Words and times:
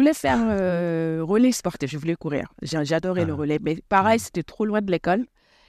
voulais 0.00 0.14
faire 0.14 0.38
euh, 0.40 1.20
relais 1.22 1.52
sportif, 1.52 1.90
je 1.90 1.98
voulais 1.98 2.16
courir. 2.16 2.46
J'adorais 2.62 3.24
le 3.24 3.32
Ah. 3.32 3.36
relais, 3.36 3.58
mais 3.60 3.76
pareil, 3.88 4.18
Mhm. 4.18 4.24
c'était 4.24 4.42
trop 4.42 4.64
loin 4.66 4.80
de 4.80 4.90
l'école. 4.90 5.26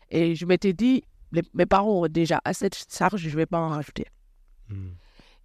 Et 0.10 0.36
je 0.36 0.46
m'étais 0.46 0.74
dit, 0.74 1.04
les- 1.32 1.44
mes 1.54 1.66
parents 1.66 2.04
ont 2.04 2.08
déjà 2.08 2.42
assez 2.44 2.68
de 2.70 2.76
charges, 2.90 3.22
je 3.22 3.30
ne 3.30 3.36
vais 3.36 3.46
pas 3.46 3.60
en 3.60 3.70
rajouter. 3.70 4.06
Hmm. 4.70 4.92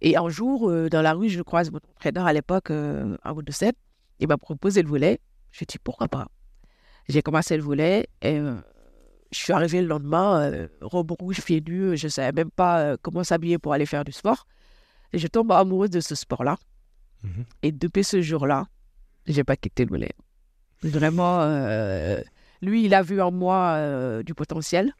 Et 0.01 0.15
un 0.17 0.29
jour, 0.29 0.69
euh, 0.69 0.89
dans 0.89 1.01
la 1.01 1.13
rue, 1.13 1.29
je 1.29 1.41
croise 1.41 1.71
mon 1.71 1.79
entraîneur 1.95 2.25
à 2.25 2.33
l'époque, 2.33 2.69
euh, 2.71 3.17
à 3.23 3.33
de 3.33 3.51
7. 3.51 3.75
Il 4.19 4.27
m'a 4.27 4.37
proposé 4.37 4.81
le 4.81 4.89
volet. 4.89 5.19
Je 5.51 5.63
dit 5.65 5.77
pourquoi 5.83 6.07
pas? 6.07 6.27
J'ai 7.09 7.21
commencé 7.21 7.55
le 7.57 7.63
volet 7.63 8.07
et 8.21 8.37
euh, 8.37 8.55
je 9.31 9.37
suis 9.39 9.53
arrivée 9.53 9.81
le 9.81 9.87
lendemain, 9.87 10.41
euh, 10.41 10.67
robe 10.81 11.11
rouge, 11.19 11.41
pieds 11.43 11.61
nus. 11.67 11.97
Je 11.97 12.07
ne 12.07 12.11
savais 12.11 12.31
même 12.33 12.51
pas 12.51 12.95
comment 13.01 13.23
s'habiller 13.23 13.57
pour 13.57 13.73
aller 13.73 13.85
faire 13.85 14.03
du 14.03 14.11
sport. 14.11 14.45
Et 15.13 15.17
je 15.17 15.27
tombe 15.27 15.51
amoureuse 15.51 15.89
de 15.89 15.99
ce 16.01 16.15
sport-là. 16.15 16.57
Mhm. 17.23 17.45
Et 17.63 17.71
depuis 17.71 18.03
ce 18.03 18.21
jour-là, 18.21 18.65
j'ai 19.27 19.43
pas 19.43 19.55
quitté 19.55 19.85
le 19.85 19.89
volet. 19.89 20.11
Vraiment, 20.83 21.41
euh, 21.41 22.19
lui, 22.61 22.85
il 22.85 22.93
a 22.93 23.01
vu 23.01 23.21
en 23.21 23.31
moi 23.31 23.73
euh, 23.77 24.23
du 24.23 24.33
potentiel. 24.33 24.93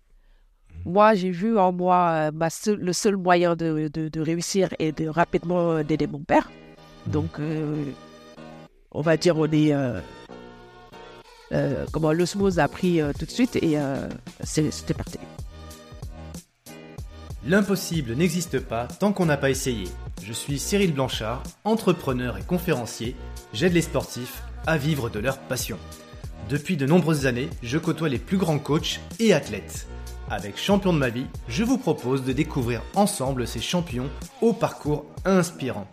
Moi, 0.85 1.15
j'ai 1.15 1.31
vu 1.31 1.57
en 1.57 1.71
moi 1.71 2.09
euh, 2.11 2.31
ma 2.33 2.49
le 2.67 2.93
seul 2.93 3.17
moyen 3.17 3.55
de, 3.55 3.89
de- 3.93 4.09
de 4.09 4.21
réussir 4.21 4.69
et 4.79 4.91
de 4.91 5.07
rapidement 5.07 5.83
d'aider 5.83 6.07
mon 6.07 6.23
père. 6.23 6.49
Donc, 7.07 7.39
euh, 7.39 7.83
on 8.91 9.01
va 9.01 9.17
dire, 9.17 9.37
on 9.37 9.45
est. 9.51 9.73
comment 11.91 12.11
l'osmose 12.13 12.59
a 12.59 12.67
pris 12.67 12.99
tout 13.17 13.25
de 13.25 13.31
suite 13.31 13.55
et 13.55 13.77
c'était 14.43 14.93
parti. 14.93 15.17
L'impossible 17.47 18.13
n'existe 18.13 18.59
pas 18.59 18.87
tant 18.87 19.13
qu'on 19.13 19.25
n'a 19.25 19.37
pas 19.37 19.49
essayé. 19.49 19.85
Je 20.21 20.33
suis 20.33 20.59
Cyril 20.59 20.93
Blanchard, 20.93 21.43
entrepreneur 21.63 22.37
et 22.37 22.43
conférencier. 22.43 23.15
J'aide 23.53 23.71
les 23.71 23.81
sportifs 23.81 24.43
à 24.65 24.75
vivre 24.75 25.09
de 25.09 25.19
leur 25.19 25.37
passion. 25.37 25.77
Depuis 26.49 26.75
de 26.75 26.85
nombreuses 26.85 27.25
années, 27.25 27.49
je 27.63 27.77
côtoie 27.77 28.09
les 28.09 28.19
plus 28.19 28.35
grands 28.35 28.59
coachs 28.59 28.99
et 29.19 29.33
athlètes. 29.33 29.87
Avec 30.29 30.57
Champion 30.57 30.91
de 30.91 30.97
ma 30.97 31.07
vie, 31.07 31.27
je 31.47 31.63
vous 31.63 31.77
propose 31.77 32.25
de 32.25 32.33
découvrir 32.33 32.81
ensemble 32.95 33.47
ces 33.47 33.61
champions 33.61 34.09
au 34.41 34.51
parcours 34.51 35.05
inspirant. 35.23 35.87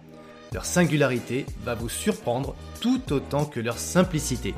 Leur 0.53 0.65
singularité 0.65 1.47
va 1.65 1.77
vous 1.77 1.89
surprendre 1.89 2.57
tout 2.81 3.13
autant 3.13 3.45
que 3.45 3.61
leur 3.61 3.79
simplicité. 3.79 4.57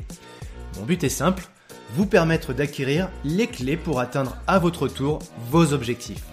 Mon 0.79 0.85
but 0.85 1.03
est 1.03 1.09
simple, 1.09 1.47
vous 1.93 2.07
permettre 2.07 2.53
d'acquérir 2.53 3.11
les 3.23 3.45
clés 3.45 3.77
pour 3.77 3.99
atteindre 3.99 4.37
à 4.47 4.57
votre 4.57 4.87
tour 4.87 5.19
vos 5.51 5.73
objectifs. 5.73 6.25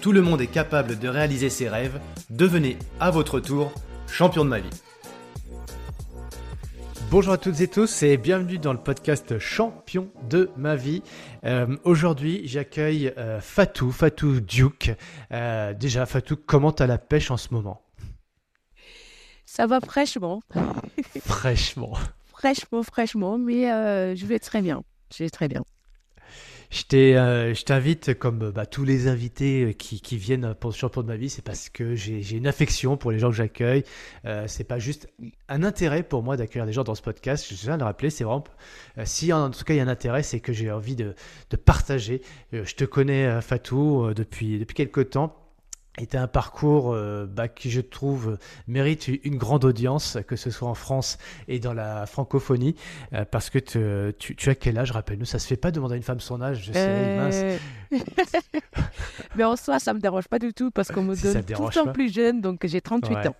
Tout 0.00 0.12
le 0.12 0.22
monde 0.22 0.40
est 0.40 0.46
capable 0.46 0.98
de 0.98 1.08
réaliser 1.08 1.50
ses 1.50 1.68
rêves. 1.68 2.00
Devenez 2.30 2.78
à 3.00 3.10
votre 3.10 3.38
tour 3.40 3.72
champion 4.08 4.44
de 4.44 4.50
ma 4.50 4.60
vie. 4.60 4.70
Bonjour 7.10 7.32
à 7.32 7.38
toutes 7.38 7.60
et 7.60 7.68
tous 7.68 8.02
et 8.04 8.16
bienvenue 8.16 8.58
dans 8.58 8.72
le 8.72 8.78
podcast 8.78 9.38
Champion 9.38 10.08
de 10.28 10.50
ma 10.56 10.76
vie. 10.76 11.02
Euh, 11.44 11.76
Aujourd'hui, 11.84 12.42
j'accueille 12.44 13.12
euh, 13.18 13.40
Fatou, 13.40 13.90
Fatou 13.90 14.40
Duke. 14.40 14.92
Euh, 15.32 15.74
déjà, 15.74 16.06
Fatou, 16.06 16.36
comment 16.36 16.70
t'as 16.72 16.86
la 16.86 16.98
pêche 16.98 17.30
en 17.30 17.36
ce 17.36 17.52
moment? 17.52 17.82
Ça 19.44 19.66
va 19.66 19.80
fraîchement, 19.80 20.40
Fraîchement. 21.26 21.94
fraîchement, 22.28 22.82
fraîchement, 22.84 23.36
mais 23.38 23.70
euh, 23.72 24.14
je 24.14 24.24
vais 24.24 24.38
très 24.38 24.62
bien. 24.62 24.84
Je 25.12 25.24
vais 25.24 25.30
très 25.30 25.48
bien. 25.48 25.64
Euh, 26.92 27.54
je 27.54 27.64
t'invite, 27.64 28.14
comme 28.14 28.42
euh, 28.42 28.52
bah, 28.52 28.66
tous 28.66 28.84
les 28.84 29.08
invités 29.08 29.74
qui, 29.74 30.00
qui 30.00 30.16
viennent 30.16 30.54
pour 30.54 30.70
le 30.70 30.74
champion 30.74 31.02
de 31.02 31.08
ma 31.08 31.16
vie, 31.16 31.28
c'est 31.28 31.42
parce 31.42 31.68
que 31.68 31.94
j'ai, 31.94 32.36
une 32.36 32.46
affection 32.46 32.96
pour 32.96 33.10
les 33.10 33.18
gens 33.18 33.30
que 33.30 33.36
j'accueille. 33.36 33.84
Euh, 34.24 34.44
c'est 34.46 34.64
pas 34.64 34.78
juste 34.78 35.08
un 35.48 35.62
intérêt 35.62 36.02
pour 36.02 36.22
moi 36.22 36.36
d'accueillir 36.36 36.66
des 36.66 36.72
gens 36.72 36.84
dans 36.84 36.94
ce 36.94 37.02
podcast. 37.02 37.46
Je 37.50 37.54
viens 37.54 37.74
de 37.74 37.80
le 37.80 37.84
rappeler, 37.86 38.10
c'est 38.10 38.24
vraiment. 38.24 38.44
euh, 38.98 39.02
si 39.04 39.32
en 39.32 39.50
tout 39.50 39.64
cas 39.64 39.74
il 39.74 39.78
y 39.78 39.80
a 39.80 39.84
un 39.84 39.88
intérêt, 39.88 40.22
c'est 40.22 40.40
que 40.40 40.52
j'ai 40.52 40.70
envie 40.70 40.96
de, 40.96 41.14
partager. 41.64 42.22
Euh, 42.54 42.64
je 42.64 42.74
te 42.74 42.84
connais, 42.84 43.26
euh, 43.26 43.40
Fatou, 43.40 44.04
euh, 44.04 44.14
depuis, 44.14 44.58
depuis 44.58 44.74
quelques 44.74 45.10
temps. 45.10 45.36
Et 45.98 46.06
tu 46.06 46.16
as 46.16 46.22
un 46.22 46.28
parcours 46.28 46.92
euh, 46.94 47.26
bah, 47.26 47.48
qui, 47.48 47.70
je 47.70 47.80
trouve, 47.80 48.38
mérite 48.68 49.08
une 49.08 49.36
grande 49.36 49.64
audience, 49.64 50.16
que 50.26 50.36
ce 50.36 50.48
soit 50.50 50.68
en 50.68 50.74
France 50.74 51.18
et 51.48 51.58
dans 51.58 51.74
la 51.74 52.06
francophonie. 52.06 52.76
euh, 53.12 53.24
parce 53.30 53.50
que 53.50 53.58
te- 53.58 54.12
tu, 54.12 54.36
tu 54.36 54.48
as 54.50 54.54
quel 54.54 54.78
âge, 54.78 54.92
rappelle-nous? 54.92 55.24
Ça 55.24 55.38
se 55.38 55.46
fait 55.46 55.56
pas 55.56 55.70
demander 55.72 55.94
à 55.94 55.96
une 55.96 56.02
femme 56.02 56.20
son 56.20 56.40
âge, 56.40 56.62
je 56.64 56.72
sais, 56.72 57.16
mince. 57.16 57.40
Euh, 57.42 57.58
Mais 59.36 59.44
en 59.44 59.56
soi, 59.56 59.78
ça 59.78 59.92
me 59.94 60.00
dérange 60.00 60.28
pas 60.28 60.38
du 60.38 60.52
tout 60.54 60.70
parce 60.70 60.90
qu'on 60.90 61.02
me 61.02 61.14
Si 61.14 61.24
donne 61.24 61.42
tout 61.44 61.64
le 61.66 61.70
temps 61.72 61.84
pas. 61.86 61.92
plus 61.92 62.12
jeune, 62.12 62.40
donc 62.40 62.64
j'ai 62.66 62.80
38 62.80 63.14
Ouais. 63.14 63.28
ans. 63.28 63.36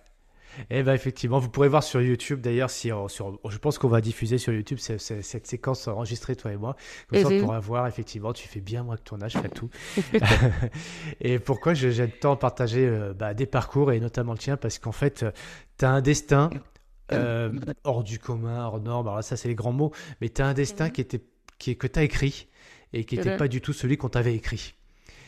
Eh 0.69 0.83
ben 0.83 0.93
effectivement, 0.93 1.39
vous 1.39 1.49
pourrez 1.49 1.67
voir 1.69 1.83
sur 1.83 2.01
YouTube 2.01 2.41
d'ailleurs, 2.41 2.69
si 2.69 2.91
on- 2.91 3.07
sur, 3.07 3.39
je 3.49 3.57
pense 3.57 3.77
qu'on 3.77 3.87
va 3.87 4.01
diffuser 4.01 4.37
sur 4.37 4.53
YouTube 4.53 4.77
ce- 4.79 4.97
ce- 4.97 5.21
cette 5.21 5.47
séquence 5.47 5.87
enregistrée 5.87 6.35
toi 6.35 6.51
et 6.51 6.57
moi. 6.57 6.75
Comme 7.09 7.21
ça, 7.21 7.27
on 7.27 7.31
Mhm. 7.31 7.41
pourra 7.41 7.59
voir 7.59 7.87
effectivement, 7.87 8.33
tu 8.33 8.47
fais 8.47 8.59
bien 8.61 8.83
moins 8.83 8.97
que 8.97 9.03
ton 9.03 9.21
âge, 9.21 9.33
tout. 9.55 9.69
et 11.21 11.39
pourquoi 11.39 11.73
j'aime 11.73 12.11
tant 12.19 12.35
partager 12.35 12.85
euh, 12.87 13.13
bah, 13.13 13.33
des 13.33 13.45
parcours 13.45 13.91
et 13.91 13.99
notamment 13.99 14.33
le 14.33 14.37
tien 14.39 14.57
Parce 14.57 14.79
qu'en 14.79 14.91
fait, 14.91 15.25
tu 15.77 15.85
as 15.85 15.91
un 15.91 16.01
destin 16.01 16.49
euh, 17.11 17.51
hors 17.83 18.03
du 18.03 18.19
commun, 18.19 18.65
hors 18.65 18.79
norme. 18.79 19.07
Alors 19.07 19.17
là, 19.17 19.21
ça 19.21 19.35
c'est 19.35 19.49
les 19.49 19.55
grands 19.55 19.73
mots, 19.73 19.91
mais 20.21 20.29
tu 20.29 20.41
as 20.41 20.47
un 20.47 20.53
destin 20.53 20.89
qui 20.89 21.01
était, 21.01 21.21
qui 21.59 21.77
que 21.77 21.87
tu 21.87 21.99
as 21.99 22.03
écrit 22.03 22.47
et 22.93 23.03
qui 23.03 23.17
n'était 23.17 23.31
Mhm. 23.31 23.37
pas 23.37 23.47
du 23.49 23.59
tout 23.61 23.73
celui 23.73 23.97
qu'on 23.97 24.09
t'avait 24.09 24.33
écrit. 24.35 24.75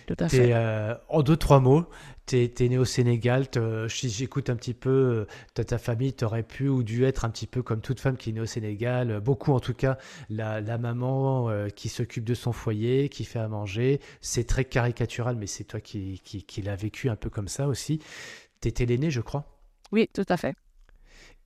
Tout 0.06 0.16
à 0.20 0.30
T'es, 0.30 0.52
fait. 0.52 0.54
euh, 0.54 0.96
en 1.10 1.22
deux, 1.22 1.38
trois 1.38 1.60
mots, 1.60 1.86
tu 2.26 2.38
es, 2.38 2.70
né 2.70 2.78
au 2.78 2.86
Sénégal. 2.86 3.50
te- 3.50 3.88
si 3.90 4.10
j'écoute 4.10 4.50
un 4.50 4.56
petit 4.56 4.74
peu 4.74 5.28
euh, 5.58 5.64
ta, 5.64 5.78
famille, 5.78 6.14
tu 6.14 6.26
aurais 6.26 6.44
pu 6.44 6.70
ou 6.70 6.84
dû 6.84 7.04
être 7.06 7.26
un 7.26 7.30
petit 7.30 7.48
peu 7.48 7.62
comme 7.62 7.82
toute 7.82 8.00
femme 8.00 8.18
qui 8.18 8.30
est 8.30 8.34
née 8.34 8.42
au 8.42 8.46
Sénégal. 8.46 9.12
euh, 9.12 9.20
Beaucoup, 9.20 9.52
en 9.54 9.60
tout 9.60 9.74
cas, 9.74 9.98
la, 10.30 10.62
la 10.62 10.78
maman 10.78 11.50
euh, 11.50 11.68
qui 11.70 11.90
s'occupe 11.90 12.24
de 12.26 12.34
son 12.34 12.54
foyer, 12.54 13.10
qui 13.10 13.26
fait 13.26 13.40
à 13.40 13.48
manger. 13.48 14.00
C'est 14.22 14.46
très 14.48 14.66
caricatural, 14.66 15.36
mais 15.38 15.48
c'est 15.48 15.66
toi 15.66 15.82
qui, 15.82 16.22
qui, 16.24 16.44
qui 16.44 16.62
l'as 16.62 16.76
vécu 16.76 17.10
un 17.10 17.16
peu 17.16 17.30
comme 17.30 17.48
ça 17.50 17.68
aussi. 17.68 18.00
Tu 18.62 18.70
étais 18.70 18.86
l'aîné, 18.86 19.12
je 19.12 19.22
crois. 19.22 19.46
Oui, 19.92 20.10
tout 20.14 20.26
à 20.28 20.36
fait. 20.38 20.56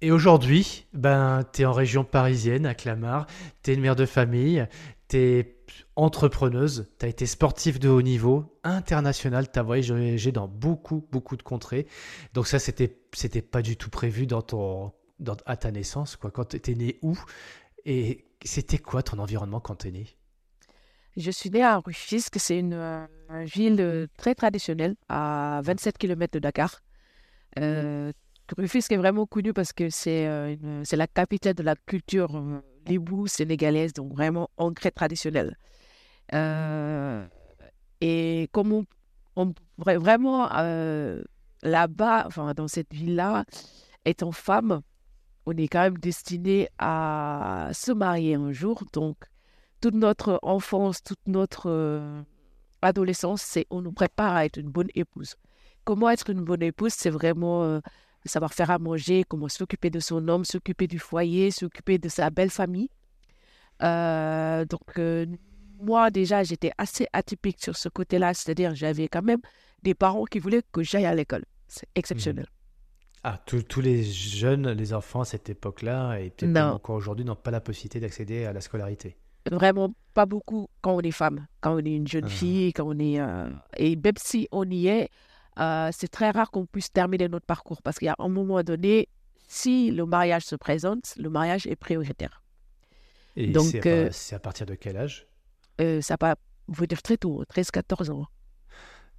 Et 0.01 0.11
aujourd'hui, 0.11 0.85
ben, 0.93 1.43
tu 1.53 1.63
es 1.63 1.65
en 1.65 1.73
région 1.73 2.03
parisienne, 2.03 2.65
à 2.67 2.75
Clamart, 2.75 3.25
tu 3.63 3.71
es 3.71 3.73
une 3.73 3.81
mère 3.81 3.95
de 3.95 4.05
famille, 4.05 4.65
tu 5.07 5.17
es 5.17 5.57
entrepreneuse, 5.95 6.89
tu 6.99 7.05
as 7.05 7.09
été 7.09 7.25
sportive 7.25 7.79
de 7.79 7.89
haut 7.89 8.01
niveau, 8.01 8.59
international, 8.63 9.51
tu 9.51 9.59
as 9.59 9.63
voyagé 9.63 10.31
dans 10.31 10.47
beaucoup, 10.47 11.07
beaucoup 11.11 11.37
de 11.37 11.43
contrées. 11.43 11.87
Donc 12.33 12.47
ça, 12.47 12.59
c'était 12.59 12.97
c'était 13.13 13.41
pas 13.41 13.61
du 13.61 13.77
tout 13.77 13.89
prévu 13.89 14.27
dans 14.27 14.41
ton, 14.41 14.91
dans, 15.19 15.37
à 15.45 15.57
ta 15.57 15.71
naissance, 15.71 16.15
quoi. 16.15 16.31
Quand 16.31 16.45
tu 16.45 16.57
étais 16.57 16.75
né 16.75 16.99
où? 17.01 17.17
Et 17.85 18.25
c'était 18.43 18.77
quoi 18.77 19.03
ton 19.03 19.19
environnement 19.19 19.59
quand 19.59 19.75
tu 19.75 19.87
es 19.87 19.91
né? 19.91 20.07
Je 21.15 21.31
suis 21.31 21.49
née 21.49 21.63
à 21.63 21.77
Rufisque, 21.79 22.39
c'est 22.39 22.59
une, 22.59 22.73
euh, 22.73 23.05
une 23.29 23.45
ville 23.45 23.81
euh, 23.81 24.07
très 24.17 24.35
traditionnelle, 24.35 24.95
à 25.09 25.61
27 25.63 25.97
km 25.97 26.33
de 26.33 26.39
Dakar. 26.39 26.83
Euh, 27.57 28.11
Rufisque 28.55 28.91
est 28.91 28.97
vraiment 28.97 29.25
connu 29.25 29.51
parce 29.51 29.73
que 29.73 29.89
c'est 29.89 30.27
euh, 30.27 30.83
c'est 30.83 30.95
la 30.95 31.07
capitale 31.07 31.53
de 31.53 31.63
la 31.63 31.75
culture 31.75 32.41
lébou 32.87 33.27
sénégalaise, 33.27 33.93
donc 33.93 34.13
vraiment 34.13 34.49
ancrée 34.57 34.91
traditionnelle. 34.91 35.57
Euh, 36.33 37.25
et 38.01 38.49
comme 38.51 38.73
on, 38.73 38.85
on- 39.35 39.53
vra- 39.79 39.97
vraiment 39.97 40.49
euh, 40.55 41.21
là-bas, 41.63 42.25
enfin 42.27 42.53
dans 42.53 42.67
cette 42.67 42.93
ville-là, 42.93 43.45
étant 44.05 44.31
femme, 44.31 44.81
on 45.45 45.55
est 45.57 45.67
quand 45.67 45.81
même 45.81 45.97
destiné 45.97 46.67
à 46.77 47.69
se 47.73 47.91
marier 47.91 48.35
un 48.35 48.51
jour, 48.51 48.83
donc 48.93 49.17
toute 49.81 49.95
notre 49.95 50.39
enfance, 50.41 51.01
toute 51.03 51.19
notre 51.27 51.69
euh, 51.69 52.21
adolescence, 52.81 53.41
c'est 53.41 53.65
on 53.69 53.81
nous 53.81 53.93
prépare 53.93 54.35
à 54.35 54.45
être 54.45 54.57
une 54.57 54.69
bonne 54.69 54.89
épouse. 54.95 55.35
Comment 55.85 56.09
être 56.09 56.29
une 56.29 56.43
bonne 56.43 56.63
épouse, 56.63 56.93
c'est 56.93 57.09
vraiment 57.09 57.79
euh, 58.27 58.29
savoir 58.29 58.53
faire 58.53 58.69
à 58.71 58.77
manger, 58.79 59.23
comment 59.27 59.47
s'occuper 59.47 59.89
de 59.89 59.99
son 59.99 60.27
homme, 60.27 60.45
s'occuper 60.45 60.87
du 60.87 60.99
foyer, 60.99 61.51
s'occuper 61.51 61.97
de 61.97 62.09
sa 62.09 62.29
belle 62.29 62.49
famille. 62.49 62.89
Euh, 63.83 64.65
donc 64.65 64.97
euh, 64.97 65.25
moi 65.79 66.09
déjà, 66.09 66.43
j'étais 66.43 66.71
assez 66.77 67.07
atypique 67.13 67.57
sur 67.63 67.75
ce 67.75 67.89
côté-là, 67.89 68.33
c'est-à-dire 68.33 68.75
j'avais 68.75 69.07
quand 69.07 69.21
même 69.21 69.41
des 69.83 69.93
parents 69.93 70.25
qui 70.25 70.39
voulaient 70.39 70.63
que 70.71 70.83
j'aille 70.83 71.05
à 71.05 71.13
l'école. 71.15 71.45
C'est 71.67 71.87
exceptionnel. 71.95 72.47
Ah, 73.23 73.39
tous 73.45 73.81
les 73.81 74.03
jeunes, 74.03 74.69
les 74.71 74.93
enfants 74.93 75.21
à 75.21 75.25
cette 75.25 75.49
époque-là, 75.49 76.17
et 76.19 76.29
peut-être 76.29 76.57
encore 76.57 76.95
aujourd'hui, 76.95 77.25
n'ont 77.25 77.35
pas 77.35 77.51
la 77.51 77.59
possibilité 77.59 77.99
d'accéder 77.99 78.45
à 78.45 78.53
la 78.53 78.61
scolarité. 78.61 79.17
Vraiment 79.51 79.93
pas 80.13 80.25
beaucoup 80.25 80.67
quand 80.81 80.95
on 80.95 81.01
est 81.01 81.11
femme, 81.11 81.47
quand 81.61 81.75
on 81.75 81.79
est 81.79 81.95
une 81.95 82.07
jeune 82.07 82.25
Ah. 82.25 82.29
fille, 82.29 82.73
quand 82.73 82.85
on 82.87 82.97
est... 82.99 83.19
euh, 83.19 83.49
Et 83.77 83.95
même 83.95 84.13
si 84.17 84.47
on 84.51 84.69
y 84.69 84.87
est, 84.87 85.09
euh, 85.59 85.89
c'est 85.91 86.07
très 86.07 86.29
rare 86.31 86.51
qu'on 86.51 86.65
puisse 86.65 86.91
terminer 86.91 87.27
notre 87.27 87.45
parcours 87.45 87.81
parce 87.81 87.97
qu'il 87.97 88.07
y 88.07 88.09
a 88.09 88.15
un 88.19 88.29
moment 88.29 88.61
donné, 88.63 89.09
si 89.47 89.91
le 89.91 90.05
mariage 90.05 90.43
se 90.43 90.55
présente, 90.55 91.13
le 91.17 91.29
mariage 91.29 91.65
est 91.67 91.75
prioritaire. 91.75 92.43
Et 93.35 93.47
Donc, 93.47 93.65
c'est 93.65 93.87
à, 93.87 93.89
euh, 93.89 94.09
à 94.35 94.39
partir 94.39 94.65
de 94.65 94.75
quel 94.75 94.97
âge? 94.97 95.27
Euh, 95.79 96.01
ça 96.01 96.15
va 96.19 96.35
vous 96.67 96.85
dire 96.85 97.01
très 97.01 97.17
tôt, 97.17 97.43
13-14 97.53 98.11
ans. 98.11 98.25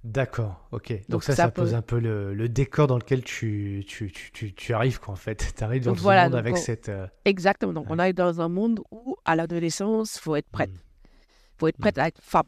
D'accord, 0.03 0.65
ok. 0.71 0.93
Donc, 1.09 1.23
ça, 1.23 1.35
ça, 1.35 1.51
pose 1.51 1.73
un 1.73 1.81
peu 1.81 1.99
le, 1.99 2.33
le, 2.33 2.47
décor 2.47 2.87
dans 2.87 2.97
lequel 2.97 3.21
tu, 3.21 3.83
tu, 3.85 4.11
tu, 4.11 4.53
tu 4.53 4.73
arrives, 4.73 4.99
quoi, 4.99 5.13
en 5.13 5.17
fait. 5.17 5.53
Tu 5.57 5.63
arrives 5.63 5.83
dans 5.83 5.95
ce 5.95 6.03
monde 6.03 6.35
avec 6.35 6.57
cette... 6.57 6.91
Exactement. 7.25 7.73
Donc, 7.73 7.87
on 7.89 7.99
arrive 7.99 8.15
dans 8.15 8.39
un 8.39 8.47
monde 8.47 8.79
où, 8.91 9.17
à 9.25 9.35
l'adolescence, 9.35 10.15
il 10.15 10.19
faut 10.21 10.35
être 10.37 10.49
prête. 10.49 10.69
Il 10.69 10.77
hmm. 10.77 11.57
faut 11.57 11.67
être 11.67 11.77
prête 11.77 11.97
hmm. 11.97 12.01
à 12.01 12.07
être 12.07 12.21
femme. 12.21 12.47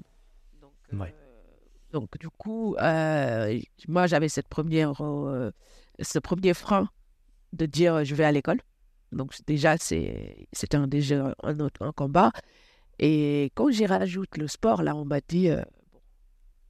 Donc, 0.61 0.71
donc 1.91 2.17
du 2.17 2.29
coup, 2.29 2.75
euh, 2.77 3.59
moi, 3.87 4.07
j'avais 4.07 4.29
cette 4.29 4.47
première, 4.47 4.93
ce 5.99 6.19
premier 6.19 6.53
frein 6.53 6.89
de 7.53 7.65
dire 7.65 8.03
je 8.05 8.15
vais 8.15 8.25
à 8.25 8.31
l'école. 8.31 8.61
Donc, 9.11 9.33
déjà, 9.45 9.77
c'était 9.77 10.47
un, 10.75 10.87
déjà 10.87 11.35
un, 11.43 11.59
autre, 11.59 11.91
combat. 11.91 12.31
Et 12.99 13.51
quand 13.55 13.69
j'y 13.71 13.85
rajoute 13.85 14.37
le 14.37 14.47
sport, 14.47 14.83
là, 14.83 14.95
on 14.95 15.05
m'a 15.05 15.19
dit, 15.19 15.49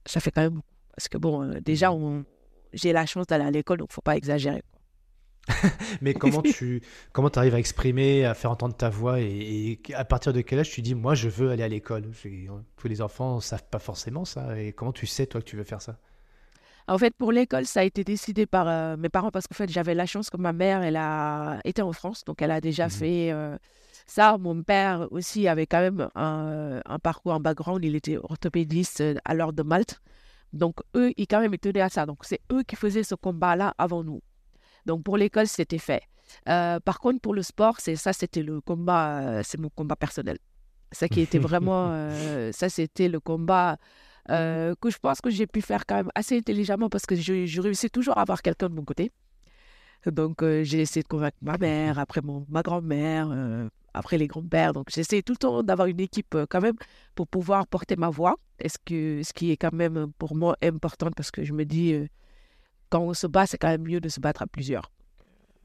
ça 0.06 0.20
fait 0.20 0.30
quand 0.32 0.42
même 0.42 0.54
beaucoup 0.54 0.72
parce 0.94 1.08
que 1.08 1.18
bon, 1.18 1.42
euh, 1.42 1.60
déjà, 1.60 1.90
j'ai 2.72 2.92
la 2.92 3.06
chance 3.06 3.26
d'aller 3.26 3.44
à 3.44 3.50
l'école, 3.50 3.78
donc 3.78 3.88
il 3.88 3.92
ne 3.92 3.94
faut 3.94 4.02
pas 4.02 4.16
exagérer. 4.16 4.62
Mais 6.00 6.14
comment 6.14 6.42
tu 6.42 6.82
comment 7.12 7.28
arrives 7.28 7.54
à 7.54 7.58
exprimer, 7.58 8.24
à 8.24 8.34
faire 8.34 8.50
entendre 8.50 8.76
ta 8.76 8.88
voix 8.88 9.20
et, 9.20 9.80
à 9.94 10.04
partir 10.04 10.32
de 10.32 10.40
quel 10.40 10.60
âge 10.60 10.70
tu 10.70 10.82
dis 10.82 10.94
moi 10.94 11.14
je 11.14 11.28
veux 11.28 11.50
aller 11.50 11.62
à 11.62 11.68
l'école? 11.68 12.10
Tous 12.76 12.88
les 12.88 13.02
enfants 13.02 13.36
ne 13.36 13.40
savent 13.40 13.66
pas 13.68 13.78
forcément 13.78 14.24
ça. 14.24 14.58
Et 14.60 14.72
comment 14.72 14.92
tu 14.92 15.06
sais 15.06 15.26
toi 15.26 15.40
que 15.40 15.46
tu 15.46 15.56
veux 15.56 15.64
faire 15.64 15.82
ça? 15.82 15.98
En 16.88 16.98
fait, 16.98 17.14
pour 17.14 17.30
l'école, 17.30 17.64
ça 17.64 17.80
a 17.80 17.84
été 17.84 18.02
décidé 18.02 18.44
par 18.44 18.68
euh, 18.68 18.96
mes 18.96 19.08
parents 19.08 19.30
parce 19.30 19.46
qu'en 19.46 19.54
fait 19.54 19.70
j'avais 19.70 19.94
la 19.94 20.06
chance 20.06 20.30
que 20.30 20.36
ma 20.36 20.52
mère 20.52 20.82
elle 20.82 20.96
a 20.96 21.60
été 21.64 21.80
en 21.80 21.92
France, 21.92 22.24
donc 22.24 22.42
elle 22.42 22.50
a 22.50 22.60
déjà 22.60 22.86
mmh 22.86 22.90
fait 22.90 23.32
euh, 23.32 23.56
ça. 24.06 24.36
Mon 24.38 24.62
père 24.62 25.08
aussi 25.10 25.48
avait 25.48 25.66
quand 25.66 25.80
même 25.80 26.08
un, 26.14 26.80
un, 26.84 26.98
parcours, 26.98 27.32
un 27.32 27.40
background. 27.40 27.84
Il 27.84 27.96
était 27.96 28.16
orthopédiste 28.16 29.02
à 29.24 29.34
l'ordre 29.34 29.54
de 29.54 29.62
Malte. 29.62 30.00
Donc, 30.52 30.76
eux, 30.94 31.12
ils 31.16 31.26
quand 31.26 31.40
même 31.40 31.56
tenaient 31.56 31.80
à 31.80 31.88
ça. 31.88 32.04
Donc, 32.04 32.18
c'est 32.22 32.40
eux 32.52 32.62
qui 32.62 32.76
faisaient 32.76 33.04
ce 33.04 33.14
combat-là 33.14 33.74
avant 33.78 34.04
nous. 34.04 34.20
Donc, 34.86 35.02
pour 35.02 35.16
l'école, 35.16 35.46
c'était 35.46 35.78
fait. 35.78 36.02
Euh, 36.48 36.80
par 36.80 37.00
contre, 37.00 37.20
pour 37.20 37.34
le 37.34 37.42
sport, 37.42 37.76
c'est 37.78 37.96
ça, 37.96 38.12
c'était 38.12 38.42
le 38.42 38.60
combat, 38.60 39.20
euh, 39.20 39.42
c'est 39.44 39.58
mon 39.58 39.68
combat 39.68 39.96
personnel. 39.96 40.38
Ça 40.90 41.08
qui 41.08 41.20
était 41.20 41.38
vraiment, 41.38 41.88
euh, 41.90 42.52
ça, 42.52 42.68
c'était 42.68 43.08
le 43.08 43.20
combat 43.20 43.76
que 44.28 44.88
je 44.88 44.98
pense 44.98 45.20
que 45.20 45.30
j'ai 45.30 45.48
pu 45.48 45.60
faire 45.60 45.84
quand 45.84 45.96
même 45.96 46.10
assez 46.14 46.38
intelligemment 46.38 46.88
parce 46.88 47.06
que 47.06 47.16
je, 47.16 47.44
je 47.44 47.60
réussis 47.60 47.90
toujours 47.90 48.16
à 48.16 48.20
avoir 48.20 48.40
quelqu'un 48.40 48.68
de 48.68 48.74
mon 48.74 48.84
côté. 48.84 49.10
Donc, 50.06 50.44
j'ai 50.62 50.80
essayé 50.80 51.02
de 51.02 51.08
convaincre 51.08 51.36
ma 51.42 51.58
mère, 51.58 51.98
après 51.98 52.20
mon, 52.22 52.46
ma 52.48 52.62
grand-mère, 52.62 53.28
après 53.94 54.18
les 54.18 54.28
grands-pères. 54.28 54.74
Donc, 54.74 54.90
j'essaie 54.90 55.22
tout 55.22 55.32
le 55.32 55.38
temps 55.38 55.62
d'avoir 55.64 55.88
une 55.88 55.98
équipe 55.98 56.36
quand 56.48 56.60
même 56.60 56.76
pour 57.16 57.26
pouvoir 57.26 57.66
porter 57.66 57.96
ma 57.96 58.10
voix. 58.10 58.36
Est-ce 58.60 58.78
que, 58.84 59.22
ce 59.24 59.32
qui 59.32 59.50
est 59.50 59.56
quand 59.56 59.72
même 59.72 60.12
pour 60.18 60.36
moi 60.36 60.56
important 60.62 61.10
parce 61.16 61.32
que 61.32 61.42
je 61.42 61.52
me 61.52 61.64
dis, 61.64 62.08
quand 62.92 63.00
on 63.00 63.14
se 63.14 63.26
bat, 63.26 63.46
c'est 63.46 63.56
quand 63.56 63.68
même 63.68 63.82
mieux 63.82 64.00
de 64.00 64.10
se 64.10 64.20
battre 64.20 64.42
à 64.42 64.46
plusieurs. 64.46 64.92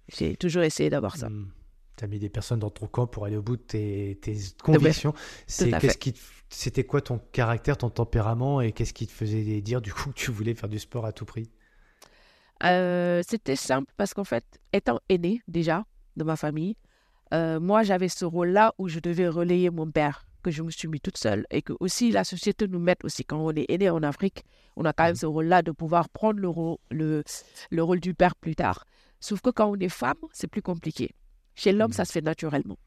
J'ai 0.08 0.38
toujours 0.38 0.64
essayé 0.64 0.90
d'avoir 0.90 1.18
ça. 1.18 1.30
Mmh. 1.30 1.52
Tu 1.98 2.06
as 2.06 2.08
mis 2.08 2.20
des 2.20 2.30
personnes 2.30 2.60
dans 2.60 2.70
ton 2.70 2.88
camp 2.88 3.06
pour 3.06 3.26
aller 3.26 3.36
au 3.36 3.42
bout 3.42 3.58
de 3.58 3.62
tes, 3.62 4.18
tes 4.22 4.38
convictions. 4.64 5.14
C'est 5.46 5.72
qu'est-ce 5.78 5.98
qui 5.98 6.16
c'était 6.50 6.86
quoi 6.86 7.02
ton 7.02 7.20
caractère, 7.34 7.76
ton 7.76 7.90
tempérament 7.90 8.62
et 8.62 8.72
qu'est-ce 8.72 8.94
qui 8.94 9.06
te 9.06 9.12
faisait 9.12 9.60
dire 9.60 9.82
du 9.82 9.94
coup 9.94 10.12
que 10.12 10.16
tu 10.16 10.32
voulais 10.32 10.54
faire 10.54 10.70
du 10.70 10.80
sport 10.80 11.06
à 11.06 11.12
tout 11.12 11.26
prix? 11.26 11.50
C'était 12.62 13.58
simple 13.58 13.92
parce 13.98 14.14
qu'en 14.14 14.24
fait, 14.24 14.46
étant 14.72 15.02
aîné 15.10 15.42
déjà 15.50 15.86
de 16.16 16.24
ma 16.24 16.38
famille, 16.38 16.78
euh, 17.34 17.60
moi, 17.60 17.84
j'avais 17.84 18.08
ce 18.08 18.24
rôle-là 18.24 18.74
où 18.78 18.88
je 18.88 19.00
devais 19.00 19.28
relayer 19.28 19.70
mon 19.70 19.92
père, 19.92 20.27
que 20.48 20.56
je 20.56 20.64
me 20.64 20.72
suis 20.72 20.88
mis 20.88 21.02
toute 21.02 21.18
seule, 21.18 21.46
et 21.52 21.62
que 21.62 21.74
aussi 21.82 22.12
la 22.12 22.24
société 22.24 22.68
nous 22.68 22.80
met 22.80 22.96
aussi, 23.04 23.26
quand 23.26 23.38
on 23.38 23.52
est 23.52 23.66
aîné 23.68 23.90
en 23.90 24.02
Afrique, 24.02 24.44
on 24.78 24.86
a 24.86 24.94
quand 24.94 25.04
même 25.04 25.14
mmh. 25.14 25.16
ce 25.16 25.26
rôle-là 25.26 25.62
de 25.62 25.72
pouvoir 25.72 26.08
prendre 26.10 26.40
le 26.40 26.48
rôle, 26.48 26.78
le, 26.90 27.24
le 27.70 27.84
rôle 27.84 28.00
du 28.00 28.14
père 28.14 28.36
plus 28.36 28.56
tard. 28.56 28.86
Sauf 29.20 29.42
que 29.42 29.50
quand 29.50 29.70
on 29.70 29.76
est 29.76 29.90
femme, 29.90 30.22
c'est 30.32 30.48
plus 30.48 30.62
compliqué. 30.62 31.12
Chez 31.56 31.74
l'homme, 31.74 31.92
ça 31.92 32.04
mmh. 32.04 32.06
se 32.06 32.12
fait 32.14 32.22
naturellement. 32.22 32.78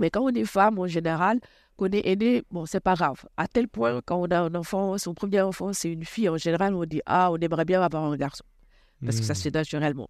Mais 0.00 0.10
quand 0.10 0.22
on 0.22 0.30
est 0.30 0.44
femme, 0.44 0.80
en 0.80 0.88
général, 0.88 1.38
qu'on 1.76 1.86
est 1.86 2.06
aîné, 2.08 2.42
bon, 2.50 2.66
c'est 2.66 2.80
pas 2.80 2.94
grave. 2.94 3.24
À 3.36 3.46
tel 3.46 3.68
point, 3.68 4.00
quand 4.04 4.16
on 4.16 4.26
a 4.26 4.40
un 4.40 4.54
enfant, 4.56 4.98
son 4.98 5.14
premier 5.14 5.42
enfant, 5.42 5.72
c'est 5.72 5.92
une 5.92 6.04
fille, 6.04 6.28
en 6.28 6.36
général, 6.38 6.74
on 6.74 6.84
dit 6.84 7.02
Ah, 7.06 7.30
on 7.30 7.36
aimerait 7.36 7.64
bien 7.64 7.80
avoir 7.82 8.02
un 8.04 8.16
garçon. 8.16 8.44
Parce 9.04 9.18
que 9.18 9.24
ça 9.24 9.34
se 9.34 9.40
mmh. 9.40 9.42
fait 9.42 9.58
naturellement. 9.58 10.08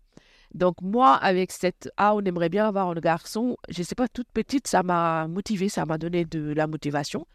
Donc 0.54 0.80
moi, 0.80 1.14
avec 1.16 1.50
cette 1.50 1.90
ah, 1.96 2.14
on 2.14 2.20
aimerait 2.20 2.48
bien 2.48 2.66
avoir 2.66 2.88
un 2.88 2.94
garçon, 2.94 3.56
je 3.68 3.80
ne 3.80 3.84
sais 3.84 3.96
pas, 3.96 4.06
toute 4.06 4.28
petite, 4.32 4.68
ça 4.68 4.84
m'a 4.84 5.26
motivée, 5.26 5.68
ça 5.68 5.84
m'a 5.84 5.98
donné 5.98 6.24
de 6.24 6.52
la 6.52 6.68
motivation. 6.68 7.26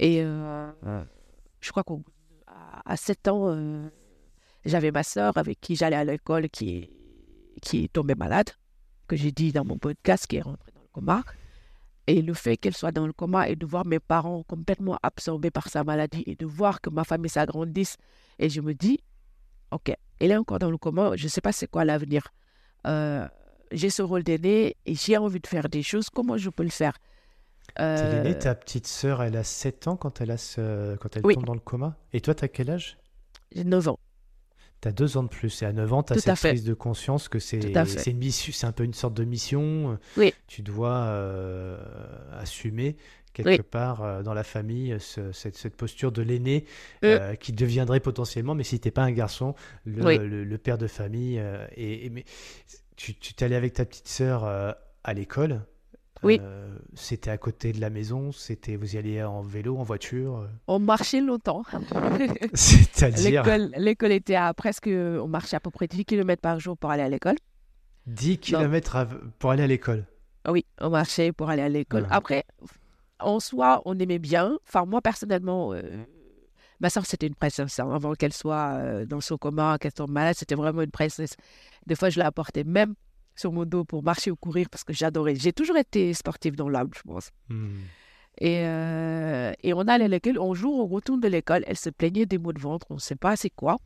Et 0.00 0.22
euh, 0.22 0.70
je 1.60 1.70
crois 1.70 1.84
qu'à 1.84 2.96
7 2.96 3.28
ans, 3.28 3.48
euh, 3.48 3.88
j'avais 4.64 4.90
ma 4.90 5.04
sœur 5.04 5.36
avec 5.38 5.60
qui 5.60 5.76
j'allais 5.76 5.96
à 5.96 6.04
l'école 6.04 6.48
qui, 6.48 6.90
qui 7.62 7.84
est 7.84 7.92
tombée 7.92 8.16
malade, 8.16 8.50
que 9.06 9.14
j'ai 9.14 9.30
dit 9.30 9.52
dans 9.52 9.64
mon 9.64 9.78
podcast, 9.78 10.26
qui 10.26 10.36
est 10.36 10.42
rentrée 10.42 10.72
dans 10.74 10.82
le 10.82 10.88
coma. 10.92 11.22
Et 12.08 12.22
le 12.22 12.34
fait 12.34 12.56
qu'elle 12.56 12.74
soit 12.74 12.90
dans 12.90 13.06
le 13.06 13.12
coma 13.12 13.48
et 13.48 13.54
de 13.54 13.66
voir 13.66 13.86
mes 13.86 14.00
parents 14.00 14.42
complètement 14.42 14.98
absorbés 15.02 15.50
par 15.50 15.68
sa 15.68 15.84
maladie 15.84 16.24
et 16.26 16.34
de 16.34 16.46
voir 16.46 16.80
que 16.80 16.90
ma 16.90 17.04
famille 17.04 17.30
s'agrandisse, 17.30 17.98
et 18.40 18.48
je 18.48 18.60
me 18.60 18.74
dis, 18.74 18.98
OK, 19.70 19.94
elle 20.18 20.32
est 20.32 20.36
encore 20.36 20.58
dans 20.58 20.70
le 20.70 20.78
coma, 20.78 21.14
je 21.14 21.24
ne 21.24 21.28
sais 21.28 21.40
pas 21.40 21.52
c'est 21.52 21.68
quoi 21.68 21.84
l'avenir. 21.84 22.32
Euh, 22.86 23.26
j'ai 23.72 23.90
ce 23.90 24.02
rôle 24.02 24.22
d'aîné 24.22 24.76
et 24.86 24.94
j'ai 24.94 25.16
envie 25.16 25.40
de 25.40 25.46
faire 25.46 25.68
des 25.68 25.82
choses, 25.82 26.08
comment 26.10 26.36
je 26.36 26.50
peux 26.50 26.62
le 26.62 26.70
faire? 26.70 26.94
Euh... 27.80 28.34
ta 28.34 28.54
petite 28.54 28.86
sœur, 28.86 29.22
elle 29.22 29.36
a 29.36 29.44
7 29.44 29.88
ans 29.88 29.96
quand 29.96 30.20
elle, 30.20 30.30
a 30.30 30.38
ce... 30.38 30.96
quand 30.96 31.16
elle 31.16 31.22
tombe 31.22 31.44
dans 31.44 31.54
le 31.54 31.60
coma. 31.60 31.96
Et 32.12 32.20
toi, 32.20 32.34
tu 32.34 32.44
as 32.44 32.48
quel 32.48 32.70
âge? 32.70 32.98
J'ai 33.54 33.64
9 33.64 33.88
ans. 33.88 33.98
Tu 34.80 34.88
as 34.88 34.92
2 34.92 35.16
ans 35.16 35.22
de 35.22 35.28
plus. 35.28 35.62
Et 35.62 35.66
à 35.66 35.72
9 35.72 35.92
ans, 35.92 36.02
tu 36.02 36.12
as 36.14 36.18
cette 36.18 36.34
prise 36.36 36.64
de 36.64 36.74
conscience 36.74 37.28
que 37.28 37.38
c'est 37.38 37.58
une 37.58 38.18
mission, 38.18 38.52
c'est 38.54 38.66
un 38.66 38.72
peu 38.72 38.84
une 38.84 38.94
sorte 38.94 39.14
de 39.14 39.24
mission. 39.24 39.98
Oui. 40.16 40.32
Tu 40.46 40.62
dois 40.62 40.96
euh, 40.96 41.78
assumer 42.32 42.96
quelque 43.42 43.62
part 43.62 44.02
euh, 44.02 44.22
dans 44.22 44.34
la 44.34 44.44
famille 44.44 44.96
cette, 45.00 45.56
cette, 45.56 45.76
posture 45.76 46.12
de 46.12 46.22
l'aîné 46.22 46.64
euh. 47.04 47.34
qui 47.34 47.52
deviendrait 47.52 48.00
potentiellement, 48.00 48.54
mais 48.54 48.64
si 48.64 48.80
tu 48.80 48.88
n'es 48.88 48.92
pas 48.92 49.02
un 49.02 49.12
garçon, 49.12 49.54
le, 49.84 50.26
le, 50.26 50.58
père 50.58 50.78
de 50.78 50.86
famille. 50.86 51.42
et, 51.76 52.10
mais 52.10 52.24
tu 52.96 53.14
t'allais 53.14 53.56
avec 53.56 53.74
ta 53.74 53.84
petite 53.84 54.08
sœur 54.08 54.44
à 54.44 55.14
l'école. 55.14 55.62
Oui. 56.24 56.40
c'était 56.94 57.30
à 57.30 57.38
côté 57.38 57.72
de 57.72 57.80
la 57.80 57.90
maison, 57.90 58.32
c'était 58.32 58.74
vous 58.74 58.96
y 58.96 58.98
alliez 58.98 59.22
en 59.22 59.40
vélo, 59.40 59.78
en 59.78 59.84
voiture. 59.84 60.48
On 60.66 60.80
marchait 60.80 61.20
longtemps. 61.20 61.62
C'est-à-dire 62.54 63.44
L'école 63.76 64.12
était 64.12 64.34
à 64.34 64.52
presque, 64.52 64.88
on 64.88 65.28
marchait 65.28 65.56
à 65.56 65.60
peu 65.60 65.70
près 65.70 65.86
10 65.86 66.04
km 66.04 66.42
par 66.42 66.58
jour 66.58 66.76
pour 66.76 66.90
aller 66.90 67.04
à 67.04 67.08
l'école. 67.08 67.36
10 68.08 68.38
km 68.38 69.06
pour 69.38 69.50
aller 69.50 69.62
à 69.62 69.66
l'école. 69.66 70.06
Oui, 70.48 70.64
on 70.80 70.90
marchait 70.90 71.32
pour 71.32 71.50
aller 71.50 71.62
à 71.62 71.68
l'école. 71.68 72.06
Après, 72.10 72.44
en 73.20 73.40
soi, 73.40 73.82
on 73.84 73.98
aimait 73.98 74.18
bien. 74.18 74.58
Enfin, 74.66 74.84
moi, 74.84 75.00
personnellement, 75.00 75.72
euh, 75.72 75.82
ma 76.80 76.90
soeur, 76.90 77.06
c'était 77.06 77.26
une 77.26 77.34
princesse. 77.34 77.78
Hein. 77.78 77.90
Avant 77.92 78.14
qu'elle 78.14 78.32
soit 78.32 78.74
euh, 78.74 79.06
dans 79.06 79.20
son 79.20 79.36
coma, 79.36 79.78
qu'elle 79.78 79.92
tombe 79.92 80.10
malade, 80.10 80.34
c'était 80.36 80.54
vraiment 80.54 80.82
une 80.82 80.90
princesse. 80.90 81.36
Des 81.86 81.94
fois, 81.94 82.10
je 82.10 82.18
la 82.18 82.32
portais 82.32 82.64
même 82.64 82.94
sur 83.36 83.52
mon 83.52 83.64
dos 83.64 83.84
pour 83.84 84.02
marcher 84.02 84.30
ou 84.30 84.36
courir 84.36 84.68
parce 84.68 84.84
que 84.84 84.92
j'adorais. 84.92 85.34
J'ai 85.36 85.52
toujours 85.52 85.76
été 85.76 86.12
sportive 86.14 86.56
dans 86.56 86.68
l'âme, 86.68 86.90
je 86.94 87.02
pense. 87.02 87.30
Hmm. 87.48 87.80
Et, 88.40 88.64
euh, 88.64 89.52
et, 89.62 89.74
on 89.74 89.80
allait 89.80 90.04
à 90.04 90.08
l'école. 90.08 90.38
Un 90.40 90.54
jour, 90.54 90.78
on 90.78 90.86
retourne 90.86 91.20
de 91.20 91.28
l'école. 91.28 91.64
Elle 91.66 91.76
se 91.76 91.90
plaignait 91.90 92.26
des 92.26 92.38
maux 92.38 92.52
de 92.52 92.60
ventre. 92.60 92.86
On 92.90 92.94
ne 92.94 93.00
sait 93.00 93.16
pas 93.16 93.36
c'est 93.36 93.50
quoi. 93.50 93.76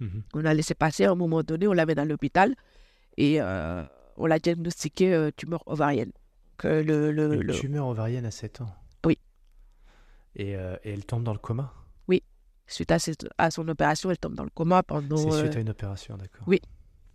Hmm. 0.00 0.20
On 0.34 0.44
a 0.44 0.52
laissé 0.52 0.74
passer 0.74 1.04
à 1.04 1.12
un 1.12 1.14
moment 1.14 1.42
donné. 1.42 1.66
On 1.66 1.72
l'avait 1.72 1.98
à 1.98 2.04
l'hôpital. 2.04 2.54
Et 3.16 3.40
on 3.40 4.26
l'a 4.26 4.38
diagnostiqué 4.38 5.30
tumeur 5.36 5.62
ovarienne 5.64 6.12
le, 6.64 7.10
le, 7.12 7.52
tumeur 7.52 7.86
ovarienne 7.86 8.24
à 8.24 8.30
7 8.30 8.60
ans. 8.62 8.74
Oui. 9.04 9.18
Euh, 10.40 10.76
et, 10.84 10.92
elle 10.92 11.04
tombe 11.04 11.22
dans 11.22 11.32
le 11.32 11.38
coma? 11.38 11.72
Oui. 12.08 12.22
Suite 12.66 12.90
à, 12.90 12.98
à, 13.38 13.50
son 13.50 13.68
opération, 13.68 14.10
elle 14.10 14.18
tombe 14.18 14.34
dans 14.34 14.44
le 14.44 14.50
coma 14.50 14.82
pendant. 14.82 15.16
C'est 15.16 15.30
suite 15.30 15.56
à 15.56 15.60
une 15.60 15.70
opération, 15.70 16.16
d'accord. 16.16 16.44
Oui. 16.46 16.60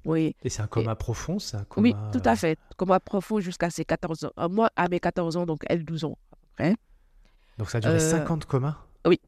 Oui. 0.05 0.35
Et 0.43 0.49
c'est 0.49 0.61
un 0.61 0.67
coma 0.67 0.95
profond, 0.95 1.37
c'est 1.37 1.57
un 1.57 1.63
coma... 1.63 1.87
Oui, 1.87 1.95
tout 2.11 2.27
à 2.27 2.35
fait. 2.35 2.57
Coma 2.75 2.99
profond 2.99 3.39
jusqu'à 3.39 3.69
ses 3.69 3.85
14 3.85 4.25
ans. 4.25 4.31
Euh, 4.39 4.49
moi, 4.49 4.71
à 4.75 4.87
mes 4.87 4.99
14 4.99 5.37
ans, 5.37 5.45
donc 5.45 5.63
elle, 5.67 5.85
12 5.85 6.05
ans. 6.05 6.17
Donc 7.57 7.69
ça 7.69 7.79
a 7.79 7.81
duré 7.81 7.99
50 7.99 8.43
euh, 8.43 8.47
comas 8.47 8.77
Oui. 9.05 9.19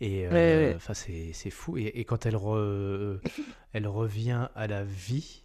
Et 0.00 0.26
enfin, 0.74 0.94
c'est 0.94 1.50
fou. 1.50 1.76
Et, 1.78 2.04
quand 2.04 2.26
elle, 2.26 2.36
elle 3.72 3.86
revient 3.86 4.48
à 4.54 4.66
la 4.66 4.84
vie, 4.84 5.44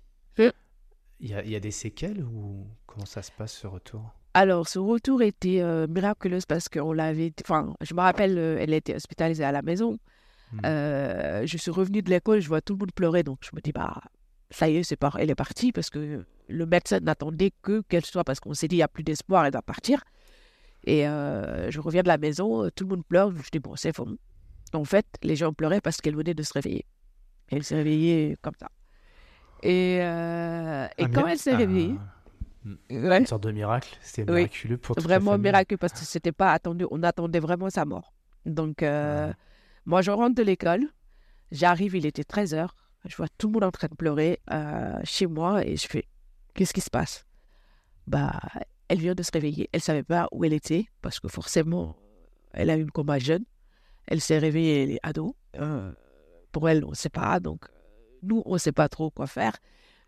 il 1.22 1.30
y, 1.30 1.56
a, 1.56 1.60
des 1.60 1.72
séquelles 1.72 2.24
ou 2.24 2.66
comment 2.88 3.06
ça 3.06 3.22
se 3.22 3.32
passe 3.32 3.54
ce 3.54 3.68
retour? 3.68 4.02
Alors, 4.34 4.68
ce 4.68 4.80
retour 4.80 5.22
était 5.22 5.62
euh, 5.62 5.86
miraculeux 5.88 6.40
parce 6.48 6.68
qu'on 6.68 6.94
l'avait. 6.94 7.32
Enfin, 7.44 7.76
je 7.82 7.94
me 7.94 8.00
rappelle, 8.00 8.38
euh, 8.38 8.58
elle 8.60 8.74
était 8.74 8.96
hospitalisée 8.96 9.44
à 9.44 9.52
la 9.52 9.62
maison. 9.62 10.00
Hmm. 10.52 10.60
Euh, 10.66 11.46
je 11.46 11.58
suis 11.58 11.70
revenue 11.70 12.02
de 12.02 12.10
l'école, 12.10 12.40
je 12.40 12.48
vois 12.48 12.62
tout 12.62 12.74
le 12.74 12.80
monde 12.80 12.92
pleurer. 12.94 13.22
Donc, 13.22 13.40
je 13.44 13.56
me 13.56 13.62
dis, 13.62 13.72
bah, 13.72 14.02
ça 14.50 14.68
y 14.68 14.78
est, 14.78 14.84
c'est 14.84 14.98
elle 15.20 15.30
est 15.30 15.36
partie 15.36 15.72
parce 15.72 15.92
que 15.92 16.26
le 16.48 16.66
médecin 16.66 17.00
n'attendait 17.00 17.52
que 17.62 17.82
qu'elle 17.82 18.06
soit 18.06 18.24
parce 18.24 18.40
qu'on 18.40 18.56
s'est 18.56 18.68
dit, 18.68 18.78
il 18.78 18.80
n'y 18.80 18.84
a 18.84 18.88
plus 18.88 19.04
d'espoir, 19.04 19.46
elle 19.46 19.54
va 19.54 19.62
partir. 19.62 20.04
Et 20.86 21.04
je 21.04 21.80
reviens 21.80 22.02
de 22.02 22.08
la 22.08 22.18
maison, 22.18 22.68
tout 22.76 22.86
le 22.86 22.90
monde 22.90 23.06
pleure. 23.06 23.32
Je 23.32 23.50
dis, 23.52 23.60
bon, 23.60 23.76
c'est 23.76 23.96
bon. 23.96 24.18
En 24.74 24.86
fait, 24.86 25.06
les 25.22 25.36
gens 25.36 25.54
pleuraient 25.54 25.82
parce 25.82 26.02
qu'elle 26.02 26.16
venait 26.16 26.34
de 26.34 26.42
se 26.42 26.54
réveiller. 26.54 26.86
Elle 27.50 27.64
s'est 27.64 27.76
réveillée 27.76 28.38
comme 28.42 28.56
ça. 28.60 28.70
Et, 29.64 30.00
euh, 30.02 30.88
et 30.98 31.08
quand 31.10 31.28
elle 31.28 31.38
s'est 31.38 31.56
réveillée, 31.56 31.96
ouais, 32.90 33.20
Une 33.20 33.26
sorte 33.26 33.44
de 33.44 33.52
miracle. 33.52 33.98
C'était 34.02 34.30
Oui. 34.32 34.40
miraculeux 34.42 34.78
pour 34.78 34.96
toute 34.96 35.04
vraiment 35.04 35.38
miraculeux 35.38 35.78
parce 35.78 35.94
que 35.94 36.00
c'était 36.06 36.32
pas 36.32 36.52
attendu. 36.54 36.86
On 36.92 37.04
attendait 37.04 37.40
vraiment 37.40 37.70
sa 37.70 37.86
mort. 37.86 38.14
Donc, 38.46 38.82
euh, 38.84 39.28
Ouais. 39.28 39.34
moi, 39.86 40.02
je 40.02 40.12
rentre 40.12 40.36
de 40.36 40.44
l'école. 40.44 40.84
J'arrive, 41.52 41.96
il 41.96 42.06
était 42.06 42.24
13h. 42.24 42.70
Je 43.06 43.16
vois 43.16 43.28
tout 43.38 43.48
le 43.48 43.54
monde 43.54 43.64
en 43.64 43.72
train 43.72 43.88
de 43.88 43.96
pleurer 43.96 44.40
euh, 44.52 44.94
chez 45.04 45.26
moi 45.28 45.66
et 45.66 45.76
je 45.76 45.88
fais 45.88 46.06
Qu'est-ce 46.54 46.74
qui 46.74 46.82
se 46.82 46.90
passe? 46.90 47.26
Bah, 48.08 48.34
elle 48.90 49.00
vient 49.00 49.16
de 49.16 49.24
se 49.24 49.32
réveiller. 49.32 49.70
Elle 49.72 49.80
savait 49.82 50.04
pas 50.04 50.28
où 50.34 50.44
elle 50.44 50.52
était 50.54 50.86
parce 51.02 51.20
que 51.20 51.28
forcément, 51.30 51.96
elle 52.52 52.70
a 52.70 52.76
eu 52.78 52.82
une 52.82 52.92
coma 52.92 53.20
jeune. 53.20 53.46
Elle 54.08 54.20
s'est 54.20 54.38
réveillée, 54.38 54.84
elle 54.84 54.92
est 54.92 55.00
ado. 55.02 55.36
Euh, 55.58 55.92
pour 56.52 56.68
elle, 56.68 56.84
on 56.84 56.90
ne 56.90 56.96
sait 56.96 57.10
pas. 57.10 57.40
Donc, 57.40 57.66
nous, 58.24 58.42
on 58.46 58.54
ne 58.54 58.58
sait 58.58 58.72
pas 58.72 58.90
trop 58.90 59.10
quoi 59.10 59.28
faire. 59.28 59.58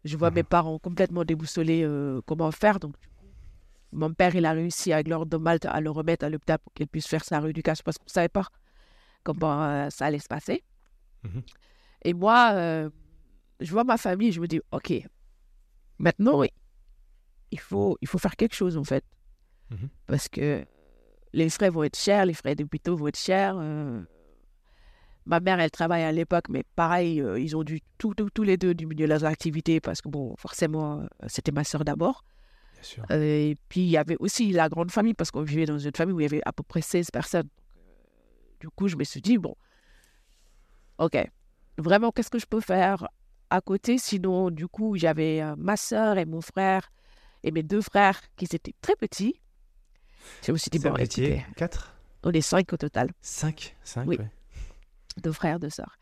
Je 0.04 0.18
vois 0.18 0.30
Mhm. 0.30 0.36
mes 0.36 0.44
parents 0.44 0.80
complètement 0.80 1.24
déboussolés 1.24 1.84
euh, 1.84 2.22
comment 2.26 2.52
faire. 2.52 2.80
Donc, 2.80 2.96
mon 3.92 4.14
père, 4.14 4.36
il 4.36 4.46
a 4.46 4.52
réussi 4.52 4.92
avec 4.92 5.08
l'ordre 5.08 5.28
de 5.28 5.38
Malte 5.38 5.66
à 5.66 5.80
le 5.80 5.90
remettre 5.92 6.26
à 6.26 6.30
l'hôpital 6.30 6.60
pour 6.60 6.74
qu'il 6.74 6.88
puisse 6.88 7.08
faire 7.08 7.24
sa 7.24 7.40
rééducation 7.40 7.84
parce 7.86 7.98
qu'on 7.98 8.06
ne 8.06 8.12
savait 8.12 8.28
pas 8.30 8.48
comment 9.24 9.64
euh, 9.64 9.90
ça 9.90 10.08
allait 10.08 10.20
se 10.20 10.28
passer. 10.28 10.64
Mhm. 11.24 11.42
Et 12.04 12.14
moi, 12.14 12.52
euh, 12.54 12.90
je 13.60 13.72
vois 13.72 13.84
ma 13.86 13.98
famille, 13.98 14.32
je 14.32 14.42
me 14.42 14.48
dis, 14.48 14.60
OK, 14.72 14.92
maintenant, 16.00 16.44
il 17.52 17.60
faut, 17.60 17.98
il 18.02 18.08
faut 18.08 18.18
faire 18.18 18.36
quelque 18.36 18.56
chose, 18.56 18.76
en 18.78 18.84
fait. 18.84 19.06
Mhm. 19.70 19.90
Parce 20.08 20.28
que 20.28 20.66
les 21.32 21.50
frais 21.50 21.70
vont 21.70 21.84
être 21.84 21.98
chers, 21.98 22.26
les 22.26 22.34
frais 22.34 22.56
d'hôpitaux 22.56 22.96
vont 22.98 23.08
être 23.08 23.18
chers. 23.18 23.56
Ma 25.26 25.40
mère, 25.40 25.60
elle 25.60 25.72
travaille 25.72 26.04
à 26.04 26.12
l'époque, 26.12 26.50
mais 26.50 26.64
pareil, 26.76 27.22
euh, 27.22 27.40
ils 27.40 27.56
ont 27.56 27.64
dû 27.64 27.80
tous 27.98 28.14
tous- 28.14 28.30
tous 28.30 28.44
les 28.44 28.58
deux 28.58 28.74
diminuer 28.74 29.08
leurs 29.08 29.24
activités 29.26 29.80
parce 29.80 30.02
que, 30.02 30.10
bon, 30.10 30.36
forcément, 30.38 31.00
euh, 31.00 31.06
c'était 31.28 31.52
ma 31.54 31.64
soeur 31.64 31.86
d'abord. 31.86 32.24
Bien 32.74 32.84
sûr. 32.84 33.06
Euh, 33.12 33.24
et 33.52 33.58
puis, 33.70 33.82
il 33.82 33.90
y 33.90 33.98
avait 33.98 34.18
aussi 34.20 34.52
la 34.52 34.68
grande 34.68 34.92
famille, 34.92 35.14
parce 35.14 35.32
qu'on 35.32 35.44
vivait 35.44 35.66
dans 35.66 35.78
une 35.80 35.96
famille 35.96 36.14
où 36.14 36.20
il 36.20 36.24
y 36.24 36.26
avait 36.26 36.42
à 36.46 36.52
peu 36.52 36.64
près 36.64 36.82
16 36.82 37.10
personnes. 37.12 37.48
Du 38.60 38.70
coup, 38.70 38.88
je 38.90 38.98
me 38.98 39.04
suis 39.06 39.22
dit, 39.22 39.38
bon, 39.38 39.56
OK, 40.98 41.18
vraiment, 41.78 42.12
qu'est-ce 42.12 42.30
que 42.30 42.40
je 42.40 42.46
peux 42.46 42.62
faire 42.62 43.08
à 43.50 43.62
côté? 43.62 43.98
Sinon, 43.98 44.52
du 44.52 44.68
coup, 44.68 44.98
j'avais 44.98 45.42
euh, 45.42 45.56
ma 45.58 45.78
soeur 45.78 46.18
et 46.18 46.26
mon 46.26 46.42
frère 46.42 46.92
et 47.44 47.52
mes 47.52 47.64
deux 47.64 47.82
frères 47.82 48.20
qui 48.36 48.46
étaient 48.46 48.74
très 48.82 48.96
petits. 48.96 49.40
Je 50.46 50.52
me 50.52 50.58
suis 50.58 50.70
dit, 50.70 50.80
bon, 50.80 50.96
écoutez, 51.36 51.46
4 51.56 51.96
on 52.26 52.32
est 52.32 52.42
cinq 52.42 52.72
au 52.72 52.78
total, 52.78 53.10
5 53.22 53.76
5 53.84 54.08
Oui. 54.08 54.18
ouais. 54.18 54.30
Deux 55.22 55.32
frères, 55.32 55.60
deux 55.60 55.70
sœurs. 55.70 55.98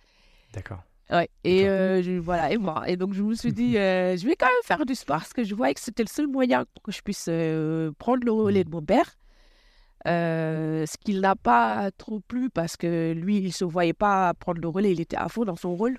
D'accord. 0.54 0.84
Ouais, 1.10 1.30
et 1.44 1.68
euh, 1.68 2.02
je- 2.02 2.20
voilà, 2.20 2.52
et 2.52 2.58
moi. 2.58 2.84
Et 2.88 2.96
donc, 2.96 3.14
je 3.14 3.22
me 3.22 3.34
suis 3.34 3.52
dit, 3.52 3.78
euh, 3.78 4.16
je 4.16 4.26
vais 4.26 4.36
quand 4.38 4.46
même 4.48 4.56
faire 4.64 4.86
du 4.86 4.96
sport 4.96 5.18
parce 5.18 5.34
que 5.34 5.44
je 5.44 5.54
voyais 5.56 5.74
que 5.74 5.82
c'était 5.82 6.04
le 6.04 6.08
seul 6.10 6.28
moyen 6.28 6.64
pour 6.74 6.84
que 6.84 6.92
je 6.94 7.02
puisse 7.02 7.26
euh, 7.28 7.92
prendre 7.98 8.24
le 8.24 8.32
relais 8.32 8.64
de 8.64 8.70
mon 8.70 8.82
père. 8.82 9.18
Ce 10.06 10.98
qu'il 11.04 11.20
n'a 11.22 11.36
pas 11.36 11.92
trop 11.92 12.20
plu 12.22 12.50
parce 12.50 12.78
que 12.78 13.12
lui, 13.14 13.38
il 13.38 13.46
ne 13.48 13.52
se 13.52 13.66
voyait 13.66 13.94
pas 13.94 14.34
prendre 14.34 14.62
le 14.62 14.68
relais, 14.68 14.92
il 14.94 15.02
était 15.02 15.18
à 15.18 15.28
fond 15.30 15.44
dans 15.46 15.56
son 15.56 15.76
rôle. 15.76 15.98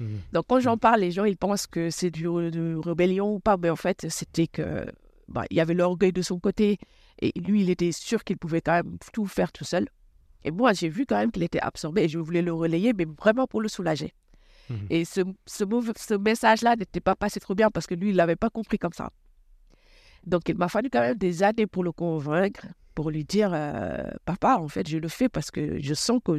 Mhm. 0.00 0.18
Donc, 0.32 0.44
quand 0.48 0.60
j'en 0.60 0.76
parle, 0.76 1.00
les 1.00 1.10
gens, 1.12 1.24
ils 1.24 1.36
pensent 1.36 1.66
que 1.66 1.90
c'est 1.90 2.10
du 2.10 2.24
de 2.24 2.76
rébellion 2.84 3.34
ou 3.34 3.40
pas, 3.40 3.56
mais 3.56 3.70
en 3.70 3.76
fait, 3.76 4.06
c'était 4.10 4.46
que 4.48 4.86
bah, 5.28 5.44
il 5.50 5.56
y 5.56 5.60
avait 5.60 5.74
l'orgueil 5.74 6.12
de 6.12 6.22
son 6.22 6.38
côté 6.40 6.78
et 7.20 7.32
lui, 7.38 7.62
il 7.62 7.70
était 7.70 7.92
sûr 7.92 8.24
qu'il 8.24 8.36
pouvait 8.38 8.60
quand 8.60 8.72
même 8.72 8.96
tout 9.12 9.26
faire 9.26 9.52
tout 9.52 9.64
seul. 9.64 9.86
Et 10.44 10.50
moi, 10.50 10.72
j'ai 10.72 10.88
vu 10.88 11.06
quand 11.06 11.18
même 11.18 11.30
qu'il 11.30 11.42
était 11.42 11.60
absorbé 11.60 12.04
et 12.04 12.08
je 12.08 12.18
voulais 12.18 12.42
le 12.42 12.52
relayer, 12.52 12.92
mais 12.92 13.04
vraiment 13.04 13.46
pour 13.46 13.60
le 13.60 13.68
soulager. 13.68 14.12
Mhm. 14.70 14.86
Et 14.90 15.04
ce, 15.04 15.20
ce, 15.46 16.14
message-là 16.14 16.76
n'était 16.76 17.00
pas 17.00 17.16
passé 17.16 17.40
trop 17.40 17.54
bien 17.54 17.70
parce 17.70 17.86
que 17.86 17.94
lui, 17.94 18.08
il 18.10 18.12
ne 18.12 18.18
l'avait 18.18 18.36
pas 18.36 18.50
compris 18.50 18.78
comme 18.78 18.92
ça. 18.92 19.10
Donc, 20.26 20.48
il 20.48 20.56
m'a 20.56 20.68
fallu 20.68 20.88
quand 20.90 21.00
même 21.00 21.16
des 21.16 21.42
années 21.42 21.66
pour 21.66 21.82
le 21.82 21.92
convaincre, 21.92 22.66
pour 22.94 23.10
lui 23.10 23.24
dire 23.24 23.50
euh, 23.52 24.04
Papa, 24.24 24.56
en 24.56 24.68
fait, 24.68 24.88
je 24.88 24.98
le 24.98 25.08
fais 25.08 25.28
parce 25.28 25.50
que 25.50 25.80
je 25.80 25.94
sens 25.94 26.20
que 26.24 26.38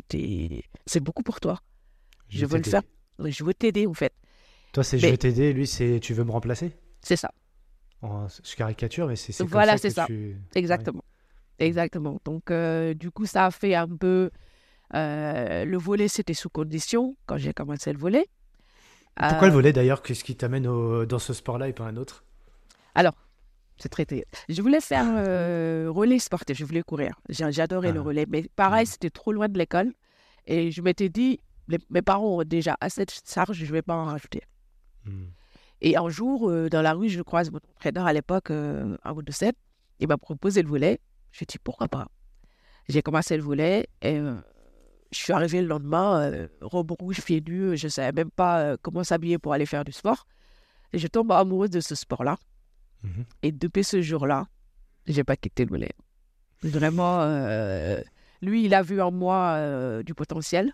c'est 0.86 1.00
beaucoup 1.01 1.24
pour 1.24 1.39
toi. 1.39 1.60
Je 2.29 2.45
veux 2.45 2.57
le 2.57 2.63
faire. 2.63 2.81
Je 3.19 3.43
veux 3.43 3.53
t'aider, 3.53 3.86
en 3.88 3.93
fait. 3.93 4.13
Toi, 4.72 4.83
c'est 4.83 4.98
je 4.98 5.07
vais 5.07 5.17
t'aider. 5.17 5.53
Lui, 5.53 5.67
c'est 5.67 6.00
tu 6.00 6.13
veux 6.13 6.24
me 6.24 6.31
remplacer? 6.31 6.74
C'est 7.01 7.15
ça, 7.15 7.31
En- 8.01 8.27
Je 8.27 8.55
caricature, 8.55 9.07
mais 9.07 9.15
c'est 9.15 9.33
comme 9.38 9.48
Voilà, 9.48 9.74
ça 9.74 9.77
c'est 9.77 9.89
ça. 9.91 10.05
tu- 10.07 10.38
exactement. 10.55 11.03
Exactement. 11.63 12.20
Donc, 12.25 12.51
euh, 12.51 12.93
du 12.93 13.10
coup, 13.12 13.25
ça 13.25 13.46
a 13.46 13.51
fait 13.51 13.75
un 13.75 13.88
peu. 13.88 14.29
euh, 14.96 15.65
le 15.65 15.77
volet, 15.77 16.08
c'était 16.08 16.36
sous 16.36 16.50
condition 16.50 17.15
quand 17.25 17.38
j'ai 17.38 17.53
commencé 17.53 17.91
le 17.91 17.98
volet. 17.98 18.27
Pourquoi 19.15 19.48
Euh, 19.48 19.51
le 19.51 19.53
volet 19.53 19.74
d'ailleurs 19.74 20.01
Qu'est-ce 20.03 20.24
qui 20.24 20.36
t'amène 20.36 20.63
dans 21.05 21.20
ce 21.20 21.34
sport-là 21.34 21.67
et 21.70 21.74
pas 21.74 21.86
un 21.86 21.98
autre? 21.98 22.24
Alors, 22.93 23.15
c'est 23.77 23.89
traité. 23.89 24.25
Je 24.50 24.62
voulais 24.62 24.82
faire 24.82 25.05
euh, 25.08 25.88
relais 25.89 26.20
sportif, 26.20 26.55
je 26.58 26.65
voulais 26.65 26.84
courir. 26.84 27.13
J'adorais 27.29 27.91
le 27.91 28.01
Ah. 28.01 28.03
relais, 28.03 28.25
mais 28.29 28.43
pareil, 28.55 28.86
Mhm. 28.86 28.91
c'était 28.91 29.10
trop 29.10 29.32
loin 29.32 29.48
de 29.50 29.58
l'école. 29.58 29.93
Et 30.46 30.70
je 30.72 30.82
m'étais 30.84 31.10
dit, 31.10 31.39
les- 31.67 31.79
mes 31.89 32.01
parents 32.03 32.38
ont 32.39 32.43
déjà 32.43 32.77
assez 32.82 33.03
de 33.05 33.12
charges, 33.25 33.58
je 33.58 33.65
ne 33.65 33.72
vais 33.72 33.82
pas 33.82 33.96
en 33.96 34.05
rajouter. 34.05 34.41
Mhm. 35.05 35.27
Et 35.82 35.98
un 35.98 36.10
jour, 36.10 36.51
dans 36.70 36.82
la 36.84 36.93
rue, 36.93 37.10
je 37.10 37.22
croise 37.24 37.50
mon 37.51 37.60
entraîneur 37.77 38.05
à 38.05 38.13
l'époque, 38.13 38.51
euh, 38.51 38.96
un 39.03 39.13
de 39.13 39.32
7. 39.32 39.55
Il 40.00 40.08
m'a 40.08 40.17
proposé 40.17 40.62
le 40.62 40.70
volet. 40.70 41.00
Je 41.34 41.44
dit, 41.46 41.58
pourquoi 41.62 41.88
pas? 41.90 42.08
J'ai 42.88 43.02
commencé 43.02 43.36
le 43.36 43.44
volet 43.44 43.88
et 44.02 44.18
euh, 44.18 44.36
je 45.12 45.18
suis 45.18 45.34
arrivée 45.34 45.62
le 45.62 45.68
lendemain, 45.68 46.22
euh, 46.22 46.48
robe 46.62 46.92
rouge, 46.92 47.22
pieds 47.22 47.42
nus, 47.46 47.75
je 47.75 47.88
ne 47.88 47.90
savais 47.90 48.12
même 48.13 48.32
pas 48.32 48.60
euh, 48.62 48.78
comment 48.82 49.04
s'habiller 49.04 49.38
pour 49.40 49.52
aller 49.54 49.66
faire 49.66 49.84
du 49.84 49.92
sport. 49.92 50.25
Et 50.94 51.00
je 51.00 51.08
tombe 51.08 51.32
amoureuse 51.32 51.72
de 51.72 51.80
ce 51.82 51.96
sport-là. 51.96 52.38
Mhm. 53.04 53.25
Et 53.42 53.52
depuis 53.52 53.84
ce 53.84 54.02
jour-là, 54.02 54.48
j'ai 55.08 55.24
pas 55.24 55.36
quitté 55.36 55.66
le 55.66 55.72
volet. 55.72 55.92
Vraiment, 56.62 57.25
lui, 58.42 58.63
il 58.63 58.74
a 58.74 58.82
vu 58.84 59.02
en 59.02 59.12
moi 59.12 60.02
du 60.04 60.13
potentiel. 60.13 60.72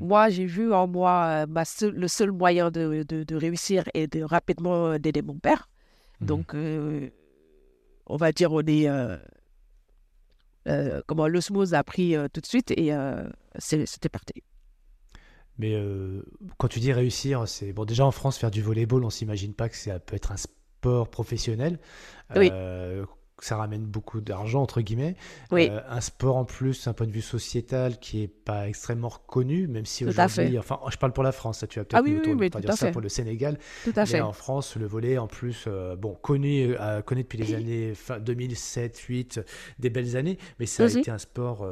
Moi, 0.00 0.28
j'ai 0.30 0.46
vu 0.46 0.72
en 0.72 0.86
moi 0.88 1.46
ma 1.46 1.62
le 1.82 2.08
seul 2.08 2.32
moyen 2.32 2.70
de, 2.70 3.04
de- 3.06 3.22
de 3.22 3.36
réussir 3.36 3.84
et 3.94 4.06
de 4.08 4.22
rapidement 4.24 4.98
d'aider 4.98 5.22
mon 5.22 5.38
père. 5.38 5.68
Mhm. 6.20 6.26
Donc, 6.26 6.54
on 8.06 8.16
va 8.16 8.32
dire, 8.32 8.50
on 8.52 8.60
est. 8.66 8.88
euh, 10.68 11.00
comment 11.06 11.28
l'osmose 11.28 11.74
a 11.74 11.82
pris 11.82 12.14
euh, 12.14 12.28
tout 12.32 12.40
de 12.40 12.46
suite 12.46 12.70
et 12.72 12.92
euh, 12.92 13.24
c'était 13.58 14.08
parti. 14.08 14.42
Mais 15.58 15.74
euh, 15.74 16.22
quand 16.56 16.68
tu 16.68 16.78
dis 16.78 16.92
réussir, 16.92 17.48
c'est 17.48 17.72
bon. 17.72 17.84
Déjà 17.84 18.06
en 18.06 18.12
France, 18.12 18.38
faire 18.38 18.50
du 18.50 18.62
volleyball, 18.62 19.04
on 19.04 19.10
s'imagine 19.10 19.54
pas 19.54 19.68
que 19.68 19.76
ça 19.76 19.98
peut 19.98 20.14
être 20.14 20.30
un 20.30 20.36
sport 20.36 21.08
professionnel. 21.10 21.78
Oui. 22.36 22.50
Euh, 22.52 23.04
ça 23.40 23.56
ramène 23.56 23.82
beaucoup 23.84 24.20
d'argent 24.20 24.62
entre 24.62 24.80
guillemets. 24.80 25.16
Oui. 25.50 25.68
Euh, 25.70 25.80
un 25.88 26.00
sport 26.00 26.36
en 26.36 26.44
plus, 26.44 26.84
d'un 26.84 26.92
point 26.92 27.06
de 27.06 27.12
vue 27.12 27.20
sociétal, 27.22 27.98
qui 27.98 28.22
est 28.22 28.28
pas 28.28 28.68
extrêmement 28.68 29.08
reconnu, 29.08 29.68
même 29.68 29.86
si 29.86 30.04
aujourd'hui, 30.04 30.58
enfin, 30.58 30.80
je 30.90 30.96
parle 30.96 31.12
pour 31.12 31.22
la 31.24 31.32
France. 31.32 31.58
ça, 31.60 31.66
Tu 31.66 31.78
vas 31.78 31.84
peut-être 31.84 32.00
Ah 32.00 32.02
oui, 32.04 32.20
oui, 32.34 32.50
tout 32.50 32.60
dire 32.60 32.72
ça 32.74 32.86
fait. 32.86 32.92
pour 32.92 33.00
le 33.00 33.08
Sénégal. 33.08 33.58
Tout 33.84 33.92
à 33.96 34.00
Mais 34.00 34.06
fait. 34.06 34.20
en 34.20 34.32
France, 34.32 34.76
le 34.76 34.86
volet, 34.86 35.18
en 35.18 35.26
plus, 35.26 35.64
euh, 35.66 35.96
bon, 35.96 36.14
connu, 36.14 36.74
euh, 36.80 37.00
connu 37.02 37.22
depuis 37.22 37.38
les 37.38 37.54
années 37.54 37.94
fin 37.94 38.18
2007, 38.18 38.96
2008, 39.08 39.40
des 39.78 39.90
belles 39.90 40.16
années, 40.16 40.38
mais 40.58 40.66
ça 40.66 40.84
a 40.84 40.86
été 40.88 41.10
un 41.10 41.18
sport, 41.18 41.66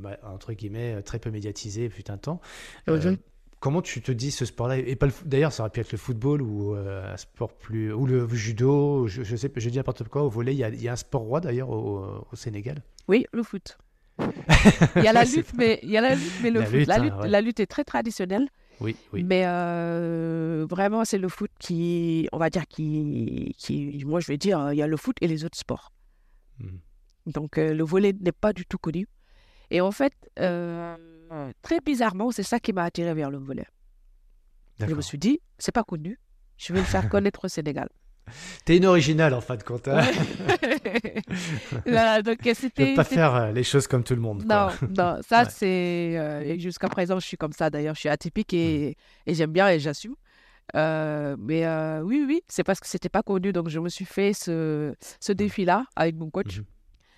ma- 0.00 0.18
entre 0.24 0.52
guillemets, 0.52 1.02
très 1.02 1.18
peu 1.18 1.30
médiatisé, 1.30 1.88
fut 1.90 2.10
un 2.10 2.16
temps. 2.18 2.40
Comment 3.62 3.80
tu 3.80 4.02
te 4.02 4.10
dis 4.10 4.32
ce 4.32 4.44
sport-là 4.44 4.76
et 4.78 4.96
pas 4.96 5.06
D'ailleurs, 5.24 5.52
ça 5.52 5.62
aurait 5.62 5.70
pu 5.70 5.78
être 5.78 5.92
le 5.92 5.98
football 5.98 6.42
ou 6.42 6.74
euh, 6.74 7.14
un 7.14 7.16
sport 7.16 7.54
plus. 7.54 7.92
ou 7.92 8.06
le 8.06 8.26
judo, 8.28 9.06
je, 9.06 9.22
je 9.22 9.36
sais 9.36 9.48
pas, 9.48 9.60
je 9.60 9.70
dis 9.70 9.76
n'importe 9.76 10.02
quoi. 10.08 10.24
Au 10.24 10.28
volet, 10.28 10.52
il 10.52 10.58
y 10.58 10.64
a, 10.64 10.68
il 10.68 10.82
y 10.82 10.88
a 10.88 10.92
un 10.94 10.96
sport 10.96 11.22
roi 11.22 11.40
d'ailleurs 11.40 11.70
au, 11.70 12.26
au 12.32 12.34
Sénégal. 12.36 12.82
Oui, 13.06 13.24
le 13.32 13.44
foot. 13.44 13.78
Il 14.96 15.04
y 15.04 15.06
a 15.06 15.12
la 15.12 15.24
lutte, 15.24 15.52
mais 15.56 15.78
il 15.84 15.90
y 15.90 15.96
a 15.96 16.00
la 16.00 16.14
lutte, 16.16 16.32
mais 16.42 16.50
le 16.50 16.60
La 16.60 16.66
foot. 16.66 16.74
lutte, 16.74 16.88
la, 16.88 16.94
hein, 16.96 16.98
lutte, 17.04 17.14
ouais. 17.14 17.28
la 17.28 17.40
lutte 17.40 17.60
est 17.60 17.66
très 17.66 17.84
traditionnelle. 17.84 18.48
Oui, 18.80 18.96
oui. 19.12 19.22
Mais 19.22 19.44
euh, 19.46 20.66
vraiment, 20.68 21.04
c'est 21.04 21.18
le 21.18 21.28
foot 21.28 21.50
qui, 21.60 22.28
on 22.32 22.38
va 22.38 22.50
dire, 22.50 22.66
qui, 22.68 23.54
qui, 23.58 24.02
moi 24.04 24.18
je 24.20 24.26
vais 24.26 24.38
dire, 24.38 24.72
il 24.72 24.76
y 24.76 24.82
a 24.82 24.86
le 24.88 24.96
foot 24.96 25.16
et 25.20 25.28
les 25.28 25.44
autres 25.44 25.58
sports. 25.58 25.92
Mhm. 26.58 26.80
Donc 27.26 27.58
euh, 27.58 27.72
le 27.74 27.84
volet 27.84 28.12
n'est 28.20 28.32
pas 28.32 28.52
du 28.52 28.66
tout 28.66 28.78
connu. 28.78 29.06
Et 29.70 29.80
en 29.80 29.92
fait, 29.92 30.12
euh, 30.40 30.96
très 31.62 31.80
bizarrement, 31.80 32.30
c'est 32.30 32.42
ça 32.42 32.60
qui 32.60 32.72
m'a 32.72 32.84
attiré 32.84 33.12
vers 33.14 33.30
le 33.30 33.38
volet. 33.38 33.66
Je 34.80 34.86
me 34.94 35.02
suis 35.02 35.18
dit, 35.18 35.40
c'est 35.58 35.72
pas 35.72 35.84
connu, 35.84 36.18
je 36.58 36.72
vais 36.72 36.80
le 36.80 36.84
faire 36.86 37.08
connaître 37.08 37.44
au 37.44 37.48
Sénégal. 37.48 37.88
T'es 38.64 38.76
une 38.76 38.86
originale 38.86 39.34
en 39.34 39.40
fin 39.40 39.56
de 39.56 39.62
compte. 39.64 39.88
hein. 39.88 40.00
Donc 42.24 42.38
c'était. 42.54 42.90
veux 42.90 42.94
pas 42.94 43.04
faire 43.04 43.34
euh, 43.34 43.52
les 43.52 43.64
choses 43.64 43.86
comme 43.86 44.04
tout 44.04 44.14
le 44.14 44.20
monde. 44.20 44.40
Non, 44.46 44.68
quoi. 44.78 44.88
non, 44.88 45.20
ça 45.22 45.38
Ouais. 45.42 45.48
c'est. 45.50 46.18
euh, 46.18 46.58
jusqu'à 46.58 46.88
présent, 46.88 47.18
je 47.18 47.26
suis 47.26 47.36
comme 47.36 47.52
ça 47.52 47.70
d'ailleurs, 47.70 47.94
je 47.94 48.00
suis 48.00 48.08
atypique 48.08 48.52
Mmh. 48.52 48.56
et, 48.56 48.96
et 49.26 49.34
j'aime 49.34 49.52
bien 49.52 49.68
et 49.68 49.78
j'assume. 49.80 50.14
Euh, 50.76 51.36
mais 51.38 51.66
euh, 51.66 52.00
oui, 52.02 52.24
oui, 52.26 52.42
c'est 52.48 52.64
parce 52.64 52.80
que 52.80 52.86
c'était 52.86 53.08
pas 53.08 53.22
connu, 53.22 53.52
donc 53.52 53.68
je 53.68 53.78
me 53.80 53.88
suis 53.88 54.04
fait 54.04 54.32
ce, 54.32 54.94
ce 55.20 55.32
défi-là 55.32 55.84
avec 55.96 56.14
mon 56.16 56.30
coach. 56.30 56.60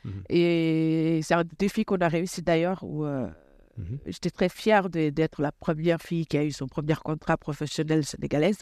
Mhm. 0.04 0.22
Et 0.28 1.20
c'est 1.22 1.34
un 1.34 1.44
défi 1.58 1.84
qu'on 1.84 1.98
a 1.98 2.08
réussi 2.08 2.42
d'ailleurs, 2.42 2.80
où 2.82 3.04
Mhm. 3.76 3.98
j'étais 4.06 4.30
très 4.30 4.48
fière 4.48 4.88
d'être 4.88 5.42
la 5.42 5.52
première 5.52 6.00
fille 6.00 6.26
qui 6.26 6.36
a 6.38 6.44
eu 6.44 6.52
son 6.52 6.66
premier 6.66 6.94
contrat 6.94 7.36
professionnel 7.36 8.04
sénégalaise. 8.04 8.58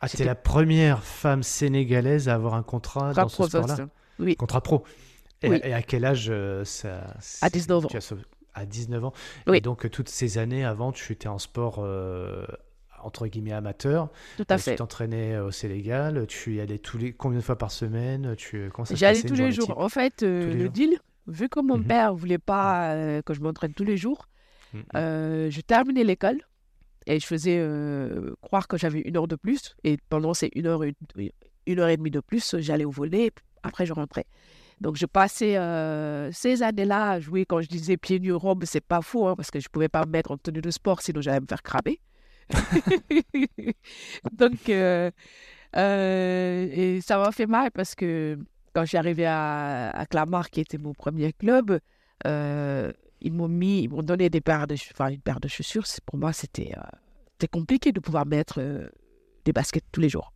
Ah, 0.00 0.08
t'es 0.08 0.24
la 0.24 0.34
première 0.34 1.02
femme 1.02 1.42
sénégalaise 1.42 2.28
à 2.28 2.34
avoir 2.34 2.54
un 2.54 2.62
contrat 2.62 3.08
Contrat 3.08 3.22
dans 3.22 3.28
ce 3.28 3.46
sport-là. 3.48 4.34
Contrat 4.38 4.60
pro. 4.60 4.84
Et, 5.42 5.48
Oui. 5.48 5.60
et 5.64 5.72
à 5.74 5.82
quel 5.82 6.04
âge 6.04 6.26
euh, 6.30 6.64
ça 6.64 7.06
À 7.42 7.50
19 7.50 7.86
ans. 7.86 7.88
as 7.94 8.14
À 8.54 8.66
19 8.66 9.04
ans. 9.04 9.12
Oui. 9.46 9.58
Et 9.58 9.60
donc, 9.60 9.84
euh, 9.84 9.90
toutes 9.90 10.08
ces 10.08 10.38
années 10.38 10.64
avant, 10.64 10.92
tu 10.92 11.12
étais 11.12 11.28
en 11.28 11.38
sport, 11.38 11.76
euh, 11.80 12.44
entre 13.02 13.26
guillemets, 13.26 13.52
amateur. 13.52 14.08
Tout 14.36 14.44
à 14.48 14.56
fait. 14.58 14.72
Tu 14.72 14.76
t'entraînais 14.76 15.38
au 15.38 15.50
Sénégal. 15.50 16.26
Tu 16.28 16.56
y 16.56 16.60
allais 16.60 16.78
tous 16.78 16.96
les... 16.98 17.12
combien 17.12 17.38
de 17.40 17.44
fois 17.44 17.58
par 17.58 17.70
semaine? 17.72 18.34
Tu... 18.36 18.70
J'allais 18.92 19.22
tous 19.22 19.34
les 19.34 19.52
jours. 19.52 19.78
En 19.78 19.88
fait, 19.88 20.22
euh, 20.22 20.52
le 20.54 20.60
jours? 20.64 20.70
deal, 20.70 20.98
vu 21.26 21.48
que 21.48 21.60
mon 21.60 21.78
Mhm. 21.78 21.84
père 21.84 22.14
voulait 22.14 22.38
pas 22.38 22.92
euh, 22.92 23.22
que 23.22 23.34
je 23.34 23.40
m'entraîne 23.40 23.72
tous 23.74 23.84
les 23.84 23.96
jours, 23.96 24.28
Mhm. 24.74 24.84
euh, 24.96 25.50
je 25.50 25.60
terminais 25.60 26.02
l'école 26.04 26.40
et 27.06 27.20
je 27.20 27.26
faisais 27.26 27.58
euh, 27.58 28.34
croire 28.40 28.66
que 28.66 28.76
j'avais 28.76 29.00
une 29.00 29.16
heure 29.16 29.28
de 29.28 29.36
plus. 29.36 29.76
Et 29.84 29.96
pendant 30.08 30.34
ces 30.34 30.50
une 30.54 30.66
heure, 30.66 30.82
une, 30.82 31.78
heure 31.78 31.88
et 31.88 31.96
demie 31.96 32.10
de 32.10 32.20
plus, 32.20 32.56
j'allais 32.58 32.84
au 32.84 32.90
volet. 32.90 33.30
Après, 33.62 33.86
je 33.86 33.92
rentrais. 33.92 34.26
Donc, 34.80 34.96
je 34.96 35.06
passais 35.06 35.56
euh, 35.56 36.32
ces 36.32 36.62
années-là 36.62 37.12
à 37.12 37.20
jouer. 37.20 37.46
Quand 37.46 37.60
je 37.60 37.68
disais 37.68 37.96
pieds 37.96 38.18
nus 38.18 38.32
robe, 38.32 38.64
c'est 38.66 38.80
pas 38.84 39.00
faux, 39.00 39.28
hein, 39.28 39.36
parce 39.36 39.50
que 39.50 39.60
je 39.60 39.68
pouvais 39.68 39.88
pas 39.88 40.04
me 40.04 40.10
mettre 40.10 40.32
en 40.32 40.36
tenue 40.36 40.60
de 40.60 40.70
sport, 40.70 41.00
sinon 41.00 41.20
j'allais 41.20 41.40
me 41.40 41.46
faire 41.46 41.62
cramer. 41.62 42.00
Donc, 44.32 44.68
et 44.68 45.12
ça 47.00 47.18
m'a 47.18 47.32
fait 47.32 47.46
mal 47.46 47.70
parce 47.70 47.94
que 47.94 48.38
quand 48.74 48.82
je 48.82 48.88
suis 48.88 48.98
arrivée 48.98 49.26
à, 49.26 49.90
à 49.90 50.04
Clamart, 50.06 50.50
qui 50.50 50.60
était 50.60 50.78
mon 50.78 50.92
premier 50.92 51.32
club, 51.32 51.78
ils 53.24 53.32
m'ont 53.32 53.48
mis, 53.48 53.82
ils 53.82 53.88
m'ont 53.90 54.02
donné 54.02 54.30
des 54.30 54.40
paires 54.40 54.66
de, 54.68 54.76
ch- 54.76 54.92
enfin, 54.94 55.08
une 55.08 55.20
paire 55.20 55.40
de 55.40 55.48
chaussures. 55.48 55.86
C'est- 55.86 56.04
Pour 56.04 56.16
moi, 56.18 56.32
c'était 56.32 56.72
euh, 56.76 56.80
c'était 57.32 57.48
compliqué 57.48 57.90
de 57.90 57.98
pouvoir 58.00 58.24
mettre 58.26 58.60
euh, 58.60 58.88
des 59.44 59.52
baskets 59.52 59.84
tous 59.90 60.00
les 60.00 60.08
jours. 60.08 60.32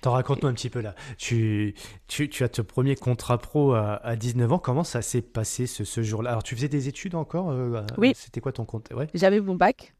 T'en 0.00 0.12
raconte-nous 0.12 0.48
un 0.48 0.52
petit 0.54 0.70
peu 0.70 0.80
là. 0.80 0.94
Tu, 1.16 1.74
tu, 2.08 2.28
tu 2.28 2.42
as 2.44 2.48
ton 2.48 2.64
premier 2.64 2.96
contrat 2.96 3.38
pro 3.38 3.72
à, 3.74 3.94
à 4.04 4.16
19 4.16 4.52
ans. 4.52 4.58
Comment 4.58 4.82
ça 4.84 5.00
s'est 5.02 5.22
passé 5.22 5.66
ce, 5.66 5.84
ce 5.84 6.02
jour-là? 6.02 6.30
Alors, 6.30 6.42
tu 6.42 6.56
faisais 6.56 6.68
des 6.68 6.88
études 6.88 7.14
encore 7.14 7.50
euh, 7.50 7.82
Oui. 7.98 8.12
C'était 8.16 8.40
quoi 8.40 8.52
ton 8.52 8.64
compte? 8.64 8.88
Ouais. 8.92 9.08
J'avais 9.14 9.40
mon 9.40 9.54
bac 9.54 9.94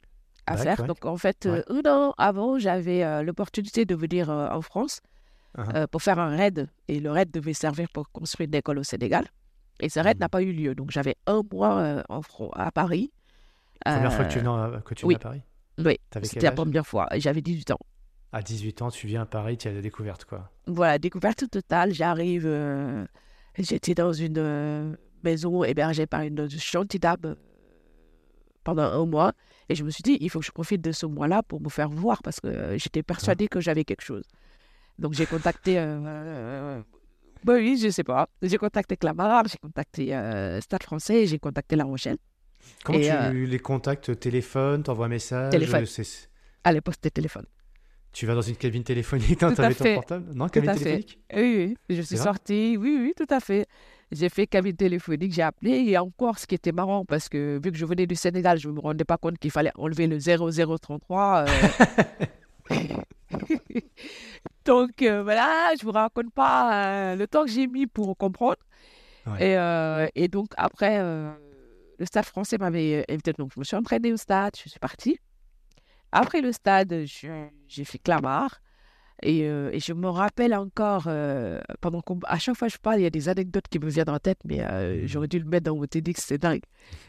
à 0.46 0.54
Bac, 0.56 0.62
faire. 0.64 0.80
ouais. 0.80 0.86
Donc, 0.88 1.04
en 1.04 1.16
fait, 1.16 1.46
Ouais. 1.46 1.62
un 1.68 1.88
an 1.90 2.14
avant, 2.18 2.58
j'avais 2.58 3.04
euh, 3.04 3.22
l'opportunité 3.22 3.84
de 3.84 3.94
venir 3.94 4.30
euh, 4.30 4.48
en 4.50 4.62
France 4.62 5.00
Uh-huh. 5.58 5.76
euh, 5.76 5.86
pour 5.86 6.00
faire 6.00 6.18
un 6.18 6.34
raid. 6.34 6.66
Et 6.88 6.98
le 6.98 7.10
raid 7.10 7.30
devait 7.30 7.52
servir 7.52 7.86
pour 7.92 8.10
construire 8.10 8.48
une 8.48 8.54
école 8.54 8.78
au 8.78 8.82
Sénégal. 8.82 9.26
Et 9.80 9.88
ce 9.88 10.00
raid 10.00 10.16
Mhm. 10.16 10.20
n'a 10.20 10.28
pas 10.28 10.42
eu 10.42 10.52
lieu. 10.52 10.74
Donc, 10.74 10.90
j'avais 10.90 11.16
un 11.26 11.42
mois 11.52 11.78
euh, 11.78 12.02
en 12.08 12.20
à 12.54 12.70
Paris. 12.70 13.12
Première 13.84 14.12
fois 14.12 14.24
que 14.24 14.32
tu 14.32 14.38
Euh, 14.38 14.80
que 14.80 14.94
tu 14.94 15.04
oui. 15.06 15.14
viens 15.14 15.18
à 15.18 15.22
Paris? 15.22 15.42
Oui, 15.78 15.98
c'était 16.22 16.46
la 16.46 16.52
première 16.52 16.86
fois. 16.86 17.08
J'avais 17.16 17.40
18 17.42 17.70
ans. 17.72 17.78
À 18.32 18.42
18 18.42 18.80
ans, 18.82 18.90
tu 18.90 19.06
viens 19.06 19.22
à 19.22 19.26
Paris, 19.26 19.58
tu 19.58 19.68
as 19.68 19.72
la 19.72 19.80
découverte 19.80 20.24
quoi. 20.24 20.50
Voilà, 20.66 20.98
découverte 20.98 21.48
totale. 21.50 21.92
J'arrive, 21.92 22.44
euh, 22.46 23.04
j'étais 23.58 23.94
dans 23.94 24.12
une 24.12 24.38
euh, 24.38 24.94
maison 25.24 25.64
hébergée 25.64 26.06
par 26.06 26.20
une 26.22 26.48
gentille 26.48 27.00
dame 27.00 27.36
pendant 28.64 28.84
un 28.84 29.04
mois. 29.06 29.32
Et 29.68 29.74
je 29.74 29.82
me 29.84 29.90
suis 29.90 30.02
dit, 30.02 30.16
il 30.20 30.30
faut 30.30 30.40
que 30.40 30.46
je 30.46 30.52
profite 30.52 30.80
de 30.82 30.92
ce 30.92 31.04
mois-là 31.06 31.42
pour 31.42 31.60
me 31.60 31.68
faire 31.68 31.88
voir 31.88 32.22
parce 32.22 32.40
que 32.40 32.76
j'étais 32.78 33.02
persuadée 33.02 33.48
que 33.48 33.60
j'avais 33.60 33.84
quelque 33.84 34.02
chose. 34.02 34.24
Donc 34.98 35.14
j'ai 35.14 35.26
contacté, 35.26 35.78
euh, 35.78 36.80
bah 37.44 37.54
oui, 37.54 37.78
je 37.82 37.88
sais 37.90 38.04
pas. 38.04 38.28
J'ai 38.40 38.58
contacté 38.58 38.96
Clamart, 38.96 39.44
j'ai 39.48 39.58
contacté 39.58 40.14
euh, 40.14 40.60
Stade 40.60 40.82
français, 40.82 41.26
j'ai 41.26 41.38
contacté 41.38 41.76
La 41.76 41.84
Rochelle. 41.84 42.18
Comment 42.84 42.98
Et, 42.98 43.02
tu 43.02 43.12
euh, 43.12 43.46
les 43.46 43.58
contactes? 43.58 44.18
Téléphone, 44.18 44.82
t'envoies 44.82 45.06
un 45.06 45.10
message? 45.10 45.50
Téléphone. 45.50 45.84
À 46.64 46.72
l'époque, 46.72 46.94
c'était 46.94 47.10
téléphone. 47.10 47.46
Tu 48.12 48.26
vas 48.26 48.34
dans 48.34 48.42
une 48.42 48.56
cabine 48.56 48.84
téléphonique, 48.84 49.42
à 49.42 49.52
t'avais 49.52 49.74
ton 49.74 49.94
portable? 49.94 50.32
Non, 50.34 50.46
Tout 50.46 50.60
cabine 50.60 50.74
téléphonique? 50.74 51.18
Oui, 51.34 51.76
oui, 51.88 51.96
je 51.96 52.02
suis 52.02 52.18
sortie, 52.18 52.76
oui, 52.78 52.98
oui, 53.00 53.14
tout 53.16 53.32
à 53.34 53.40
fait. 53.40 53.66
J'ai 54.12 54.28
fait 54.28 54.46
cabine 54.46 54.76
téléphonique, 54.76 55.32
j'ai 55.32 55.40
appelé, 55.42 55.84
et 55.88 55.96
encore, 55.96 56.38
ce 56.38 56.46
qui 56.46 56.54
était 56.54 56.72
marrant, 56.72 57.06
parce 57.06 57.30
que 57.30 57.58
vu 57.64 57.72
que 57.72 57.78
je 57.78 57.86
venais 57.86 58.06
du 58.06 58.14
Sénégal, 58.14 58.58
je 58.58 58.68
ne 58.68 58.74
me 58.74 58.80
rendais 58.80 59.04
pas 59.04 59.16
compte 59.16 59.38
qu'il 59.38 59.50
fallait 59.50 59.72
enlever 59.76 60.06
le 60.06 60.18
0033. 60.18 61.46
euh. 61.48 61.68
Donc, 64.64 65.02
euh, 65.02 65.22
voilà, 65.22 65.72
je 65.78 65.84
vous 65.84 65.92
raconte 65.92 66.32
pas 66.32 67.12
euh, 67.12 67.16
le 67.16 67.26
temps 67.26 67.44
que 67.44 67.50
j'ai 67.50 67.66
mis 67.66 67.86
pour 67.86 68.16
comprendre. 68.16 68.56
Ouais. 69.26 69.50
Et, 69.52 69.56
euh, 69.58 70.06
et 70.14 70.28
donc, 70.28 70.48
après, 70.56 70.98
le 71.00 72.04
stade 72.04 72.24
français 72.24 72.58
m'avait 72.58 73.04
invité, 73.08 73.32
donc 73.32 73.52
je 73.54 73.60
me 73.60 73.64
suis 73.64 73.76
entraînée 73.76 74.12
au 74.12 74.16
stade, 74.16 74.52
je 74.62 74.68
suis 74.68 74.80
partie. 74.80 75.18
Après 76.10 76.40
le 76.40 76.52
stade, 76.52 77.04
j'ai 77.06 77.84
fait 77.84 77.98
Clamart. 77.98 78.60
Et, 79.24 79.42
et 79.42 79.78
je 79.78 79.92
me 79.92 80.08
rappelle 80.08 80.52
encore, 80.52 81.08
pendant 81.80 82.00
qu'on- 82.00 82.18
à 82.24 82.40
chaque 82.40 82.56
fois 82.56 82.66
que 82.66 82.74
je 82.74 82.78
parle, 82.78 82.98
il 82.98 83.02
y 83.04 83.06
a 83.06 83.10
des 83.10 83.28
anecdotes 83.28 83.68
qui 83.70 83.78
me 83.78 83.88
viennent 83.88 84.10
en 84.10 84.18
tête, 84.18 84.40
mais 84.44 84.60
euh, 84.62 85.06
j'aurais 85.06 85.28
dû 85.28 85.38
le 85.38 85.44
mettre 85.44 85.66
dans 85.66 85.76
mon 85.76 85.86
TEDx, 85.86 86.24
c'est 86.26 86.38
dingue. 86.38 86.62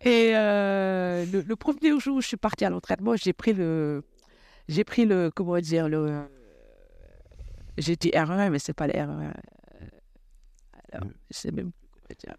et 0.00 0.32
le, 0.32 1.42
le 1.42 1.56
premier 1.56 1.98
jour 2.00 2.16
où 2.16 2.20
je 2.20 2.26
suis 2.26 2.36
partie 2.36 2.64
à 2.64 2.70
l'entraînement, 2.70 3.14
j'ai 3.14 3.32
pris 3.32 3.52
le, 3.52 4.02
j'ai 4.68 4.84
pris 4.84 5.04
le, 5.06 5.30
comment 5.34 5.58
dire, 5.58 5.88
le, 5.88 6.22
j'ai 7.76 7.96
dit 7.96 8.10
R1, 8.10 8.50
mais 8.50 8.58
c'est 8.58 8.72
pas 8.74 8.86
le 8.86 8.92
R1. 8.94 9.32
Alors, 10.92 11.06
Le- 11.08 11.14
je 11.30 11.36
sais 11.36 11.50
même 11.50 11.70
plus 11.72 11.88
comment 11.92 12.16
dire. 12.18 12.36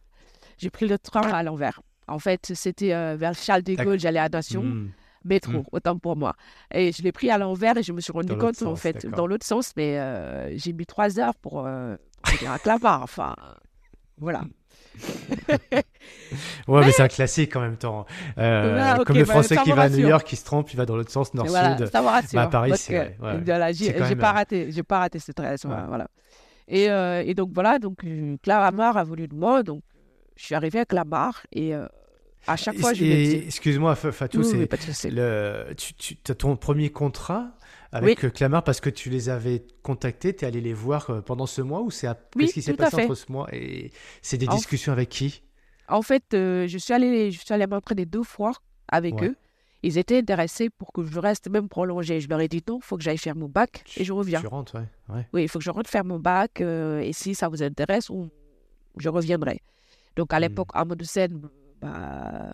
J'ai 0.58 0.70
pris 0.70 0.88
le 0.88 0.98
train 0.98 1.22
à 1.32 1.44
l'envers. 1.44 1.82
En 2.08 2.20
fait, 2.20 2.52
c'était 2.56 2.94
euh, 2.94 3.16
vers 3.18 3.34
Charles 3.36 3.62
de. 3.64 3.76
Gaulle, 3.76 4.00
j'allais 4.00 4.20
à 4.20 4.30
Nation 4.30 4.64
Hmm. 4.64 4.90
métro, 5.24 5.60
Mm. 5.60 5.64
autant 5.72 5.98
pour 6.00 6.16
moi. 6.16 6.34
Et 6.74 6.92
je 6.92 7.04
l'ai 7.04 7.12
pris 7.12 7.30
à 7.30 7.38
l'envers 7.38 7.78
et 7.78 7.84
je 7.84 7.94
me 7.94 8.02
suis 8.02 8.12
rendu 8.12 8.28
Dans 8.30 8.38
compte, 8.38 8.56
en 8.64 8.72
sens, 8.72 8.82
fait, 8.82 8.94
d'accord. 8.94 9.12
dans 9.12 9.28
l'autre 9.28 9.46
sens, 9.46 9.74
mais 9.78 10.00
euh, 10.00 10.58
j'ai 10.58 10.74
mis 10.74 10.86
trois 10.86 11.20
heures 11.20 11.36
pour, 11.36 11.66
euh, 11.68 11.96
pour 12.24 12.36
venir 12.36 12.52
à 12.52 12.58
Clamart. 12.60 13.04
Enfin, 13.04 13.36
voilà. 14.20 14.44
Ouais, 16.68 16.82
mais 16.86 16.92
c'est 16.92 17.02
un 17.02 17.08
classique 17.08 17.56
en 17.56 17.62
même 17.62 17.78
temps. 17.78 18.06
Euh, 18.38 19.04
comme 19.06 19.18
le 19.18 19.24
bah, 19.24 19.34
français 19.34 19.56
ça 19.56 19.64
qui 19.64 19.72
va 19.72 19.84
à 19.84 19.90
New. 19.90 20.08
York, 20.08 20.26
qui 20.28 20.36
se 20.36 20.46
trompe, 20.46 20.72
il 20.74 20.78
va 20.78 20.86
dans 20.86 20.96
l'autre 20.96 21.12
sens, 21.12 21.30
Et 21.34 21.38
voilà, 21.48 21.70
nord-sud. 21.70 21.88
ça 21.92 22.02
me 22.02 22.08
rassure. 22.08 22.36
Bah, 22.36 22.44
à 22.44 22.48
Paris, 22.48 22.74
c'est 22.76 22.94
que, 22.94 22.98
vrai, 22.98 23.18
ouais. 23.38 23.42
voilà, 23.46 23.72
j'ai 23.72 23.94
même, 23.94 24.18
pas 24.18 24.30
euh, 24.30 24.34
raté, 24.34 24.72
j'ai 24.72 24.84
pas 24.84 25.00
raté 25.00 25.20
cette. 25.20 25.40
Ouais. 25.40 25.56
Voilà. 25.88 26.08
Et, 26.68 26.90
euh, 26.90 27.24
et 27.26 27.34
donc 27.34 27.50
voilà, 27.54 27.80
donc 27.80 28.04
euh, 28.04 28.38
Clamart 28.44 28.96
a 28.98 29.04
voulu 29.04 29.28
de 29.28 29.36
moi, 29.36 29.64
donc 29.64 29.82
je 30.36 30.46
suis 30.46 30.56
arrivée 30.56 30.80
à 30.80 30.86
Clamart 30.86 31.42
et 31.52 31.74
euh, 31.74 31.88
à 32.46 32.56
chaque 32.58 32.78
fois 32.78 32.94
je 32.94 33.04
Et-. 33.04 33.46
Excuse-moi, 33.48 33.96
Fa- 33.96 34.12
Fatou, 34.12 34.40
Oui, 34.44 34.68
c'est 34.94 35.10
le, 35.10 35.74
tu, 35.76 35.94
tu 35.96 36.32
as 36.32 36.36
ton 36.36 36.56
premier 36.58 36.92
contrat 36.92 37.48
avec 37.92 38.24
euh, 38.26 38.30
Clamart 38.30 38.64
parce 38.64 38.82
que 38.82 38.90
tu 38.90 39.10
les 39.10 39.30
avais 39.30 39.66
contactés, 39.84 40.36
tu 40.36 40.46
es 40.46 40.48
allé 40.48 40.62
les 40.62 40.74
voir 40.74 41.10
euh, 41.10 41.22
pendant 41.22 41.46
ce 41.46 41.62
mois 41.62 41.82
ou 41.82 41.92
c'est 41.92 42.08
ap- 42.08 42.34
Oui, 42.36 42.44
qu'est-ce 42.44 42.54
qui 42.54 42.62
s'est 42.62 42.74
à 42.74 42.76
passé 42.78 43.04
entre 43.04 43.16
ce 43.16 43.32
mois 43.32 43.48
et 43.54 43.92
c'est 44.22 44.38
des 44.38 44.48
En- 44.48 44.56
discussions 44.56 44.92
avec 44.92 45.10
qui? 45.10 45.44
En 45.88 46.02
fait, 46.04 46.24
euh, 46.34 46.68
je 46.68 46.78
suis 46.78 46.94
allée, 46.94 47.32
je 47.32 47.40
suis 47.40 47.54
allée 47.54 47.66
m'entraîner 47.66 48.06
deux 48.06 48.24
fois 48.24 48.54
avec 48.88 49.16
Ouais. 49.16 49.28
eux. 49.30 49.36
Ils 49.82 49.98
étaient 49.98 50.18
intéressés 50.20 50.70
pour 50.70 50.92
que 50.92 51.04
je 51.06 51.20
reste 51.20 51.50
même 51.50 51.70
prolongée. 51.70 52.20
Je 52.20 52.28
leur 52.28 52.42
ai 52.42 52.48
dit 52.50 52.62
non, 52.68 52.80
il 52.80 52.86
faut 52.86 52.98
que 52.98 53.04
j'aille 53.04 53.18
faire 53.18 53.36
mon 53.36 53.48
bac 53.48 53.84
et 53.98 54.04
je 54.04 54.12
reviens. 54.14 54.42
Tu 54.42 54.48
rentres, 54.48 54.76
ouais. 54.76 55.16
ouais. 55.16 55.28
Oui, 55.34 55.44
il 55.44 55.48
faut 55.50 55.58
que 55.58 55.64
je 55.66 55.72
rentre 55.72 55.90
faire 55.90 56.04
mon 56.06 56.20
bac 56.20 56.60
euh, 56.62 57.00
et 57.00 57.14
si 57.14 57.34
ça 57.34 57.48
vous 57.48 57.64
intéresse, 57.64 58.10
on- 58.10 58.30
je 58.98 59.08
reviendrai. 59.10 59.62
Donc 60.18 60.34
à 60.34 60.38
Hmm. 60.38 60.42
l'époque, 60.42 60.70
Amadou 60.74 61.06
Sen, 61.06 61.42
bah, 61.82 62.52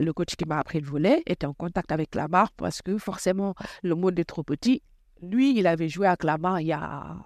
le 0.00 0.12
coach 0.12 0.34
qui 0.36 0.44
m'a 0.46 0.58
appris 0.58 0.80
le 0.80 0.86
volet, 0.86 1.22
était 1.26 1.46
en 1.46 1.54
contact 1.54 1.92
avec 1.92 2.10
Clamart 2.10 2.50
parce 2.52 2.82
que 2.82 2.98
forcément, 2.98 3.54
le 3.82 3.94
monde 3.94 4.18
est 4.18 4.24
trop 4.24 4.42
petit. 4.42 4.82
Lui, 5.22 5.58
il 5.58 5.66
avait 5.66 5.88
joué 5.88 6.06
à 6.06 6.16
Clamart 6.16 6.60
il 6.60 6.68
y 6.68 6.72
a, 6.72 7.16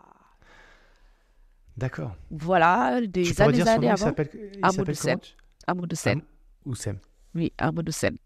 D'accord. 1.77 2.17
voilà, 2.31 3.01
des 3.07 3.23
Tu 3.25 3.41
années, 3.43 3.53
dire 3.53 3.67
son 3.67 3.73
années 3.73 3.87
nom, 3.87 3.93
avant. 3.95 4.05
s'appelle 4.07 4.31
il 4.33 4.71
s'appelle 4.73 4.97
Sen. 4.97 5.19
comment 5.19 5.23
tu- 5.23 5.35
Amadou 5.67 5.97
Sen. 5.97 6.19
Am- 6.19 6.25
Oussem. 6.67 6.99
Oui, 7.35 7.53
Amadou 7.59 7.93
Sen. 7.93 8.17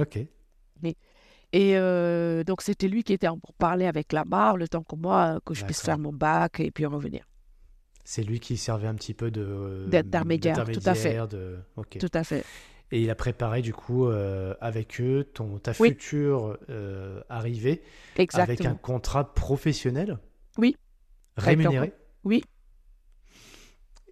Ok. 0.00 0.18
Et 1.56 1.76
euh, 1.76 2.42
donc, 2.42 2.62
c'était 2.62 2.88
lui 2.88 3.04
qui 3.04 3.12
était 3.12 3.28
en 3.28 3.38
pour 3.38 3.54
parler 3.54 3.86
avec 3.86 4.12
Lamar, 4.12 4.56
le 4.56 4.66
temps 4.66 4.82
que 4.82 4.96
moi, 4.96 5.38
que 5.46 5.54
je 5.54 5.64
puisse 5.64 5.82
faire 5.82 5.98
mon 5.98 6.12
bac 6.12 6.58
et 6.58 6.72
puis 6.72 6.84
revenir. 6.84 7.24
C'est 8.02 8.24
lui 8.24 8.40
qui 8.40 8.56
servait 8.56 8.88
un 8.88 8.96
petit 8.96 9.14
peu 9.14 9.30
de 9.30 9.86
D'intermédiaire, 9.88 10.64
tout 10.64 10.80
à 10.84 10.94
fait. 10.94 11.16
De... 11.28 11.60
ok. 11.76 11.98
Tout 11.98 12.10
à 12.12 12.24
fait. 12.24 12.44
Et 12.94 13.00
il 13.02 13.10
a 13.10 13.16
préparé 13.16 13.60
du 13.60 13.74
coup 13.74 14.06
euh, 14.06 14.54
avec 14.60 15.00
eux 15.00 15.28
ton 15.34 15.58
ta 15.58 15.72
Oui. 15.80 15.88
future 15.88 16.56
euh, 16.70 17.20
arrivée 17.28 17.82
avec 18.34 18.64
un 18.64 18.76
contrat 18.76 19.34
professionnel. 19.34 20.18
Oui. 20.58 20.76
Rémunéré. 21.36 21.92
Oui. 22.22 22.44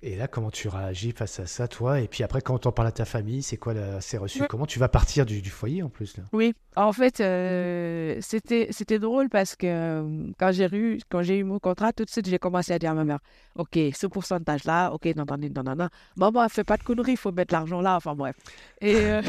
Et 0.05 0.17
là, 0.17 0.27
comment 0.27 0.51
tu 0.51 0.67
réagis 0.67 1.13
face 1.13 1.39
à 1.39 1.47
ça, 1.47 1.69
toi? 1.69 2.01
Et 2.01 2.09
puis 2.09 2.25
après, 2.25 2.41
quand 2.41 2.67
on 2.67 2.73
parle 2.73 2.89
à 2.89 2.93
ta 2.93 3.05
famille, 3.05 3.41
c'est 3.41 3.57
quoi 3.57 3.73
la... 3.73 4.01
c'est 4.01 4.19
reçu? 4.19 4.43
Comment 4.49 4.67
tu 4.67 4.81
vas 4.81 4.89
partir 4.89 5.25
du, 5.25 5.41
du 5.41 5.51
foyer 5.51 5.85
en 5.85 5.89
plus 5.89 6.17
là? 6.17 6.25
Oui, 6.33 6.55
en 6.75 6.93
fait, 6.93 7.21
euh, 7.21 8.17
c'était 8.21 8.67
c'était 8.73 8.99
drôle 8.99 9.29
parce 9.29 9.55
que 9.55 9.67
euh, 9.69 10.33
quand 10.41 10.51
j'ai 10.51 10.69
eu 10.73 10.99
quand 11.09 11.23
j'ai 11.23 11.39
eu 11.39 11.45
mon 11.45 11.61
contrat, 11.61 11.93
tout 11.93 12.05
de 12.05 12.11
suite 12.11 12.29
j'ai 12.29 12.41
commencé 12.41 12.73
à 12.73 12.81
dire 12.81 12.91
à 12.91 12.95
ma 12.95 13.05
mère, 13.05 13.21
ok, 13.55 13.79
ce 13.95 14.09
pourcentage 14.09 14.65
là, 14.65 14.91
ok, 14.91 15.05
non, 15.15 15.25
non, 15.25 15.37
non, 15.39 15.63
non, 15.63 15.77
non, 15.77 15.89
maman, 16.17 16.49
fait 16.49 16.65
pas 16.65 16.77
de 16.77 16.83
conneries, 16.83 17.13
il 17.13 17.17
faut 17.17 17.31
mettre 17.31 17.55
l'argent 17.55 17.81
là, 17.81 17.95
enfin 17.95 18.17
bref. 18.17 18.35
Et 18.81 18.97
euh, 18.97 19.23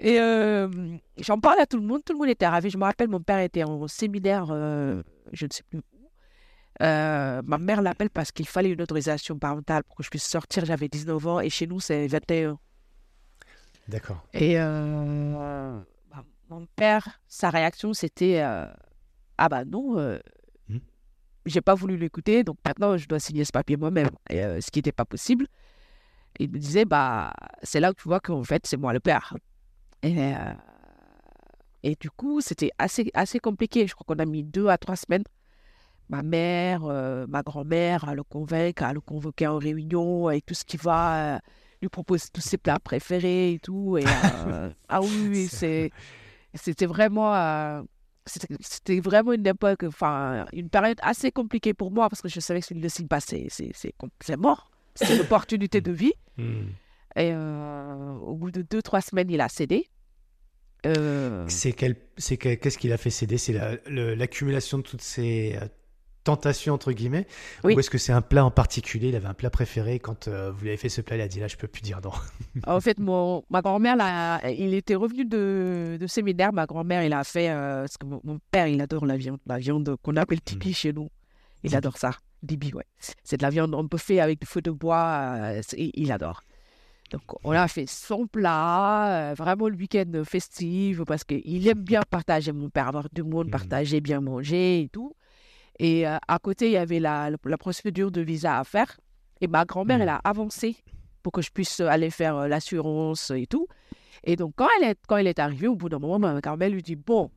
et 0.00 0.18
j'en 1.18 1.38
parlais 1.38 1.62
à 1.62 1.66
tout 1.66 1.76
le 1.76 1.86
monde, 1.86 2.02
tout 2.04 2.12
le 2.12 2.18
monde 2.18 2.28
était 2.28 2.48
ravi. 2.48 2.70
Je 2.70 2.78
me 2.78 2.82
rappelle, 2.82 3.08
mon 3.08 3.20
père 3.20 3.38
était 3.38 3.62
en 3.62 3.86
séminaire, 3.86 4.46
je 4.46 5.46
ne 5.46 5.52
sais 5.52 5.62
plus 5.70 5.80
euh, 6.82 7.42
ma 7.44 7.58
mère 7.58 7.82
l'appelle 7.82 8.10
parce 8.10 8.32
qu'il 8.32 8.46
fallait 8.46 8.70
une 8.70 8.82
autorisation 8.82 9.38
parentale 9.38 9.84
pour 9.84 9.96
que 9.96 10.02
je 10.02 10.10
puisse 10.10 10.24
sortir. 10.24 10.64
J'avais 10.64 10.88
19 10.88 11.26
ans 11.26 11.40
et 11.40 11.50
chez 11.50 11.66
nous, 11.66 11.80
c'est 11.80 12.06
21. 12.06 12.58
D'accord. 13.88 14.24
Et 14.32 14.58
euh, 14.58 15.78
bah, 16.10 16.24
mon 16.48 16.66
père, 16.74 17.20
sa 17.28 17.50
réaction, 17.50 17.92
c'était 17.92 18.40
euh, 18.42 18.66
Ah 19.38 19.48
bah 19.48 19.64
non, 19.64 19.98
hmm. 20.68 20.78
j'ai 21.46 21.60
pas 21.60 21.74
voulu 21.74 21.96
l'écouter, 21.96 22.44
donc 22.44 22.56
maintenant 22.64 22.96
je 22.96 23.06
dois 23.06 23.20
signer 23.20 23.44
ce 23.44 23.52
papier 23.52 23.76
moi-même. 23.76 24.10
ce 24.30 24.70
qui 24.70 24.78
n'était 24.78 24.92
pas 24.92 25.04
possible. 25.04 25.46
Il 26.40 26.50
me 26.50 26.58
disait 26.58 26.86
Bah, 26.86 27.32
c'est 27.62 27.80
là 27.80 27.92
que 27.92 28.00
tu 28.00 28.08
vois 28.08 28.20
qu'en 28.20 28.42
fait, 28.42 28.66
c'est 28.66 28.78
moi 28.78 28.92
le 28.92 29.00
père. 29.00 29.36
Et, 30.02 30.32
et 31.82 31.94
du 32.00 32.10
coup, 32.10 32.40
c'était 32.40 32.70
assez, 32.78 33.10
assez 33.14 33.38
compliqué. 33.38 33.86
Je 33.86 33.94
crois 33.94 34.14
qu'on 34.14 34.20
a 34.20 34.26
mis 34.26 34.42
deux 34.42 34.68
à 34.68 34.78
trois 34.78 34.96
semaines 34.96 35.24
ma 36.08 36.22
mère, 36.22 36.84
euh, 36.84 37.26
ma 37.28 37.42
grand-mère 37.42 38.08
à 38.08 38.14
le 38.14 38.22
convaincre, 38.22 38.82
à 38.82 38.92
le 38.92 39.00
convoquer 39.00 39.46
en 39.46 39.58
réunion 39.58 40.30
et 40.30 40.40
tout 40.40 40.54
ce 40.54 40.64
qui 40.64 40.76
va, 40.76 41.36
euh, 41.36 41.38
lui 41.80 41.88
proposer 41.88 42.26
tous 42.32 42.40
ses 42.40 42.58
plats 42.58 42.78
préférés 42.78 43.52
et 43.54 43.58
tout. 43.58 43.98
Et, 43.98 44.04
euh, 44.06 44.70
ah 44.88 45.00
oui, 45.00 45.48
c'est, 45.48 45.90
c'était 46.54 46.86
vraiment, 46.86 47.84
c'était, 48.26 49.00
vraiment 49.00 49.32
une 49.32 49.46
époque, 49.46 49.84
enfin, 49.84 50.46
une 50.52 50.68
période 50.68 50.98
assez 51.02 51.30
compliquée 51.30 51.74
pour 51.74 51.90
moi 51.90 52.08
parce 52.08 52.22
que 52.22 52.28
je 52.28 52.40
savais 52.40 52.60
que 52.60 52.74
ne 52.74 52.88
signe 52.88 53.08
pas, 53.08 53.20
c'est, 53.20 53.48
c'est, 53.50 54.36
mort. 54.36 54.70
C'est 54.94 55.14
une 55.14 55.22
opportunité 55.22 55.80
de 55.80 55.92
vie. 55.92 56.14
Hmm. 56.36 56.70
Et 57.14 57.32
au 57.32 58.34
bout 58.34 58.50
de 58.50 58.62
deux, 58.62 58.82
trois 58.82 59.00
semaines, 59.00 59.30
il 59.30 59.40
a 59.40 59.48
cédé. 59.48 59.88
C'est 61.46 61.72
quel, 61.72 61.94
c'est 62.16 62.36
qu'est-ce 62.36 62.76
qu'il 62.76 62.92
a 62.92 62.96
fait 62.96 63.10
céder? 63.10 63.38
C'est 63.38 63.52
l'accumulation 63.86 64.78
de 64.78 64.82
toutes 64.82 65.00
ces 65.00 65.56
tentation 66.24 66.74
entre 66.74 66.92
guillemets 66.92 67.26
Ou 67.62 67.78
est-ce 67.78 67.90
que 67.90 67.98
c'est 67.98 68.12
un 68.12 68.22
plat 68.22 68.44
en 68.44 68.50
particulier? 68.50 69.08
Il 69.08 69.16
avait 69.16 69.28
un 69.28 69.34
plat 69.34 69.50
préféré 69.50 69.98
quand 69.98 70.26
euh, 70.26 70.50
vous 70.50 70.62
lui 70.62 70.70
avez 70.70 70.76
fait 70.76 70.88
ce 70.88 71.00
plat, 71.00 71.16
il 71.16 71.22
a 71.22 71.28
dit 71.28 71.38
là 71.38 71.46
je 71.46 71.56
peux 71.56 71.68
plus 71.68 71.82
dire 71.82 72.00
non. 72.02 72.12
en 72.66 72.80
fait, 72.80 72.98
mon, 72.98 73.44
ma 73.50 73.60
grand-mère, 73.60 73.96
là, 73.96 74.40
il 74.50 74.74
était 74.74 74.94
revenu 74.94 75.24
de, 75.24 75.96
de 76.00 76.06
séminaire. 76.06 76.52
Ma 76.52 76.66
grand-mère, 76.66 77.04
il 77.04 77.12
a 77.12 77.22
fait 77.24 77.50
euh, 77.50 77.82
parce 77.82 77.98
que 77.98 78.06
mon, 78.06 78.38
père, 78.50 78.66
il 78.66 78.80
adore 78.80 79.06
la 79.06 79.16
viande, 79.16 79.38
la 79.46 79.58
viande 79.58 79.96
qu'on 80.02 80.16
appelle 80.16 80.40
tipi 80.40 80.70
hmm. 80.70 80.74
chez 80.74 80.92
nous. 80.92 81.10
Il 81.62 81.74
adore 81.76 81.96
ça, 81.96 82.12
dibi, 82.42 82.72
ouais. 82.74 82.84
C'est 83.22 83.38
de 83.38 83.42
la 83.42 83.50
viande 83.50 83.74
on 83.74 83.88
peut 83.88 83.98
faire 83.98 84.24
avec 84.24 84.40
du 84.40 84.46
feu 84.46 84.60
de 84.60 84.70
bois. 84.70 85.36
Euh, 85.38 85.62
il 85.76 86.10
adore. 86.10 86.42
Donc, 87.10 87.22
on 87.44 87.52
a 87.52 87.68
fait 87.68 87.86
son 87.88 88.26
plat, 88.26 89.34
vraiment 89.36 89.68
le 89.68 89.76
week-end 89.76 90.10
festif, 90.24 91.02
parce 91.06 91.22
qu'il 91.22 91.68
aime 91.68 91.82
bien 91.82 92.00
partager, 92.08 92.50
mon 92.50 92.70
père, 92.70 92.88
avoir 92.88 93.08
du 93.12 93.22
monde, 93.22 93.48
hmm. 93.48 93.50
partager, 93.50 94.00
bien 94.00 94.20
manger 94.20 94.82
et 94.82 94.88
tout. 94.88 95.14
Et 95.78 96.06
euh, 96.06 96.16
à 96.28 96.38
côté, 96.38 96.66
il 96.66 96.72
y 96.72 96.76
avait 96.76 97.00
la, 97.00 97.30
la, 97.30 97.58
procédure 97.58 98.10
de 98.10 98.20
visa 98.20 98.58
à 98.58 98.64
faire. 98.64 98.98
Et 99.40 99.48
ma 99.48 99.64
grand-mère, 99.64 100.00
elle 100.00 100.08
a 100.08 100.20
avancé 100.24 100.76
pour 101.22 101.32
que 101.32 101.42
je 101.42 101.50
puisse 101.50 101.80
aller 101.80 102.10
faire 102.10 102.36
euh, 102.36 102.48
l'assurance 102.48 103.30
et 103.30 103.46
tout. 103.46 103.66
Et 104.22 104.36
donc, 104.36 104.54
quand 104.56 104.68
elle 104.78 104.90
est, 104.90 104.98
quand 105.06 105.16
elle 105.16 105.26
est 105.26 105.38
arrivée, 105.38 105.66
au 105.66 105.74
bout 105.74 105.88
d'un 105.88 105.98
moment, 105.98 106.18
ma 106.18 106.40
grand-mère 106.40 106.70
lui 106.70 106.82
dit 106.82 106.96
Bon, 106.96 107.30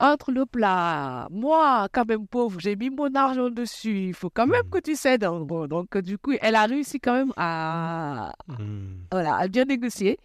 entre 0.00 0.32
le 0.32 0.44
plat, 0.44 1.28
moi, 1.30 1.88
quand 1.92 2.06
même 2.06 2.26
pauvre, 2.26 2.58
j'ai 2.60 2.76
mis 2.76 2.90
mon 2.90 3.14
argent 3.14 3.50
dessus, 3.50 4.08
il 4.08 4.14
faut 4.14 4.30
quand 4.30 4.46
même 4.46 4.66
hmm. 4.66 4.70
que 4.70 4.78
tu 4.78 4.96
cèdes. 4.96 5.24
Bon, 5.24 5.66
donc, 5.66 5.96
du 5.98 6.18
coup, 6.18 6.32
elle 6.40 6.56
a 6.56 6.66
réussi 6.66 6.98
quand 6.98 7.14
même 7.14 7.32
à, 7.36 8.32
hmm. 8.48 9.06
voilà, 9.12 9.36
à 9.36 9.48
bien 9.48 9.64
négocier. 9.64 10.18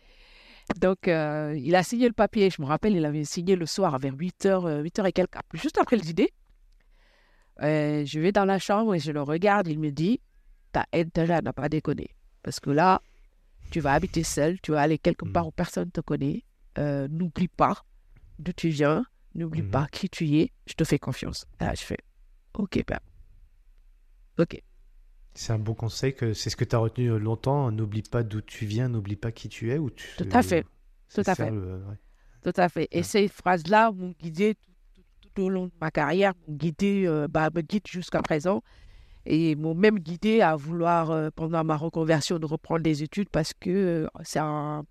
Donc, 0.79 1.07
euh, 1.07 1.53
il 1.57 1.75
a 1.75 1.83
signé 1.83 2.07
le 2.07 2.13
papier. 2.13 2.49
Je 2.49 2.61
me 2.61 2.67
rappelle, 2.67 2.95
il 2.95 3.05
avait 3.05 3.25
signé 3.25 3.55
le 3.55 3.65
soir 3.65 3.97
vers 3.99 4.13
8h, 4.13 4.81
8h 4.81 5.07
et 5.07 5.11
quelques, 5.11 5.37
juste 5.53 5.77
après 5.77 5.97
le 5.97 6.01
dîner. 6.01 6.31
Euh, 7.61 8.03
je 8.05 8.19
vais 8.19 8.31
dans 8.31 8.45
la 8.45 8.59
chambre 8.59 8.95
et 8.95 8.99
je 8.99 9.11
le 9.11 9.21
regarde. 9.21 9.67
Il 9.67 9.79
me 9.79 9.91
dit 9.91 10.19
T'as 10.71 10.85
intérêt 10.93 11.35
à 11.35 11.41
ne 11.41 11.51
pas 11.51 11.69
déconner. 11.69 12.09
Parce 12.41 12.59
que 12.59 12.71
là, 12.71 13.01
tu 13.71 13.79
vas 13.79 13.93
habiter 13.93 14.23
seul, 14.23 14.59
tu 14.61 14.71
vas 14.71 14.81
aller 14.81 14.97
quelque 14.97 15.25
part 15.25 15.45
mm. 15.45 15.47
où 15.47 15.51
personne 15.51 15.85
ne 15.85 15.91
te 15.91 16.01
connaît. 16.01 16.43
Euh, 16.77 17.07
n'oublie 17.07 17.47
pas 17.47 17.83
d'où 18.39 18.51
tu 18.53 18.69
viens, 18.69 19.05
n'oublie 19.35 19.61
mm-hmm. 19.61 19.69
pas 19.69 19.87
qui 19.91 20.09
tu 20.09 20.37
es. 20.37 20.51
Je 20.65 20.73
te 20.73 20.83
fais 20.83 20.99
confiance. 20.99 21.45
Là, 21.59 21.73
je 21.75 21.81
fais 21.81 21.99
Ok, 22.55 22.83
ben. 22.87 22.99
Ok. 24.39 24.61
C'est 25.35 25.53
un 25.53 25.59
bon 25.59 25.73
conseil, 25.73 26.13
que 26.13 26.33
c'est 26.33 26.49
ce 26.49 26.55
que 26.55 26.65
tu 26.65 26.75
as 26.75 26.79
retenu 26.79 27.17
longtemps. 27.19 27.71
N'oublie 27.71 28.03
pas 28.03 28.23
d'où 28.23 28.41
tu 28.41 28.65
viens, 28.65 28.89
n'oublie 28.89 29.15
pas 29.15 29.31
qui 29.31 29.49
tu 29.49 29.71
es. 29.71 29.77
Ou 29.77 29.89
tu... 29.89 30.07
Tout 30.17 30.29
à 30.31 30.43
fait. 30.43 30.65
Tout 31.13 31.23
à 31.25 31.35
fait. 31.35 31.51
Tout 32.43 32.53
à 32.55 32.69
fait. 32.69 32.87
Et 32.91 33.03
ces 33.03 33.27
phrases-là 33.27 33.91
m'ont 33.91 34.13
guidé 34.19 34.55
tout 34.55 34.72
au 35.41 35.49
long 35.49 35.65
de 35.67 35.71
ma 35.81 35.91
carrière 35.91 36.33
m'ont 36.47 36.55
guidé, 36.55 37.05
euh, 37.05 37.27
bah, 37.27 37.49
me 37.53 37.61
guide 37.61 37.87
jusqu'à 37.87 38.21
présent 38.21 38.61
et 39.25 39.55
m'ont 39.55 39.75
même 39.75 39.99
guidé 39.99 40.41
à 40.41 40.55
vouloir, 40.55 41.11
euh, 41.11 41.29
pendant 41.33 41.63
ma 41.63 41.77
reconversion, 41.77 42.39
de 42.39 42.45
reprendre 42.45 42.81
des 42.81 43.03
études 43.03 43.29
parce 43.29 43.53
que 43.53 43.69
euh, 43.69 44.07
c'est 44.23 44.39
un... 44.39 44.85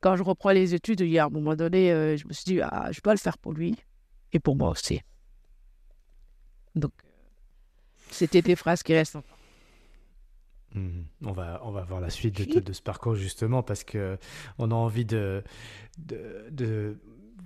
quand 0.00 0.16
je 0.16 0.22
reprends 0.22 0.50
les 0.50 0.74
études, 0.74 1.00
il 1.00 1.08
y 1.08 1.18
a 1.18 1.26
un 1.26 1.30
moment 1.30 1.54
donné, 1.54 2.16
je 2.16 2.26
me 2.26 2.32
suis 2.32 2.44
dit, 2.44 2.60
ah, 2.60 2.90
je 2.92 3.00
dois 3.00 3.14
le 3.14 3.18
faire 3.18 3.38
pour 3.38 3.52
lui 3.52 3.76
et 4.32 4.38
pour 4.38 4.56
moi 4.56 4.70
aussi. 4.70 5.00
Donc, 6.74 6.92
c'était 8.10 8.42
des 8.42 8.56
phrases 8.56 8.82
qui 8.82 8.94
restent 8.94 9.16
encore. 9.16 9.38
Mmh. 10.74 11.02
On 11.24 11.32
va, 11.32 11.60
on 11.64 11.70
va 11.70 11.82
voir 11.82 12.00
la 12.00 12.10
suite 12.10 12.36
de, 12.36 12.58
de, 12.58 12.72
ce 12.72 12.82
parcours 12.82 13.14
justement 13.14 13.62
parce 13.62 13.84
que 13.84 14.18
on 14.58 14.72
a 14.72 14.74
envie 14.74 15.04
de, 15.04 15.44
de, 15.98 16.46
de 16.50 16.98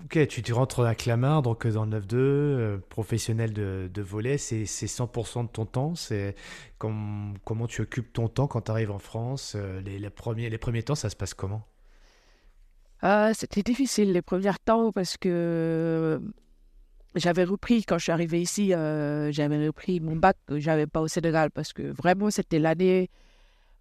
Ok, 0.05 0.27
tu, 0.29 0.43
tu 0.43 0.53
rentres 0.53 0.81
à 0.81 0.95
Clamart, 0.95 1.43
donc 1.43 1.67
euh, 1.67 1.73
dans 1.73 1.85
le 1.85 2.01
9-2, 2.01 2.15
euh, 2.15 2.79
professionnel 2.89 3.53
de, 3.53 3.91
de 3.93 4.03
volet, 4.03 4.39
c'est 4.39 4.65
100% 4.65 5.43
de 5.43 5.49
ton 5.49 5.67
temps. 5.67 5.95
C'est 5.95 6.35
comment 6.79 7.67
tu 7.69 7.83
occupes 7.83 8.13
ton 8.13 8.29
temps 8.29 8.47
quand 8.47 8.63
tu 8.63 8.71
arrives 8.71 8.91
en 8.91 8.99
France 8.99 9.55
euh, 9.57 9.81
les, 9.81 10.11
premiers, 10.11 10.51
les 10.51 10.59
premiers 10.59 10.83
temps, 10.83 10.95
ça 10.95 11.11
se 11.11 11.17
passe 11.17 11.35
comment? 11.35 11.67
C'était 13.33 13.63
difficile 13.63 14.13
les 14.13 14.23
premiers 14.23 14.51
temps 14.65 14.91
parce 14.91 15.17
que 15.17 16.21
j'avais 17.15 17.45
repris, 17.45 17.85
quand 17.85 17.97
je 17.99 18.05
suis 18.05 18.13
arrivée 18.13 18.41
ici, 18.41 18.71
j'avais 18.71 19.67
repris 19.67 20.01
mon 20.01 20.17
bac 20.17 20.37
que 20.47 20.59
j'avais 20.59 20.87
pas 20.87 21.01
au 21.01 21.09
Sénégal 21.09 21.51
parce 21.53 21.73
que 21.73 21.83
vraiment 21.83 22.31
c'était 22.31 22.59
l'année 22.59 23.09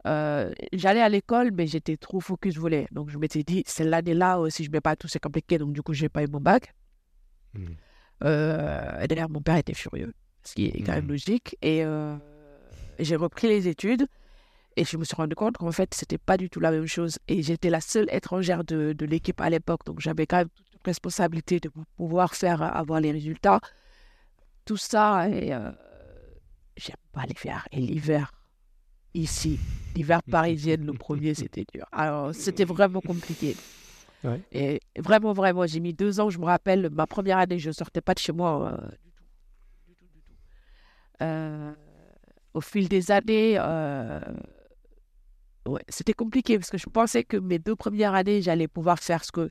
euh, 0.08 0.52
j'allais 0.74 1.02
à 1.02 1.10
l'école, 1.10 1.52
mais 1.52 1.68
j'étais 1.68 1.98
trop 1.98 2.20
focus 2.20 2.56
volet. 2.58 2.88
Donc, 2.92 3.10
je 3.10 3.18
m'étais 3.18 3.44
dit, 3.44 3.64
c'est 3.66 3.84
l'année-là, 3.84 4.40
si 4.50 4.64
je 4.64 4.70
ne 4.70 4.74
mets 4.74 4.82
pas 4.82 4.96
tout, 4.96 5.08
c'est 5.08 5.20
compliqué. 5.20 5.58
Donc, 5.58 5.74
du 5.74 5.82
coup, 5.82 5.94
je 5.94 6.04
n'ai 6.04 6.10
pas 6.10 6.24
eu 6.24 6.28
mon 6.28 6.40
bac. 6.40 6.74
Hmm. 7.54 7.66
Euh, 8.24 9.08
d'ailleurs, 9.08 9.30
mon 9.30 9.42
père 9.42 9.58
était 9.58 9.74
furieux, 9.74 10.14
ce 10.44 10.56
qui 10.56 10.66
est 10.68 10.82
quand 10.84 10.94
même 10.94 11.06
hmm. 11.06 11.10
logique. 11.10 11.58
Et 11.62 11.84
euh, 11.84 12.16
j'ai 13.00 13.16
repris 13.16 13.48
les 13.48 13.68
études. 13.68 14.08
Et 14.76 14.86
je 14.86 14.96
me 14.98 15.04
suis 15.04 15.16
rendu 15.16 15.34
compte 15.36 15.58
qu'en 15.58 15.72
fait, 15.72 15.94
c'était 15.94 16.20
pas 16.20 16.38
du 16.38 16.50
tout 16.50 16.60
la 16.60 16.72
même 16.72 16.86
chose. 16.86 17.18
Et 17.28 17.42
j'étais 17.42 17.72
la 17.72 17.82
seule 17.82 18.08
étrangère 18.12 18.64
de, 18.64 18.94
de 18.94 19.06
l'équipe 19.06 19.42
à 19.42 19.50
l'époque. 19.50 19.82
Donc, 19.86 20.00
j'avais 20.00 20.28
quand 20.28 20.38
même 20.38 20.50
toute 20.50 20.84
responsabilité 20.86 21.60
de 21.60 21.70
pouvoir 21.98 22.36
faire 22.36 22.62
avoir 22.62 23.02
les 23.02 23.12
résultats. 23.12 23.60
Tout 24.66 24.78
ça, 24.78 25.30
et 25.30 25.48
j'aime 26.78 26.96
pas 27.12 27.26
les 27.26 27.34
faire. 27.34 27.68
Et 27.72 27.80
l'hiver, 27.80 28.32
ici. 29.14 29.60
L'hiver 29.96 30.22
parisien, 30.24 30.78
le 30.78 30.94
premier, 30.94 31.34
c'était 31.34 31.66
dur. 31.74 31.86
Alors, 31.92 32.34
c'était 32.36 32.66
vraiment 32.66 33.02
compliqué. 33.02 33.56
Et 34.52 34.80
vraiment, 34.98 35.34
vraiment, 35.34 35.66
j'ai 35.66 35.80
mis 35.80 35.94
deux 35.94 36.20
ans. 36.20 36.30
Je 36.30 36.40
me 36.40 36.46
rappelle, 36.46 36.90
ma 36.92 37.08
première 37.08 37.38
année, 37.38 37.60
je 37.60 37.70
ne 37.70 37.74
sortais 37.74 38.02
pas 38.02 38.14
de 38.14 38.20
chez 38.20 38.34
moi 38.34 38.72
euh, 38.72 38.88
du 38.88 39.12
tout. 39.12 39.24
Du 39.88 39.96
tout, 39.96 40.06
du 40.14 40.22
tout. 40.22 40.34
Euh, 41.22 41.74
au 42.54 42.62
fil 42.62 42.90
des 42.90 43.12
années, 43.12 43.58
euh, 43.60 44.20
ouais, 45.68 45.84
c'était 45.90 46.14
compliqué 46.14 46.58
parce 46.58 46.70
que 46.70 46.78
je 46.78 46.88
pensais 46.90 47.24
que 47.24 47.38
mes 47.38 47.60
deux 47.60 47.76
premières 47.76 48.14
années, 48.14 48.42
j'allais 48.42 48.68
pouvoir 48.68 49.00
faire 49.00 49.24
ce 49.24 49.32
que 49.32 49.50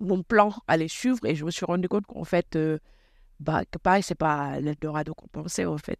mon 0.00 0.22
plan 0.22 0.54
allait 0.66 0.88
suivre. 0.88 1.24
Et 1.24 1.34
je 1.34 1.44
me 1.44 1.50
suis 1.50 1.66
rendu 1.66 1.88
compte 1.88 2.06
qu'en 2.06 2.24
fait, 2.24 2.58
bah, 3.40 3.64
que 3.64 3.78
pareil, 3.78 4.02
c'est 4.02 4.14
pas 4.14 4.60
l'Eldorado 4.60 5.14
qu'on 5.14 5.28
pensait, 5.28 5.64
en 5.64 5.78
fait. 5.78 5.98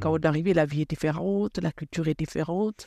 Quand 0.00 0.12
on 0.12 0.18
est 0.18 0.26
arrivé, 0.26 0.52
la 0.52 0.66
vie 0.66 0.82
est 0.82 0.90
différente, 0.90 1.58
la 1.58 1.72
culture 1.72 2.06
est 2.08 2.18
différente, 2.18 2.86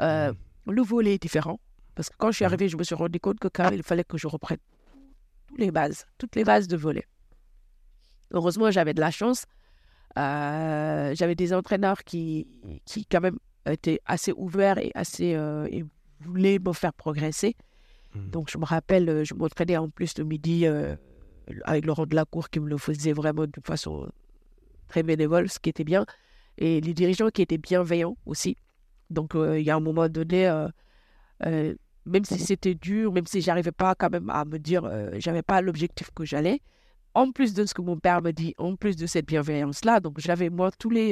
euh, 0.00 0.32
le 0.66 0.82
volet 0.82 1.14
est 1.14 1.22
différent. 1.22 1.60
Parce 1.94 2.08
que 2.08 2.16
quand 2.16 2.30
je 2.30 2.36
suis 2.36 2.44
arrivé, 2.44 2.68
je 2.68 2.76
me 2.76 2.82
suis 2.82 2.94
rendu 2.94 3.20
compte 3.20 3.38
que 3.38 3.48
quand 3.48 3.70
il 3.70 3.82
fallait 3.82 4.04
que 4.04 4.18
je 4.18 4.26
reprenne 4.26 4.58
toutes 5.48 5.58
les 5.58 5.70
bases, 5.70 6.06
toutes 6.18 6.34
les 6.34 6.44
bases 6.44 6.66
de 6.66 6.76
volet. 6.76 7.04
Heureusement, 8.32 8.70
j'avais 8.70 8.94
de 8.94 9.00
la 9.00 9.10
chance. 9.10 9.44
Euh, 10.18 11.14
j'avais 11.14 11.34
des 11.34 11.52
entraîneurs 11.52 12.04
qui, 12.04 12.46
qui, 12.84 13.04
quand 13.06 13.20
même, 13.20 13.38
étaient 13.66 14.00
assez 14.06 14.32
ouverts 14.32 14.78
et 14.78 14.92
assez 14.94 15.34
euh, 15.34 15.66
et 15.70 15.84
voulaient 16.20 16.58
me 16.58 16.72
faire 16.72 16.92
progresser. 16.92 17.54
Hmm. 18.14 18.30
Donc, 18.30 18.50
je 18.50 18.58
me 18.58 18.64
rappelle, 18.64 19.24
je 19.24 19.34
m'entraînais 19.34 19.76
en 19.76 19.88
plus 19.88 20.18
le 20.18 20.24
midi 20.24 20.66
euh, 20.66 20.96
avec 21.64 21.84
Laurent 21.84 22.06
Delacour 22.06 22.48
qui 22.48 22.60
me 22.60 22.68
le 22.68 22.78
faisait 22.78 23.12
vraiment 23.12 23.46
de 23.46 23.60
façon 23.62 24.08
très 24.94 25.02
bénévole, 25.02 25.50
ce 25.50 25.58
qui 25.58 25.70
était 25.70 25.82
bien. 25.82 26.06
Et 26.56 26.80
les 26.80 26.94
dirigeants 26.94 27.30
qui 27.30 27.42
étaient 27.42 27.58
bienveillants 27.58 28.16
aussi. 28.26 28.56
Donc, 29.10 29.34
euh, 29.34 29.58
il 29.58 29.66
y 29.66 29.70
a 29.70 29.74
un 29.74 29.80
moment 29.80 30.08
donné, 30.08 30.46
euh, 30.46 30.68
euh, 31.44 31.74
même 32.06 32.24
si 32.24 32.38
c'était 32.38 32.76
dur, 32.76 33.12
même 33.12 33.26
si 33.26 33.40
j'arrivais 33.40 33.72
pas 33.72 33.96
quand 33.96 34.10
même 34.10 34.30
à 34.30 34.44
me 34.44 34.58
dire, 34.58 34.88
j'avais 35.18 35.42
pas 35.42 35.60
l'objectif 35.60 36.10
que 36.14 36.24
j'allais, 36.24 36.60
en 37.14 37.32
plus 37.32 37.54
de 37.54 37.66
ce 37.66 37.74
que 37.74 37.82
mon 37.82 37.98
père 37.98 38.22
me 38.22 38.30
dit, 38.30 38.54
en 38.56 38.76
plus 38.76 38.94
de 38.94 39.06
cette 39.06 39.26
bienveillance-là, 39.26 39.98
donc 39.98 40.20
j'avais 40.20 40.48
moi 40.48 40.70
tous 40.78 40.90
les, 40.90 41.10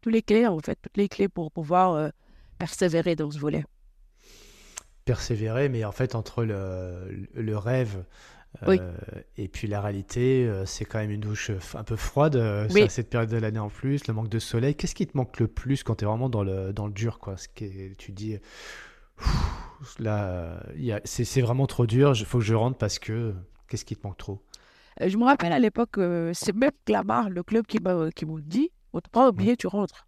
tous 0.00 0.10
les 0.10 0.22
clés, 0.22 0.46
en 0.46 0.58
fait, 0.58 0.78
toutes 0.82 0.96
les 0.96 1.08
clés 1.08 1.28
pour 1.28 1.52
pouvoir 1.52 2.10
persévérer 2.58 3.14
dans 3.16 3.30
ce 3.30 3.38
volet. 3.38 3.64
Persévérer, 5.04 5.68
mais 5.68 5.84
en 5.84 5.92
fait, 5.92 6.14
entre 6.14 6.42
le, 6.42 7.28
le 7.34 7.56
rêve 7.58 8.02
Oui. 8.66 8.80
et 9.36 9.48
puis 9.48 9.68
la 9.68 9.80
réalité, 9.80 10.46
euh, 10.46 10.64
c'est 10.66 10.84
quand 10.84 10.98
même 10.98 11.10
une 11.10 11.20
douche 11.20 11.50
f- 11.50 11.76
un 11.76 11.84
peu 11.84 11.96
froide, 11.96 12.36
euh, 12.36 12.68
Oui. 12.74 12.82
à 12.82 12.88
cette 12.88 13.10
période 13.10 13.30
de 13.30 13.36
l'année 13.36 13.58
en 13.58 13.68
plus, 13.68 14.06
le 14.06 14.14
manque 14.14 14.28
de 14.28 14.38
soleil. 14.38 14.74
Qu'est-ce 14.74 14.94
qui 14.94 15.06
te 15.06 15.16
manque 15.16 15.38
le 15.40 15.48
plus 15.48 15.82
quand 15.82 15.96
tu 15.96 16.04
es 16.04 16.06
vraiment 16.08 16.28
dans 16.28 16.42
le, 16.44 16.72
dans 16.72 16.86
le 16.86 16.92
dur, 16.92 17.18
quoi? 17.18 17.36
Ce 17.36 17.48
qui 17.48 17.94
tu 17.98 18.12
dis, 18.12 18.38
là, 19.98 20.24
euh, 20.78 21.00
c'est 21.04 21.40
vraiment 21.40 21.66
trop 21.66 21.86
dur, 21.86 22.12
il 22.16 22.24
faut 22.24 22.38
que 22.38 22.44
je 22.44 22.54
rentre 22.54 22.78
parce 22.78 22.98
que 22.98 23.34
qu'est-ce 23.68 23.84
qui 23.84 23.96
te 23.96 24.06
manque 24.06 24.18
trop? 24.18 24.42
Euh, 25.00 25.08
Je 25.08 25.16
me 25.16 25.24
rappelle 25.24 25.52
à 25.52 25.58
l'époque, 25.58 25.98
euh, 25.98 26.32
c'est 26.34 26.54
même 26.54 26.70
Clamart, 26.84 27.30
le 27.30 27.42
club, 27.42 27.66
qui 27.66 27.80
m'a 27.80 28.10
qui 28.12 28.26
dit, 28.42 28.70
on 28.92 29.00
te 29.00 29.08
prend 29.10 29.26
un 29.28 29.32
billet, 29.32 29.56
tu 29.56 29.66
rentres. 29.66 30.06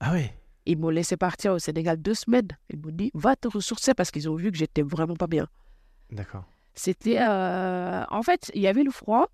Ah 0.00 0.12
oui, 0.14 0.30
Ils 0.66 0.78
m'ont 0.78 0.90
laissé 0.90 1.16
partir 1.16 1.52
au 1.52 1.58
Sénégal 1.58 2.00
deux 2.00 2.14
semaines. 2.14 2.48
Ils 2.70 2.78
m'ont 2.78 2.90
dit, 2.90 3.10
va 3.14 3.36
te 3.36 3.48
ressourcer 3.48 3.94
parce 3.94 4.10
qu'ils 4.10 4.28
ont 4.28 4.36
vu 4.36 4.50
que 4.50 4.58
j'étais 4.58 4.82
vraiment 4.82 5.16
pas 5.16 5.26
bien. 5.26 5.46
d'accord. 6.10 6.44
C'était. 6.76 7.18
euh, 7.20 8.04
En 8.10 8.22
fait, 8.22 8.50
il 8.54 8.60
y 8.62 8.66
avait 8.68 8.84
le 8.84 8.90
froid, 8.90 9.26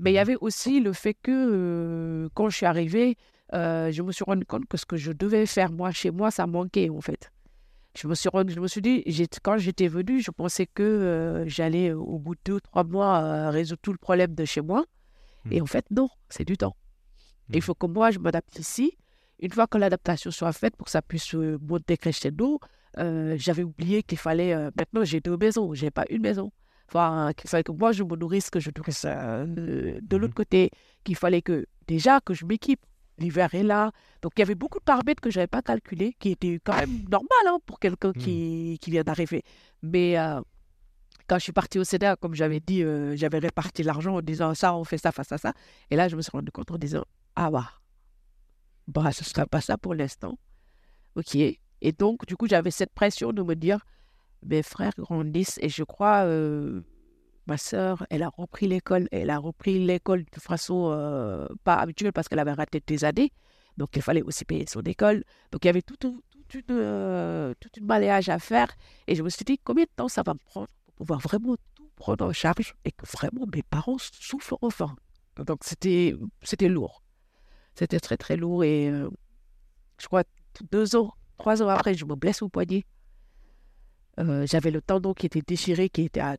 mais 0.00 0.10
il 0.12 0.14
y 0.14 0.16
Mhm. 0.18 0.22
avait 0.22 0.36
aussi 0.40 0.80
le 0.80 0.92
fait 0.92 1.14
que 1.14 1.30
euh, 1.32 2.28
quand 2.34 2.48
je 2.50 2.56
suis 2.56 2.66
arrivée, 2.66 3.16
euh, 3.54 3.90
je 3.92 4.02
me 4.02 4.12
suis 4.12 4.24
rendu 4.24 4.44
compte 4.44 4.66
que 4.66 4.76
ce 4.76 4.84
que 4.84 4.96
je 4.96 5.12
devais 5.12 5.46
faire 5.46 5.70
moi 5.72 5.90
chez 5.92 6.10
moi, 6.10 6.30
ça 6.30 6.46
manquait 6.46 6.90
en 6.90 7.00
fait. 7.00 7.30
Je 7.96 8.08
me 8.08 8.16
suis, 8.16 8.28
rendu- 8.28 8.52
je 8.52 8.58
me 8.58 8.66
suis 8.66 8.82
dit, 8.82 9.04
quand 9.44 9.56
j'étais 9.56 9.86
venue, 9.86 10.20
je 10.20 10.32
pensais 10.32 10.66
que 10.66 11.44
j'allais 11.46 11.92
au 11.92 12.18
bout 12.18 12.34
de 12.34 12.40
deux, 12.44 12.60
trois 12.60 12.82
mois 12.82 13.50
résoudre 13.50 13.80
tout 13.82 13.92
le 13.92 13.98
problème 13.98 14.34
de 14.34 14.44
chez 14.44 14.60
moi. 14.62 14.84
Et 15.52 15.56
Mhm. 15.58 15.62
en 15.62 15.66
fait, 15.66 15.86
non, 15.92 16.08
c'est 16.28 16.44
du 16.44 16.56
temps. 16.56 16.74
Il 17.50 17.56
Mhm. 17.56 17.62
faut 17.62 17.74
que 17.76 17.86
moi, 17.86 18.10
je 18.10 18.18
m'adapte 18.18 18.58
ici. 18.58 18.96
Une 19.38 19.52
fois 19.52 19.68
que 19.68 19.78
l'adaptation 19.78 20.32
soit 20.32 20.52
faite 20.52 20.74
pour 20.76 20.86
que 20.86 20.90
ça 20.90 21.02
puisse 21.02 21.32
euh, 21.36 21.56
monter 21.62 21.96
crescendo, 21.96 22.58
euh, 22.98 23.36
j'avais 23.38 23.62
oublié 23.62 24.02
qu'il 24.02 24.18
fallait. 24.18 24.52
euh, 24.54 24.70
maintenant, 24.76 25.04
j'ai 25.04 25.20
deux 25.20 25.36
maisons, 25.36 25.72
j'ai 25.74 25.92
pas 25.92 26.04
une 26.10 26.22
maison. 26.22 26.50
Enfin, 26.88 27.32
que 27.34 27.72
moi, 27.72 27.92
je 27.92 28.02
me 28.02 28.16
nourrisse, 28.16 28.50
que 28.50 28.60
je 28.60 28.70
nourrisse 28.76 29.04
euh, 29.06 29.46
de 29.46 30.16
l'autre 30.16 30.34
côté. 30.34 30.70
Qu'il 31.02 31.16
fallait 31.16 31.42
que, 31.42 31.66
déjà, 31.86 32.20
que 32.20 32.34
je 32.34 32.44
m'équipe. 32.44 32.80
L'hiver 33.18 33.54
est 33.54 33.62
là. 33.62 33.92
Donc, 34.22 34.32
il 34.36 34.40
y 34.40 34.42
avait 34.42 34.56
beaucoup 34.56 34.80
de 34.80 34.84
paramètres 34.84 35.20
que 35.20 35.30
je 35.30 35.38
n'avais 35.38 35.46
pas 35.46 35.62
calculés, 35.62 36.16
qui 36.18 36.30
étaient 36.30 36.58
quand 36.64 36.74
même 36.74 37.04
normal 37.08 37.46
hein, 37.46 37.58
pour 37.64 37.78
quelqu'un 37.78 38.12
qui, 38.12 38.76
qui 38.80 38.90
vient 38.90 39.04
d'arriver. 39.04 39.44
Mais 39.82 40.18
euh, 40.18 40.40
quand 41.26 41.36
je 41.38 41.44
suis 41.44 41.52
partie 41.52 41.78
au 41.78 41.84
CEDA, 41.84 42.16
comme 42.16 42.34
j'avais 42.34 42.60
dit, 42.60 42.82
euh, 42.82 43.16
j'avais 43.16 43.38
réparti 43.38 43.82
l'argent 43.82 44.16
en 44.16 44.20
disant 44.20 44.54
ça, 44.54 44.74
on 44.74 44.84
fait 44.84 44.98
ça, 44.98 45.12
face 45.12 45.32
à 45.32 45.38
ça. 45.38 45.52
Et 45.90 45.96
là, 45.96 46.08
je 46.08 46.16
me 46.16 46.22
suis 46.22 46.30
rendu 46.32 46.50
compte 46.50 46.70
en 46.70 46.78
disant 46.78 47.04
Ah 47.36 47.50
bah, 47.50 47.70
bah 48.88 49.12
ce 49.12 49.22
ne 49.22 49.28
sera 49.28 49.46
pas 49.46 49.60
ça 49.60 49.78
pour 49.78 49.94
l'instant. 49.94 50.38
Ok. 51.14 51.36
Et 51.36 51.92
donc, 51.92 52.26
du 52.26 52.36
coup, 52.36 52.46
j'avais 52.48 52.70
cette 52.70 52.92
pression 52.92 53.32
de 53.32 53.42
me 53.42 53.54
dire 53.54 53.84
Mes 54.44 54.62
frères 54.62 54.92
grandissent 54.98 55.58
et 55.62 55.68
je 55.68 55.84
crois, 55.84 56.24
euh, 56.24 56.82
ma 57.46 57.56
sœur, 57.56 58.06
elle 58.10 58.22
a 58.22 58.28
repris 58.28 58.66
l'école. 58.68 59.08
Elle 59.10 59.30
a 59.30 59.38
repris 59.38 59.84
l'école 59.84 60.24
de 60.24 60.40
façon 60.40 60.90
euh, 60.92 61.46
pas 61.64 61.76
habituelle 61.76 62.12
parce 62.12 62.28
qu'elle 62.28 62.38
avait 62.38 62.52
raté 62.52 62.82
des 62.86 63.04
années. 63.04 63.32
Donc, 63.76 63.90
il 63.96 64.02
fallait 64.02 64.22
aussi 64.22 64.44
payer 64.44 64.66
son 64.68 64.82
école. 64.82 65.24
Donc, 65.50 65.64
il 65.64 65.66
y 65.66 65.70
avait 65.70 65.82
tout, 65.82 65.96
tout, 65.96 66.22
tout 66.48 66.58
une, 66.58 66.64
euh, 66.70 67.54
une 67.76 67.86
balayage 67.86 68.28
à 68.28 68.38
faire. 68.38 68.68
Et 69.06 69.14
je 69.14 69.22
me 69.22 69.28
suis 69.28 69.44
dit 69.44 69.58
Combien 69.58 69.84
de 69.84 69.90
temps 69.96 70.08
ça 70.08 70.22
va 70.22 70.34
me 70.34 70.38
prendre 70.38 70.68
pour 70.84 70.94
pouvoir 70.94 71.20
vraiment 71.20 71.56
tout 71.74 71.88
prendre 71.96 72.24
en 72.26 72.32
charge 72.32 72.74
et 72.84 72.92
que 72.92 73.06
vraiment 73.06 73.46
mes 73.52 73.62
parents 73.62 73.96
souffrent 73.98 74.58
enfin? 74.62 74.94
Donc, 75.36 75.60
c'était 75.64 76.14
c'était 76.42 76.68
lourd. 76.68 77.02
C'était 77.74 77.98
très, 77.98 78.16
très 78.16 78.36
lourd. 78.36 78.62
Et 78.62 78.88
euh, 78.88 79.10
je 79.98 80.06
crois 80.06 80.22
deux 80.70 80.96
ans, 80.96 81.12
trois 81.38 81.62
ans 81.62 81.68
après, 81.68 81.94
je 81.94 82.04
me 82.04 82.14
blesse 82.14 82.42
au 82.42 82.48
poignet. 82.48 82.84
Euh, 84.18 84.46
J'avais 84.46 84.70
le 84.70 84.80
tendon 84.80 85.14
qui 85.14 85.26
était 85.26 85.42
déchiré, 85.42 85.88
qui 85.88 86.02
était 86.02 86.20
à 86.20 86.36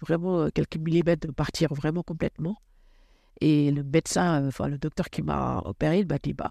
vraiment 0.00 0.40
euh, 0.40 0.48
quelques 0.50 0.76
millimètres 0.76 1.26
de 1.26 1.32
partir 1.32 1.72
vraiment 1.74 2.02
complètement. 2.02 2.56
Et 3.40 3.70
le 3.70 3.82
médecin, 3.82 4.42
euh, 4.42 4.48
enfin 4.48 4.68
le 4.68 4.78
docteur 4.78 5.10
qui 5.10 5.22
m'a 5.22 5.60
opéré, 5.64 6.00
il 6.00 6.06
m'a 6.06 6.18
dit 6.18 6.32
bah, 6.32 6.50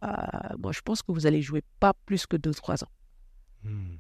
Moi, 0.60 0.72
je 0.72 0.82
pense 0.82 1.02
que 1.02 1.12
vous 1.12 1.26
allez 1.26 1.42
jouer 1.42 1.64
pas 1.80 1.94
plus 2.06 2.26
que 2.28 2.38
deux, 2.38 2.54
trois 2.54 2.84
ans. 2.84 2.92
Hmm. 3.64 3.96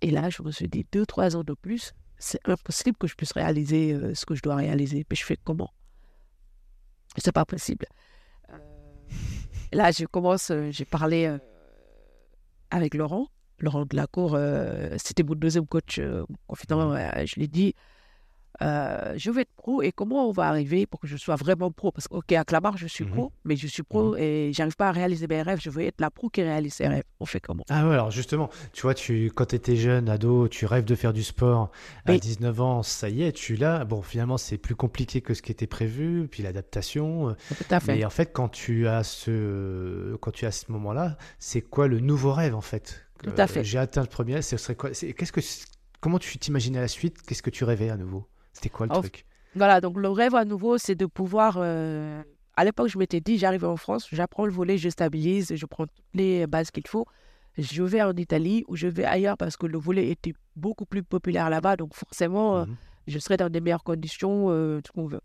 Et 0.00 0.10
là, 0.10 0.30
je 0.30 0.42
me 0.42 0.50
suis 0.50 0.68
dit 0.68 0.86
Deux, 0.92 1.06
trois 1.06 1.36
ans 1.36 1.44
de 1.44 1.54
plus, 1.54 1.94
c'est 2.18 2.40
impossible 2.48 2.96
que 2.96 3.06
je 3.06 3.14
puisse 3.14 3.32
réaliser 3.32 3.92
euh, 3.92 4.14
ce 4.14 4.24
que 4.26 4.34
je 4.34 4.42
dois 4.42 4.56
réaliser. 4.56 5.04
Mais 5.08 5.16
je 5.16 5.24
fais 5.24 5.36
comment? 5.36 5.72
C'est 7.16 7.32
pas 7.32 7.44
possible. 7.44 7.86
Euh, 8.50 8.58
là, 9.72 9.90
je 9.90 10.04
commence, 10.06 10.50
j'ai 10.70 10.84
parlé 10.84 11.26
euh, 11.26 11.38
avec 12.70 12.94
Laurent. 12.94 13.28
Laurent 13.64 13.84
Delacour, 13.86 14.34
euh, 14.34 14.94
c'était 14.98 15.22
mon 15.22 15.34
deuxième 15.34 15.66
coach 15.66 15.98
euh, 15.98 16.24
confident. 16.46 16.92
euh, 16.92 17.26
je 17.26 17.34
lui 17.36 17.44
ai 17.44 17.48
dit 17.48 17.74
euh, 18.62 19.14
Je 19.16 19.30
vais 19.30 19.42
être 19.42 19.52
pro 19.56 19.82
et 19.82 19.92
comment 19.92 20.28
on 20.28 20.32
va 20.32 20.48
arriver 20.48 20.86
pour 20.86 21.00
que 21.00 21.06
je 21.06 21.16
sois 21.16 21.36
vraiment 21.36 21.70
pro? 21.70 21.90
Parce 21.92 22.08
que, 22.08 22.14
ok, 22.14 22.32
à 22.32 22.44
Clamart, 22.44 22.76
je 22.76 22.86
suis 22.86 23.04
Mhm. 23.04 23.10
pro, 23.10 23.32
mais 23.44 23.56
je 23.56 23.66
suis 23.66 23.82
pro 23.82 24.16
et 24.16 24.50
j'arrive 24.54 24.76
pas 24.76 24.88
à 24.88 24.92
réaliser 24.92 25.26
mes 25.26 25.42
rêves. 25.42 25.60
Je 25.60 25.70
veux 25.70 25.82
être 25.82 26.00
la 26.00 26.10
pro 26.10 26.28
qui 26.28 26.42
réalise 26.42 26.74
ses 26.74 26.86
rêves. 26.88 27.04
On 27.20 27.26
fait 27.26 27.40
comment? 27.40 27.64
Ah 27.68 27.86
ouais, 27.88 27.94
alors 27.94 28.10
justement, 28.10 28.50
tu 28.72 28.82
vois, 28.82 28.94
tu, 28.94 29.30
quand 29.34 29.46
tu 29.46 29.56
étais 29.56 29.76
jeune, 29.76 30.08
ado, 30.08 30.48
tu 30.48 30.66
rêves 30.66 30.84
de 30.84 30.94
faire 30.94 31.12
du 31.12 31.22
sport. 31.22 31.70
À 32.06 32.12
Oui. 32.12 32.20
19 32.20 32.60
ans, 32.60 32.82
ça 32.82 33.08
y 33.08 33.22
est, 33.22 33.32
tu 33.32 33.56
l'as. 33.56 33.84
Bon, 33.84 34.02
finalement, 34.02 34.36
c'est 34.38 34.58
plus 34.58 34.74
compliqué 34.76 35.20
que 35.20 35.34
ce 35.34 35.42
qui 35.42 35.50
était 35.52 35.66
prévu, 35.66 36.28
puis 36.30 36.42
l'adaptation. 36.42 37.30
euh, 37.30 37.32
Tout 37.48 37.64
à 37.70 37.80
fait. 37.80 37.96
Mais 37.96 38.04
en 38.04 38.10
fait, 38.10 38.32
quand 38.32 38.48
tu 38.48 38.86
as 38.88 39.02
ce, 39.04 40.16
quand 40.16 40.30
tu 40.30 40.46
as 40.46 40.52
ce 40.52 40.70
moment-là, 40.72 41.16
c'est 41.38 41.60
quoi 41.60 41.88
le 41.88 42.00
nouveau 42.00 42.32
rêve 42.32 42.54
en 42.54 42.60
fait? 42.60 43.06
Tout 43.22 43.32
à 43.36 43.44
Euh, 43.44 43.46
fait. 43.46 43.64
J'ai 43.64 43.78
atteint 43.78 44.02
le 44.02 44.06
premier, 44.08 44.42
ce 44.42 44.56
serait 44.56 44.74
quoi? 44.74 44.90
Qu'est-ce 44.90 45.32
que, 45.32 45.40
comment 46.00 46.18
tu 46.18 46.36
t'imaginais 46.38 46.80
la 46.80 46.88
suite? 46.88 47.22
Qu'est-ce 47.22 47.42
que 47.42 47.50
tu 47.50 47.64
rêvais 47.64 47.90
à 47.90 47.96
nouveau? 47.96 48.26
C'était 48.54 48.70
quoi 48.70 48.86
le 48.86 48.92
truc? 49.00 49.26
Voilà, 49.54 49.80
donc 49.82 49.98
le 49.98 50.08
rêve 50.08 50.34
à 50.34 50.44
nouveau, 50.46 50.78
c'est 50.78 50.94
de 50.94 51.04
pouvoir. 51.06 51.56
euh, 51.58 52.22
À 52.56 52.64
l'époque, 52.64 52.88
je 52.88 52.96
m'étais 52.98 53.20
dit, 53.20 53.36
j'arrive 53.36 53.64
en 53.64 53.76
France, 53.76 54.08
j'apprends 54.12 54.46
le 54.46 54.52
volet, 54.52 54.78
je 54.78 54.88
stabilise, 54.88 55.52
je 55.54 55.66
prends 55.66 55.86
toutes 55.86 56.04
les 56.14 56.46
bases 56.46 56.70
qu'il 56.70 56.86
faut. 56.86 57.04
Je 57.58 57.82
vais 57.82 58.00
en 58.02 58.12
Italie 58.14 58.64
ou 58.68 58.74
je 58.76 58.86
vais 58.88 59.04
ailleurs 59.04 59.36
parce 59.36 59.56
que 59.56 59.66
le 59.66 59.76
volet 59.78 60.08
était 60.08 60.34
beaucoup 60.56 60.86
plus 60.86 61.02
populaire 61.02 61.50
là-bas. 61.50 61.76
Donc 61.76 61.94
forcément, 61.94 62.56
euh, 62.58 62.64
Mhm. 62.64 62.76
je 63.08 63.18
serai 63.18 63.36
dans 63.36 63.48
des 63.50 63.60
meilleures 63.60 63.84
conditions, 63.84 64.46
euh, 64.50 64.80
tout 64.80 64.88
ce 64.88 64.92
qu'on 64.92 65.06
veut. 65.06 65.20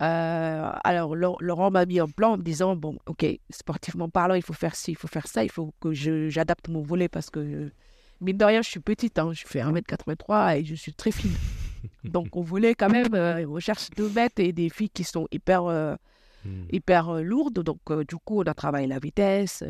Euh, 0.00 0.70
alors, 0.84 1.14
Lau- 1.14 1.36
Laurent 1.40 1.70
m'a 1.70 1.84
mis 1.86 2.00
un 2.00 2.08
plan 2.08 2.32
en 2.32 2.38
me 2.38 2.42
disant, 2.42 2.74
bon, 2.76 2.96
ok, 3.06 3.26
sportivement 3.50 4.08
parlant, 4.08 4.34
il 4.34 4.42
faut 4.42 4.52
faire 4.54 4.74
ci, 4.74 4.92
il 4.92 4.96
faut 4.96 5.08
faire 5.08 5.26
ça, 5.26 5.44
il 5.44 5.50
faut 5.50 5.74
que 5.80 5.92
je- 5.92 6.28
j'adapte 6.28 6.68
mon 6.68 6.82
volet 6.82 7.08
parce 7.08 7.30
que, 7.30 7.70
mine 8.20 8.36
de 8.38 8.44
rien, 8.44 8.62
je 8.62 8.68
suis 8.70 8.80
petite, 8.80 9.18
hein, 9.18 9.32
je 9.32 9.44
fais 9.46 9.60
1m83 9.60 10.56
et 10.56 10.64
je 10.64 10.74
suis 10.74 10.94
très 10.94 11.10
fine. 11.10 11.32
Donc, 12.04 12.36
on 12.36 12.42
voulait 12.42 12.74
quand 12.74 12.88
même, 12.90 13.14
euh, 13.14 13.46
on 13.46 13.60
cherche 13.60 13.90
2 13.96 14.08
mètres 14.10 14.40
et 14.40 14.52
des 14.52 14.68
filles 14.68 14.90
qui 14.90 15.04
sont 15.04 15.26
hyper, 15.30 15.64
euh, 15.64 15.94
Hmm. 16.42 16.64
hyper 16.72 17.10
euh, 17.10 17.22
lourdes. 17.22 17.58
Donc, 17.62 17.80
du 18.08 18.16
coup, 18.16 18.40
on 18.40 18.44
a 18.44 18.54
travaillé 18.54 18.86
la 18.86 18.98
vitesse, 18.98 19.62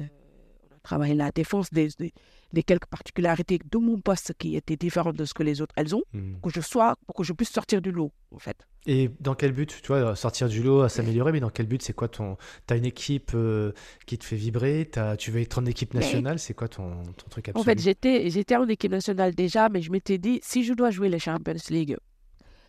euh, 0.93 0.97
travaillé 0.97 1.15
la 1.15 1.31
défense, 1.31 1.71
des, 1.71 1.89
des, 1.99 2.13
des 2.53 2.63
quelques 2.63 2.87
particularités 2.87 3.59
de 3.65 3.79
mon 3.79 4.01
poste 4.01 4.35
qui 4.39 4.57
étaient 4.57 4.77
différentes 4.77 5.17
de 5.17 5.25
ce 5.25 5.35
que 5.35 5.43
les 5.45 5.61
autres, 5.61 5.75
elles 5.77 5.95
ont, 5.95 6.03
Hmm. 6.13 6.35
pour 6.41 6.51
que 6.53 6.61
je 6.61 6.67
sois, 6.67 6.97
pour 7.07 7.15
que 7.15 7.23
je 7.25 7.33
puisse 7.33 7.51
sortir 7.51 7.81
du 7.81 7.93
lot, 7.93 8.13
en 8.33 8.39
fait. 8.39 8.67
Et 8.87 9.11
dans 9.21 9.35
quel 9.35 9.53
but, 9.53 9.81
tu 9.83 9.87
vois, 9.89 10.17
sortir 10.17 10.49
du 10.49 10.63
lot, 10.63 10.81
à 10.83 10.89
s'améliorer, 10.89 11.33
mais 11.33 11.41
dans 11.41 11.51
quel 11.51 11.67
but 11.67 11.83
C'est 11.83 11.93
quoi 11.93 12.09
ton. 12.09 12.37
T'as 12.67 12.77
une 12.79 12.87
équipe 12.87 13.33
euh, 13.35 13.73
qui 14.07 14.17
te 14.19 14.25
fait 14.25 14.37
vibrer 14.37 14.89
t'as- 14.91 15.17
Tu 15.17 15.31
veux 15.31 15.41
être 15.41 15.59
en 15.59 15.67
équipe 15.67 15.95
Mais- 15.95 16.01
nationale 16.01 16.39
C'est 16.39 16.55
quoi 16.55 16.69
ton, 16.69 17.03
ton 17.03 17.29
truc 17.29 17.49
absolu 17.51 17.61
En 17.61 17.65
fait, 17.65 17.79
j'étais, 17.79 18.31
j'étais 18.31 18.57
en 18.57 18.67
équipe 18.69 18.91
nationale 18.93 19.35
déjà, 19.35 19.69
mais 19.69 19.83
je 19.83 19.91
m'étais 19.93 20.19
dit, 20.19 20.41
si 20.43 20.65
je 20.65 20.73
dois 20.73 20.91
jouer 20.91 21.09
les 21.09 21.19
Champions 21.19 21.55
League, 21.69 21.97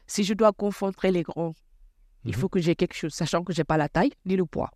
si 0.06 0.24
je 0.24 0.34
dois 0.34 0.52
confronter 0.52 1.12
les 1.12 1.24
grands, 1.24 1.54
il 2.26 2.32
Mhm. 2.32 2.38
faut 2.40 2.50
que 2.50 2.60
j'ai 2.60 2.76
quelque 2.76 2.94
chose, 2.96 3.14
sachant 3.14 3.44
que 3.44 3.54
j'ai 3.54 3.64
pas 3.64 3.78
la 3.78 3.88
taille 3.90 4.12
ni 4.26 4.36
le 4.36 4.46
poids. 4.46 4.70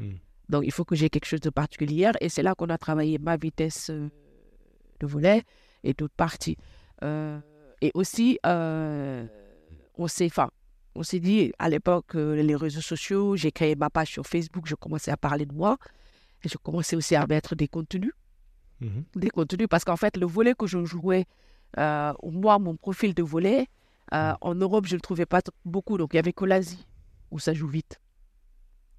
Mhm. 0.00 0.18
Donc, 0.48 0.64
il 0.64 0.72
faut 0.72 0.84
que 0.84 0.94
j'ai 0.94 1.10
quelque 1.10 1.26
chose 1.26 1.40
de 1.40 1.50
particulier. 1.50 2.10
Et 2.20 2.28
c'est 2.28 2.42
là 2.42 2.54
qu'on 2.54 2.68
a 2.68 2.78
travaillé 2.78 3.18
ma 3.18 3.36
vitesse 3.36 3.90
euh, 3.90 4.08
de 5.00 5.06
volet 5.06 5.42
et 5.82 5.94
d'autres 5.94 6.14
parties. 6.16 6.56
Euh, 7.02 7.38
et 7.80 7.90
aussi, 7.94 8.38
euh, 8.46 9.26
on 9.96 10.06
s'est, 10.06 10.26
enfin, 10.26 10.50
on 10.94 11.02
s'est 11.02 11.20
dit, 11.20 11.52
à 11.58 11.68
l'époque, 11.68 12.14
euh, 12.14 12.42
les 12.42 12.56
réseaux 12.56 12.80
sociaux, 12.80 13.36
j'ai 13.36 13.52
créé 13.52 13.74
ma 13.74 13.90
page 13.90 14.08
sur 14.08 14.26
Facebook, 14.26 14.66
je 14.66 14.74
commençais 14.74 15.10
à 15.10 15.16
parler 15.16 15.46
de 15.46 15.54
moi. 15.54 15.78
Et 16.44 16.48
je 16.48 16.58
commençais 16.58 16.96
aussi 16.96 17.16
à 17.16 17.26
mettre 17.26 17.54
des 17.54 17.68
contenus. 17.68 18.12
Mhm. 18.80 19.04
Des 19.16 19.30
contenus, 19.30 19.66
parce 19.68 19.84
qu'en 19.84 19.96
fait, 19.96 20.16
le 20.16 20.26
volet 20.26 20.54
que 20.54 20.66
je 20.66 20.84
jouais, 20.84 21.24
moi, 21.76 22.58
mon 22.58 22.76
profil 22.76 23.14
de 23.14 23.22
volet, 23.22 23.66
Mhm. 24.12 24.36
en 24.42 24.54
Europe, 24.54 24.86
je 24.86 24.92
ne 24.92 24.98
le 24.98 25.00
trouvais 25.00 25.26
pas 25.26 25.40
beaucoup. 25.64 25.96
Donc, 25.96 26.10
il 26.12 26.16
n'y 26.16 26.20
avait 26.20 26.32
que 26.34 26.44
l'Asie, 26.44 26.86
où 27.30 27.38
ça 27.38 27.54
joue 27.54 27.66
vite. 27.66 27.98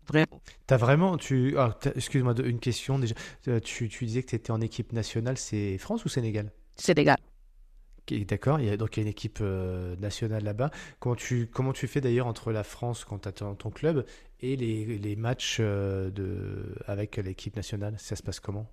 Vraiment. 0.08 0.42
T'as 0.68 0.78
vraiment, 0.78 1.18
tu, 1.18 1.56
ah, 1.58 1.78
excuse-moi, 1.96 2.36
une 2.44 2.60
question 2.60 3.00
déjà. 3.00 3.16
Euh, 3.48 3.60
Tu, 3.60 3.90
tu 3.90 4.06
disais 4.06 4.22
que 4.24 4.30
tu 4.30 4.36
étais 4.36 4.52
en 4.52 4.62
équipe 4.62 4.94
nationale, 4.94 5.38
c'est 5.38 5.78
France 5.78 6.06
ou 6.06 6.10
Sénégal? 6.10 6.52
Sénégal. 6.76 7.18
D'accord, 8.28 8.60
il 8.60 8.68
y 8.68 8.70
a, 8.70 8.78
donc 8.78 8.96
il 8.96 9.00
y 9.00 9.02
a 9.02 9.04
une 9.04 9.10
équipe 9.10 9.40
euh, 9.42 9.96
nationale 9.96 10.44
là-bas. 10.44 10.70
Comment 11.00 11.16
tu, 11.16 11.48
comment 11.48 11.74
tu 11.74 11.88
fais 11.88 12.02
d'ailleurs 12.02 12.28
entre 12.28 12.52
la 12.52 12.64
France 12.64 13.04
quand 13.04 13.18
tu 13.20 13.28
as 13.30 13.32
ton, 13.32 13.56
ton 13.56 13.72
club 13.72 14.06
et 14.42 14.56
les, 14.56 15.00
les 15.00 15.16
matchs 15.16 15.58
euh, 15.60 16.12
de, 16.12 16.76
avec 16.86 17.18
l'équipe 17.18 17.56
nationale? 17.56 17.96
Ça 17.98 18.16
se 18.16 18.22
passe 18.22 18.40
comment? 18.40 18.68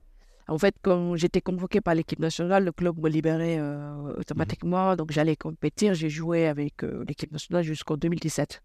En 0.49 0.59
fait, 0.59 0.75
quand 0.83 1.17
j'étais 1.17 1.41
convoquée 1.41 1.81
par 1.81 1.95
l'équipe 1.95 2.19
nationale, 2.19 2.65
le 2.65 2.73
club 2.73 2.99
me 2.99 3.09
libérait 3.09 3.57
euh, 3.59 4.13
automatiquement. 4.19 4.97
Donc, 4.97 5.13
j'allais 5.13 5.37
compétir. 5.37 5.95
J'ai 5.95 6.11
joué 6.11 6.47
avec 6.47 6.83
l'équipe 6.83 7.33
nationale 7.33 7.63
jusqu'en 7.65 7.97
2017. 7.97 8.63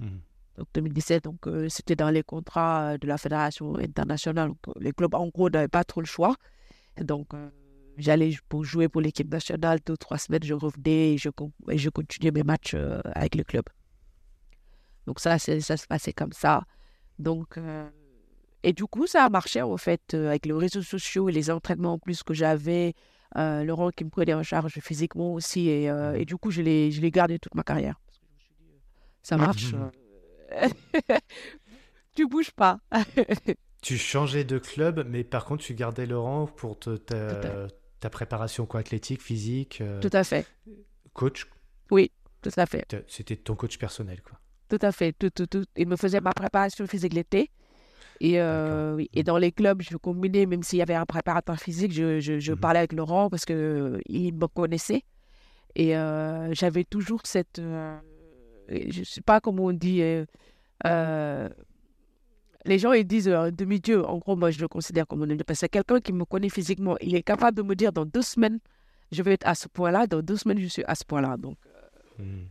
Mhm. 0.00 0.20
Donc 0.56 0.66
2017, 0.74 1.24
donc 1.24 1.46
euh, 1.46 1.68
c'était 1.68 1.96
dans 1.96 2.10
les 2.10 2.22
contrats 2.22 2.92
euh, 2.92 2.98
de 2.98 3.06
la 3.06 3.16
fédération 3.16 3.74
internationale. 3.76 4.48
Donc, 4.48 4.58
euh, 4.68 4.72
les 4.80 4.92
clubs, 4.92 5.14
en 5.14 5.28
gros, 5.28 5.48
n'avaient 5.48 5.68
pas 5.68 5.84
trop 5.84 6.00
le 6.00 6.06
choix. 6.06 6.36
Donc 7.00 7.32
euh, 7.32 7.48
j'allais 7.96 8.36
pour 8.48 8.62
jouer 8.64 8.88
pour 8.88 9.00
l'équipe 9.00 9.30
nationale 9.30 9.78
deux, 9.86 9.96
trois 9.96 10.18
semaines, 10.18 10.42
je 10.42 10.52
revenais 10.52 11.14
et 11.14 11.18
je, 11.18 11.30
et 11.70 11.78
je 11.78 11.88
continuais 11.88 12.32
mes 12.32 12.42
matchs 12.42 12.74
euh, 12.74 13.00
avec 13.14 13.34
le 13.34 13.44
club. 13.44 13.64
Donc 15.06 15.20
ça, 15.20 15.38
ça 15.38 15.76
se 15.76 15.86
passait 15.86 16.12
comme 16.12 16.32
ça. 16.32 16.62
Donc, 17.18 17.58
et 18.62 18.72
du 18.72 18.84
coup, 18.84 19.06
ça 19.08 19.24
a 19.24 19.28
marché 19.28 19.60
en 19.60 19.76
fait 19.76 20.14
avec 20.14 20.46
les 20.46 20.52
réseaux 20.52 20.82
sociaux 20.82 21.28
et 21.28 21.32
les 21.32 21.50
entraînements 21.50 21.94
en 21.94 21.98
plus 21.98 22.22
que 22.22 22.34
j'avais. 22.34 22.94
Laurent 23.34 23.90
qui 23.90 24.04
me 24.04 24.10
prenait 24.10 24.34
en 24.34 24.44
charge 24.44 24.78
physiquement 24.80 25.32
aussi. 25.32 25.68
Et, 25.68 25.86
et 26.14 26.24
du 26.24 26.36
coup, 26.36 26.52
je 26.52 26.62
l'ai 26.62 27.10
gardé 27.10 27.40
toute 27.40 27.54
ma 27.56 27.64
carrière. 27.64 28.00
Ça 29.22 29.36
marche. 29.36 29.74
Euh, 30.54 30.68
tu 32.14 32.26
bouges 32.28 32.50
pas. 32.52 32.78
Tu 33.82 33.98
changeais 33.98 34.44
de 34.44 34.58
club, 34.58 35.04
mais 35.08 35.24
par 35.24 35.44
contre, 35.44 35.64
tu 35.64 35.74
gardais 35.74 36.06
Laurent 36.06 36.46
pour 36.46 36.78
te- 36.78 36.96
ta, 36.96 38.10
préparation 38.10 38.64
quoi, 38.64 38.78
athlétique, 38.78 39.20
physique, 39.20 39.80
euh, 39.80 40.00
Tout 40.00 40.10
à 40.12 40.22
fait. 40.22 40.46
coach? 41.14 41.48
Tout 42.42 42.50
à 42.56 42.66
fait. 42.66 42.84
C'était 43.08 43.34
ton 43.34 43.56
coach 43.56 43.78
personnel, 43.78 44.20
quoi. 44.22 44.38
Tout 44.68 44.78
à 44.82 44.92
fait. 44.92 45.12
Tout, 45.12 45.30
tout, 45.30 45.46
tout. 45.46 45.64
Il 45.76 45.88
me 45.88 45.96
faisait 45.96 46.20
ma 46.20 46.32
préparation 46.32 46.86
physique 46.86 47.12
l'été. 47.12 47.50
Et, 48.20 48.40
euh, 48.40 48.94
oui. 48.94 49.10
et 49.14 49.24
dans 49.24 49.36
les 49.36 49.50
clubs, 49.50 49.82
je 49.82 49.96
combinais, 49.96 50.46
même 50.46 50.62
s'il 50.62 50.78
y 50.78 50.82
avait 50.82 50.94
un 50.94 51.04
préparateur 51.06 51.58
physique, 51.58 51.92
je, 51.92 52.20
je, 52.20 52.38
je 52.38 52.52
Mhm. 52.52 52.58
parlais 52.60 52.78
avec 52.78 52.92
Laurent 52.92 53.28
parce 53.30 53.44
qu'il 53.44 54.00
il 54.06 54.32
me 54.34 54.46
connaissait. 54.46 55.02
Et 55.74 55.96
euh, 55.96 56.52
j'avais 56.54 56.84
toujours 56.84 57.20
cette. 57.24 57.58
Euh, 58.70 58.78
je 58.90 59.00
ne 59.00 59.04
sais 59.04 59.20
pas 59.22 59.40
comment 59.40 59.64
on 59.66 59.72
dit. 59.72 60.02
euh, 60.02 60.24
euh, 60.86 61.48
les 62.64 62.78
gens 62.78 62.92
ils 62.92 63.04
disent 63.06 63.28
euh, 63.28 63.50
demi-dieu. 63.50 64.04
En 64.06 64.18
gros, 64.18 64.36
moi, 64.36 64.50
je 64.50 64.60
le 64.60 64.68
considère 64.68 65.06
comme 65.06 65.22
un 65.22 65.26
demi-dieu 65.26 65.44
parce 65.44 65.58
que 65.58 65.66
c'est 65.66 65.68
quelqu'un 65.68 66.00
qui 66.00 66.12
me 66.12 66.24
connaît 66.24 66.48
physiquement. 66.48 66.96
Il 67.00 67.14
est 67.14 67.22
capable 67.22 67.56
de 67.56 67.62
me 67.62 67.74
dire 67.74 67.92
dans 67.92 68.04
deux 68.06 68.22
semaines, 68.22 68.58
je 69.10 69.22
vais 69.22 69.32
être 69.34 69.46
à 69.46 69.54
ce 69.54 69.68
point-là. 69.68 70.06
Dans 70.06 70.22
deux 70.22 70.36
semaines, 70.36 70.58
je 70.58 70.66
suis 70.68 70.84
à 70.84 70.94
ce 70.94 71.04
point-là. 71.04 71.36
Donc, 71.36 71.56
Mhm. 72.18 72.46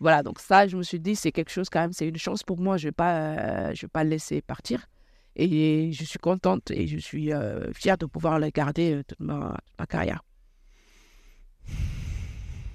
voilà, 0.00 0.22
donc 0.22 0.40
ça, 0.40 0.66
je 0.66 0.76
me 0.76 0.82
suis 0.82 0.98
dit, 0.98 1.14
c'est 1.14 1.30
quelque 1.32 1.50
chose 1.50 1.68
quand 1.70 1.80
même, 1.80 1.92
c'est 1.92 2.08
une 2.08 2.16
chance 2.16 2.42
pour 2.42 2.58
moi, 2.58 2.76
je 2.76 2.86
ne 2.86 2.88
vais, 2.88 2.92
pas, 2.92 3.14
euh, 3.36 3.74
je 3.74 3.82
vais 3.82 3.88
pas 3.90 4.02
le 4.04 4.10
laisser 4.10 4.40
partir. 4.42 4.86
Et 5.36 5.92
je 5.92 6.04
suis 6.04 6.18
contente 6.18 6.70
et 6.72 6.86
je 6.86 6.98
suis 6.98 7.30
fière 7.72 7.96
de 7.98 8.06
pouvoir 8.06 8.38
le 8.38 8.50
garder 8.50 9.02
toute 9.06 9.20
ma, 9.20 9.56
toute 9.66 9.78
ma 9.78 9.86
carrière. 9.86 10.22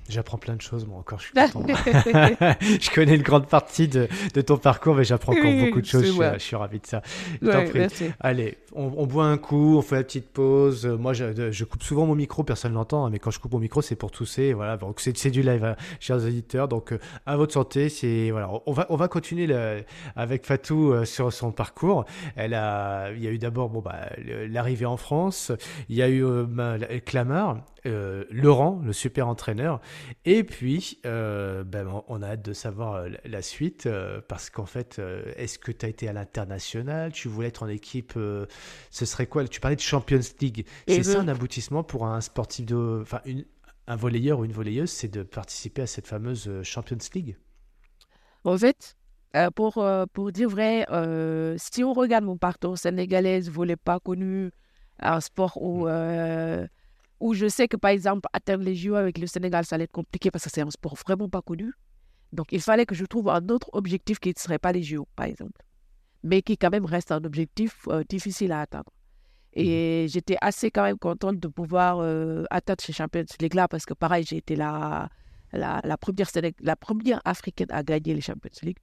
J'apprends 0.10 0.38
plein 0.38 0.56
de 0.56 0.62
choses, 0.62 0.86
moi 0.88 1.00
encore, 1.00 1.20
je 1.20 1.26
suis 1.26 1.34
content. 1.52 1.68
je 2.62 2.90
connais 2.94 3.16
une 3.16 3.22
grande 3.24 3.48
partie 3.48 3.88
de, 3.88 4.08
de 4.34 4.42
ton 4.42 4.58
parcours, 4.58 4.96
mais 4.96 5.04
j'apprends 5.04 5.34
encore 5.34 5.44
Oui, 5.46 5.66
beaucoup 5.66 5.82
de 5.82 5.86
choses. 5.86 6.06
Je 6.06 6.12
suis, 6.12 6.22
je 6.36 6.40
suis 6.40 6.56
ravi 6.56 6.80
de 6.80 6.86
ça. 6.88 7.02
Je 7.42 7.48
Ouais, 7.48 7.66
prie. 7.66 7.80
merci. 7.80 8.06
Allez, 8.20 8.58
on, 8.74 8.92
on 8.96 9.06
boit 9.06 9.26
un 9.26 9.38
coup, 9.38 9.76
on 9.78 9.82
fait 9.82 9.96
la 9.98 10.04
petite 10.04 10.30
pause. 10.32 10.86
Euh, 10.86 10.96
Moi, 10.98 11.14
je, 11.14 11.52
je 11.52 11.64
coupe 11.66 11.84
souvent 11.84 12.06
mon 12.06 12.16
micro, 12.16 12.44
personne 12.44 12.72
ne 12.72 12.78
l'entend, 12.78 13.06
hein, 13.06 13.10
mais 13.12 13.20
quand 13.20 13.32
je 13.32 13.40
coupe 13.40 13.52
mon 13.52 13.60
micro, 13.60 13.82
c'est 13.82 13.96
pour 13.98 14.12
tousser. 14.12 14.54
Voilà, 14.54 14.78
donc 14.78 15.00
c'est 15.02 15.18
c'est 15.18 15.32
du 15.32 15.42
live, 15.42 15.64
hein, 15.66 15.76
chers 16.00 16.18
auditeurs. 16.18 16.68
Donc, 16.68 16.94
euh, 16.94 17.00
à 17.26 17.36
votre 17.36 17.54
santé. 17.54 17.90
C'est 17.90 18.32
voilà, 18.32 18.50
on 18.66 18.72
va 18.72 18.86
on 18.90 18.96
va 18.96 19.08
continuer 19.08 19.48
le- 19.48 19.84
avec 20.16 20.46
Fatou 20.46 20.94
euh, 20.94 21.06
sur 21.06 21.34
son 21.34 21.52
parcours. 21.52 22.06
Elle 22.36 22.54
a, 22.54 23.12
il 23.12 23.22
y 23.24 23.28
a 23.28 23.32
eu 23.32 23.38
d'abord 23.40 23.70
bon 23.70 23.82
bah 23.82 24.10
l'arrivée 24.50 24.86
en 24.86 24.98
France. 24.98 25.52
Il 25.90 25.96
y 25.96 26.02
a 26.02 26.08
eu 26.08 26.24
euh, 26.24 26.46
bah, 26.48 26.78
la- 26.78 27.00
Clamart, 27.02 27.58
euh, 27.86 28.24
Laurent, 28.32 28.82
le 28.84 28.94
super 28.94 29.28
entraîneur, 29.28 29.82
et 30.26 30.44
puis 30.44 31.00
euh, 31.06 31.64
ben, 31.64 31.88
on- 32.08 32.22
a 32.22 32.28
hâte 32.30 32.42
de 32.44 32.54
savoir 32.54 32.96
euh, 32.96 33.10
la- 33.26 33.42
suite 33.42 33.86
euh, 33.86 34.22
parce 34.28 34.50
qu'en 34.50 34.66
fait, 34.66 35.00
est-ce 35.36 35.60
que 35.60 35.72
tu 35.72 35.86
as 35.86 35.90
été 35.90 36.08
à 36.10 36.14
l'international? 36.14 37.12
Tu 37.12 37.28
voulais 37.28 37.48
être 37.50 37.64
en 37.64 37.68
équipe 37.68 38.14
Ce 38.92 39.06
serait 39.06 39.28
quoi? 39.28 39.48
Tu 39.48 39.60
parlais 39.60 39.76
de 39.76 39.82
Champions 39.82 40.20
League. 40.42 40.66
Et 40.88 40.96
C'est 40.96 41.04
ça 41.04 41.20
je- 41.20 41.22
un 41.22 41.28
aboutissement 41.28 41.84
pour 41.84 42.06
un 42.08 42.22
sportif 42.22 42.66
de, 42.66 43.00
enfin 43.02 43.22
une, 43.26 43.46
un 43.88 43.96
volleyeur 43.96 44.40
ou 44.40 44.46
une 44.46 44.52
volleyeuse, 44.52 44.90
c'est 44.90 45.08
de 45.08 45.24
participer 45.24 45.84
à 45.84 45.88
cette 45.88 46.08
fameuse 46.08 46.50
Champions 46.64 46.98
League? 47.16 47.38
En 48.44 48.58
fait, 48.58 48.96
pour, 49.56 49.86
pour 50.14 50.32
dire 50.32 50.50
vrai, 50.50 50.86
si 51.58 51.84
on 51.84 51.94
regarde 51.94 52.24
mon 52.26 52.38
parcours 52.38 52.78
sénégalaise, 52.78 53.50
voulait 53.50 53.76
pas 53.76 54.00
connu, 54.00 54.52
un 55.00 55.20
sport 55.22 55.58
où, 55.62 55.88
euh, 55.88 56.66
où 57.20 57.34
je 57.34 57.48
sais 57.48 57.68
que 57.68 57.78
par 57.78 57.92
exemple, 57.92 58.28
atteindre 58.34 58.64
les 58.64 58.76
JO 58.76 58.96
avec 58.96 59.18
le 59.18 59.28
Sénégal, 59.28 59.66
ça 59.66 59.76
allait 59.76 59.86
être 59.86 59.92
compliqué 59.92 60.32
parce 60.32 60.44
que 60.44 60.50
c'est 60.52 60.62
un 60.62 60.70
sport 60.70 60.96
vraiment 60.96 61.30
pas 61.30 61.42
connu. 61.42 61.72
Donc 62.34 62.48
il 62.52 62.62
fallait 62.62 62.86
que 62.86 62.96
je 62.96 63.06
trouve 63.06 63.30
un 63.30 63.48
autre 63.50 63.70
objectif 63.74 64.20
qui 64.20 64.30
ne 64.30 64.34
serait 64.38 64.60
pas 64.60 64.72
les 64.72 64.84
JO, 64.84 65.08
par 65.16 65.26
exemple, 65.26 65.62
mais 66.24 66.42
qui 66.42 66.58
quand 66.58 66.70
même 66.70 66.86
reste 66.86 67.12
un 67.12 67.24
objectif 67.24 67.88
euh, 67.88 68.04
difficile 68.08 68.52
à 68.52 68.62
atteindre. 68.62 68.92
Et 69.54 70.06
j'étais 70.10 70.38
assez 70.42 70.70
quand 70.70 70.84
même 70.84 70.98
contente 71.00 71.40
de 71.40 71.48
pouvoir 71.48 72.00
euh, 72.00 72.44
atteindre 72.52 72.82
ces 72.84 72.94
Champions 72.94 73.26
League-là 73.40 73.68
parce 73.68 73.86
que 73.86 73.94
pareil, 73.96 74.24
j'ai 74.28 74.38
été 74.38 74.56
la, 74.56 75.10
la, 75.52 75.82
la, 75.84 75.98
première, 75.98 76.28
la 76.62 76.76
première 76.76 77.22
africaine 77.26 77.68
à 77.72 77.82
gagner 77.82 78.14
les 78.14 78.22
Champions 78.22 78.52
League. 78.62 78.78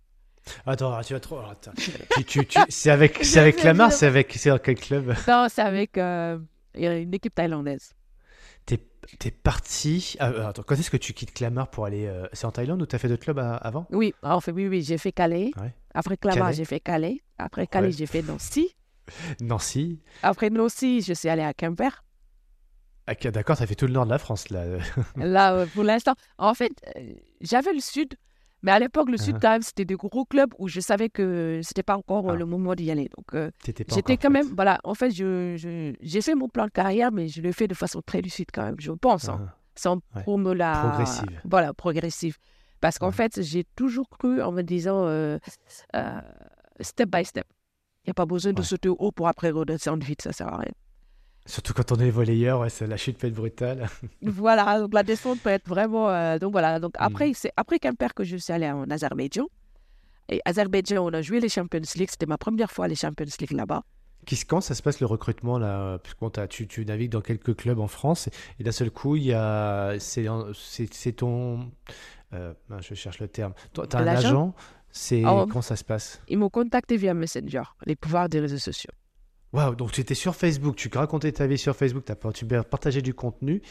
Attends, 0.66 1.00
tu 1.02 1.12
vas 1.12 1.20
trop. 1.20 1.38
alors, 1.38 1.50
attends. 1.52 1.72
tu, 2.16 2.24
tu, 2.24 2.46
tu- 2.46 2.58
c'est 2.68 2.90
avec, 2.90 3.24
c'est 3.24 3.38
avec 3.40 3.56
Clamart, 3.56 3.92
c'est 3.92 4.06
avec, 4.06 4.32
c'est 4.34 4.50
quel 4.62 4.74
club? 4.74 5.14
Non, 5.28 5.46
c'est 5.48 5.62
avec 5.62 5.96
euh, 5.96 6.38
une 6.74 7.14
équipe 7.14 7.34
thaïlandaise. 7.34 7.92
T'es, 9.18 9.30
parti. 9.30 10.16
ah, 10.18 10.30
euh, 10.30 10.48
attends, 10.48 10.62
quand 10.62 10.74
est-ce 10.74 10.90
que 10.90 10.96
tu 10.96 11.12
quittes 11.12 11.32
Clamart 11.34 11.68
pour 11.68 11.84
aller 11.86 12.06
euh, 12.06 12.26
C'est 12.32 12.46
en 12.46 12.50
Thaïlande 12.52 12.80
ou 12.82 12.86
t'as 12.86 12.98
fait 12.98 13.08
d'autres 13.08 13.22
clubs 13.22 13.38
à- 13.38 13.56
avant? 13.56 13.86
Oui, 13.90 14.14
en 14.22 14.40
fait, 14.40 14.52
oui, 14.52 14.66
oui, 14.68 14.82
j'ai 14.82 14.98
fait 14.98 15.12
Calais. 15.12 15.50
Ouais. 15.60 15.74
Après 15.94 16.16
Clamart, 16.16 16.46
Calais. 16.48 16.56
j'ai 16.56 16.64
fait 16.64 16.80
Calais. 16.80 17.20
Après 17.38 17.66
Calais, 17.66 17.88
Ouais. 17.88 17.92
j'ai 17.92 18.06
fait 18.06 18.22
Nancy. 18.22 18.74
Nancy. 19.40 20.00
Après 20.22 20.50
Nancy, 20.50 21.02
je 21.02 21.12
suis 21.12 21.28
allée 21.28 21.42
à 21.42 21.52
Quimper. 21.54 22.02
Ah, 23.06 23.14
d'accord, 23.14 23.56
t'as 23.58 23.66
fait 23.66 23.74
tout 23.74 23.86
le 23.86 23.92
nord 23.92 24.06
de 24.06 24.10
la 24.10 24.18
France 24.18 24.48
là. 24.48 24.64
Là, 25.16 25.52
euh, 25.54 25.66
pour 25.66 25.84
l'instant, 25.84 26.14
en 26.38 26.54
fait, 26.54 26.72
euh, 26.96 27.12
j'avais 27.42 27.72
le 27.74 27.80
Sud, 27.80 28.14
mais 28.64 28.72
à 28.72 28.80
l'époque, 28.80 29.08
le 29.10 29.16
Sud, 29.16 29.36
Uh-huh. 29.36 29.40
quand 29.40 29.50
même, 29.50 29.62
c'était 29.62 29.84
des 29.84 29.94
gros 29.94 30.24
clubs 30.24 30.52
où 30.58 30.66
je 30.66 30.80
savais 30.80 31.08
que 31.08 31.60
c'était 31.62 31.84
pas 31.84 31.96
encore 31.96 32.30
euh, 32.30 32.32
Ah. 32.32 32.36
le 32.36 32.46
moment 32.46 32.74
d'y 32.74 32.90
aller. 32.90 33.08
Donc, 33.16 33.34
euh, 33.34 33.50
j'étais 33.94 34.16
quand 34.16 34.30
même, 34.30 34.48
voilà, 34.56 34.80
en 34.82 34.94
fait, 34.94 35.10
je, 35.12 35.54
je- 35.56 35.94
j'ai 36.00 36.20
fait 36.22 36.34
mon 36.34 36.48
plan 36.48 36.64
de 36.64 36.70
carrière, 36.70 37.12
mais 37.12 37.28
je 37.28 37.40
l'ai 37.40 37.52
fait 37.52 37.68
de 37.68 37.74
façon 37.74 38.00
très 38.04 38.20
lucide 38.20 38.48
quand 38.52 38.64
même, 38.64 38.76
je 38.80 38.90
pense, 38.90 39.28
hein, 39.28 39.46
Ah, 39.48 39.54
sans 39.76 39.96
Ouais. 40.16 40.22
trop 40.22 40.36
me 40.38 40.52
la... 40.54 40.72
Progressive. 40.88 41.40
Voilà, 41.44 41.72
progressive. 41.74 42.38
Parce 42.80 42.98
qu'en 42.98 43.12
fait, 43.12 43.40
j'ai 43.42 43.64
toujours 43.76 44.08
cru 44.10 44.42
en 44.42 44.50
me 44.52 44.62
disant 44.62 45.04
euh, 45.06 45.38
euh, 45.96 46.20
step 46.80 47.08
by 47.10 47.24
step. 47.24 47.46
Il 48.04 48.08
n'y 48.08 48.10
a 48.10 48.14
pas 48.14 48.26
besoin 48.26 48.52
de 48.52 48.60
sauter 48.62 48.88
haut 48.90 49.12
pour 49.12 49.28
après 49.28 49.50
redescendre 49.50 50.04
vite, 50.04 50.20
ça 50.22 50.32
sert 50.32 50.48
à 50.52 50.58
rien. 50.58 50.72
Surtout 51.46 51.74
quand 51.74 51.92
on 51.92 51.96
est 51.96 52.10
volleyeur, 52.10 52.60
ouais, 52.60 52.68
la 52.86 52.96
chute 52.96 53.18
peut 53.18 53.26
être 53.26 53.34
brutale. 53.34 53.86
voilà, 54.22 54.80
donc 54.80 54.94
la 54.94 55.02
descente 55.02 55.40
peut 55.40 55.50
être 55.50 55.68
vraiment. 55.68 56.08
euh, 56.08 56.38
donc 56.38 56.52
voilà, 56.52 56.80
donc 56.80 56.92
Mm. 56.94 57.02
après, 57.02 57.32
c'est 57.34 57.52
après 57.56 57.78
Quimper 57.78 58.14
que 58.14 58.24
je 58.24 58.36
suis 58.36 58.52
allée 58.52 58.70
en 58.70 58.88
Azerbaïdjan. 58.90 59.46
Et 60.30 60.40
Azerbaïdjan, 60.46 61.04
on 61.04 61.12
a 61.12 61.20
joué 61.20 61.40
les 61.40 61.50
Champions 61.50 61.80
League. 61.96 62.08
C'était 62.10 62.24
ma 62.26 62.38
première 62.38 62.70
fois 62.70 62.88
les 62.88 62.94
Champions 62.94 63.26
League 63.40 63.52
là-bas. 63.52 63.82
Quand 64.48 64.62
ça 64.62 64.74
se 64.74 64.80
passe 64.82 65.00
le 65.00 65.06
recrutement 65.06 65.58
là 65.58 65.98
tu, 66.48 66.66
tu 66.66 66.86
navigues 66.86 67.10
dans 67.12 67.20
quelques 67.20 67.54
clubs 67.54 67.78
en 67.78 67.88
France 67.88 68.30
et 68.58 68.64
d'un 68.64 68.72
seul 68.72 68.90
coup, 68.90 69.16
il 69.16 69.24
y 69.24 69.34
a, 69.34 69.96
c'est, 69.98 70.24
ton, 71.14 71.70
euh, 72.32 72.54
je 72.80 72.94
cherche 72.94 73.18
le 73.20 73.28
terme. 73.28 73.52
Toi, 73.74 73.86
T'as 73.86 73.98
un 74.00 74.06
agent. 74.06 74.54
C'est 74.90 75.22
Oh. 75.26 75.44
comment 75.46 75.60
ça 75.60 75.76
se 75.76 75.84
passe? 75.84 76.22
Ils 76.28 76.38
m'ont 76.38 76.48
contacté 76.48 76.96
via 76.96 77.12
Messenger, 77.12 77.64
les 77.84 77.96
pouvoirs 77.96 78.30
des 78.30 78.40
réseaux 78.40 78.56
sociaux. 78.58 78.92
Waouh, 79.54 79.76
donc 79.76 79.92
tu 79.92 80.00
étais 80.00 80.16
sur 80.16 80.34
Facebook, 80.34 80.74
tu 80.74 80.90
racontais 80.92 81.30
ta 81.30 81.46
vie 81.46 81.58
sur 81.58 81.76
Facebook, 81.76 82.10
as, 82.10 82.16
tu 82.32 82.44
partagé 82.44 83.02
du 83.02 83.14
contenu 83.14 83.62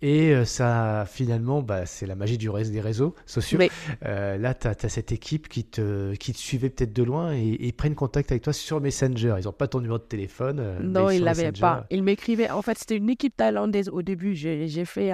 et 0.00 0.32
euh, 0.32 0.44
ça, 0.44 1.04
finalement, 1.04 1.62
bah, 1.62 1.84
c'est 1.84 2.06
la 2.06 2.14
magie 2.14 2.38
du 2.38 2.48
reste 2.48 2.70
des 2.70 2.80
réseaux 2.80 3.16
sociaux. 3.26 3.58
Euh, 4.04 4.38
là, 4.38 4.54
tu 4.54 4.68
as, 4.68 4.88
cette 4.88 5.10
équipe 5.10 5.48
qui 5.48 5.64
te, 5.64 6.14
qui 6.14 6.32
te 6.32 6.38
suivait 6.38 6.70
peut-être 6.70 6.92
de 6.92 7.02
loin 7.02 7.34
et 7.34 7.56
ils 7.58 7.72
prennent 7.72 7.96
contact 7.96 8.30
avec 8.30 8.44
toi 8.44 8.52
sur 8.52 8.80
Messenger. 8.80 9.34
Ils 9.40 9.46
n'ont 9.46 9.52
pas 9.52 9.66
ton 9.66 9.80
numéro 9.80 9.98
de 9.98 10.04
téléphone. 10.04 10.60
Euh, 10.60 10.78
non, 10.80 11.10
ils 11.10 11.18
ne 11.18 11.24
l'avaient 11.24 11.50
pas. 11.50 11.86
Ils 11.90 12.04
m'écrivaient. 12.04 12.50
En 12.50 12.62
fait, 12.62 12.78
c'était 12.78 12.96
une 12.96 13.10
équipe 13.10 13.36
thaïlandaise 13.36 13.88
au 13.88 14.02
début. 14.02 14.36
J'ai 14.36 14.84
fait 14.84 15.10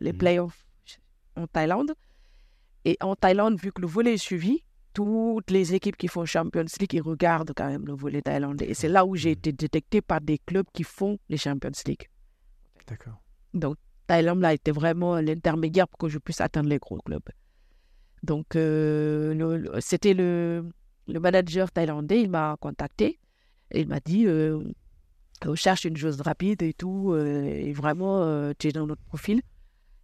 les 0.00 0.12
mmh. 0.12 0.18
playoffs 0.18 0.66
en 1.36 1.46
Thaïlande. 1.46 1.94
Et 2.84 2.96
en 3.00 3.14
Thaïlande, 3.14 3.56
vu 3.60 3.70
que 3.70 3.80
le 3.80 3.86
volet 3.86 4.14
est 4.14 4.16
suivi, 4.16 4.64
toutes 4.92 5.50
les 5.50 5.74
équipes 5.74 5.96
qui 5.96 6.08
font 6.08 6.24
Champions 6.24 6.64
League, 6.80 6.94
ils 6.94 7.02
regardent 7.02 7.52
quand 7.56 7.68
même 7.68 7.86
le 7.86 7.94
volet 7.94 8.22
thaïlandais. 8.22 8.68
Et 8.68 8.74
c'est 8.74 8.88
là 8.88 9.04
où 9.04 9.16
j'ai 9.16 9.30
mm. 9.30 9.32
été 9.32 9.52
détecté 9.52 10.00
par 10.00 10.20
des 10.20 10.38
clubs 10.38 10.66
qui 10.72 10.84
font 10.84 11.18
les 11.28 11.36
Champions 11.36 11.70
League. 11.86 12.08
D'accord. 12.86 13.20
Donc, 13.54 13.76
Thaïlande 14.06 14.44
a 14.44 14.52
été 14.52 14.72
vraiment 14.72 15.16
l'intermédiaire 15.20 15.88
pour 15.88 15.98
que 15.98 16.08
je 16.08 16.18
puisse 16.18 16.40
atteindre 16.40 16.68
les 16.68 16.78
gros 16.78 16.98
clubs. 16.98 17.28
Donc, 18.22 18.56
euh, 18.56 19.80
c'était 19.80 20.14
le, 20.14 20.68
le, 21.08 21.20
manager 21.20 21.70
thaïlandais, 21.70 22.20
il 22.20 22.30
m'a 22.30 22.56
contacté. 22.60 23.18
Et 23.70 23.80
il 23.80 23.88
m'a 23.88 24.00
dit 24.00 24.26
euh, 24.26 24.62
on 25.46 25.54
cherche 25.54 25.84
une 25.84 25.96
chose 25.96 26.20
rapide 26.20 26.62
et 26.62 26.72
tout. 26.72 27.12
Euh, 27.12 27.44
et 27.44 27.72
vraiment, 27.72 28.52
tu 28.58 28.68
es 28.68 28.72
dans 28.72 28.86
notre 28.86 29.02
profil 29.02 29.42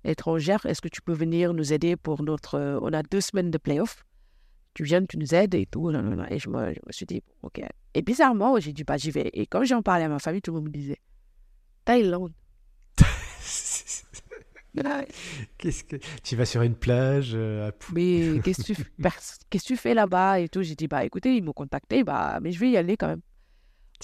étrangère. 0.04 0.64
Est-ce 0.66 0.80
que 0.80 0.88
tu 0.88 1.02
peux 1.02 1.12
venir 1.12 1.52
nous 1.52 1.72
aider 1.72 1.96
pour 1.96 2.22
notre. 2.22 2.78
on 2.82 2.92
a 2.92 3.02
deux 3.02 3.20
semaines 3.20 3.50
de 3.50 3.58
playoffs 3.58 4.04
tu 4.78 4.84
viens, 4.84 5.04
tu 5.04 5.18
nous 5.18 5.34
aides 5.34 5.56
et 5.56 5.66
tout. 5.66 5.90
Et 5.90 6.38
je 6.38 6.48
me, 6.48 6.72
suis 6.90 7.04
dit, 7.04 7.20
ok. 7.42 7.60
Et 7.94 8.02
bizarrement, 8.02 8.60
j'ai 8.60 8.72
dit, 8.72 8.84
bah, 8.84 8.96
j'y 8.96 9.10
vais. 9.10 9.28
Et 9.32 9.44
quand 9.44 9.64
j'en 9.64 9.82
parlais 9.82 10.04
à 10.04 10.08
ma 10.08 10.20
famille, 10.20 10.40
tout 10.40 10.52
le 10.52 10.58
monde 10.58 10.66
me 10.68 10.72
disait, 10.72 11.00
Thaïlande. 11.84 12.32
qu'est-ce 15.58 15.82
que 15.82 15.96
tu 16.22 16.36
vas 16.36 16.44
sur 16.44 16.62
une 16.62 16.76
plage 16.76 17.32
euh, 17.34 17.70
à... 17.70 17.72
Mais 17.92 18.38
qu'est-ce 18.44 18.72
que 19.50 19.66
tu 19.66 19.76
fais 19.76 19.94
là-bas 19.94 20.38
et 20.38 20.48
tout? 20.48 20.62
J'ai 20.62 20.76
dit 20.76 20.86
bah 20.86 21.04
écoutez 21.04 21.34
ils 21.34 21.42
m'ont 21.42 21.52
contacté 21.52 22.04
bah 22.04 22.38
mais 22.40 22.52
je 22.52 22.60
vais 22.60 22.70
y 22.70 22.76
aller 22.76 22.96
quand 22.96 23.08
même. 23.08 23.22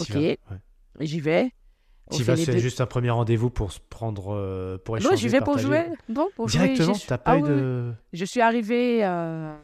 ok, 0.00 0.16
j'y 1.00 1.20
vais. 1.20 1.52
Tu 2.10 2.24
vas 2.24 2.36
c'est 2.36 2.58
juste 2.58 2.80
un 2.80 2.86
premier 2.86 3.10
rendez-vous 3.10 3.50
pour 3.50 3.70
se 3.70 3.78
prendre 3.78 4.34
euh, 4.34 4.78
pour 4.78 4.96
échanger. 4.96 5.14
Non 5.14 5.16
j'y 5.16 5.28
vais 5.28 5.40
pour 5.42 5.58
jouer. 5.58 5.84
Non 6.08 6.28
pour 6.34 6.46
Directement, 6.46 6.94
t'as 7.06 7.18
pas 7.18 7.32
ah 7.32 7.38
eu 7.38 7.42
de. 7.42 7.92
Je 8.12 8.24
suis 8.24 8.40
arrivé. 8.40 9.04
Euh 9.04 9.54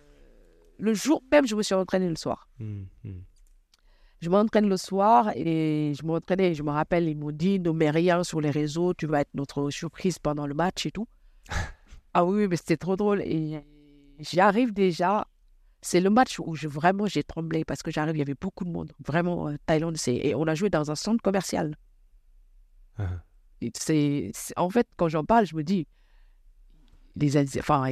le 0.80 0.94
jour 0.94 1.22
même, 1.30 1.46
je 1.46 1.54
me 1.54 1.62
suis 1.62 1.74
entraîné 1.74 2.08
le 2.08 2.16
soir. 2.16 2.48
Mmh, 2.58 2.82
mmh. 3.04 3.10
Je 4.20 4.28
m'entraîne 4.28 4.68
le 4.68 4.76
soir 4.76 5.30
et 5.34 5.94
je 5.98 6.04
m'entraînais. 6.04 6.54
Je 6.54 6.62
me 6.62 6.70
rappelle, 6.70 7.08
ils 7.08 7.16
m'ont 7.16 7.30
dit 7.30 7.58
ne 7.58 7.70
mets 7.70 7.90
rien 7.90 8.22
sur 8.22 8.40
les 8.40 8.50
réseaux, 8.50 8.92
tu 8.92 9.06
vas 9.06 9.22
être 9.22 9.34
notre 9.34 9.70
surprise 9.70 10.18
pendant 10.18 10.46
le 10.46 10.54
match 10.54 10.84
et 10.84 10.90
tout. 10.90 11.08
ah 12.14 12.24
oui, 12.24 12.46
mais 12.46 12.56
c'était 12.56 12.76
trop 12.76 12.96
drôle. 12.96 13.22
Et 13.22 13.64
j'y 14.18 14.40
arrive 14.40 14.72
déjà. 14.72 15.26
C'est 15.82 16.00
le 16.00 16.10
match 16.10 16.38
où 16.38 16.54
je, 16.54 16.68
vraiment 16.68 17.06
j'ai 17.06 17.22
tremblé 17.22 17.64
parce 17.64 17.82
que 17.82 17.90
j'arrive, 17.90 18.14
il 18.16 18.18
y 18.18 18.22
avait 18.22 18.34
beaucoup 18.38 18.64
de 18.64 18.70
monde. 18.70 18.92
Vraiment, 19.02 19.48
euh, 19.48 19.56
Thaïlande, 19.64 19.96
c'est. 19.96 20.14
Et 20.14 20.34
on 20.34 20.46
a 20.46 20.54
joué 20.54 20.68
dans 20.68 20.90
un 20.90 20.94
centre 20.94 21.22
commercial. 21.22 21.74
Ah. 22.98 23.22
c'est, 23.74 24.32
en 24.58 24.68
fait, 24.68 24.86
quand 24.98 25.08
j'en 25.08 25.24
parle, 25.24 25.46
je 25.46 25.56
me 25.56 25.64
dis, 25.64 25.86
les 27.20 27.58
enfin 27.58 27.84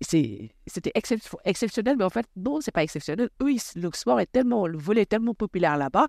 c'était 0.00 0.92
exceptionnel 1.44 1.96
mais 1.96 2.04
en 2.04 2.10
fait 2.10 2.26
non 2.36 2.60
c'est 2.60 2.72
pas 2.72 2.82
exceptionnel. 2.82 3.30
Eux 3.42 3.54
le 3.76 3.90
sport 3.92 4.20
est 4.20 4.30
tellement 4.30 4.66
le 4.66 4.78
volet 4.78 5.02
est 5.02 5.06
tellement 5.06 5.34
populaire 5.34 5.76
là-bas 5.76 6.06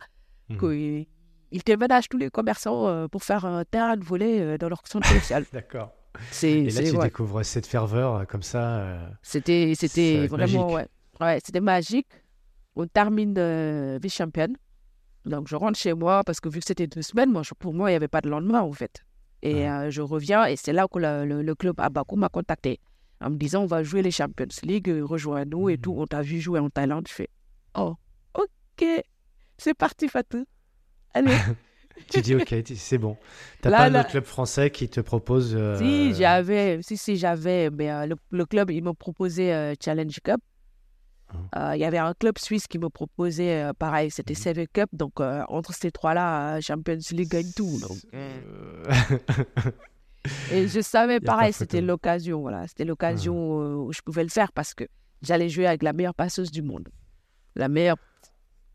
mmh. 0.50 0.58
qu'ils 0.58 1.08
ils 1.52 1.64
déménagent 1.64 2.10
tous 2.10 2.18
les 2.18 2.30
commerçants 2.30 2.88
euh, 2.88 3.08
pour 3.08 3.24
faire 3.24 3.46
un 3.46 3.64
terrain 3.64 3.96
de 3.96 4.04
volet 4.04 4.42
euh, 4.42 4.58
dans 4.58 4.70
leur 4.70 4.82
centre 4.86 5.08
commercial. 5.08 5.46
D'accord. 5.54 5.94
Et 6.44 6.70
là 6.70 6.84
tu 6.84 6.98
découvres 6.98 7.46
cette 7.46 7.68
ferveur 7.68 8.16
euh, 8.16 8.26
comme 8.26 8.42
ça 8.42 8.98
c'était 9.22 9.74
c'était 9.76 10.28
vraiment 10.28 10.74
ouais, 10.74 10.88
ouais 11.22 11.40
c'était 11.46 11.62
magique. 11.62 12.10
On 12.76 12.88
termine 12.88 13.98
vice 14.00 14.16
championne 14.16 14.56
donc 15.26 15.48
je 15.48 15.56
rentre 15.56 15.78
chez 15.78 15.94
moi 15.94 16.24
parce 16.24 16.40
que 16.40 16.50
vu 16.50 16.60
que 16.60 16.66
c'était 16.66 16.88
deux 16.88 17.02
semaines 17.02 17.32
moi 17.32 17.42
pour 17.60 17.74
moi 17.74 17.90
il 17.90 17.94
n'y 17.94 17.98
avait 17.98 18.08
pas 18.08 18.22
de 18.22 18.30
lendemain 18.30 18.62
en 18.62 18.72
fait 18.72 19.04
et 19.42 19.70
euh, 19.70 19.92
je 19.92 20.02
reviens 20.02 20.46
et 20.46 20.56
c'est 20.56 20.74
là 20.74 20.88
que 20.92 21.00
le, 21.00 21.42
le, 21.42 21.56
club 21.56 21.80
Abaku 21.80 22.16
m'a 22.16 22.30
contacté 22.30 22.80
en 23.22 23.30
me 23.30 23.38
disant 23.38 23.64
on 23.64 23.68
va 23.68 23.84
jouer 23.84 24.02
les 24.02 24.12
Champions 24.12 24.48
League, 24.64 24.90
euh, 24.90 25.06
rejoins-nous 25.06 25.70
et 25.70 25.78
tout. 25.78 25.94
Mmh. 25.94 26.00
On 26.00 26.08
t'a 26.08 26.22
vu 26.22 26.40
jouer 26.40 26.60
en 26.60 26.70
Thaïlande. 26.70 27.08
Je 27.08 27.14
fais 27.14 27.30
oh, 27.76 27.96
ok, 28.34 28.86
c'est 29.58 29.74
parti 29.74 30.08
Fatou. 30.08 30.46
Allez. 31.14 31.36
tu 32.12 32.22
dis 32.22 32.36
ok, 32.36 32.56
c'est 32.76 32.98
bon. 32.98 33.18
T'as 33.62 33.72
pas 33.72 34.00
autre 34.00 34.10
club 34.10 34.26
français 34.26 34.72
qui 34.72 34.90
te 34.90 35.02
propose. 35.02 35.56
Euh, 35.56 35.78
si, 35.78 36.14
j'avais, 36.16 36.80
si, 36.82 36.98
si, 36.98 37.18
j'avais, 37.18 37.70
mais 37.70 37.90
le, 38.32 38.46
club, 38.46 38.72
il 38.72 38.84
m'a 38.84 38.94
proposé 38.94 39.74
Challenge 39.84 40.20
Cup. 40.24 40.42
Euh, 41.56 41.76
il 41.76 41.80
y 41.80 41.86
avait 41.86 41.98
un 41.98 42.14
club 42.14 42.38
suisse 42.38 42.68
qui 42.68 42.80
me 42.80 42.90
proposait, 42.90 43.64
euh, 43.64 43.74
pareil, 43.74 44.12
c'était 44.12 44.34
CV 44.34 44.68
Cup. 44.68 44.90
Donc, 44.94 45.20
euh, 45.20 45.44
entre 45.50 45.74
ces 45.74 45.92
trois-là, 45.92 46.62
Champions 46.62 46.98
League 47.12 47.30
gagne 47.30 47.52
tout. 47.56 47.80
Donc, 47.80 47.98
Et 50.52 50.68
je 50.68 50.82
savais, 50.82 51.20
pareil, 51.20 51.54
c'était 51.54 51.82
l'occasion. 51.82 52.42
Voilà. 52.42 52.68
C'était 52.68 52.86
l'occasion 52.86 53.86
où 53.86 53.94
je 53.94 54.02
pouvais 54.02 54.24
le 54.24 54.30
faire 54.30 54.52
parce 54.52 54.74
que 54.74 54.84
j'allais 55.22 55.48
jouer 55.50 55.68
avec 55.68 55.84
la 55.84 55.94
meilleure 55.94 56.16
passeuse 56.16 56.52
du 56.52 56.62
monde, 56.62 56.90
la 57.56 57.70
meilleure 57.70 57.98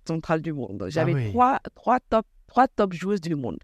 centrale 0.07 0.41
du 0.41 0.53
monde. 0.53 0.87
J'avais 0.89 1.27
ah 1.27 1.31
trois, 1.31 1.61
trois, 1.75 2.01
top, 2.01 2.27
trois 2.47 2.69
top 2.69 2.95
joueuses 2.95 3.21
du 3.21 3.35
monde. 3.35 3.59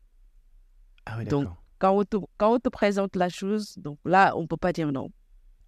Ah 1.06 1.16
oui, 1.18 1.24
donc, 1.24 1.48
quand 1.78 1.96
on, 1.96 2.04
te, 2.04 2.16
quand 2.36 2.54
on 2.54 2.58
te 2.58 2.68
présente 2.68 3.16
la 3.16 3.30
chose, 3.30 3.78
donc 3.78 3.98
là, 4.04 4.36
on 4.36 4.42
ne 4.42 4.46
peut 4.46 4.58
pas 4.58 4.72
dire 4.72 4.92
non. 4.92 5.10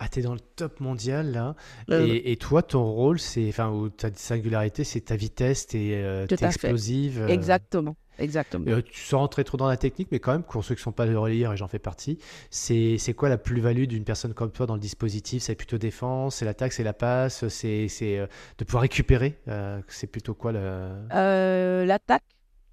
Ah, 0.03 0.09
t'es 0.09 0.23
dans 0.23 0.33
le 0.33 0.41
top 0.41 0.81
mondial 0.81 1.31
là. 1.31 1.55
et, 1.91 2.35
toi, 2.37 2.63
ton 2.63 2.85
rôle, 2.85 3.21
c'est, 3.21 3.47
enfin, 3.51 3.69
ou 3.71 3.91
ta 3.91 4.09
singularité, 4.15 4.83
c'est 4.83 5.03
ta 5.03 5.15
vitesse, 5.15 5.67
t'es 5.67 5.91
euh, 5.93 6.27
explosive. 6.27 7.21
Euh. 7.21 7.29
Exactement, 7.29 7.97
exactement. 8.19 8.65
Euh, 8.69 8.81
tu 8.81 9.05
sans 9.05 9.19
rentrer 9.19 9.45
trop 9.45 9.59
dans 9.59 9.69
la 9.69 9.77
technique, 9.77 10.09
mais 10.11 10.19
quand 10.19 10.33
même, 10.33 10.43
pour 10.43 10.65
ceux 10.65 10.75
qui 10.75 10.81
ne 10.81 10.85
sont 10.85 10.93
pas 10.93 11.07
de 11.07 11.15
relire, 11.15 11.53
et 11.53 11.59
j'en 11.59 11.69
fais 11.69 11.79
partie, 11.79 12.19
c'est, 12.49 12.97
c'est 12.97 13.13
quoi 13.13 13.29
la 13.29 13.37
plus-value 13.37 13.85
d'une 13.85 14.05
personne 14.05 14.33
comme 14.33 14.51
toi 14.53 14.65
dans 14.65 14.73
le 14.73 14.81
dispositif? 14.81 15.43
C'est 15.43 15.55
plutôt 15.55 15.77
défense, 15.77 16.37
c'est 16.37 16.47
l'attaque, 16.47 16.73
c'est 16.73 16.83
la 16.83 16.95
passe, 16.95 17.47
c'est, 17.49 17.89
c'est 17.89 18.27
de 18.57 18.65
pouvoir 18.65 18.81
récupérer. 18.81 19.39
c'est 19.87 20.07
plutôt 20.07 20.33
quoi 20.33 20.53
le... 20.53 21.85
L'attaque. 21.85 22.25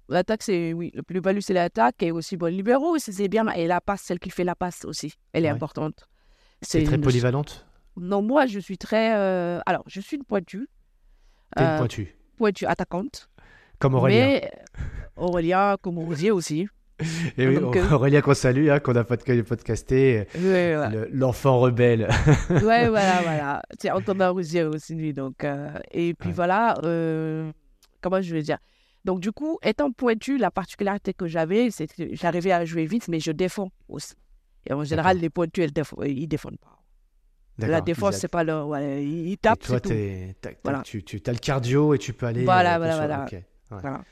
L'attaque, 0.08 0.42
c'est 0.42 0.72
oui, 0.72 0.90
le 0.94 1.02
plus-value, 1.02 1.40
c'est 1.40 1.52
l'attaque 1.52 2.02
et 2.02 2.10
aussi 2.10 2.38
bon, 2.38 2.46
libéraux, 2.46 2.96
c'est 2.96 3.28
bien. 3.28 3.46
Et 3.50 3.66
la 3.66 3.82
passe, 3.82 4.00
celle 4.00 4.18
qui 4.18 4.30
fait 4.30 4.44
la 4.44 4.54
passe 4.54 4.86
aussi, 4.86 5.12
elle 5.34 5.44
est 5.44 5.50
importante. 5.50 6.08
C'est 6.62 6.82
très 6.84 6.98
polyvalente 6.98 7.66
Non, 7.96 8.22
moi, 8.22 8.46
je 8.46 8.58
suis 8.58 8.78
très. 8.78 9.14
Euh, 9.16 9.60
alors, 9.66 9.84
je 9.86 10.00
suis 10.00 10.16
une 10.16 10.24
pointue. 10.24 10.68
T'es 11.56 11.62
une 11.62 11.70
euh, 11.70 11.78
pointue 11.78 12.16
Pointue, 12.36 12.66
attaquante. 12.66 13.28
Comme 13.78 13.94
Aurélien. 13.94 14.26
Mais 14.26 14.50
Aurélien, 15.16 15.76
comme 15.80 15.98
Rosier 15.98 16.30
aussi. 16.30 16.68
Et 17.36 17.46
oui, 17.46 17.56
euh, 17.56 17.90
Aurélien 17.92 18.20
qu'on 18.20 18.34
salue, 18.34 18.70
hein, 18.70 18.80
qu'on 18.80 18.96
a 18.96 19.04
podcasté, 19.04 20.26
l'enfant 21.12 21.60
rebelle. 21.60 22.08
ouais, 22.50 22.58
voilà, 22.88 23.22
voilà. 23.22 23.62
C'est 23.78 23.90
Antonin 23.92 24.30
Rosier 24.30 24.64
aussi, 24.64 24.96
lui. 24.96 25.12
Donc, 25.12 25.46
et 25.92 26.14
puis 26.14 26.32
voilà, 26.32 26.74
comment 28.00 28.20
je 28.20 28.34
vais 28.34 28.42
dire? 28.42 28.58
Donc, 29.04 29.20
du 29.20 29.30
coup, 29.30 29.58
étant 29.62 29.92
pointu, 29.92 30.38
la 30.38 30.50
particularité 30.50 31.14
que 31.14 31.26
j'avais, 31.26 31.70
c'est 31.70 31.86
que 31.86 32.14
j'arrivais 32.14 32.52
à 32.52 32.64
jouer 32.64 32.84
vite, 32.84 33.06
mais 33.08 33.20
je 33.20 33.30
défends 33.30 33.70
aussi. 33.88 34.14
Et 34.68 34.72
en 34.72 34.84
général, 34.84 35.18
les 35.18 35.30
pointus, 35.30 35.66
ils 36.04 36.20
ne 36.20 36.26
défendent 36.26 36.58
pas. 36.58 36.78
La 37.66 37.80
défense, 37.80 38.16
c'est 38.16 38.28
pas 38.28 38.44
leur. 38.44 38.68
Ouais, 38.68 39.04
ils 39.04 39.36
tapent. 39.38 39.60
toi, 39.60 39.80
voilà. 40.62 40.82
tu, 40.82 41.02
tu 41.02 41.20
as 41.26 41.32
le 41.32 41.38
cardio 41.38 41.94
et 41.94 41.98
tu 41.98 42.12
peux 42.12 42.26
aller. 42.26 42.44
Voilà, 42.44 42.76
euh, 42.76 42.78
voilà, 42.78 43.26
voilà. 43.70 44.02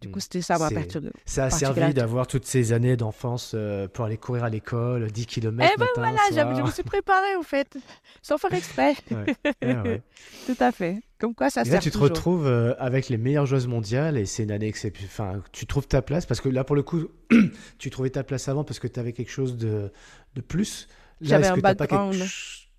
Du 0.00 0.10
coup, 0.10 0.20
c'était 0.20 0.42
ça 0.42 0.58
ma 0.58 0.68
perturbation. 0.68 1.18
Ça 1.24 1.44
a 1.44 1.50
servi 1.50 1.94
d'avoir 1.94 2.26
toutes 2.26 2.44
ces 2.44 2.72
années 2.72 2.96
d'enfance 2.96 3.52
euh, 3.54 3.88
pour 3.88 4.04
aller 4.04 4.16
courir 4.16 4.44
à 4.44 4.50
l'école, 4.50 5.10
10 5.10 5.26
km. 5.26 5.70
Eh 5.72 5.78
ben 5.78 5.86
voilà, 5.96 6.18
je 6.30 6.62
me 6.62 6.70
suis 6.70 6.82
préparée 6.82 7.36
en 7.36 7.42
fait, 7.42 7.76
sans 8.22 8.38
faire 8.38 8.52
exprès. 8.54 8.94
Tout 10.46 10.56
à 10.60 10.72
fait. 10.72 11.00
Comme 11.18 11.34
quoi, 11.34 11.50
ça 11.50 11.62
et 11.62 11.64
sert 11.64 11.74
là, 11.74 11.80
tu 11.80 11.90
te 11.90 11.98
retrouves 11.98 12.46
euh, 12.46 12.74
avec 12.78 13.08
les 13.08 13.18
meilleures 13.18 13.46
joueuses 13.46 13.66
mondiales 13.66 14.16
et 14.16 14.26
c'est 14.26 14.42
une 14.42 14.50
année 14.50 14.68
exceptionnelle. 14.68 15.10
Enfin, 15.12 15.42
tu 15.52 15.66
trouves 15.66 15.86
ta 15.86 16.02
place 16.02 16.26
parce 16.26 16.40
que 16.40 16.48
là, 16.48 16.64
pour 16.64 16.76
le 16.76 16.82
coup, 16.82 17.08
tu 17.78 17.90
trouvais 17.90 18.10
ta 18.10 18.24
place 18.24 18.48
avant 18.48 18.64
parce 18.64 18.78
que 18.78 18.88
tu 18.88 18.98
avais 18.98 19.12
quelque 19.12 19.30
chose 19.30 19.56
de, 19.56 19.92
de 20.34 20.40
plus. 20.40 20.88
J'avais 21.20 21.46
un 21.46 21.58
background. 21.58 22.16
Quelque... 22.16 22.30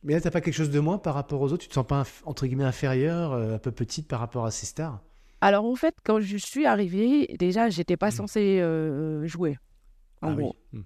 Mais 0.04 0.14
là, 0.14 0.22
tu 0.22 0.28
n'as 0.28 0.32
pas 0.32 0.42
quelque 0.42 0.56
chose 0.56 0.72
de 0.72 0.80
moins 0.80 0.98
par 0.98 1.14
rapport 1.14 1.42
aux 1.42 1.52
autres? 1.52 1.62
Tu 1.62 1.70
te 1.70 1.76
sens 1.76 1.86
pas, 1.86 2.04
entre 2.26 2.48
guillemets, 2.48 2.64
inférieur, 2.64 3.34
un 3.34 3.60
peu 3.60 3.72
petite 3.72 4.08
par 4.08 4.20
rapport 4.20 4.46
à 4.46 4.52
ces 4.52 4.66
stars? 4.66 5.00
Alors 5.42 5.66
en 5.66 5.76
fait, 5.76 5.96
quand 6.04 6.22
je 6.22 6.38
suis 6.38 6.66
arrivée, 6.66 7.36
déjà, 7.40 7.70
j'étais 7.70 7.98
pas 7.98 8.10
mmh. 8.10 8.12
censée 8.12 8.60
euh, 8.62 9.26
jouer. 9.26 9.58
En 10.22 10.32
ah 10.32 10.36
gros. 10.36 10.56
Mmh. 10.72 10.82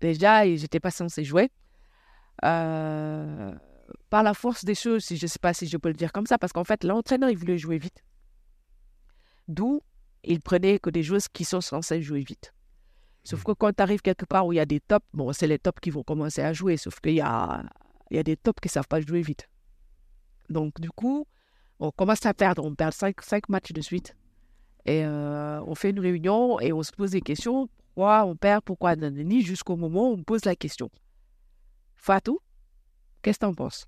Déjà, 0.00 0.46
j'étais 0.56 0.80
pas 0.80 0.92
censée 0.92 1.24
jouer. 1.24 1.50
Euh, 2.44 3.52
par 4.08 4.22
la 4.22 4.32
force 4.32 4.64
des 4.64 4.76
choses, 4.76 5.06
je 5.08 5.14
ne 5.14 5.26
sais 5.28 5.38
pas 5.40 5.52
si 5.52 5.66
je 5.66 5.76
peux 5.76 5.88
le 5.88 5.94
dire 5.94 6.12
comme 6.12 6.26
ça, 6.26 6.38
parce 6.38 6.52
qu'en 6.52 6.64
fait, 6.64 6.84
l'entraîneur, 6.84 7.30
il 7.30 7.36
voulait 7.36 7.58
jouer 7.58 7.78
vite. 7.78 8.04
D'où 9.48 9.82
ils 10.22 10.40
prenaient 10.40 10.78
que 10.78 10.90
des 10.90 11.02
joueuses 11.02 11.28
qui 11.28 11.44
sont 11.44 11.60
censées 11.60 12.00
jouer 12.00 12.20
vite. 12.20 12.54
Sauf 13.24 13.40
Mm. 13.40 13.44
que 13.44 13.52
quand 13.52 13.72
tu 13.72 13.82
arrives 13.82 14.02
quelque 14.02 14.24
part 14.24 14.46
où 14.46 14.52
il 14.52 14.56
y 14.56 14.60
a 14.60 14.66
des 14.66 14.80
tops, 14.80 15.06
bon, 15.12 15.32
c'est 15.32 15.46
les 15.46 15.58
tops 15.58 15.80
qui 15.80 15.90
vont 15.90 16.04
commencer 16.04 16.42
à 16.42 16.52
jouer, 16.52 16.76
sauf 16.76 17.00
qu'il 17.00 17.14
y 17.14 17.20
a, 17.20 17.64
il 18.10 18.16
y 18.16 18.20
a 18.20 18.22
des 18.22 18.36
tops 18.36 18.60
qui 18.60 18.68
ne 18.68 18.72
savent 18.72 18.88
pas 18.88 19.00
jouer 19.00 19.22
vite. 19.22 19.48
Donc, 20.48 20.80
du 20.80 20.90
coup, 20.90 21.26
on 21.80 21.90
commence 21.90 22.24
à 22.26 22.34
perdre. 22.34 22.64
On 22.64 22.74
perd 22.74 22.92
5 22.92 23.20
cinq, 23.22 23.48
matchs 23.48 23.72
de 23.72 23.80
suite. 23.80 24.14
Et 24.86 25.04
euh, 25.04 25.60
on 25.66 25.74
fait 25.74 25.90
une 25.90 26.00
réunion 26.00 26.60
et 26.60 26.72
on 26.72 26.82
se 26.82 26.92
pose 26.92 27.10
des 27.10 27.20
questions. 27.20 27.68
Pourquoi 27.94 28.24
on 28.24 28.36
perd 28.36 28.62
Pourquoi 28.62 28.96
nanani 28.96 29.42
Jusqu'au 29.42 29.76
moment 29.76 30.10
où 30.10 30.14
on 30.14 30.22
pose 30.22 30.44
la 30.44 30.54
question. 30.54 30.90
Fatou, 31.96 32.40
qu'est-ce 33.22 33.38
que 33.38 33.46
t'en 33.46 33.54
penses? 33.54 33.86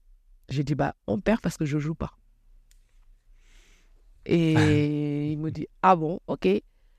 J'ai 0.49 0.65
dit, 0.65 0.75
bah, 0.75 0.95
on 1.07 1.21
perd 1.21 1.41
parce 1.41 1.57
que 1.57 1.65
je 1.65 1.79
joue 1.79 1.95
pas. 1.95 2.13
Et 4.27 5.33
il 5.33 5.39
me 5.39 5.51
dit, 5.51 5.67
ah 5.83 5.97
bon, 5.97 6.21
ok. 6.27 6.47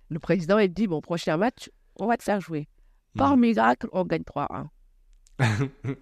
Le 0.10 0.20
président, 0.20 0.58
il 0.58 0.74
dit, 0.74 0.88
bon, 0.88 1.02
prochain 1.02 1.38
match, 1.38 1.70
on 1.98 2.08
va 2.08 2.18
te 2.18 2.24
faire 2.24 2.42
jouer. 2.42 2.68
Par 3.16 3.38
miracle, 3.38 3.88
on 3.92 4.06
gagne 4.06 4.24
3-1. 4.24 4.68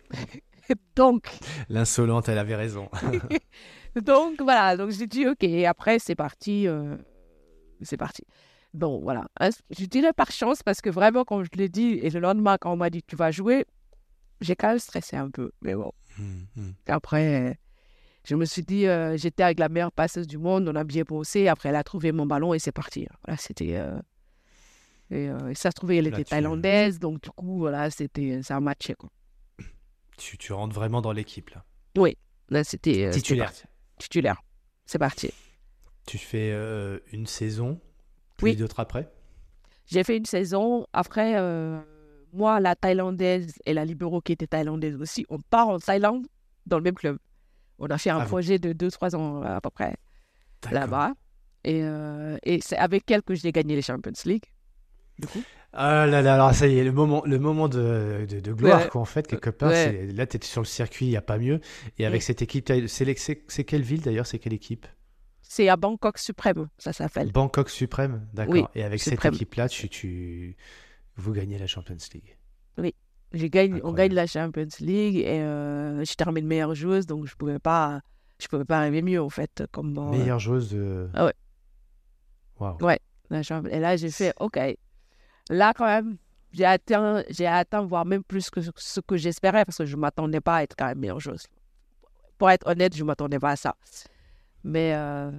Donc, 0.95 1.29
L'insolente, 1.69 2.29
elle 2.29 2.37
avait 2.37 2.55
raison. 2.55 2.89
donc 4.01 4.41
voilà, 4.41 4.77
donc 4.77 4.91
j'ai 4.91 5.07
dit 5.07 5.27
ok, 5.27 5.43
et 5.43 5.65
après 5.65 5.99
c'est 5.99 6.15
parti, 6.15 6.67
euh, 6.67 6.95
c'est 7.81 7.97
parti. 7.97 8.23
Bon 8.73 8.99
voilà, 9.01 9.27
Hein, 9.39 9.49
je 9.77 9.85
dirais 9.85 10.13
par 10.13 10.31
chance 10.31 10.63
parce 10.63 10.79
que 10.81 10.89
vraiment 10.89 11.25
quand 11.25 11.43
je 11.43 11.49
l'ai 11.55 11.67
dit 11.69 11.99
et 12.01 12.09
le 12.09 12.19
lendemain 12.19 12.57
quand 12.59 12.71
on 12.71 12.77
m'a 12.77 12.89
dit 12.89 13.03
tu 13.03 13.15
vas 13.15 13.31
jouer, 13.31 13.65
j'ai 14.39 14.55
quand 14.55 14.69
même 14.69 14.79
stressé 14.79 15.17
un 15.17 15.29
peu, 15.29 15.51
mais 15.61 15.75
bon. 15.75 15.91
Hmm, 16.17 16.43
hmm. 16.55 16.71
Après, 16.87 17.59
je 18.23 18.35
me 18.35 18.45
suis 18.45 18.63
dit 18.63 18.87
euh, 18.87 19.17
j'étais 19.17 19.43
avec 19.43 19.59
la 19.59 19.67
meilleure 19.67 19.91
passeuse 19.91 20.27
du 20.27 20.37
monde, 20.37 20.69
on 20.69 20.75
a 20.75 20.83
bien 20.83 21.03
bossé, 21.03 21.47
après 21.47 21.69
elle 21.69 21.75
a 21.75 21.83
trouvé 21.83 22.11
mon 22.11 22.25
ballon 22.25 22.53
et 22.53 22.59
c'est 22.59 22.71
parti. 22.71 23.07
Voilà, 23.25 23.37
c'était 23.37 23.75
euh, 23.75 23.99
et, 25.09 25.25
et 25.49 25.55
ça 25.55 25.69
se 25.71 25.75
trouvait 25.75 25.97
elle 25.97 26.09
Là, 26.09 26.19
était 26.19 26.23
thaïlandaise, 26.23 26.99
donc 26.99 27.21
du 27.21 27.29
coup 27.31 27.57
voilà 27.59 27.89
c'était 27.89 28.41
ça 28.41 28.55
a 28.55 28.59
matché 28.61 28.93
quoi. 28.95 29.09
tu, 30.17 30.37
tu 30.37 30.53
rentres 30.53 30.73
vraiment 30.75 31.01
dans 31.01 31.11
l'équipe, 31.11 31.49
là. 31.49 31.65
Euh, 32.53 32.63
c'était 32.63 33.09
Titulaire. 33.11 33.51
Titulaire, 34.01 34.41
c'est 34.85 34.99
parti. 34.99 35.31
Tu 36.07 36.17
fais 36.17 36.51
euh, 36.51 36.99
une 37.11 37.27
saison, 37.27 37.79
puis 38.37 38.51
Oui. 38.51 38.55
d'autres 38.55 38.79
après? 38.79 39.09
J'ai 39.85 40.03
fait 40.03 40.17
une 40.17 40.25
saison. 40.25 40.85
Après, 40.93 41.35
euh, 41.37 41.79
moi, 42.33 42.59
la 42.59 42.75
Thaïlandaise 42.75 43.53
et 43.65 43.73
la 43.73 43.85
Libéro 43.85 44.21
qui 44.21 44.31
était 44.31 44.47
thaïlandaise 44.47 44.95
aussi, 44.95 45.25
on 45.29 45.39
part 45.39 45.67
en 45.67 45.79
Thaïlande 45.79 46.25
dans 46.65 46.77
le 46.77 46.83
même 46.83 46.95
club. 46.95 47.17
On 47.77 47.87
a 47.87 47.97
fait 47.97 48.09
un 48.09 48.17
Ah 48.17 48.23
bon 48.23 48.27
projet 48.27 48.57
de 48.59 48.73
2-3 48.73 49.15
ans 49.15 49.41
à 49.41 49.59
peu 49.61 49.69
près 49.69 49.95
là-bas. 50.71 51.13
Et, 51.63 51.81
euh, 51.83 52.37
et 52.43 52.59
c'est 52.61 52.77
avec 52.77 53.09
elle 53.11 53.21
que 53.21 53.35
j'ai 53.35 53.51
gagné 53.51 53.75
les 53.75 53.81
Champions 53.81 54.11
League. 54.25 54.45
Du 55.21 55.27
coup. 55.27 55.41
Ah 55.73 56.05
là 56.05 56.21
là, 56.21 56.33
alors 56.35 56.53
ça 56.53 56.67
y 56.67 56.77
est, 56.77 56.83
le 56.83 56.91
moment, 56.91 57.23
le 57.25 57.39
moment 57.39 57.69
de, 57.69 58.25
de, 58.29 58.39
de 58.41 58.51
gloire, 58.53 58.81
Ouais. 58.81 58.87
quoi, 58.89 58.99
en 59.01 59.05
fait, 59.05 59.25
quelque 59.25 59.49
part. 59.49 59.69
Ouais. 59.69 59.75
c'est- 60.07 60.11
Là, 60.13 60.27
tu 60.27 60.35
étais 60.35 60.47
sur 60.47 60.59
le 60.61 60.65
circuit, 60.67 61.05
il 61.05 61.09
n'y 61.09 61.15
a 61.17 61.21
pas 61.21 61.37
mieux. 61.37 61.61
Et 61.97 62.05
avec 62.05 62.21
Mm. 62.21 62.25
cette 62.25 62.41
équipe, 62.41 62.71
c'est 62.87 63.63
quelle 63.63 63.81
ville 63.81 64.01
d'ailleurs 64.01 64.27
C'est 64.27 64.37
quelle 64.39 64.51
équipe? 64.53 64.85
C'est 65.41 65.69
à 65.69 65.77
Bangkok 65.77 66.17
Suprême, 66.17 66.67
ça 66.77 66.91
s'appelle. 66.91 67.31
Bangkok 67.31 67.69
Suprême, 67.69 68.27
d'accord. 68.33 68.53
Oui, 68.53 68.63
Et 68.75 68.83
avec 68.83 69.01
Suprême. 69.01 69.31
cette 69.33 69.41
équipe-là, 69.41 69.69
tu, 69.69 69.87
tu, 69.89 70.57
vous 71.15 71.31
gagnez 71.31 71.57
la 71.57 71.67
Champions 71.67 71.95
League. 72.13 72.37
Gagné, 73.33 73.75
on 73.75 73.75
Incroyable. 73.77 73.97
gagne 73.97 74.13
la 74.13 74.27
Champions 74.27 74.67
League 74.81 75.15
et 75.15 75.39
euh, 75.41 76.03
je 76.03 76.13
termine 76.15 76.45
meilleure 76.45 76.75
joueuse, 76.75 77.05
donc 77.05 77.27
je 77.27 77.35
pouvais 77.35 77.59
pas, 77.59 78.01
je 78.41 78.47
pouvais 78.47 78.65
pas 78.65 78.79
arriver 78.79 79.01
mieux 79.01 79.21
en 79.21 79.29
fait. 79.29 79.63
Comme 79.71 79.93
dans, 79.93 80.07
euh, 80.13 80.17
Meilleure 80.17 80.39
joueuse 80.39 80.69
de. 80.71 81.07
Ah 81.13 81.25
ouais. 81.27 81.33
Waouh. 82.59 82.77
Champions- 83.43 83.71
Et 83.71 83.79
là, 83.79 83.95
j'ai 83.95 84.11
fait, 84.11 84.33
OK, 84.41 84.59
là 85.51 85.73
quand 85.75 85.85
même, 85.85 86.17
j'ai 86.53 86.65
atteint, 86.65 87.23
j'ai 87.29 87.45
atteint, 87.45 87.81
voire 87.81 88.05
même 88.05 88.23
plus 88.23 88.49
que 88.49 88.59
ce 88.75 88.99
que 88.99 89.17
j'espérais, 89.17 89.65
parce 89.65 89.77
que 89.77 89.85
je 89.85 89.95
ne 89.95 90.01
m'attendais 90.01 90.41
pas 90.41 90.57
à 90.57 90.63
être 90.63 90.75
quand 90.77 90.87
même 90.87 90.99
meilleure 90.99 91.19
joueuse. 91.19 91.45
Pour 92.37 92.49
être 92.49 92.67
honnête, 92.67 92.95
je 92.95 93.03
ne 93.03 93.07
m'attendais 93.07 93.39
pas 93.39 93.51
à 93.51 93.55
ça. 93.55 93.75
Mais 94.63 94.93
euh, 94.95 95.31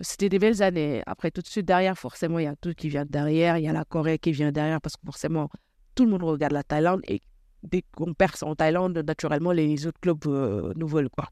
c'était 0.00 0.28
des 0.28 0.38
belles 0.38 0.62
années. 0.62 1.02
Après, 1.06 1.30
tout 1.30 1.40
de 1.40 1.46
suite 1.46 1.66
derrière, 1.66 1.98
forcément, 1.98 2.38
il 2.38 2.44
y 2.44 2.48
a 2.48 2.56
tout 2.56 2.74
qui 2.74 2.88
vient 2.88 3.06
derrière. 3.06 3.56
Il 3.58 3.64
y 3.64 3.68
a 3.68 3.72
la 3.72 3.84
Corée 3.84 4.18
qui 4.18 4.32
vient 4.32 4.52
derrière, 4.52 4.80
parce 4.80 4.96
que 4.96 5.02
forcément, 5.04 5.48
tout 5.94 6.04
le 6.04 6.10
monde 6.10 6.22
regarde 6.22 6.52
la 6.52 6.62
Thaïlande. 6.62 7.00
Et 7.08 7.22
dès 7.62 7.82
qu'on 7.96 8.14
perce 8.14 8.42
en 8.42 8.54
Thaïlande, 8.54 8.98
naturellement, 8.98 9.52
les 9.52 9.86
autres 9.86 10.00
clubs 10.00 10.26
euh, 10.26 10.72
nous 10.76 10.86
veulent. 10.86 11.10
Quoi. 11.10 11.28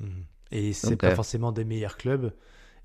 Mhm. 0.00 0.24
Et 0.50 0.72
c'est 0.72 0.90
Donc, 0.90 1.00
pas 1.00 1.08
euh, 1.08 1.14
forcément 1.14 1.52
des 1.52 1.64
meilleurs 1.64 1.96
clubs, 1.96 2.32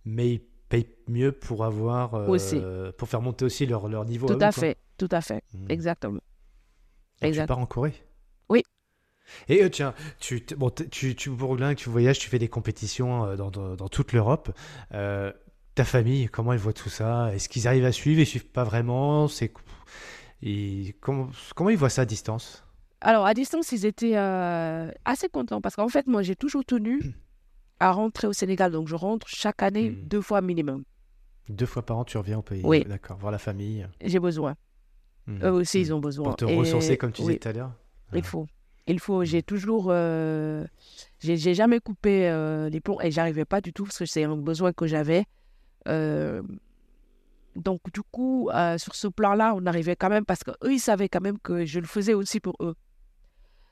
mais 0.06 0.34
ils 0.34 0.42
payent 0.70 0.88
mieux 1.08 1.32
pour 1.32 1.64
avoir. 1.66 2.16
euh, 2.16 2.28
Aussi. 2.30 2.62
Pour 2.98 3.08
faire 3.10 3.22
monter 3.22 3.46
aussi 3.46 3.66
leur, 3.66 3.88
leur 3.88 4.06
niveau. 4.06 4.28
Tout 4.28 4.34
eux, 4.34 4.38
à 4.38 4.52
quoi. 4.52 4.62
fait, 4.62 4.78
tout 4.98 5.10
à 5.12 5.22
fait. 5.22 5.44
Mhm. 5.54 5.66
Exactement. 5.70 6.14
Donc, 6.14 6.22
tu 7.22 7.28
Exact. 7.28 7.48
pars 7.48 7.60
en 7.60 7.66
Corée? 7.66 7.94
Oui. 8.50 8.64
Et 9.50 9.64
euh, 9.64 9.70
tiens, 9.70 9.94
tu, 10.20 10.46
bon, 10.58 10.70
tu, 10.70 10.90
tu 10.90 11.16
tu 11.16 11.30
voyages, 11.90 12.20
tu 12.20 12.30
fais 12.30 12.40
des 12.40 12.48
compétitions 12.48 13.26
euh, 13.26 13.36
dans, 13.36 13.52
dans- 13.52 13.76
dans 13.76 13.88
toute 13.88 14.14
l'Europe. 14.14 14.52
Euh, 14.94 15.32
ta 15.76 15.84
famille, 15.84 16.28
comment 16.28 16.54
ils 16.54 16.60
voient 16.60 16.74
tout 16.74 16.90
ça? 16.90 17.34
Est-ce 17.34 17.50
qu'ils 17.50 17.68
arrivent 17.68 17.86
à 17.86 17.92
suivre? 17.92 18.22
Ils 18.22 18.26
suivent 18.26 18.48
pas 18.48 18.64
vraiment? 18.64 19.28
C'est 19.28 19.52
et 20.44 20.96
comment, 21.02 21.30
comment 21.56 21.70
ils 21.70 21.78
voient 21.78 21.90
ça 21.90 22.04
à 22.04 22.06
distance? 22.06 22.64
Alors, 23.02 23.26
à 23.26 23.34
distance, 23.34 23.72
ils 23.72 23.86
étaient 23.86 24.18
euh, 24.18 24.90
assez 25.06 25.30
contents 25.30 25.62
parce 25.62 25.76
qu'en 25.76 25.90
fait, 25.90 26.08
moi, 26.08 26.22
j'ai 26.24 26.36
toujours 26.36 26.66
tenu 26.66 27.02
à 27.80 27.92
rentrer 27.92 28.28
au 28.28 28.34
Sénégal. 28.34 28.72
Donc, 28.72 28.88
je 28.88 28.96
rentre 28.96 29.28
chaque 29.28 29.62
année 29.64 29.92
Hmm. 29.92 30.08
deux 30.08 30.22
fois 30.22 30.42
minimum. 30.42 30.84
Deux 31.50 31.66
fois 31.66 31.84
par 31.84 31.98
an, 31.98 32.04
tu 32.06 32.18
reviens 32.18 32.40
au 32.40 32.42
pays. 32.42 32.62
Oui. 32.64 32.84
D'accord, 32.86 33.18
voir 33.18 33.32
la 33.32 33.38
famille. 33.38 33.88
J'ai 34.04 34.20
besoin. 34.20 34.56
Mhm. 35.28 35.40
Eux 35.44 35.52
aussi, 35.52 35.80
ils 35.82 35.94
ont 35.94 36.00
besoin. 36.00 36.26
Pour 36.26 36.36
te 36.38 36.46
Et- 36.46 36.56
ressourcer, 36.58 36.98
comme 36.98 37.12
tu 37.12 37.22
oui, 37.22 37.28
disais 37.28 37.40
tout 37.40 37.48
à 37.50 37.54
l'heure. 37.54 37.72
Il 38.14 38.24
faut. 38.24 38.48
Il 38.88 39.00
faut. 39.00 39.24
J'ai 39.24 39.42
toujours. 39.44 39.88
euh, 39.90 40.66
j'ai 41.20 41.54
jamais 41.56 41.80
coupé 41.80 42.28
euh, 42.30 42.70
les 42.70 42.80
ponts 42.82 43.00
et 43.02 43.10
j'arrivais 43.12 43.46
pas 43.46 43.60
du 43.62 43.74
tout 43.74 43.84
parce 43.84 43.98
que 43.98 44.06
c'est 44.06 44.24
un 44.24 44.38
besoin 44.38 44.74
que 44.74 44.86
j'avais. 44.88 45.26
Euh, 45.88 46.42
donc, 47.56 47.80
du 47.94 48.02
coup, 48.12 48.50
euh, 48.54 48.78
sur 48.78 48.96
ce 48.96 49.08
plan-là, 49.08 49.54
on 49.56 49.66
arrivait 49.66 49.96
quand 49.96 50.10
même 50.10 50.26
parce 50.26 50.44
qu'eux, 50.44 50.56
ils 50.72 50.80
savaient 50.80 51.10
quand 51.10 51.22
même 51.22 51.40
que 51.40 51.66
je 51.66 51.80
le 51.80 51.88
faisais 51.88 52.14
aussi 52.14 52.40
pour 52.40 52.56
eux. 52.60 52.76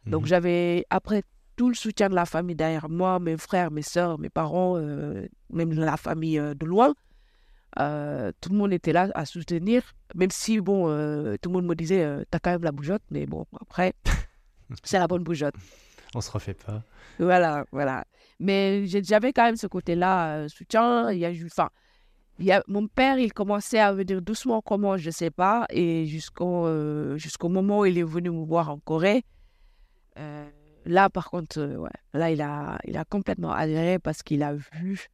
Donc 0.06 0.26
j'avais, 0.26 0.86
après 0.90 1.24
tout 1.56 1.70
le 1.70 1.76
soutien 1.76 2.10
de 2.10 2.16
la 2.16 2.26
famille 2.26 2.56
derrière 2.56 2.90
moi, 2.90 3.20
mes 3.20 3.38
frères, 3.38 3.72
mes 3.72 3.82
soeurs, 3.82 4.20
mes 4.20 4.30
parents, 4.30 4.76
euh, 4.78 5.28
même 5.50 5.74
la 5.74 5.98
famille 5.98 6.40
euh, 6.40 6.54
de 6.54 6.66
loin, 6.66 6.94
euh, 7.80 8.32
tout 8.42 8.50
le 8.50 8.58
monde 8.58 8.74
était 8.74 8.94
là 8.94 9.10
à 9.16 9.26
soutenir, 9.26 9.84
même 10.16 10.32
si, 10.32 10.60
bon, 10.60 10.84
tout 11.42 11.50
le 11.50 11.54
monde 11.54 11.66
me 11.66 11.76
disait, 11.76 12.26
t'as 12.30 12.40
quand 12.40 12.52
même 12.52 12.64
la 12.64 12.72
bougeotte, 12.72 13.04
mais 13.10 13.26
bon, 13.26 13.46
après, 13.60 13.94
c'est 14.84 15.00
la 15.00 15.08
bonne 15.08 15.24
bougeotte. 15.24 15.56
On 16.16 16.22
se 16.22 16.30
refait 16.30 16.54
pas. 16.54 16.84
Voilà, 17.18 17.66
voilà. 17.72 18.06
Mais 18.40 18.86
j'avais 18.86 19.34
quand 19.34 19.46
même 19.46 19.56
ce 19.56 19.66
côté-là, 19.66 20.48
soutien. 20.50 21.12
Il 21.12 21.18
y 21.18 21.26
a 21.26 21.32
enfin, 21.46 21.70
il 22.38 22.46
y 22.46 22.52
a, 22.52 22.64
mon 22.68 22.88
père, 22.88 23.18
il 23.18 23.34
commençait 23.34 23.80
à 23.80 23.92
venir 23.94 24.22
doucement, 24.22 24.62
comment, 24.62 24.96
je 24.98 25.10
sais 25.10 25.32
pas. 25.32 25.66
Et 25.72 26.06
jusqu'au 26.06 26.68
jusqu'au 27.18 27.50
moment 27.50 27.80
où 27.80 27.86
il 27.86 27.98
est 27.98 28.04
venu 28.04 28.30
me 28.30 28.46
voir 28.46 28.70
en 28.70 28.78
Corée, 28.78 29.24
euh, 30.20 30.50
là, 30.86 31.10
par 31.10 31.30
contre, 31.30 31.60
euh, 31.60 31.76
ouais, 31.78 31.90
là, 32.14 32.32
il 32.32 32.42
a, 32.42 32.78
il 32.86 32.98
a 32.98 33.06
complètement 33.06 33.52
adhéré 33.52 34.00
parce 34.00 34.24
qu'il 34.24 34.44
a 34.44 34.54
vu 34.54 35.08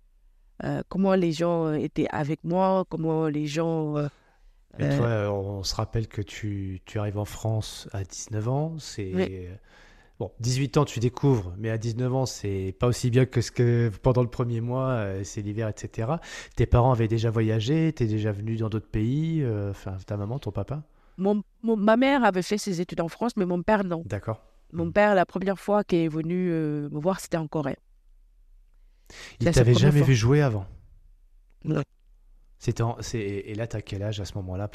euh, 0.63 0.81
comment 0.89 1.15
les 1.15 1.31
gens 1.31 1.67
euh, 1.67 1.73
étaient 1.75 2.07
avec 2.11 2.43
moi, 2.43 2.85
comment 2.89 3.27
les 3.27 3.47
gens. 3.47 3.97
euh, 3.97 4.07
Mais 4.77 4.95
toi, 4.97 5.31
on 5.33 5.63
se 5.63 5.75
rappelle 5.75 6.07
que 6.07 6.21
tu, 6.21 6.81
tu 6.85 6.99
arrives 6.99 7.17
en 7.17 7.25
France 7.25 7.87
à 7.93 8.03
19 8.03 8.47
ans. 8.47 8.75
C'est. 8.79 9.11
Oui. 9.13 9.47
Bon, 10.19 10.33
18 10.41 10.75
ans, 10.75 10.83
tu 10.83 10.99
découvres, 10.99 11.53
mais 11.57 11.69
à 11.69 11.77
19 11.77 12.13
ans, 12.13 12.25
c'est 12.25 12.75
pas 12.77 12.87
aussi 12.87 13.09
bien 13.09 13.25
que 13.25 13.39
ce 13.39 13.51
que 13.51 13.89
pendant 14.01 14.21
le 14.21 14.27
premier 14.29 14.59
mois, 14.59 15.05
c'est 15.23 15.41
l'hiver, 15.41 15.69
etc. 15.69 16.09
Tes 16.57 16.65
parents 16.65 16.91
avaient 16.91 17.07
déjà 17.07 17.31
voyagé, 17.31 17.93
t'es 17.93 18.05
déjà 18.05 18.33
venu 18.33 18.57
dans 18.57 18.67
d'autres 18.67 18.89
pays, 18.89 19.45
enfin, 19.69 19.95
ta 20.05 20.17
maman, 20.17 20.37
ton 20.37 20.51
papa? 20.51 20.83
Mon- 21.17 21.41
mon- 21.63 21.77
ma 21.77 21.95
mère 21.95 22.25
avait 22.25 22.41
fait 22.41 22.57
ses 22.57 22.81
études 22.81 22.99
en 22.99 23.07
France, 23.07 23.37
mais 23.37 23.45
mon 23.45 23.61
père, 23.63 23.85
non. 23.85 24.03
D'accord. 24.05 24.41
Mon 24.71 24.91
père, 24.91 25.15
la 25.15 25.25
première 25.25 25.59
fois 25.59 25.83
qu'il 25.83 25.99
est 25.99 26.07
venu 26.07 26.49
euh, 26.51 26.89
me 26.89 26.99
voir, 26.99 27.19
c'était 27.19 27.37
en 27.37 27.47
Corée. 27.47 27.77
Il 29.39 29.49
t'avait 29.51 29.73
jamais 29.73 29.99
fois. 29.99 30.07
vu 30.07 30.13
jouer 30.15 30.41
avant? 30.41 30.65
Non. 31.63 31.81
C'était 32.59 32.83
en- 32.83 32.97
c'est- 33.01 33.19
Et 33.19 33.55
là, 33.55 33.65
t'as 33.67 33.81
quel 33.81 34.03
âge 34.03 34.19
à 34.19 34.25
ce 34.25 34.33
moment-là? 34.35 34.67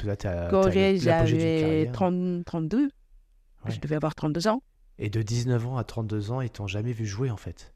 Corée, 0.49 0.97
j'avais 0.97 1.61
carrière. 1.61 1.91
30 1.93 2.43
32. 2.45 2.83
Ouais. 2.85 3.71
Je 3.71 3.79
devais 3.79 3.95
avoir 3.95 4.15
32 4.15 4.47
ans. 4.47 4.61
Et 4.97 5.09
de 5.09 5.21
19 5.21 5.65
ans 5.67 5.77
à 5.77 5.83
32 5.83 6.31
ans, 6.31 6.41
ils 6.41 6.49
t'ont 6.49 6.67
jamais 6.67 6.91
vu 6.93 7.05
jouer, 7.05 7.29
en 7.31 7.37
fait? 7.37 7.73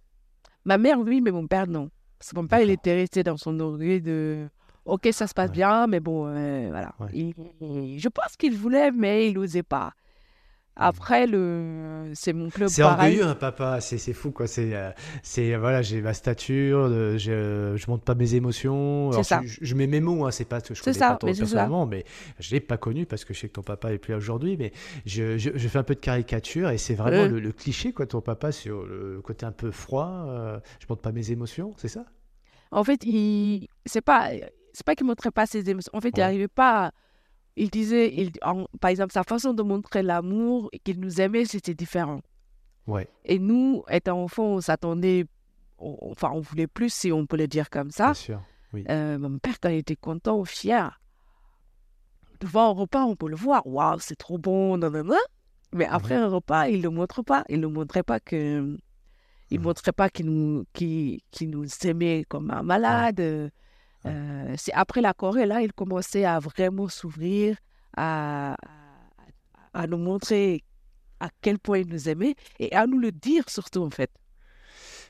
Ma 0.66 0.78
mère, 0.78 1.00
oui, 1.00 1.22
mais 1.22 1.32
mon 1.32 1.48
père, 1.48 1.68
non. 1.68 1.90
Parce 2.18 2.32
que 2.32 2.36
mon 2.36 2.48
père, 2.48 2.62
il 2.62 2.70
était 2.70 2.94
resté 2.96 3.24
dans 3.24 3.38
son 3.38 3.58
orgueil 3.60 4.02
de 4.02 4.48
OK, 4.86 5.08
ça 5.12 5.28
se 5.28 5.34
passe 5.34 5.50
Ouais. 5.50 5.56
bien, 5.56 5.88
mais 5.88 6.00
bon, 6.00 6.28
euh, 6.28 6.68
voilà. 6.70 6.94
Ouais. 7.00 7.10
Il- 7.14 7.34
il- 7.62 8.00
je 8.00 8.10
pense 8.10 8.36
qu'il 8.38 8.56
voulait, 8.58 8.92
mais 8.92 9.30
il 9.30 9.36
n'osait 9.36 9.64
pas. 9.64 9.94
Après, 10.76 11.28
le... 11.28 12.12
c'est 12.14 12.32
mon 12.32 12.50
club. 12.50 12.70
C'est 12.70 12.84
orgueilleux, 12.84 13.26
un 13.26 13.36
papa. 13.36 13.82
C'est 13.82 13.98
c'est 13.98 14.14
fou, 14.14 14.32
quoi. 14.32 14.48
C'est, 14.48 14.74
euh, 14.74 14.92
c'est 15.24 15.56
voilà, 15.58 15.82
j'ai 15.82 16.02
ma 16.02 16.14
stature, 16.14 16.80
euh, 16.90 17.18
je, 17.18 17.76
je 17.76 17.92
montre 17.92 18.06
pas 18.06 18.16
mes 18.16 18.36
émotions. 18.36 19.12
C'est 19.12 19.16
Alors, 19.16 19.26
ça. 19.26 19.42
Je, 19.44 19.58
je 19.62 19.76
mets 19.76 19.88
mes 19.88 20.00
mots, 20.00 20.26
hein, 20.26 20.32
c'est 20.32 20.46
pas, 20.46 20.60
je 20.60 20.74
C'est 20.74 20.82
connais 20.82 21.00
ça, 21.00 21.10
pas 21.10 21.16
ton 21.18 21.28
mais 21.28 21.34
personnellement, 21.34 21.86
mais 21.86 22.06
je 22.40 22.52
l'ai 22.52 22.62
pas 22.62 22.78
connu 22.78 23.06
parce 23.06 23.26
que 23.26 23.34
je 23.34 23.40
sais 23.40 23.48
que 23.50 23.54
ton 23.54 23.62
papa 23.64 23.92
est 23.92 23.98
plus 23.98 24.12
là 24.12 24.18
aujourd'hui. 24.18 24.56
Mais 24.58 24.72
je, 25.06 25.38
je, 25.38 25.50
je 25.54 25.68
fais 25.68 25.80
un 25.80 25.84
peu 25.84 25.96
de 25.96 26.00
caricature 26.00 26.70
et 26.70 26.78
c'est 26.78 26.96
vraiment 26.96 27.26
le, 27.28 27.40
le 27.42 27.52
cliché, 27.52 27.92
quoi, 27.92 28.06
ton 28.06 28.22
papa 28.22 28.52
sur 28.54 28.86
le 28.86 29.22
côté 29.22 29.46
un 29.46 29.52
peu 29.52 29.72
froid. 29.72 30.26
euh, 30.30 30.60
je 30.80 30.86
montre 30.90 31.02
pas 31.02 31.12
mes 31.12 31.32
émotions, 31.32 31.74
c'est 31.78 31.90
ça? 31.90 32.06
En 32.72 32.84
fait, 32.84 33.04
il... 33.06 33.68
c'est 33.86 34.02
pas, 34.02 34.30
c'est 34.74 34.86
pas 34.86 34.96
qu'il 34.96 35.06
montrait 35.06 35.32
pas 35.32 35.46
ses 35.46 35.70
émotions. 35.70 35.92
En 35.94 36.02
fait, 36.02 36.10
il 36.16 36.22
Ouais. 36.22 36.24
arrivait 36.24 36.48
pas. 36.48 36.88
à- 36.88 36.92
Il 37.62 37.70
disait, 37.70 38.14
il... 38.16 38.32
en- 38.42 38.66
par 38.80 38.90
exemple, 38.90 39.12
sa 39.12 39.24
façon 39.24 39.54
de 39.54 39.62
montrer 39.64 40.02
l'amour 40.02 40.70
et 40.72 40.80
qu'il 40.80 41.00
nous 41.00 41.20
aimait, 41.20 41.44
c'était 41.46 41.74
différent. 41.74 42.22
Ouais, 42.88 43.08
Et 43.26 43.38
nous, 43.38 43.84
étant 43.90 44.24
enfants, 44.24 44.46
on 44.46 44.62
s'attendait, 44.62 45.26
enfin, 45.78 46.32
on 46.34 46.40
voulait 46.40 46.68
plus, 46.68 46.92
si 46.92 47.12
on 47.12 47.26
peut 47.26 47.38
le 47.38 47.48
dire 47.48 47.70
comme 47.70 47.92
ça. 47.92 48.06
bien 48.06 48.14
sûr. 48.14 48.42
Euh, 48.90 49.18
mon 49.20 49.38
père, 49.40 49.60
quand 49.60 49.70
il 49.70 49.78
était 49.80 49.96
content 49.96 50.40
ou 50.40 50.46
fier, 50.46 51.00
devant 52.40 52.70
un 52.70 52.74
repas, 52.74 53.04
on 53.04 53.16
peut 53.16 53.28
le 53.30 53.36
voir. 53.36 53.66
Waouh, 53.68 54.00
c'est 54.00 54.16
trop 54.16 54.38
bon, 54.38 54.78
nanana. 54.78 55.18
Mais 55.74 55.86
après 55.86 56.16
un 56.16 56.28
repas, 56.30 56.68
il 56.68 56.78
ne 56.78 56.84
le 56.84 56.90
montre 56.90 57.22
pas. 57.22 57.44
Il 57.50 57.60
ne 57.60 57.68
montrait 57.68 58.04
pas 58.04 58.20
que. 58.20 58.78
Il 59.52 59.60
montrait 59.60 59.92
pas 59.92 60.10
qu'il 60.10 60.28
nous, 60.28 60.64
qu'il 60.74 61.20
nous 61.42 61.66
aimait 61.84 62.24
comme 62.30 62.50
un 62.52 62.64
malade. 62.64 63.52
Euh, 64.06 64.54
c'est 64.58 64.74
après 64.74 65.02
la 65.02 65.14
Corée, 65.14 65.46
là, 65.46 65.62
il 65.62 65.74
commençait 65.74 66.26
à 66.26 66.40
vraiment 66.40 66.88
s'ouvrir, 66.88 67.58
à, 67.98 68.54
à, 68.54 68.58
à 69.74 69.88
nous 69.88 69.98
montrer 69.98 70.64
à 71.20 71.30
quel 71.42 71.60
point 71.60 71.80
il 71.80 71.88
nous 71.88 72.10
aimait 72.10 72.36
et 72.60 72.74
à 72.74 72.88
nous 72.88 73.00
le 73.00 73.12
dire 73.12 73.50
surtout, 73.50 73.84
en 73.84 73.90
fait. 73.90 74.12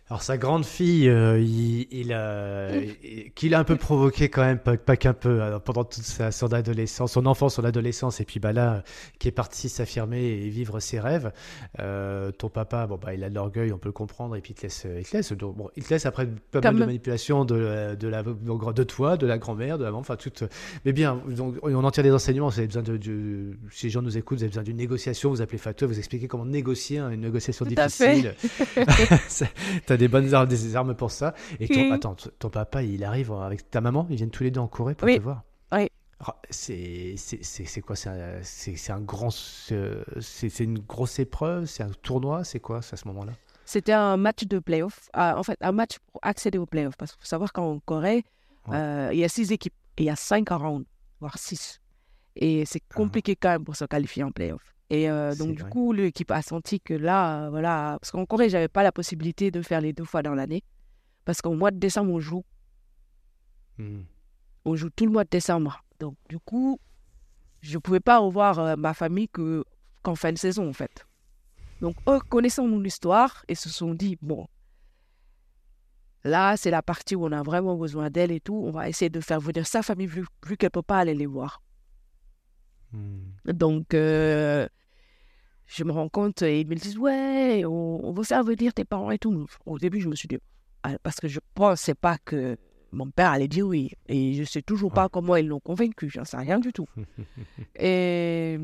Alors 0.09 0.23
sa 0.23 0.37
grande 0.39 0.65
fille, 0.65 1.07
euh, 1.07 1.39
il, 1.39 1.87
il 1.91 3.31
qu'il 3.35 3.53
a 3.53 3.59
un 3.59 3.63
peu 3.63 3.75
provoqué 3.75 4.27
quand 4.29 4.41
même, 4.41 4.57
pas, 4.57 4.75
pas 4.75 4.97
qu'un 4.97 5.13
peu, 5.13 5.39
euh, 5.39 5.59
pendant 5.59 5.83
toute 5.83 6.03
sa, 6.03 6.31
son 6.31 6.51
adolescence, 6.51 7.11
son 7.11 7.27
enfance, 7.27 7.55
son 7.55 7.63
adolescence, 7.63 8.19
et 8.19 8.25
puis 8.25 8.39
bah 8.39 8.51
là, 8.51 8.83
qui 9.19 9.27
est 9.27 9.31
parti 9.31 9.69
s'affirmer 9.69 10.23
et 10.23 10.49
vivre 10.49 10.79
ses 10.79 10.99
rêves. 10.99 11.31
Euh, 11.79 12.31
ton 12.31 12.49
papa, 12.49 12.87
bon 12.87 12.97
bah 12.99 13.13
il 13.13 13.23
a 13.23 13.29
de 13.29 13.35
l'orgueil, 13.35 13.71
on 13.71 13.77
peut 13.77 13.89
le 13.89 13.93
comprendre, 13.93 14.35
et 14.35 14.41
puis 14.41 14.53
il 14.53 14.55
te 14.55 14.63
laisse, 14.63 14.87
il 14.97 15.05
te 15.05 15.15
laisse, 15.15 15.31
donc, 15.33 15.55
bon, 15.55 15.69
il 15.75 15.83
te 15.83 15.93
laisse 15.93 16.07
après 16.07 16.27
pas 16.51 16.59
mal 16.61 16.73
de 16.75 16.85
manipulations 16.85 17.45
de, 17.45 17.93
de 17.93 18.07
la, 18.07 18.23
de 18.23 18.83
toi, 18.83 19.15
de 19.15 19.27
la 19.27 19.37
grand-mère, 19.37 19.77
de 19.77 19.83
la 19.83 19.91
maman, 19.91 19.99
enfin 19.99 20.15
toute. 20.15 20.43
Mais 20.85 20.91
bien, 20.91 21.21
donc, 21.27 21.57
on 21.61 21.83
en 21.83 21.91
tire 21.91 22.03
des 22.03 22.11
enseignements. 22.11 22.49
Vous 22.49 22.57
avez 22.57 22.67
besoin 22.67 22.81
de, 22.81 22.97
de- 22.97 23.57
si 23.69 23.85
les 23.85 23.89
gens 23.91 24.01
nous 24.01 24.17
écoutent, 24.17 24.39
vous 24.39 24.43
avez 24.43 24.49
besoin 24.49 24.63
d'une 24.63 24.77
négociation. 24.77 25.29
Vous 25.29 25.43
appelez 25.43 25.59
Fateux, 25.59 25.85
vous 25.85 25.99
expliquez 25.99 26.27
comment 26.27 26.45
négocier 26.45 26.97
hein, 26.97 27.11
une 27.11 27.21
négociation 27.21 27.63
Tout 27.63 27.75
difficile. 27.75 28.33
Des 29.99 30.07
bonnes 30.07 30.33
armes, 30.33 30.47
des 30.47 30.75
armes 30.75 30.95
pour 30.95 31.11
ça. 31.11 31.33
Et 31.59 31.67
ton, 31.67 31.81
Oui. 31.81 31.91
attends, 31.91 32.15
ton 32.15 32.49
papa, 32.49 32.81
il 32.83 33.03
arrive 33.03 33.31
avec 33.33 33.69
ta 33.69 33.81
maman, 33.81 34.07
ils 34.09 34.15
viennent 34.15 34.31
tous 34.31 34.43
les 34.43 34.51
deux 34.51 34.61
en 34.61 34.67
Corée 34.67 34.95
pour 34.95 35.05
Oui. 35.07 35.17
te 35.17 35.21
voir. 35.21 35.43
Oui. 35.73 35.89
Ah, 36.21 36.35
C'est 36.49 37.15
quoi 37.85 37.95
C'est 37.95 38.09
un, 38.09 38.95
un 38.95 39.01
grand. 39.01 39.29
C'est 39.31 40.59
une 40.59 40.79
grosse 40.79 41.19
épreuve 41.19 41.65
C'est 41.65 41.83
un 41.83 41.91
tournoi 42.01 42.43
C'est 42.43 42.59
quoi 42.59 42.77
à 42.77 42.81
ce 42.81 43.07
moment-là? 43.07 43.33
C'était 43.65 43.93
un 43.93 44.17
match 44.17 44.45
de 44.45 44.57
playoff. 44.59 45.09
Ah, 45.13 45.35
en 45.37 45.43
fait, 45.43 45.57
un 45.61 45.71
match 45.71 45.97
pour 46.11 46.19
accéder 46.23 46.57
au 46.57 46.65
playoff. 46.65 46.95
Parce 46.97 47.11
qu'il 47.11 47.21
faut 47.21 47.27
savoir 47.27 47.53
qu'en 47.53 47.79
Corée, 47.79 48.23
Ouais. 48.67 48.75
euh, 48.77 49.09
il 49.13 49.19
y 49.19 49.23
a 49.23 49.29
six 49.29 49.51
équipes 49.51 49.73
et 49.97 50.03
il 50.03 50.05
y 50.05 50.09
a 50.09 50.15
cinq 50.15 50.49
rounds, 50.49 50.85
voire 51.19 51.37
six. 51.37 51.79
Et 52.35 52.65
c'est 52.65 52.81
Ah. 52.89 52.95
compliqué 52.95 53.35
quand 53.35 53.49
même 53.49 53.63
pour 53.63 53.75
se 53.75 53.85
qualifier 53.85 54.23
en 54.23 54.31
playoff. 54.31 54.73
Et 54.89 55.09
euh, 55.09 55.35
donc, 55.35 55.55
du 55.55 55.61
vrai. 55.61 55.69
coup, 55.69 55.93
l'équipe 55.93 56.31
a 56.31 56.41
senti 56.41 56.79
que 56.79 56.93
là, 56.93 57.45
euh, 57.45 57.49
voilà. 57.49 57.97
Parce 58.01 58.11
qu'en 58.11 58.25
Corée, 58.25 58.49
j'avais 58.49 58.67
pas 58.67 58.83
la 58.83 58.91
possibilité 58.91 59.51
de 59.51 59.61
faire 59.61 59.81
les 59.81 59.93
deux 59.93 60.03
fois 60.03 60.23
dans 60.23 60.33
l'année. 60.33 60.63
Parce 61.25 61.41
qu'au 61.41 61.53
mois 61.53 61.71
de 61.71 61.77
décembre, 61.77 62.11
on 62.11 62.19
joue. 62.19 62.43
Hmm. 63.77 64.01
On 64.65 64.75
joue 64.75 64.89
tout 64.89 65.05
le 65.05 65.11
mois 65.11 65.23
de 65.23 65.29
décembre. 65.29 65.83
Donc, 65.99 66.15
du 66.27 66.39
coup, 66.39 66.79
je 67.61 67.75
ne 67.75 67.79
pouvais 67.79 67.99
pas 67.99 68.17
revoir 68.17 68.57
euh, 68.59 68.75
ma 68.75 68.93
famille 68.93 69.29
que, 69.29 69.63
qu'en 70.01 70.15
fin 70.15 70.31
de 70.31 70.37
saison, 70.37 70.67
en 70.67 70.73
fait. 70.73 71.05
Donc, 71.81 71.95
eux, 72.07 72.19
connaissant 72.19 72.67
mon 72.67 72.83
histoire, 72.83 73.45
ils 73.47 73.55
se 73.55 73.69
sont 73.69 73.93
dit, 73.93 74.17
bon, 74.21 74.47
là, 76.23 76.57
c'est 76.57 76.71
la 76.71 76.81
partie 76.81 77.15
où 77.15 77.25
on 77.25 77.31
a 77.31 77.43
vraiment 77.43 77.75
besoin 77.75 78.09
d'elle 78.09 78.31
et 78.31 78.39
tout. 78.39 78.55
On 78.55 78.71
va 78.71 78.89
essayer 78.89 79.09
de 79.09 79.21
faire 79.21 79.39
venir 79.39 79.67
sa 79.67 79.83
famille, 79.83 80.07
vu, 80.07 80.25
vu 80.47 80.57
qu'elle 80.57 80.67
ne 80.67 80.71
peut 80.71 80.81
pas 80.81 80.97
aller 80.97 81.13
les 81.13 81.27
voir. 81.27 81.61
Hmm. 82.91 83.19
Donc, 83.45 83.93
euh, 83.93 84.67
je 85.67 85.83
me 85.83 85.91
rends 85.91 86.09
compte, 86.09 86.41
et 86.41 86.61
ils 86.61 86.67
me 86.67 86.75
disent, 86.75 86.97
ouais, 86.97 87.63
on, 87.65 87.99
on 88.03 88.11
va 88.11 88.23
faire 88.23 88.43
venir 88.43 88.73
tes 88.73 88.85
parents 88.85 89.11
et 89.11 89.19
tout. 89.19 89.47
Au 89.65 89.77
début, 89.77 90.01
je 90.01 90.09
me 90.09 90.15
suis 90.15 90.27
dit, 90.27 90.37
ah, 90.83 90.97
parce 91.03 91.17
que 91.17 91.27
je 91.27 91.39
pensais 91.53 91.95
pas 91.95 92.17
que 92.23 92.57
mon 92.91 93.09
père 93.11 93.31
allait 93.31 93.47
dire 93.47 93.67
oui. 93.67 93.91
Et 94.07 94.33
je 94.33 94.43
sais 94.43 94.61
toujours 94.61 94.91
pas 94.91 95.09
comment 95.09 95.35
ils 95.35 95.47
l'ont 95.47 95.59
convaincu, 95.59 96.09
j'en 96.09 96.25
sais 96.25 96.37
rien 96.37 96.59
du 96.59 96.73
tout. 96.73 96.87
et 97.79 98.57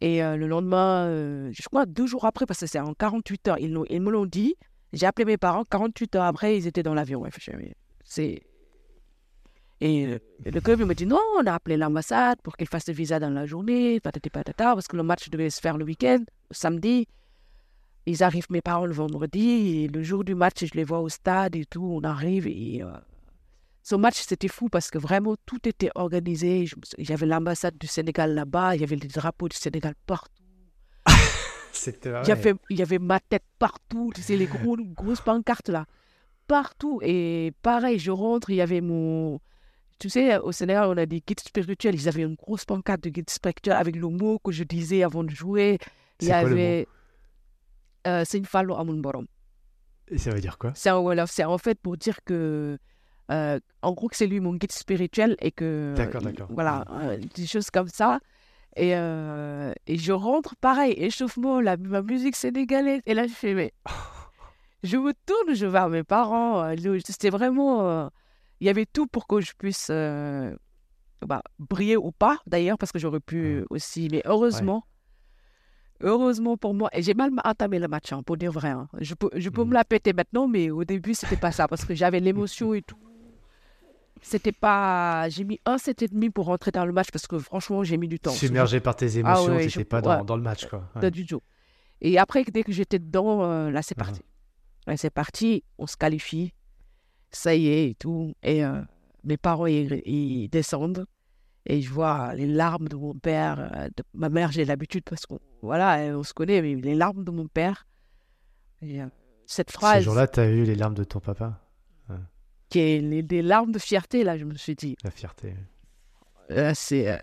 et 0.00 0.22
euh, 0.22 0.36
le 0.36 0.46
lendemain, 0.46 1.06
euh, 1.06 1.50
je 1.52 1.62
crois 1.62 1.86
deux 1.86 2.06
jours 2.06 2.26
après, 2.26 2.44
parce 2.44 2.60
que 2.60 2.66
c'est 2.66 2.78
en 2.78 2.92
48 2.92 3.48
heures, 3.48 3.58
ils, 3.58 3.70
me 3.70 4.10
l'ont 4.10 4.26
dit. 4.26 4.54
J'ai 4.92 5.06
appelé 5.06 5.24
mes 5.24 5.38
parents, 5.38 5.64
48 5.64 6.16
heures 6.16 6.24
après, 6.24 6.58
ils 6.58 6.66
étaient 6.66 6.82
dans 6.82 6.92
l'avion. 6.92 7.22
Ouais, 7.22 7.30
c'est... 8.04 8.42
Et 9.80 10.18
le 10.44 10.60
club 10.60 10.80
il 10.80 10.86
me 10.86 10.94
dit 10.94 11.06
non, 11.06 11.20
on 11.38 11.46
a 11.46 11.54
appelé 11.54 11.76
l'ambassade 11.76 12.40
pour 12.42 12.56
qu'ils 12.56 12.68
fassent 12.68 12.88
le 12.88 12.94
visa 12.94 13.18
dans 13.18 13.30
la 13.30 13.44
journée, 13.44 14.00
patati 14.00 14.30
patata, 14.30 14.74
parce 14.74 14.86
que 14.86 14.96
le 14.96 15.02
match 15.02 15.28
devait 15.30 15.50
se 15.50 15.60
faire 15.60 15.76
le 15.76 15.84
week-end, 15.84 16.20
samedi. 16.50 17.06
Ils 18.06 18.22
arrivent, 18.22 18.46
mes 18.50 18.60
parents, 18.60 18.84
le 18.84 18.92
vendredi, 18.92 19.84
et 19.84 19.88
le 19.88 20.02
jour 20.02 20.24
du 20.24 20.34
match, 20.34 20.64
je 20.64 20.74
les 20.74 20.84
vois 20.84 21.00
au 21.00 21.08
stade 21.08 21.56
et 21.56 21.64
tout, 21.64 21.82
on 21.82 22.04
arrive. 22.04 22.46
Et 22.46 22.82
euh, 22.82 22.90
ce 23.82 23.94
match, 23.94 24.22
c'était 24.26 24.48
fou 24.48 24.68
parce 24.68 24.90
que 24.90 24.98
vraiment, 24.98 25.36
tout 25.46 25.66
était 25.66 25.90
organisé. 25.94 26.66
Il 26.98 27.08
y 27.08 27.12
avait 27.12 27.26
l'ambassade 27.26 27.78
du 27.78 27.86
Sénégal 27.86 28.34
là-bas, 28.34 28.74
il 28.74 28.82
y 28.82 28.84
avait 28.84 28.96
les 28.96 29.08
drapeaux 29.08 29.48
du 29.48 29.56
Sénégal 29.56 29.94
partout. 30.06 30.30
Il, 31.86 32.28
y 32.28 32.30
avait, 32.30 32.54
il 32.70 32.78
y 32.78 32.82
avait 32.82 33.00
ma 33.00 33.18
tête 33.18 33.42
partout, 33.58 34.12
tu 34.14 34.22
sais, 34.22 34.36
les 34.36 34.46
gros, 34.46 34.76
grosses 34.76 35.20
pancartes 35.20 35.68
là, 35.68 35.86
partout. 36.46 37.00
Et 37.02 37.52
pareil, 37.62 37.98
je 37.98 38.12
rentre, 38.12 38.48
il 38.50 38.56
y 38.56 38.60
avait 38.60 38.80
mon. 38.80 39.40
Tu 40.04 40.10
sais, 40.10 40.36
au 40.36 40.52
Sénégal, 40.52 40.86
on 40.90 40.98
a 40.98 41.06
des 41.06 41.22
guides 41.26 41.40
spirituels. 41.40 41.94
Ils 41.94 42.08
avaient 42.08 42.24
une 42.24 42.34
grosse 42.34 42.66
pancarte 42.66 43.02
de 43.04 43.08
guide 43.08 43.30
spirituel 43.30 43.74
avec 43.74 43.96
le 43.96 44.06
mot 44.06 44.38
que 44.38 44.52
je 44.52 44.62
disais 44.62 45.02
avant 45.02 45.24
de 45.24 45.30
jouer. 45.30 45.78
Il 46.20 46.24
y 46.24 46.26
C'est 46.26 46.40
quoi 46.42 46.50
avait. 46.50 46.86
Euh, 48.06 48.22
c'est 48.26 48.36
une 48.36 48.44
fallo 48.44 48.76
amun 48.76 48.98
borom. 48.98 49.26
Et 50.08 50.18
ça 50.18 50.30
veut 50.32 50.42
dire 50.42 50.58
quoi? 50.58 50.72
C'est 50.74 50.90
en 50.90 51.00
Wolof. 51.00 51.30
C'est 51.30 51.44
en 51.44 51.56
fait 51.56 51.80
pour 51.80 51.96
dire 51.96 52.18
que. 52.26 52.76
euh, 53.30 53.58
en 53.80 53.92
gros, 53.94 54.08
que 54.08 54.16
c'est 54.16 54.26
lui 54.26 54.40
mon 54.40 54.52
guide 54.56 54.72
spirituel 54.72 55.36
et 55.40 55.50
que. 55.50 55.94
D'accord, 55.96 56.20
d'accord. 56.20 56.48
Voilà, 56.50 56.84
euh, 56.90 57.16
des 57.34 57.46
choses 57.46 57.70
comme 57.70 57.88
ça. 57.88 58.20
Et, 58.76 58.94
euh, 58.94 59.72
et 59.86 59.96
je 59.96 60.12
rentre, 60.12 60.54
pareil, 60.56 60.92
échauffement, 60.98 61.62
la, 61.62 61.78
ma 61.78 62.02
musique 62.02 62.36
sénégalaise. 62.36 63.00
Et 63.06 63.14
là, 63.14 63.26
je 63.26 63.32
fais, 63.32 63.54
mais. 63.54 63.72
Je 64.82 64.98
me 64.98 65.14
tourne, 65.24 65.54
je 65.54 65.64
vais 65.64 65.78
à 65.78 65.88
mes 65.88 66.04
parents. 66.04 66.62
C'était 67.06 67.30
vraiment. 67.30 68.10
Il 68.64 68.66
y 68.66 68.70
avait 68.70 68.86
tout 68.86 69.06
pour 69.06 69.26
que 69.26 69.42
je 69.42 69.52
puisse 69.58 69.88
euh, 69.90 70.56
bah, 71.20 71.42
briller 71.58 71.98
ou 71.98 72.12
pas, 72.12 72.38
d'ailleurs, 72.46 72.78
parce 72.78 72.92
que 72.92 72.98
j'aurais 72.98 73.20
pu 73.20 73.58
Mhm. 73.58 73.66
aussi. 73.68 74.08
Mais 74.10 74.22
heureusement. 74.24 74.84
Heureusement 76.00 76.56
pour 76.56 76.72
moi, 76.72 76.88
et 76.94 77.02
j'ai 77.02 77.12
mal 77.12 77.30
entamé 77.44 77.78
le 77.78 77.88
match, 77.88 78.10
hein, 78.14 78.22
pour 78.22 78.38
dire 78.38 78.50
vrai. 78.50 78.70
hein. 78.70 78.88
Je 79.00 79.12
peux, 79.14 79.28
je 79.34 79.50
peux 79.50 79.64
me 79.64 79.74
la 79.74 79.84
péter 79.84 80.14
maintenant, 80.14 80.48
mais 80.48 80.70
au 80.70 80.82
début, 80.84 81.12
c'était 81.12 81.36
pas 81.36 81.52
ça, 81.52 81.68
parce 81.68 81.84
que 81.84 81.94
j'avais 81.94 82.20
l'émotion 82.20 82.72
et 82.72 82.80
tout. 82.80 82.96
C'était 84.22 84.52
pas. 84.52 85.28
J'ai 85.28 85.44
mis 85.44 85.60
un 85.66 85.76
set 85.76 86.00
et 86.00 86.08
demi 86.08 86.30
pour 86.30 86.46
rentrer 86.46 86.70
dans 86.70 86.86
le 86.86 86.92
match, 86.92 87.10
parce 87.12 87.26
que 87.26 87.38
franchement, 87.38 87.84
j'ai 87.84 87.98
mis 87.98 88.08
du 88.08 88.18
temps. 88.18 88.30
Submergé 88.32 88.80
par 88.80 88.96
tes 88.96 89.18
émotions, 89.18 89.52
ouais, 89.52 89.66
t'étais 89.66 89.80
je- 89.80 89.84
pas 89.84 90.00
dans, 90.00 90.18
ouais. 90.20 90.24
dans 90.24 90.36
le 90.36 90.42
match, 90.42 90.66
quoi. 90.66 90.88
Ouais. 90.96 91.10
Du 91.10 91.26
tout. 91.26 91.42
Et 92.00 92.18
après, 92.18 92.44
dès 92.44 92.62
que 92.64 92.72
j'étais 92.72 92.98
dedans, 92.98 93.44
euh, 93.44 93.70
là, 93.70 93.82
c'est 93.82 93.94
Ah. 93.98 94.04
parti. 94.04 94.22
Là, 94.86 94.96
c'est 94.96 95.10
parti, 95.10 95.62
on 95.78 95.86
se 95.86 95.96
qualifie. 95.98 96.54
Ça 97.34 97.54
y 97.54 97.66
est, 97.68 97.90
et 97.90 97.94
tout. 97.94 98.32
Et 98.42 98.64
euh, 98.64 98.80
mes 99.24 99.36
parents, 99.36 99.66
ils, 99.66 100.00
ils 100.06 100.48
descendent. 100.48 101.04
Et 101.66 101.80
je 101.82 101.90
vois 101.90 102.34
les 102.34 102.46
larmes 102.46 102.88
de 102.88 102.96
mon 102.96 103.14
père. 103.14 103.58
euh, 103.74 103.88
de 103.88 104.04
ma 104.14 104.28
mère, 104.28 104.52
j'ai 104.52 104.64
l'habitude 104.64 105.02
parce 105.04 105.26
qu'on 105.26 105.40
voilà, 105.62 106.16
on 106.16 106.22
se 106.22 106.32
connaît, 106.34 106.60
mais 106.62 106.74
les 106.74 106.94
larmes 106.94 107.24
de 107.24 107.30
mon 107.30 107.46
père. 107.48 107.86
Et, 108.82 109.00
euh, 109.02 109.06
cette 109.46 109.70
Ce 109.70 109.74
phrase 109.76 110.04
jour-là, 110.04 110.26
t'as 110.28 110.48
eu 110.48 110.64
les 110.64 110.74
larmes 110.74 110.94
de 110.94 111.04
ton 111.04 111.20
papa? 111.20 111.60
Qui 112.70 112.78
est 112.80 113.00
les, 113.00 113.22
des 113.22 113.42
larmes 113.42 113.72
de 113.72 113.78
fierté, 113.78 114.24
là, 114.24 114.36
je 114.38 114.44
me 114.44 114.54
suis 114.54 114.74
dit, 114.74 114.96
La 115.04 115.10
fierté. 115.10 115.54
euh, 116.50 116.72
c'est. 116.74 117.20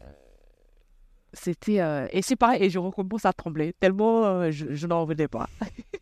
c'était. 1.33 2.07
et 2.11 2.21
c'est 2.21 2.35
pareil, 2.35 2.63
et 2.63 2.69
je 2.69 2.79
recommence 2.79 3.25
à 3.25 3.33
trembler, 3.33 3.73
tellement 3.79 4.49
je, 4.51 4.73
je 4.73 4.87
n'en 4.87 5.01
revenais 5.01 5.27
pas. 5.27 5.47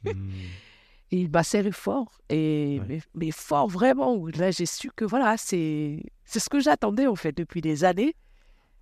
Hmm. 0.03 0.11
Il 1.11 1.29
m'a 1.31 1.41
serré 1.43 1.71
fort, 1.71 2.11
et, 2.29 2.77
Ouais. 2.79 2.85
mais, 2.87 3.01
mais 3.15 3.31
fort 3.31 3.67
vraiment. 3.67 4.27
Là, 4.27 4.51
j'ai 4.51 4.65
su 4.67 4.91
que 4.95 5.05
voilà, 5.05 5.37
c'est 5.37 6.03
c'est 6.25 6.39
ce 6.39 6.49
que 6.49 6.59
j'attendais 6.59 7.07
en 7.07 7.15
fait 7.15 7.31
depuis 7.35 7.61
des 7.61 7.83
années. 7.83 8.15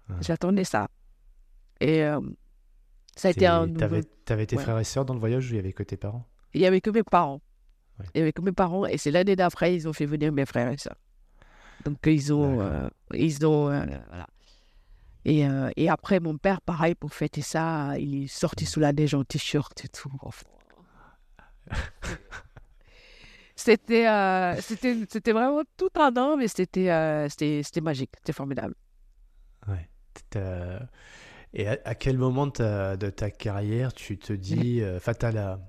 Ouais. 0.10 0.16
J'attendais 0.22 0.66
ça. 0.66 0.90
Et 1.80 2.04
euh, 2.04 2.20
Ça 3.16 3.30
a 3.30 3.32
été 3.32 3.48
un 3.48 3.68
T'avais 3.70 3.98
nouveau- 3.98 4.10
t'avais 4.26 4.46
tes 4.46 4.58
ouais. 4.58 4.62
frères 4.64 4.78
et 4.80 4.84
sœurs 4.84 5.06
dans 5.06 5.14
le 5.14 5.20
voyage 5.20 5.50
ou 5.50 5.54
il 5.54 5.56
y 5.56 5.60
avait 5.60 5.74
que 5.74 5.84
tes 5.84 5.96
parents? 5.98 6.26
Il 6.54 6.62
y 6.62 6.66
avait 6.66 6.82
que 6.82 6.90
mes 6.90 7.04
parents. 7.04 7.42
Ouais. 8.00 8.06
Il 8.14 8.20
y 8.20 8.22
avait 8.22 8.34
que 8.34 8.42
mes 8.42 8.52
parents. 8.52 8.86
Et 8.86 8.98
c'est 8.98 9.12
l'année 9.12 9.36
d'après, 9.36 9.74
ils 9.76 9.88
ont 9.88 9.94
fait 9.94 10.06
venir 10.06 10.32
mes 10.34 10.46
frères 10.46 10.70
et 10.72 10.78
sœurs. 10.78 10.98
Donc, 11.86 11.98
ils 12.06 12.34
ont. 12.34 12.60
Euh, 12.62 12.90
ils 13.14 13.46
ont 13.46 13.70
euh, 13.70 13.86
voilà. 14.10 14.28
Et, 15.26 15.48
euh, 15.48 15.70
et 15.78 15.90
après, 15.90 16.20
mon 16.20 16.38
père, 16.38 16.62
pareil, 16.62 16.96
pour 16.96 17.14
fêter 17.14 17.42
ça, 17.42 17.98
il 18.00 18.24
est 18.24 18.28
sorti 18.28 18.66
sous 18.66 18.80
la 18.80 18.92
neige 18.94 19.14
en 19.14 19.24
t-shirt 19.24 19.84
et 19.86 19.88
tout. 19.90 20.12
Enfin. 20.22 20.46
c'était, 23.56 24.08
euh, 24.08 24.56
c'était, 24.62 24.96
c'était 25.10 25.32
vraiment 25.32 25.62
tout 25.78 25.90
un 25.96 26.16
an, 26.18 26.38
mais 26.38 26.48
c'était, 26.48 26.90
euh, 26.92 27.28
c'était, 27.30 27.62
c'était 27.64 27.82
magique. 27.82 28.12
C'était 28.18 28.34
formidable. 28.34 28.76
Ouais. 29.68 29.90
T'as- 30.30 30.88
Et 31.54 31.68
à, 31.68 31.78
à 31.86 31.96
quel 31.96 32.18
moment 32.18 32.48
de 32.48 32.52
ta, 32.52 32.98
de 32.98 33.10
ta 33.10 33.32
carrière 33.32 33.94
tu 33.94 34.18
te 34.18 34.34
dis, 34.34 34.82
euh, 34.82 34.98
enfin, 34.98 35.14
t'as 35.14 35.32
la, 35.32 35.60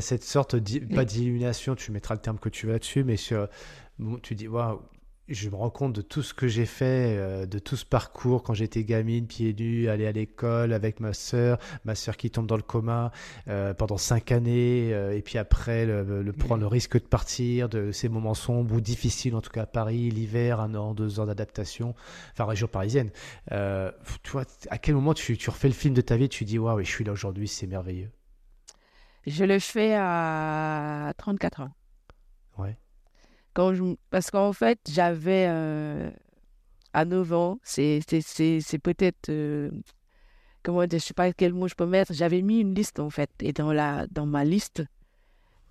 cette 0.00 0.24
sorte, 0.24 0.56
pas 0.94 1.04
d'illumination, 1.04 1.74
tu 1.74 1.92
mettras 1.92 2.14
le 2.14 2.20
terme 2.20 2.38
que 2.38 2.48
tu 2.48 2.66
veux 2.66 2.72
là-dessus, 2.72 3.04
mais 3.04 3.16
sur, 3.16 3.48
bon, 3.98 4.18
tu 4.18 4.34
dis, 4.34 4.48
waouh, 4.48 4.80
je 5.28 5.48
me 5.48 5.56
rends 5.56 5.70
compte 5.70 5.94
de 5.94 6.02
tout 6.02 6.22
ce 6.22 6.34
que 6.34 6.48
j'ai 6.48 6.66
fait, 6.66 7.16
euh, 7.16 7.46
de 7.46 7.58
tout 7.58 7.76
ce 7.76 7.84
parcours 7.86 8.42
quand 8.42 8.52
j'étais 8.52 8.84
gamine, 8.84 9.26
pieds 9.26 9.54
nus, 9.54 9.88
aller 9.88 10.06
à 10.06 10.12
l'école 10.12 10.72
avec 10.72 11.00
ma 11.00 11.14
sœur, 11.14 11.58
ma 11.84 11.94
sœur 11.94 12.16
qui 12.16 12.30
tombe 12.30 12.46
dans 12.46 12.56
le 12.56 12.62
coma 12.62 13.10
euh, 13.48 13.72
pendant 13.72 13.96
cinq 13.96 14.32
années, 14.32 14.92
euh, 14.92 15.16
et 15.16 15.22
puis 15.22 15.38
après 15.38 15.86
le, 15.86 16.22
le 16.22 16.32
prendre 16.32 16.60
le 16.60 16.66
risque 16.66 17.00
de 17.00 17.06
partir, 17.06 17.68
de 17.68 17.90
ces 17.90 18.08
moments 18.08 18.34
sombres 18.34 18.74
ou 18.74 18.80
difficiles, 18.80 19.34
en 19.34 19.40
tout 19.40 19.50
cas 19.50 19.62
à 19.62 19.66
Paris, 19.66 20.10
l'hiver, 20.10 20.60
un 20.60 20.74
an, 20.74 20.92
deux 20.92 21.20
ans 21.20 21.26
d'adaptation, 21.26 21.94
enfin 22.32 22.44
région 22.44 22.66
parisienne. 22.66 23.10
Tu 23.50 24.30
vois, 24.30 24.44
à 24.68 24.78
quel 24.78 24.94
moment 24.94 25.14
tu, 25.14 25.38
tu 25.38 25.50
refais 25.50 25.68
le 25.68 25.74
film 25.74 25.94
de 25.94 26.00
ta 26.02 26.16
vie, 26.16 26.28
tu 26.28 26.44
dis 26.44 26.58
waouh, 26.58 26.80
je 26.80 26.90
suis 26.90 27.04
là 27.04 27.12
aujourd'hui, 27.12 27.48
c'est 27.48 27.66
merveilleux? 27.66 28.10
Je 29.26 29.44
le 29.44 29.58
fais 29.58 29.94
à 29.96 31.12
34 31.16 31.60
ans. 31.62 31.72
Ouais. 32.58 32.76
Parce 34.10 34.30
qu'en 34.30 34.52
fait, 34.52 34.80
j'avais 34.88 35.46
euh, 35.48 36.10
à 36.92 37.04
9 37.04 37.32
ans, 37.32 37.58
c'est, 37.62 38.00
peut-être, 38.82 39.28
euh, 39.28 39.70
comment 40.62 40.84
dire, 40.86 40.98
je 40.98 41.04
sais 41.04 41.14
pas 41.14 41.32
quel 41.32 41.52
mot 41.52 41.68
je 41.68 41.74
peux 41.74 41.86
mettre, 41.86 42.12
j'avais 42.12 42.42
mis 42.42 42.60
une 42.60 42.74
liste 42.74 42.98
en 42.98 43.10
fait. 43.10 43.30
Et 43.40 43.52
dans, 43.52 43.72
la, 43.72 44.06
dans 44.08 44.26
ma 44.26 44.44
liste, 44.44 44.82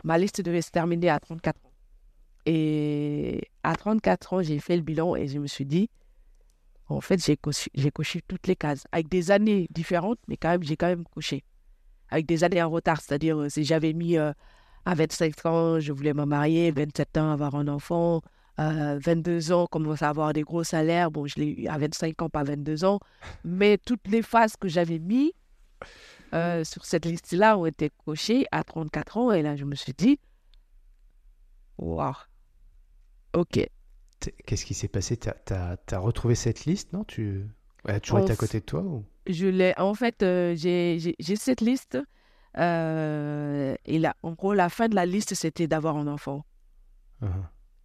ma 0.04 0.18
liste 0.18 0.42
devait 0.42 0.62
se 0.62 0.72
terminer 0.72 1.10
à 1.10 1.20
34 1.20 1.58
ans. 1.58 1.72
Et 2.46 3.50
à 3.64 3.76
34 3.76 4.34
ans, 4.34 4.42
j'ai 4.42 4.60
fait 4.60 4.76
le 4.78 4.82
bilan 4.82 5.16
et 5.16 5.28
je 5.28 5.40
me 5.40 5.48
suis 5.48 5.66
dit, 5.66 5.90
en 6.88 7.02
fait, 7.02 7.24
j'ai 7.26 7.38
coché, 7.38 7.70
coché 7.94 8.22
toutes 8.28 8.48
les 8.48 8.56
cases, 8.56 8.86
avec 8.92 9.10
des 9.10 9.32
années 9.32 9.68
différentes, 9.72 10.20
mais 10.28 10.38
quand 10.38 10.50
même, 10.50 10.64
j'ai 10.64 10.78
quand 10.78 10.88
même 10.88 11.06
coché. 11.06 11.44
Avec 12.10 12.26
des 12.28 12.44
années 12.44 12.62
en 12.62 12.70
retard, 12.70 13.02
c'est-à-dire, 13.02 13.38
euh, 13.40 13.50
si 13.50 13.64
j'avais 13.66 13.94
mis 13.94 14.18
à 14.86 14.96
25 14.96 15.46
ans, 15.46 15.80
je 15.80 15.92
voulais 15.94 16.14
me 16.14 16.26
marier, 16.26 16.72
27 16.72 17.18
ans, 17.18 17.32
avoir 17.32 17.56
un 17.56 17.68
enfant, 17.68 18.22
euh, 18.60 19.00
22 19.02 19.52
ans, 19.52 19.66
commencer 19.68 20.06
à 20.06 20.10
avoir 20.10 20.34
des 20.34 20.42
gros 20.44 20.64
salaires. 20.64 21.10
Bon, 21.12 21.26
je 21.26 21.36
l'ai 21.40 21.62
eu 21.64 21.68
à 21.68 21.78
25 21.78 22.22
ans, 22.22 22.30
pas 22.30 22.44
22 22.44 22.84
ans. 22.86 23.00
Mais 23.44 23.78
toutes 23.78 24.08
les 24.08 24.22
phases 24.22 24.56
que 24.58 24.68
j'avais 24.68 25.00
mis 25.00 25.34
euh, 26.34 26.64
sur 26.64 26.86
cette 26.86 27.06
liste-là 27.06 27.58
ont 27.58 27.66
été 27.66 27.90
cochées 28.06 28.46
à 28.52 28.64
34 28.64 29.18
ans. 29.18 29.32
Et 29.32 29.42
là, 29.42 29.56
je 29.56 29.66
me 29.66 29.76
suis 29.76 29.94
dit, 29.94 30.20
waouh, 31.78 32.14
ok. 33.34 33.68
Qu'est-ce 34.46 34.66
qui 34.66 34.74
s'est 34.74 34.88
passé? 34.88 35.18
T'as, 35.18 35.34
t'as- 35.34 35.78
t'as 35.78 35.98
retrouvé 36.00 36.36
cette 36.36 36.66
liste, 36.66 36.94
non? 36.94 37.04
Tu 37.04 37.46
Elle 37.86 37.96
a 37.96 38.00
toujours 38.00 38.20
été 38.20 38.32
à 38.32 38.36
côté 38.38 38.60
de 38.62 38.66
toi 38.66 38.82
ou? 38.82 39.04
Je 39.28 39.48
l'ai, 39.48 39.74
en 39.78 39.94
fait, 39.94 40.24
euh, 40.24 40.54
j'ai 40.56 41.16
cette 41.36 41.62
liste. 41.62 41.98
Euh, 42.58 43.76
et 43.86 44.00
là, 44.00 44.16
en 44.24 44.32
gros, 44.34 44.54
la 44.54 44.70
fin 44.70 44.88
de 44.88 44.96
la 44.96 45.06
liste, 45.06 45.34
c'était 45.34 45.68
d'avoir 45.68 45.98
un 45.98 46.08
enfant. 46.08 46.46
Uh-huh. 47.22 47.28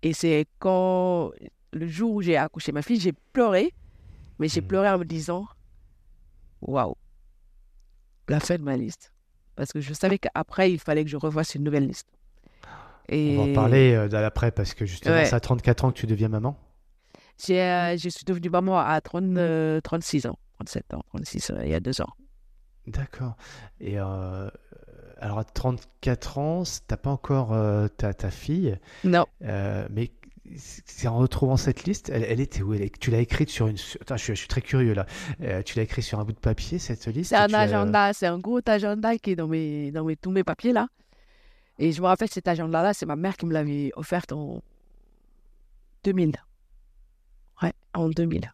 Et 0.03 0.13
c'est 0.13 0.47
quand, 0.59 1.31
le 1.73 1.87
jour 1.87 2.13
où 2.15 2.23
j'ai 2.23 2.37
accouché 2.37 2.73
ma 2.73 2.83
fille, 2.83 3.01
j'ai 3.01 3.13
pleuré, 3.33 3.73
mais 4.39 4.49
j'ai 4.49 4.61
Mhm. 4.61 4.67
pleuré 4.69 4.89
en 4.91 4.99
me 4.99 5.05
disant, 5.05 5.47
waouh, 6.61 6.95
la 8.29 8.41
fin 8.41 8.57
de 8.57 8.63
ma 8.63 8.77
liste. 8.77 9.13
Parce 9.57 9.73
que 9.73 9.81
je 9.81 9.93
savais 9.95 10.19
qu'après, 10.19 10.71
il 10.73 10.79
fallait 10.79 11.03
que 11.05 11.11
je 11.11 11.17
revoie 11.17 11.43
une 11.55 11.65
nouvelle 11.65 11.87
liste. 11.87 12.09
Et 13.09 13.35
On 13.37 13.45
va 13.47 13.51
en 13.51 13.55
parler 13.55 13.95
euh, 13.95 14.09
dans 14.09 14.21
l'après 14.21 14.51
parce 14.53 14.75
que 14.75 14.85
justement, 14.85 15.15
Ouais. 15.15 15.25
c'est 15.25 15.35
à 15.35 15.41
34 15.41 15.85
ans 15.87 15.91
que 15.93 15.97
tu 15.99 16.07
deviens 16.07 16.29
maman. 16.29 16.57
J'ai, 17.45 17.63
euh, 17.63 17.97
je 17.97 18.09
suis 18.09 18.25
devenue 18.25 18.51
maman 18.51 18.79
à 18.79 19.01
30, 19.01 19.25
euh, 19.39 19.81
36 19.81 20.27
ans, 20.27 20.39
37 20.59 20.93
ans, 20.95 21.03
36 21.09 21.51
euh, 21.51 21.61
il 21.65 21.71
y 21.71 21.75
a 21.75 21.81
deux 21.81 22.01
ans. 22.03 22.09
D'accord. 22.91 23.37
Et 23.81 23.99
euh, 23.99 24.49
alors 25.19 25.39
à 25.39 25.45
34 25.45 26.39
ans, 26.39 26.63
t'as 26.87 26.97
pas 26.97 27.11
encore 27.11 27.53
euh, 27.53 27.89
ta, 27.89 28.15
ta 28.15 28.31
fille, 28.31 28.79
Non, 29.05 29.27
euh, 29.45 29.87
mais 29.91 30.11
c'est 30.57 31.07
en 31.09 31.19
retrouvant 31.19 31.59
cette 31.59 31.85
liste, 31.85 32.09
elle, 32.09 32.23
elle 32.25 32.41
était 32.41 32.63
où? 32.63 32.73
Elle 32.73 32.83
est- 32.83 32.99
Tu 32.99 33.11
l'as 33.11 33.19
écrite 33.21 33.51
sur 33.51 33.67
une. 33.67 33.77
sur- 33.77 34.01
Attends, 34.01 34.17
je, 34.17 34.23
suis, 34.25 34.35
je 34.35 34.39
suis 34.39 34.49
très 34.49 34.63
curieux 34.63 34.95
là. 34.95 35.05
Euh, 35.43 35.63
tu 35.63 35.77
l'as 35.77 35.83
écrite 35.83 36.05
sur 36.05 36.19
un 36.21 36.25
bout 36.25 36.33
de 36.33 36.39
papier 36.39 36.79
cette 36.79 37.07
liste? 37.07 37.31
C'est 37.31 37.37
un 37.37 37.47
tu 37.47 37.53
l'as- 37.53 37.61
agenda, 37.61 38.13
c'est 38.15 38.27
un 38.27 38.39
gros 38.39 38.61
agenda 38.67 39.17
qui 39.19 39.33
est 39.33 39.37
dans 39.37 39.49
mes, 39.49 39.91
dans 39.93 40.05
mes, 40.05 40.17
tous 40.17 40.31
mes 40.31 40.45
papiers 40.45 40.73
là. 40.73 40.89
Et 41.79 41.93
je 41.93 42.01
me 42.01 42.07
rappelle 42.07 42.31
cet 42.31 42.49
agenda-là, 42.49 42.95
c'est 42.95 43.07
ma 43.07 43.15
mère 43.17 43.37
qui 43.37 43.45
me 43.47 43.53
l'avait 43.53 43.91
offert 43.95 44.23
en 44.33 44.61
2000. 46.05 46.33
Ouais, 47.63 47.73
en 47.95 48.09
2000. 48.09 48.51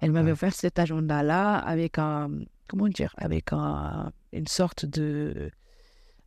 Elle 0.00 0.12
m'avait 0.12 0.26
Ouais. 0.26 0.32
offert 0.32 0.52
cet 0.54 0.78
agenda-là 0.78 1.56
avec 1.56 1.98
un, 1.98 2.30
comment 2.68 2.88
dire, 2.88 3.14
avec 3.18 3.52
un, 3.52 4.12
une 4.32 4.46
sorte 4.48 4.84
de, 4.86 5.50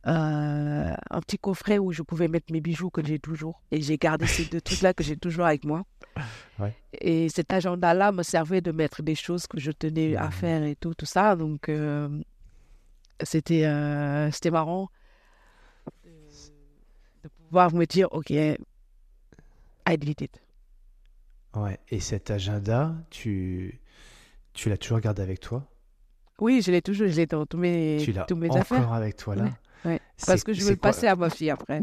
euh, 0.06 0.94
un 1.10 1.20
petit 1.20 1.38
coffret 1.38 1.78
où 1.78 1.92
je 1.92 2.02
pouvais 2.02 2.28
mettre 2.28 2.52
mes 2.52 2.60
bijoux 2.60 2.90
que 2.90 3.04
j'ai 3.04 3.18
toujours. 3.18 3.62
Et 3.70 3.82
j'ai 3.82 3.98
gardé 3.98 4.26
ces 4.26 4.44
deux 4.46 4.60
trucs-là 4.62 4.94
que 4.94 5.04
j'ai 5.04 5.16
toujours 5.16 5.46
avec 5.46 5.64
moi. 5.64 5.84
Ouais. 6.58 6.74
Et 6.92 7.28
cet 7.28 7.52
agenda-là 7.52 8.12
me 8.12 8.22
servait 8.22 8.60
de 8.60 8.72
mettre 8.72 9.02
des 9.02 9.14
choses 9.14 9.46
que 9.46 9.58
je 9.60 9.70
tenais 9.70 10.16
à 10.16 10.26
Mhm. 10.26 10.32
faire 10.32 10.62
et 10.64 10.76
tout, 10.76 10.94
tout 10.94 11.06
ça. 11.06 11.36
Donc, 11.36 11.68
euh, 11.68 12.08
c'était 13.22 13.64
euh, 13.66 14.30
c'était 14.30 14.50
marrant 14.50 14.88
de, 16.04 16.10
de 17.24 17.28
pouvoir 17.28 17.72
me 17.74 17.84
dire, 17.86 18.08
OK, 18.12 18.30
I 18.30 18.58
did 19.96 20.20
it. 20.20 20.40
Ouais. 21.54 21.78
Et 21.88 22.00
cet 22.00 22.30
agenda, 22.30 22.94
tu, 23.10 23.80
tu 24.54 24.68
l'as 24.70 24.78
toujours 24.78 25.00
gardé 25.00 25.22
avec 25.22 25.40
toi? 25.40 25.66
Oui, 26.40 26.62
je 26.64 26.70
l'ai 26.70 26.82
toujours, 26.82 27.08
je 27.08 27.16
l'ai 27.16 27.26
dans 27.26 27.46
tous 27.46 27.56
mes, 27.58 27.98
Tu 28.02 28.12
l'as 28.12 28.24
tous 28.24 28.36
mes 28.36 28.48
encore 28.48 28.60
affaires. 28.62 28.92
avec 28.92 29.16
toi 29.16 29.34
là 29.36 29.44
Ouais, 29.84 29.92
ouais. 29.92 30.00
Parce 30.26 30.44
que 30.44 30.52
je 30.52 30.62
veux 30.64 30.70
le 30.70 30.76
passer 30.76 31.06
à 31.06 31.16
ma 31.16 31.30
fille 31.30 31.50
après. 31.50 31.80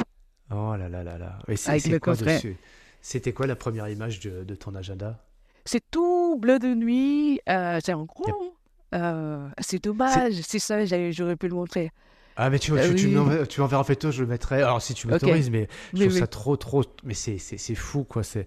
Oh 0.52 0.76
là 0.78 0.88
là 0.90 1.04
là 1.04 1.18
là. 1.18 1.40
Et 1.48 1.56
Avec 1.68 1.88
le 1.88 2.00
quoi 2.00 2.14
coffret. 2.14 2.36
dessus? 2.36 2.58
C'était 3.02 3.34
quoi 3.34 3.48
la 3.48 3.56
première 3.56 3.88
image 3.90 4.20
de, 4.20 4.44
de 4.44 4.56
ton 4.56 4.74
agenda? 4.76 5.20
C'est 5.66 5.84
tout 5.92 6.38
bleu 6.40 6.60
de 6.60 6.74
nuit. 6.74 7.40
euh, 7.50 7.80
c'est 7.84 7.94
en 7.94 8.04
gros. 8.06 8.54
euh, 8.94 9.48
c'est 9.60 9.84
dommage. 9.84 10.34
C'est 10.42 10.60
ça, 10.60 10.86
j'aurais 10.86 11.36
pu 11.36 11.48
le 11.48 11.56
montrer. 11.56 11.92
Ah 12.38 12.50
mais 12.50 12.60
tu, 12.60 12.74
Euh, 12.74 12.94
tu, 12.96 13.08
oui. 13.08 13.48
tu 13.48 13.62
m'enverras 13.62 13.82
en 13.82 13.84
photo, 13.86 14.12
je 14.12 14.22
le 14.22 14.28
mettrai. 14.28 14.58
Alors 14.62 14.82
si 14.82 14.94
tu 14.94 15.08
m'autorises, 15.08 15.50
mais 15.50 15.68
je 15.94 16.04
trouve 16.04 16.18
ça 16.20 16.28
trop 16.28 16.58
trop. 16.58 16.84
Mais 17.04 17.14
c'est 17.14 17.38
c'est 17.38 17.58
c'est 17.58 17.76
fou 17.76 18.04
quoi. 18.04 18.24
C'est 18.24 18.46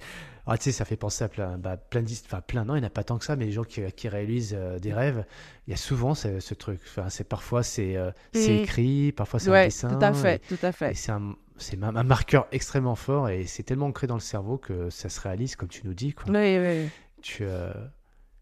ah, 0.48 0.58
tu 0.58 0.64
sais 0.64 0.72
ça 0.72 0.84
fait 0.84 0.96
penser 0.96 1.24
à 1.24 1.28
plein 1.28 1.58
bah, 1.58 1.76
plein 1.76 2.02
enfin 2.26 2.40
plein 2.40 2.64
non 2.64 2.74
il 2.74 2.80
n'y 2.80 2.84
en 2.84 2.88
a 2.88 2.90
pas 2.90 3.04
tant 3.04 3.18
que 3.18 3.24
ça, 3.24 3.36
mais 3.36 3.44
les 3.46 3.52
gens 3.52 3.64
qui, 3.64 3.80
qui 3.92 4.08
réalisent 4.08 4.54
euh, 4.56 4.78
des 4.78 4.92
rêves, 4.92 5.24
il 5.66 5.70
y 5.70 5.74
a 5.74 5.76
souvent 5.76 6.14
ce, 6.14 6.40
ce 6.40 6.54
truc. 6.54 6.80
Enfin 6.88 7.08
c'est 7.10 7.24
parfois 7.28 7.62
c'est 7.62 7.96
euh, 7.96 8.10
c'est 8.32 8.52
Mm. 8.54 8.58
écrit, 8.62 9.12
parfois 9.12 9.38
c'est 9.40 9.48
un 9.50 9.52
Ouais, 9.52 9.64
dessin. 9.66 9.88
tout 9.88 10.04
à 10.04 10.12
fait, 10.12 10.36
et- 10.50 10.56
tout 10.56 10.66
à 10.66 10.72
fait. 10.72 10.94
c'est 10.94 11.12
un 11.12 11.36
c'est 11.58 11.82
un, 11.82 11.94
un 11.96 12.02
marqueur 12.04 12.46
extrêmement 12.52 12.94
fort 12.94 13.28
et 13.28 13.44
c'est 13.46 13.62
tellement 13.64 13.86
ancré 13.86 14.06
dans 14.06 14.14
le 14.14 14.20
cerveau 14.20 14.58
que 14.58 14.90
ça 14.90 15.08
se 15.08 15.20
réalise 15.20 15.56
comme 15.56 15.68
tu 15.68 15.82
nous 15.86 15.94
dis 15.94 16.12
quoi. 16.12 16.26
Oui, 16.32 16.58
oui. 16.58 16.88
Tu 17.20 17.42
euh, 17.44 17.72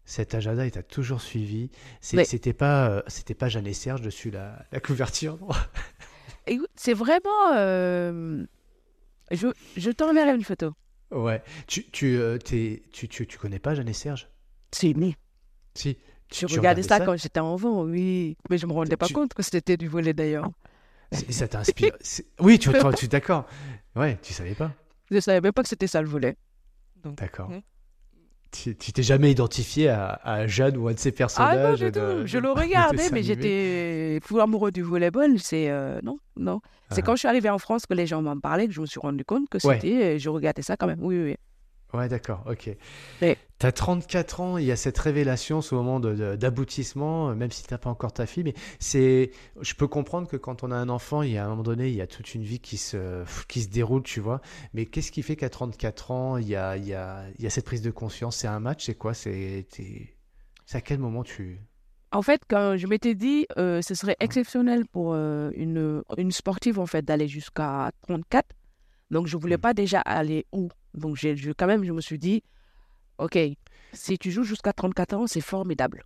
cet 0.05 0.35
agenda 0.35 0.65
il 0.65 0.71
t'a 0.71 0.83
toujours 0.83 1.19
suivi. 1.21 1.69
C'était 1.99 2.53
pas 2.53 2.87
euh, 2.89 3.01
c'était 3.07 3.33
pas 3.33 3.49
Jeanne 3.49 3.67
et 3.67 3.73
Serge 3.73 4.01
dessus 4.01 4.29
la, 4.31 4.65
la 4.71 4.79
couverture. 4.79 5.37
C'est 6.75 6.93
vraiment. 6.93 7.53
euh, 7.55 8.45
Je, 9.31 9.47
je 9.75 9.91
t'enverrai 9.91 10.33
une 10.35 10.43
photo. 10.43 10.71
Ouais. 11.11 11.41
Tu, 11.67 11.85
tu, 11.91 12.17
euh, 12.17 12.37
t'es- 12.37 12.83
tu, 12.91 13.07
tu, 13.07 13.25
tu 13.27 13.37
connais 13.37 13.59
pas 13.59 13.75
Jeanne 13.75 13.87
et 13.89 13.93
Serge? 13.93 14.27
C'est 14.71 14.93
né. 14.93 15.15
Si. 15.73 15.97
Je 16.33 16.45
Tu 16.45 16.57
regardais 16.57 16.83
ça, 16.83 16.99
quand 16.99 17.15
j'étais 17.17 17.39
enfant, 17.39 17.83
oui. 17.83 18.35
Mais 18.49 18.57
je 18.57 18.67
me 18.67 18.73
rendais 18.73 18.97
pas 18.97 19.05
Tu- 19.07 19.13
compte 19.13 19.33
que 19.33 19.41
c'était 19.43 19.77
du 19.77 19.87
volet 19.87 20.13
d'ailleurs. 20.13 20.49
C'est- 21.13 21.31
Ça 21.31 21.47
t'inspire. 21.47 21.93
c'est- 22.01 22.25
Oui, 22.41 22.59
tu, 22.59 22.69
tu, 22.71 22.77
tu- 22.97 23.07
d'accord. 23.07 23.45
Ouais, 23.95 24.17
tu 24.21 24.33
savais 24.33 24.53
pas? 24.55 24.73
Je 25.09 25.19
savais 25.21 25.39
même 25.39 25.53
pas 25.53 25.63
que 25.63 25.69
c'était 25.69 25.87
ça 25.87 26.01
le 26.01 26.07
volet. 26.09 26.35
D'accord. 27.05 27.49
Tu 28.51 28.75
t'es 28.75 29.03
jamais 29.03 29.31
identifié 29.31 29.89
à, 29.89 30.19
à 30.23 30.47
Jeanne 30.47 30.77
ou 30.77 30.87
à 30.87 30.91
un 30.91 30.93
de 30.93 30.99
ces 30.99 31.09
Ah 31.09 31.11
non, 31.11 31.17
personnages 31.17 31.79
de- 31.81 31.89
tout. 31.89 32.25
Je 32.27 32.37
le 32.37 32.49
regardais, 32.51 33.09
mais 33.11 33.21
j'étais 33.23 34.19
fou 34.23 34.39
amoureux 34.39 34.71
du 34.71 34.81
volleyball. 34.83 35.37
C'est. 35.39 35.69
euh, 35.69 35.99
Non, 36.03 36.17
non. 36.37 36.61
C'est 36.91 37.01
Ah. 37.01 37.03
quand 37.05 37.13
je 37.15 37.19
suis 37.19 37.27
arrivée 37.27 37.49
en 37.49 37.57
France 37.57 37.85
que 37.85 37.93
les 37.93 38.07
gens 38.07 38.21
m'en 38.21 38.39
parlaient 38.39 38.67
que 38.67 38.73
je 38.73 38.81
me 38.81 38.85
suis 38.85 38.99
rendu 38.99 39.25
compte 39.25 39.49
que 39.49 39.59
c'était. 39.59 40.17
Je 40.19 40.29
regardais 40.29 40.61
ça 40.61 40.77
quand 40.77 40.87
même. 40.87 40.99
Oui, 41.01 41.15
oui. 41.17 41.23
oui. 41.31 41.35
Ouais, 41.93 42.09
d'accord, 42.09 42.43
ok. 42.49 42.69
Ouais. 43.21 43.37
Tu 43.59 43.65
as 43.65 43.71
34 43.71 44.41
ans, 44.41 44.57
il 44.57 44.65
y 44.65 44.71
a 44.71 44.75
cette 44.75 44.97
révélation, 44.97 45.61
ce 45.61 45.73
moment 45.73 45.99
d'aboutissement, 45.99 47.33
même 47.33 47.49
si 47.49 47.63
tu 47.63 47.73
n'as 47.73 47.77
pas 47.77 47.89
encore 47.89 48.11
ta 48.11 48.25
fille. 48.25 48.43
Mais 48.43 48.53
c'est, 48.79 49.31
je 49.61 49.73
peux 49.73 49.87
comprendre 49.87 50.27
que 50.27 50.35
quand 50.35 50.63
on 50.63 50.71
a 50.71 50.75
un 50.75 50.89
enfant, 50.89 51.21
il 51.21 51.31
y 51.31 51.37
a 51.37 51.45
un 51.45 51.49
moment 51.49 51.63
donné, 51.63 51.87
il 51.87 51.95
y 51.95 52.01
a 52.01 52.07
toute 52.07 52.35
une 52.35 52.43
vie 52.43 52.59
qui 52.59 52.77
se, 52.77 53.23
qui 53.47 53.61
se 53.61 53.69
déroule, 53.69 54.03
tu 54.03 54.19
vois. 54.19 54.41
Mais 54.73 54.85
qu'est-ce 54.85 55.11
qui 55.11 55.23
fait 55.23 55.37
qu'à 55.37 55.49
34 55.49 56.11
ans, 56.11 56.37
il 56.37 56.47
y 56.47 56.55
a, 56.55 56.75
il 56.77 56.85
y, 56.85 56.93
a, 56.93 57.23
il 57.37 57.43
y 57.43 57.47
a 57.47 57.49
cette 57.49 57.65
prise 57.65 57.81
de 57.81 57.91
conscience? 57.91 58.37
C'est 58.37 58.47
un 58.47 58.59
match? 58.59 58.85
C'est 58.85 58.95
quoi? 58.95 59.13
C'est 59.13 59.65
à 60.73 60.81
quel 60.81 60.99
moment 60.99 61.23
tu. 61.23 61.61
En 62.11 62.21
fait, 62.21 62.41
quand 62.49 62.77
je 62.77 62.85
m'étais 62.87 63.15
dit, 63.15 63.47
euh, 63.57 63.81
ce 63.81 63.95
serait 63.95 64.17
exceptionnel 64.19 64.85
pour 64.85 65.13
euh, 65.13 65.51
une, 65.55 66.03
une 66.17 66.31
sportive 66.31 66.79
en 66.79 66.85
fait 66.85 67.03
d'aller 67.03 67.27
jusqu'à 67.27 67.91
34. 68.07 68.45
Donc, 69.09 69.27
je 69.27 69.37
voulais 69.37 69.57
mmh. 69.57 69.61
pas 69.61 69.73
déjà 69.73 70.01
aller 70.01 70.45
où? 70.51 70.69
Donc, 70.97 71.15
j'ai, 71.15 71.35
quand 71.57 71.67
même, 71.67 71.83
je 71.83 71.91
me 71.91 72.01
suis 72.01 72.19
dit, 72.19 72.43
OK, 73.17 73.37
si 73.93 74.17
tu 74.17 74.31
joues 74.31 74.43
jusqu'à 74.43 74.73
34 74.73 75.13
ans, 75.13 75.27
c'est 75.27 75.41
formidable. 75.41 76.03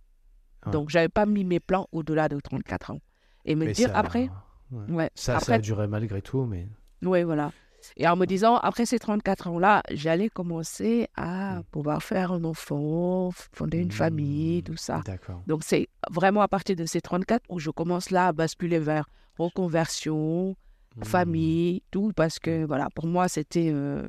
Donc, 0.70 0.90
je 0.90 0.98
n'avais 0.98 1.08
pas 1.08 1.26
mis 1.26 1.44
mes 1.44 1.58
plans 1.58 1.88
au-delà 1.90 2.28
de 2.28 2.38
34 2.38 2.92
ans. 2.92 3.00
Et 3.44 3.56
me 3.56 3.72
dire 3.72 3.90
après. 3.94 4.30
Ouais. 4.70 5.10
ça, 5.14 5.40
ça 5.40 5.54
a 5.54 5.58
duré 5.58 5.86
malgré 5.86 6.22
tout, 6.22 6.44
mais. 6.44 6.68
Oui, 7.02 7.24
voilà. 7.24 7.52
Et 7.96 8.06
en 8.08 8.16
me 8.16 8.26
disant, 8.26 8.56
après 8.56 8.86
ces 8.86 8.98
34 8.98 9.48
ans-là, 9.48 9.82
j'allais 9.90 10.28
commencer 10.28 11.08
à 11.14 11.58
hmm. 11.58 11.64
pouvoir 11.70 12.02
faire 12.02 12.32
un 12.32 12.44
enfant, 12.44 13.30
fonder 13.52 13.78
une 13.78 13.90
famille, 13.90 14.60
hmm. 14.60 14.64
tout 14.64 14.76
ça. 14.76 15.02
D'accord. 15.04 15.42
Donc, 15.46 15.62
c'est 15.64 15.88
vraiment 16.10 16.42
à 16.42 16.48
partir 16.48 16.76
de 16.76 16.84
ces 16.86 17.00
34 17.00 17.42
où 17.48 17.58
je 17.58 17.70
commence 17.70 18.10
là 18.10 18.28
à 18.28 18.32
basculer 18.32 18.78
vers 18.78 19.08
reconversion, 19.38 20.56
hmm. 20.96 21.04
famille, 21.04 21.82
tout, 21.90 22.12
parce 22.14 22.38
que, 22.38 22.64
voilà, 22.64 22.88
pour 22.94 23.06
moi, 23.06 23.28
c'était 23.28 23.70
euh, 23.72 24.08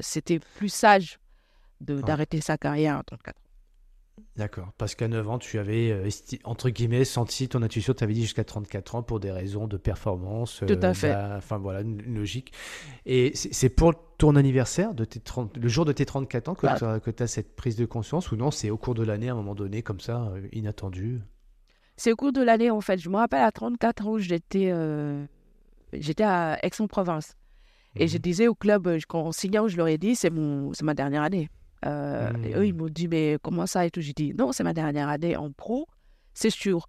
c'était 0.00 0.40
plus 0.56 0.68
sage 0.68 1.18
d'arrêter 1.80 2.40
sa 2.40 2.58
carrière 2.58 2.98
à 2.98 3.02
34 3.02 3.36
ans. 3.36 3.48
D'accord. 4.36 4.72
Parce 4.78 4.94
qu'à 4.94 5.08
9 5.08 5.28
ans, 5.28 5.38
tu 5.38 5.58
avais, 5.58 5.90
euh, 5.90 6.08
entre 6.44 6.70
guillemets, 6.70 7.04
senti 7.04 7.48
ton 7.48 7.62
intuition, 7.62 7.94
tu 7.94 8.04
avais 8.04 8.14
dit 8.14 8.22
jusqu'à 8.22 8.44
34 8.44 8.94
ans 8.94 9.02
pour 9.02 9.20
des 9.20 9.30
raisons 9.30 9.66
de 9.66 9.76
performance. 9.76 10.62
Tout 10.66 10.78
à 10.80 10.94
fait. 10.94 11.14
enfin, 11.14 11.58
voilà, 11.58 11.80
une, 11.80 12.02
logique. 12.14 12.52
Et 13.06 13.32
c'est 13.34 13.68
pour 13.68 13.94
ton 14.16 14.36
anniversaire, 14.36 14.94
de 14.94 15.04
tes 15.04 15.20
30, 15.20 15.56
le 15.56 15.68
jour 15.68 15.84
de 15.84 15.92
tes 15.92 16.04
34 16.04 16.48
ans, 16.48 16.54
que 16.54 16.66
bah. 16.66 17.00
tu 17.00 17.22
as, 17.22 17.26
cette 17.26 17.54
prise 17.54 17.76
de 17.76 17.84
conscience 17.84 18.30
ou 18.32 18.36
non 18.36 18.50
C'est 18.50 18.70
au 18.70 18.76
cours 18.76 18.94
de 18.94 19.02
l'année, 19.02 19.28
à 19.28 19.32
un 19.32 19.36
moment 19.36 19.54
donné, 19.54 19.82
comme 19.82 20.00
ça, 20.00 20.30
euh, 20.34 20.48
inattendu? 20.52 21.20
C'est 21.96 22.12
au 22.12 22.16
cours 22.16 22.32
de 22.32 22.42
l'année, 22.42 22.70
en 22.70 22.80
fait. 22.80 22.98
Je 22.98 23.08
me 23.08 23.16
rappelle 23.16 23.42
à 23.42 23.50
34 23.50 24.06
ans, 24.06 24.18
j'étais 24.18 24.70
euh, 24.70 25.24
j'étais 25.92 26.24
à 26.24 26.58
Aix-en-Provence. 26.64 27.34
Et 27.98 28.06
je 28.06 28.18
disais 28.18 28.46
au 28.46 28.54
club, 28.54 28.88
quand 29.08 29.22
on 29.22 29.32
signait, 29.32 29.68
je 29.68 29.76
leur 29.76 29.88
ai 29.88 29.98
dit, 29.98 30.14
c'est 30.14 30.30
ma 30.30 30.94
dernière 30.94 31.22
année. 31.22 31.48
Euh, 31.84 32.32
et 32.44 32.54
eux, 32.54 32.66
ils 32.66 32.74
mmh. 32.74 32.76
m'ont 32.76 32.88
dit, 32.88 33.08
mais 33.08 33.38
comment 33.42 33.66
ça 33.66 33.86
et 33.86 33.90
tout? 33.90 34.00
J'ai 34.00 34.12
dit, 34.12 34.34
non, 34.34 34.52
c'est 34.52 34.64
ma 34.64 34.72
dernière 34.74 35.08
année 35.08 35.36
en 35.36 35.52
pro, 35.52 35.86
c'est 36.34 36.50
sûr. 36.50 36.88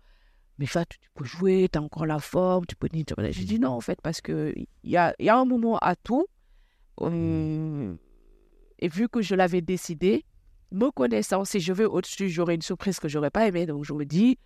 Mais 0.58 0.66
ça, 0.66 0.86
tu, 0.86 0.98
peux 1.16 1.26
jouer, 1.26 1.70
tu 1.72 1.80
as 1.80 1.82
encore 1.82 2.06
la 2.06 2.20
forme, 2.20 2.66
tu 2.66 2.76
peux... 2.76 2.90
J'ai 2.92 3.44
dit 3.46 3.60
non, 3.60 3.70
en 3.70 3.82
fait, 3.82 4.00
parce 4.02 4.22
qu'il 4.22 4.68
y 4.84 4.98
a, 4.98 5.16
y 5.20 5.30
a 5.30 5.38
un 5.38 5.46
moment 5.46 5.78
à 5.78 5.96
tout. 5.96 6.28
Mmh. 7.02 7.96
et 8.80 8.90
vu 8.90 9.08
que 9.08 9.22
je 9.22 9.34
l'avais 9.34 9.62
décidé, 9.62 10.26
me 10.72 10.92
connaissant, 10.92 11.46
si 11.46 11.62
je 11.62 11.72
vais 11.72 11.86
au-dessus, 11.86 12.28
j'aurai 12.28 12.56
une 12.56 12.62
surprise 12.62 13.00
que 13.00 13.08
j'aurais 13.08 13.32
pas 13.32 13.48
aimée. 13.48 13.66
Donc, 13.66 13.86
je 13.86 13.94
me 13.94 14.06
dis, 14.06 14.38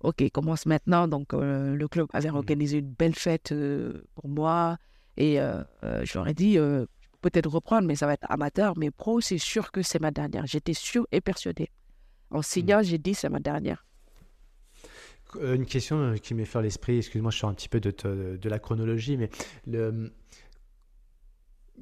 OK, 0.00 0.28
commence 0.32 0.66
maintenant. 0.66 1.06
Donc, 1.06 1.32
euh, 1.34 1.74
le 1.76 1.88
club 1.88 2.08
avait 2.12 2.30
mmh. 2.30 2.36
organisé 2.36 2.78
une 2.78 2.92
belle 2.92 3.14
fête 3.14 3.52
euh, 3.52 4.02
pour 4.16 4.28
moi. 4.28 4.76
Et 5.16 5.36
je 5.36 6.18
leur 6.18 6.28
ai 6.28 6.34
dit, 6.34 6.58
peut-être 7.20 7.48
reprendre, 7.48 7.86
mais 7.86 7.94
ça 7.94 8.06
va 8.06 8.14
être 8.14 8.26
amateur. 8.28 8.76
Mais 8.76 8.90
pro, 8.90 9.20
c'est 9.20 9.38
sûr 9.38 9.70
que 9.72 9.82
c'est 9.82 10.00
ma 10.00 10.10
dernière. 10.10 10.46
J'étais 10.46 10.74
sûr 10.74 11.06
et 11.12 11.20
persuadé. 11.20 11.70
En 12.30 12.42
signant, 12.42 12.80
hmm. 12.80 12.84
j'ai 12.84 12.98
dit 12.98 13.14
c'est 13.14 13.28
ma 13.28 13.40
dernière. 13.40 13.84
Euh, 15.36 15.54
une 15.54 15.66
question 15.66 15.96
euh, 15.98 16.16
qui 16.16 16.34
m'est 16.34 16.44
fait 16.44 16.58
à 16.58 16.62
l'esprit, 16.62 16.98
excuse-moi, 16.98 17.30
je 17.30 17.38
sors 17.38 17.50
un 17.50 17.54
petit 17.54 17.68
peu 17.68 17.80
de, 17.80 17.90
de, 18.36 18.48
la 18.48 18.58
chronologie, 18.58 19.16
mais 19.16 19.30
le, 19.66 20.12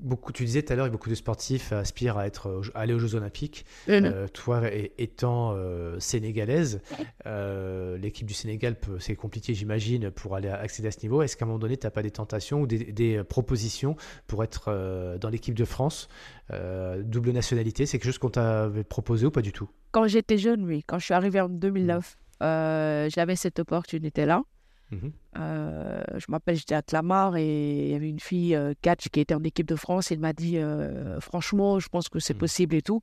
beaucoup, 0.00 0.32
tu 0.32 0.44
disais 0.44 0.62
tout 0.62 0.72
à 0.72 0.76
l'heure, 0.76 0.90
beaucoup 0.90 1.10
de 1.10 1.14
sportifs 1.14 1.72
aspirent 1.72 2.18
à, 2.18 2.26
être, 2.26 2.62
aller 2.74 2.94
aux 2.94 2.98
Jeux 2.98 3.14
Olympiques. 3.14 3.64
Euh, 3.88 4.28
toi, 4.28 4.62
étant 4.98 5.52
euh, 5.54 5.98
sénégalaise, 6.00 6.80
euh, 7.26 7.98
l'équipe 7.98 8.26
du 8.26 8.34
Sénégal, 8.34 8.76
c'est 8.98 9.16
compliqué, 9.16 9.54
j'imagine, 9.54 10.10
pour 10.10 10.36
aller 10.36 10.48
accéder 10.48 10.88
à 10.88 10.90
ce 10.90 11.00
niveau. 11.02 11.22
Est-ce 11.22 11.36
qu'à 11.36 11.44
un 11.44 11.48
moment 11.48 11.58
donné, 11.58 11.76
tu 11.76 11.86
n'as 11.86 11.90
pas 11.90 12.02
des 12.02 12.10
tentations 12.10 12.60
ou 12.60 12.66
des, 12.66 13.22
propositions 13.28 13.96
pour 14.26 14.44
être 14.44 15.18
dans 15.20 15.28
l'équipe 15.28 15.54
de 15.54 15.64
France 15.64 16.08
Double 16.50 17.30
nationalité, 17.30 17.86
c'est 17.86 17.98
quelque 17.98 18.06
chose 18.06 18.18
qu'on 18.18 18.30
t'avait 18.30 18.84
proposé 18.84 19.26
ou 19.26 19.30
pas 19.30 19.42
du 19.42 19.52
tout? 19.52 19.68
Quand 19.90 20.06
j'étais 20.06 20.38
jeune, 20.38 20.64
oui. 20.64 20.82
Quand 20.86 20.98
je 20.98 21.04
suis 21.04 21.14
arrivée 21.14 21.40
en 21.40 21.48
2009, 21.48 22.16
j'avais 22.40 23.36
cette 23.36 23.58
opportunité-là. 23.58 24.42
Mhm. 24.90 25.12
Euh, 25.38 26.02
je 26.16 26.24
m'appelle, 26.28 26.56
j'étais 26.56 26.74
à 26.74 26.82
Clamart 26.82 27.36
et 27.36 27.86
il 27.86 27.92
y 27.92 27.94
avait 27.94 28.08
une 28.08 28.20
fille, 28.20 28.54
euh, 28.54 28.72
catch, 28.80 29.08
qui 29.08 29.20
était 29.20 29.34
en 29.34 29.44
équipe 29.44 29.66
de 29.66 29.76
France. 29.76 30.10
Elle 30.10 30.20
m'a 30.20 30.32
dit, 30.32 30.58
euh, 30.58 31.20
franchement, 31.20 31.78
je 31.78 31.88
pense 31.88 32.08
que 32.08 32.18
c'est 32.18 32.34
mhm. 32.34 32.40
possible 32.40 32.74
et 32.76 32.82
tout. 32.82 33.00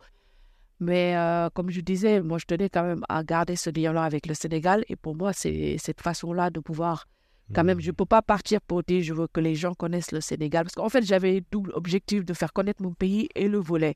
Mais 0.81 1.15
comme 1.53 1.69
je 1.69 1.79
disais, 1.79 2.21
moi, 2.21 2.37
je 2.37 2.45
tenais 2.45 2.67
quand 2.69 2.83
même 2.83 3.03
à 3.07 3.23
garder 3.23 3.55
ce 3.55 3.69
lien-là 3.69 4.03
avec 4.03 4.27
le 4.27 4.33
Sénégal. 4.33 4.83
Et 4.89 4.97
pour 4.97 5.15
moi, 5.15 5.31
c'est 5.31 5.77
cette 5.77 6.01
façon-là 6.01 6.49
de 6.49 6.59
pouvoir, 6.59 7.07
quand 7.53 7.63
même, 7.63 7.79
je 7.79 7.87
ne 7.87 7.91
mhm. 7.91 7.95
peux 7.95 8.05
pas 8.05 8.21
partir 8.21 8.59
pour 8.59 8.83
dire, 8.83 9.01
je 9.01 9.13
veux 9.13 9.27
que 9.27 9.39
les 9.39 9.55
gens 9.55 9.73
connaissent 9.73 10.11
le 10.11 10.19
Sénégal. 10.19 10.65
Parce 10.65 10.75
qu'en 10.75 10.89
fait, 10.89 11.05
j'avais 11.05 11.41
double 11.49 11.71
objectif 11.75 12.25
de 12.25 12.33
faire 12.33 12.51
connaître 12.51 12.83
mon 12.83 12.91
pays 12.91 13.29
et 13.35 13.47
le 13.47 13.57
volet. 13.57 13.95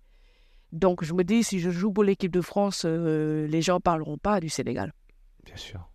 Donc, 0.71 1.03
je 1.03 1.13
me 1.13 1.23
dis, 1.23 1.43
si 1.43 1.59
je 1.59 1.69
joue 1.69 1.91
pour 1.91 2.05
l'équipe 2.05 2.31
de 2.31 2.41
France, 2.41 2.85
les 2.85 3.61
gens 3.61 3.75
ne 3.75 3.79
parleront 3.81 4.17
pas 4.17 4.39
du 4.39 4.47
Sénégal. 4.47 4.93
Bien 5.43 5.57
sûr. 5.57 5.88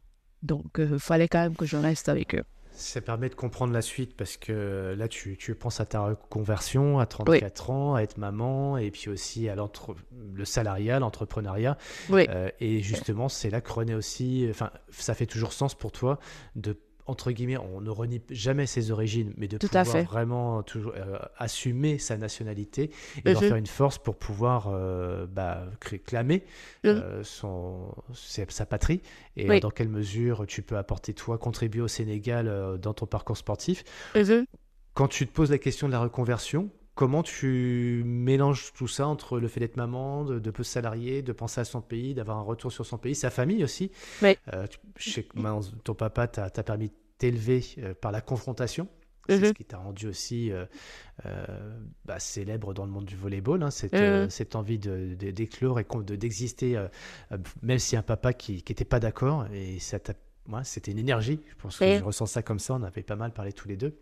Donc, 0.44 0.66
il 0.78 0.84
euh, 0.84 0.98
fallait 0.98 1.26
quand 1.26 1.40
même 1.40 1.56
que 1.56 1.66
je 1.66 1.76
reste 1.76 2.08
avec 2.08 2.34
eux. 2.34 2.44
Ça 2.70 3.00
permet 3.00 3.28
de 3.28 3.34
comprendre 3.34 3.72
la 3.72 3.82
suite 3.82 4.16
parce 4.16 4.36
que 4.36 4.94
là, 4.98 5.06
tu, 5.06 5.36
tu 5.36 5.54
penses 5.54 5.80
à 5.80 5.86
ta 5.86 6.00
reconversion 6.00 6.98
à 6.98 7.06
34 7.06 7.70
ans, 7.70 7.94
à 7.94 8.02
être 8.02 8.18
maman 8.18 8.76
et 8.78 8.90
puis 8.90 9.08
aussi 9.08 9.48
à 9.48 9.54
le 9.54 10.44
salariat, 10.44 10.98
l'entrepreneuriat. 10.98 11.78
Oui. 12.10 12.26
Euh, 12.28 12.50
et 12.58 12.80
justement, 12.80 13.28
c'est 13.28 13.48
là 13.48 13.60
que 13.60 13.72
René 13.72 13.94
aussi, 13.94 14.46
enfin, 14.50 14.70
ça 14.90 15.14
fait 15.14 15.26
toujours 15.26 15.52
sens 15.52 15.76
pour 15.76 15.92
toi 15.92 16.18
de 16.56 16.76
entre 17.06 17.32
guillemets, 17.32 17.58
on 17.58 17.80
ne 17.80 17.90
renie 17.90 18.22
jamais 18.30 18.66
ses 18.66 18.90
origines, 18.90 19.32
mais 19.36 19.46
de 19.46 19.58
pouvoir 19.58 19.84
vraiment 20.04 20.62
toujours 20.62 20.92
euh, 20.96 21.18
assumer 21.36 21.98
sa 21.98 22.16
nationalité 22.16 22.90
et 23.24 23.34
d'en 23.34 23.40
faire 23.40 23.56
une 23.56 23.66
force 23.66 23.98
pour 23.98 24.16
pouvoir 24.16 24.68
euh, 24.68 25.26
bah, 25.26 25.66
clamer 26.06 26.44
euh, 26.86 27.22
son, 27.22 27.94
sa 28.14 28.66
patrie. 28.66 29.02
Et 29.36 29.60
dans 29.60 29.70
quelle 29.70 29.88
mesure 29.88 30.46
tu 30.46 30.62
peux 30.62 30.76
apporter 30.76 31.12
toi, 31.12 31.36
contribuer 31.36 31.82
au 31.82 31.88
Sénégal 31.88 32.78
dans 32.80 32.94
ton 32.94 33.06
parcours 33.06 33.36
sportif? 33.36 33.84
Quand 34.94 35.08
tu 35.08 35.26
te 35.26 35.32
poses 35.32 35.50
la 35.50 35.58
question 35.58 35.88
de 35.88 35.92
la 35.92 36.00
reconversion, 36.00 36.70
Comment 36.94 37.24
tu 37.24 38.02
mélanges 38.06 38.72
tout 38.72 38.86
ça 38.86 39.08
entre 39.08 39.40
le 39.40 39.48
fait 39.48 39.58
d'être 39.58 39.76
maman, 39.76 40.24
de, 40.24 40.38
de 40.38 40.50
peu 40.52 40.62
salarié, 40.62 41.22
de 41.22 41.32
penser 41.32 41.60
à 41.60 41.64
son 41.64 41.80
pays, 41.80 42.14
d'avoir 42.14 42.38
un 42.38 42.42
retour 42.42 42.70
sur 42.70 42.86
son 42.86 42.98
pays, 42.98 43.16
sa 43.16 43.30
famille 43.30 43.64
aussi 43.64 43.90
oui. 44.22 44.36
Euh, 44.52 44.66
je 44.96 45.10
sais 45.10 45.22
que 45.24 45.36
ton 45.82 45.94
papa 45.94 46.28
t'a 46.28 46.50
permis 46.62 46.88
de 46.88 46.94
t'élever 47.18 47.64
euh, 47.78 47.94
par 47.94 48.12
la 48.12 48.20
confrontation. 48.20 48.88
C'est 49.28 49.40
ce 49.40 49.46
mhm. 49.46 49.54
qui 49.54 49.64
t'a 49.64 49.78
rendu 49.78 50.06
aussi 50.06 50.52
euh, 50.52 50.66
bah, 52.04 52.20
célèbre 52.20 52.74
dans 52.74 52.84
le 52.84 52.92
monde 52.92 53.06
du 53.06 53.16
volleyball, 53.16 53.62
hein, 53.62 53.70
cette, 53.70 53.94
mhm. 53.94 54.28
cette, 54.28 54.54
envie 54.54 54.78
d'éclore 54.78 55.76
de, 55.76 56.14
et 56.14 56.16
d'exister, 56.18 56.78
même 57.62 57.78
si 57.78 57.96
un 57.96 58.02
papa 58.02 58.34
qui 58.34 58.56
n'était 58.56 58.84
pas 58.84 59.00
d'accord. 59.00 59.46
Et 59.52 59.78
ça 59.78 59.98
moi, 60.46 60.62
c'était 60.62 60.92
une 60.92 60.98
énergie. 60.98 61.40
Je 61.48 61.54
pense 61.62 61.78
que 61.78 61.96
je 61.96 62.04
ressens 62.04 62.26
ça 62.26 62.42
comme 62.42 62.58
ça. 62.58 62.74
On 62.74 62.82
avait 62.82 63.02
pas 63.02 63.16
mal 63.16 63.32
parlé 63.32 63.54
tous 63.54 63.66
les 63.66 63.78
deux. 63.78 63.96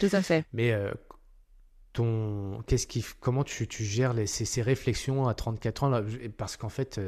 Tout 0.00 0.08
à 0.10 0.22
fait. 0.22 0.46
Mais 0.54 0.74
qu'est-ce 2.66 2.86
qui, 2.86 3.04
comment 3.20 3.44
tu, 3.44 3.66
gères 3.84 4.12
les, 4.12 4.26
ces, 4.26 4.62
réflexions 4.62 5.26
à 5.28 5.34
34 5.34 5.84
ans 5.84 6.02
Parce 6.36 6.56
qu'en 6.56 6.68
fait, 6.68 7.00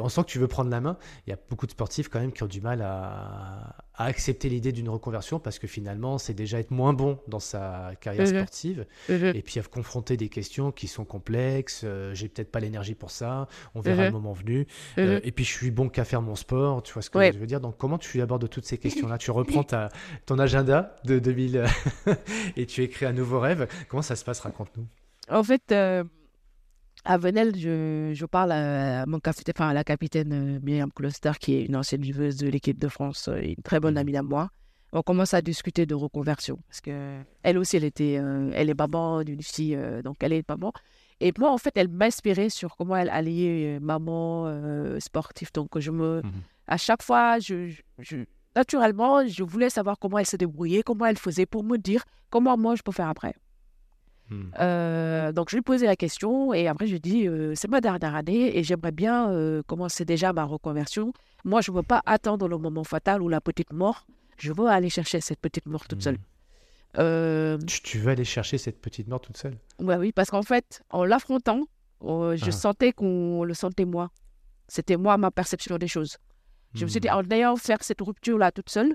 on 0.00 0.08
sent 0.08 0.22
que 0.22 0.28
tu 0.28 0.38
veux 0.38 0.48
prendre 0.48 0.70
la 0.70 0.80
main. 0.80 0.96
Il 1.26 1.30
y 1.30 1.32
a 1.32 1.38
beaucoup 1.48 1.66
de 1.66 1.72
sportifs 1.72 2.08
quand 2.08 2.20
même 2.20 2.32
qui 2.32 2.42
ont 2.42 2.48
du 2.48 2.60
mal 2.60 2.82
à, 2.82 3.76
à 3.96 4.06
accepter 4.06 4.48
l'idée 4.48 4.72
d'une 4.72 4.88
reconversion 4.88 5.38
parce 5.38 5.58
que 5.58 5.66
finalement, 5.66 6.18
c'est 6.18 6.34
déjà 6.34 6.58
être 6.58 6.72
moins 6.72 6.92
bon 6.92 7.20
dans 7.28 7.38
sa 7.38 7.92
carrière 8.00 8.26
mhm. 8.26 8.34
sportive 8.34 8.86
mhm. 9.08 9.32
et 9.34 9.42
puis 9.42 9.60
à 9.60 9.62
confronter 9.62 10.16
des 10.16 10.28
questions 10.28 10.72
qui 10.72 10.88
sont 10.88 11.04
complexes. 11.04 11.82
Euh, 11.84 12.12
j'ai 12.14 12.28
peut-être 12.28 12.50
pas 12.50 12.60
l'énergie 12.60 12.94
pour 12.94 13.10
ça. 13.10 13.48
On 13.74 13.80
verra 13.80 14.02
mhm. 14.02 14.06
le 14.06 14.12
moment 14.12 14.32
venu. 14.32 14.66
Euh, 14.98 15.20
et 15.22 15.30
puis 15.30 15.44
je 15.44 15.52
suis 15.52 15.70
bon 15.70 15.88
qu'à 15.88 16.04
faire 16.04 16.22
mon 16.22 16.34
sport. 16.34 16.82
Tu 16.82 16.92
vois 16.92 17.02
ce 17.02 17.10
que 17.10 17.32
je 17.32 17.38
veux 17.38 17.46
dire? 17.46 17.60
Donc 17.60 17.76
comment 17.78 17.98
tu 17.98 18.20
abordes 18.20 18.48
toutes 18.48 18.66
ces 18.66 18.78
questions-là? 18.78 19.18
Tu 19.18 19.30
reprends 19.30 19.62
ta, 19.64 19.90
ton 20.26 20.38
agenda 20.38 20.96
de 21.04 21.18
2000 21.18 21.64
et 22.56 22.66
tu 22.66 22.82
écris 22.82 23.06
un 23.06 23.12
nouveau 23.12 23.38
rêve. 23.38 23.68
Comment 23.88 24.02
ça 24.02 24.16
se 24.16 24.24
passe? 24.24 24.40
Raconte-nous. 24.40 24.86
En 25.30 25.42
fait. 25.44 25.62
Euh, 25.70 26.04
à 27.04 27.18
Venelle, 27.18 27.56
je, 27.56 28.12
je 28.14 28.26
parle 28.26 28.52
à, 28.52 29.06
mon 29.06 29.20
capitaine, 29.20 29.54
enfin, 29.56 29.68
à 29.68 29.74
la 29.74 29.84
capitaine 29.84 30.32
euh, 30.32 30.60
Myriam 30.62 30.90
Closter, 30.92 31.32
qui 31.38 31.54
est 31.54 31.64
une 31.64 31.76
ancienne 31.76 32.04
joueuse 32.04 32.36
de 32.36 32.48
l'équipe 32.48 32.78
de 32.78 32.88
France, 32.88 33.28
euh, 33.28 33.40
une 33.42 33.62
très 33.62 33.80
bonne 33.80 33.94
mmh. 33.94 33.98
amie 33.98 34.16
à 34.16 34.22
moi. 34.22 34.50
On 34.92 35.02
commence 35.02 35.34
à 35.34 35.42
discuter 35.42 35.86
de 35.86 35.94
reconversion 35.94 36.60
parce 36.68 36.80
que 36.80 37.18
elle 37.42 37.58
aussi, 37.58 37.76
elle 37.76 37.84
était, 37.84 38.18
euh, 38.18 38.50
elle 38.54 38.70
est 38.70 38.78
maman 38.78 39.24
d'une 39.24 39.42
fille, 39.42 39.76
donc 40.04 40.16
elle 40.20 40.32
est 40.32 40.48
maman. 40.48 40.72
Et 41.20 41.32
moi, 41.36 41.50
en 41.50 41.58
fait, 41.58 41.72
elle 41.74 41.88
m'inspirait 41.88 42.48
sur 42.48 42.76
comment 42.76 42.94
elle 42.96 43.10
alliait 43.10 43.80
maman 43.80 44.48
sportive. 45.00 45.50
Donc, 45.52 45.78
je 45.80 45.90
me, 45.90 46.20
mmh 46.22 46.30
à 46.66 46.76
chaque 46.76 47.02
fois, 47.02 47.38
je, 47.38 47.72
je, 47.98 48.18
naturellement, 48.56 49.26
je 49.26 49.42
voulais 49.42 49.70
savoir 49.70 49.98
comment 49.98 50.18
elle 50.18 50.26
se 50.26 50.36
débrouillait, 50.36 50.82
comment 50.82 51.06
elle 51.06 51.18
faisait 51.18 51.46
pour 51.46 51.64
me 51.64 51.76
dire 51.76 52.04
comment 52.30 52.56
moi 52.56 52.74
je 52.74 52.82
peux 52.82 52.92
faire 52.92 53.08
après. 53.08 53.34
Hmm. 54.30 54.44
Euh, 54.58 55.32
donc 55.32 55.50
je 55.50 55.56
lui 55.56 55.62
posais 55.62 55.86
la 55.86 55.96
question 55.96 56.54
et 56.54 56.66
après 56.66 56.86
je 56.86 56.92
lui 56.92 57.00
dis 57.00 57.28
euh, 57.28 57.52
c'est 57.54 57.68
ma 57.68 57.82
dernière 57.82 58.14
année 58.14 58.56
et 58.56 58.62
j'aimerais 58.62 58.92
bien 58.92 59.30
euh, 59.30 59.62
commencer 59.66 60.04
déjà 60.04 60.32
ma 60.32 60.44
reconversion. 60.44 61.12
Moi 61.44 61.60
je 61.60 61.70
ne 61.70 61.76
veux 61.76 61.82
pas 61.82 62.02
attendre 62.06 62.48
le 62.48 62.56
moment 62.56 62.84
fatal 62.84 63.20
ou 63.22 63.28
la 63.28 63.40
petite 63.40 63.72
mort. 63.72 64.06
Je 64.38 64.52
veux 64.52 64.66
aller 64.66 64.88
chercher 64.88 65.20
cette 65.20 65.40
petite 65.40 65.66
mort 65.66 65.86
toute 65.86 66.02
seule. 66.02 66.18
Hmm. 66.96 67.58
Tu, 67.66 67.98
veux 67.98 68.12
aller 68.12 68.24
chercher 68.24 68.56
cette 68.56 68.80
petite 68.80 69.08
mort 69.08 69.20
toute 69.20 69.36
seule? 69.36 69.58
Oui, 69.80 70.12
parce 70.12 70.30
qu'en 70.30 70.42
fait, 70.42 70.82
en 70.90 71.04
l'affrontant, 71.04 71.62
je 72.00 72.36
ah. 72.40 72.50
sentais 72.52 72.92
qu'on 72.92 73.44
le 73.44 73.52
sentait 73.52 73.84
moi. 73.84 74.10
C'était 74.68 74.96
moi 74.96 75.18
ma 75.18 75.30
perception 75.30 75.76
des 75.76 75.88
choses. 75.88 76.18
Je 76.74 76.84
me 76.84 76.90
suis 76.90 77.00
dit, 77.00 77.08
hmm. 77.08 77.16
en 77.16 77.30
ayant 77.30 77.56
fait 77.56 77.82
cette 77.82 78.00
rupture-là 78.00 78.52
toute 78.52 78.70
seule, 78.70 78.94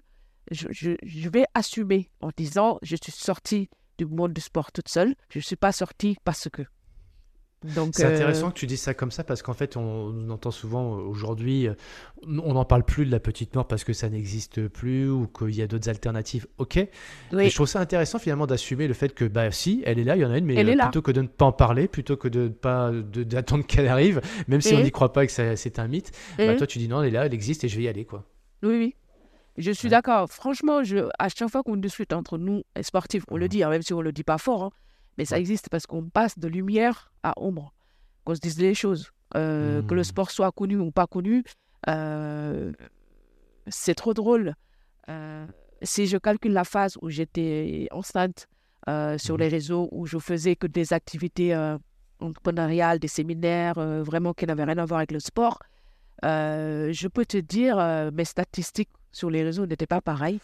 je, 0.51 0.67
je, 0.71 1.29
vais 1.29 1.45
assumer 1.53 2.09
en 2.21 2.29
disant, 2.35 2.79
je 2.81 2.95
suis 3.01 3.11
sortie 3.11 3.69
du 4.05 4.05
monde 4.05 4.33
du 4.33 4.41
sport 4.41 4.71
toute 4.71 4.89
seule. 4.89 5.15
Je 5.29 5.39
ne 5.39 5.43
suis 5.43 5.55
pas 5.55 5.71
sortie 5.71 6.17
parce 6.23 6.49
que. 6.49 6.63
C'est 7.91 8.05
euh, 8.05 8.15
intéressant 8.15 8.51
que 8.51 8.57
tu 8.57 8.67
dises 8.67 8.79
ça 8.79 8.93
comme 8.93 9.11
ça 9.11 9.25
parce 9.25 9.41
qu'en 9.41 9.53
fait, 9.53 9.75
on, 9.75 10.29
entend 10.29 10.49
souvent 10.49 10.95
euh, 10.95 11.01
aujourd'hui, 11.01 11.67
euh, 11.67 11.73
on 12.25 12.53
n'en 12.53 12.63
parle 12.63 12.85
plus 12.85 13.05
de 13.05 13.11
la 13.11 13.19
petite 13.19 13.53
mort 13.53 13.67
parce 13.67 13.83
que 13.83 13.91
ça 13.91 14.07
n'existe 14.07 14.69
plus 14.69 15.09
ou 15.09 15.27
qu'il 15.27 15.53
y 15.53 15.61
a 15.61 15.67
d'autres 15.67 15.89
alternatives. 15.89 16.47
Ok. 16.57 16.79
je 17.33 17.53
trouve 17.53 17.67
ça 17.67 17.81
intéressant 17.81 18.17
finalement 18.17 18.47
d'assumer 18.47 18.87
le 18.87 18.93
fait 18.93 19.13
que, 19.13 19.25
bah 19.25 19.51
si, 19.51 19.83
elle 19.85 19.99
est 19.99 20.05
là, 20.05 20.15
il 20.15 20.21
y 20.21 20.25
en 20.25 20.31
a 20.31 20.37
une, 20.37 20.45
mais 20.45 20.63
plutôt 20.63 21.01
que 21.01 21.11
de 21.11 21.21
ne 21.21 21.27
pas 21.27 21.45
en 21.45 21.51
parler, 21.51 21.89
plutôt 21.89 22.15
que 22.15 22.29
de 22.29 22.47
pas 22.47 22.93
d'attendre 22.93 23.65
qu'elle 23.65 23.89
arrive, 23.89 24.21
même 24.47 24.61
si 24.61 24.73
on 24.73 24.81
n'y 24.81 24.91
croit 24.91 25.11
pas 25.11 25.27
que 25.27 25.31
c'est 25.33 25.79
un 25.79 25.87
mythe, 25.89 26.11
bah, 26.37 26.55
toi 26.55 26.65
tu 26.65 26.79
dis 26.79 26.87
non, 26.87 27.01
elle 27.01 27.09
est 27.09 27.17
là, 27.17 27.25
elle 27.25 27.33
existe 27.33 27.65
et 27.65 27.67
je 27.67 27.75
vais 27.75 27.83
y 27.83 27.87
aller 27.89 28.05
quoi. 28.05 28.23
Oui, 28.63 28.77
oui. 28.77 28.95
Je 29.59 29.71
suis 29.71 29.89
d'accord. 29.89 30.29
Franchement, 30.31 30.83
je, 30.83 31.09
à 31.19 31.27
chaque 31.27 31.49
fois 31.49 31.63
qu'on 31.63 31.75
discute 31.75 32.13
entre 32.13 32.37
nous, 32.37 32.63
sportifs, 32.81 33.23
on 33.29 33.35
le 33.35 33.45
mmh. 33.45 33.49
dit, 33.49 33.63
hein, 33.63 33.69
même 33.69 33.81
si 33.81 33.93
on 33.93 33.97
ne 33.99 34.03
le 34.03 34.13
dit 34.13 34.23
pas 34.23 34.37
fort, 34.37 34.63
hein, 34.63 34.69
mais 35.17 35.25
ça 35.25 35.37
existe 35.37 35.67
parce 35.69 35.85
qu'on 35.85 36.09
passe 36.09 36.39
de 36.39 36.47
lumière 36.47 37.11
à 37.23 37.33
ombre, 37.35 37.73
qu'on 38.23 38.35
se 38.35 38.39
dise 38.39 38.57
les 38.57 38.73
choses. 38.73 39.11
Euh, 39.35 39.83
que 39.83 39.93
le 39.93 40.01
mmh. 40.01 40.05
sport 40.05 40.31
soit 40.31 40.51
connu 40.51 40.77
ou 40.77 40.91
pas 40.91 41.07
connu, 41.07 41.43
euh, 41.89 42.71
c'est 43.67 43.95
trop 43.95 44.13
drôle. 44.13 44.55
Euh, 45.09 45.45
si 45.81 46.07
je 46.07 46.17
calcule 46.17 46.53
la 46.53 46.63
phase 46.63 46.97
où 47.01 47.09
j'étais 47.09 47.87
enceinte 47.91 48.47
sur 49.17 49.35
mmh. 49.35 49.39
les 49.39 49.47
réseaux, 49.49 49.89
où 49.91 50.07
je 50.07 50.17
faisais 50.17 50.55
que 50.55 50.67
des 50.67 50.93
activités 50.93 51.53
entrepreneuriales, 52.19 52.97
des 52.97 53.09
séminaires, 53.09 53.75
vraiment 53.75 54.33
qui 54.33 54.47
n'avaient 54.47 54.63
rien 54.63 54.77
à 54.77 54.85
voir 54.85 54.99
avec 54.99 55.11
le 55.11 55.19
sport, 55.19 55.59
je 56.23 57.07
peux 57.07 57.25
te 57.25 57.37
dire, 57.37 57.77
mes 58.11 58.25
statistiques 58.25 58.89
sur 59.11 59.29
les 59.29 59.43
réseaux 59.43 59.65
n'étaient 59.65 59.87
pas 59.87 60.01
pareilles. 60.01 60.39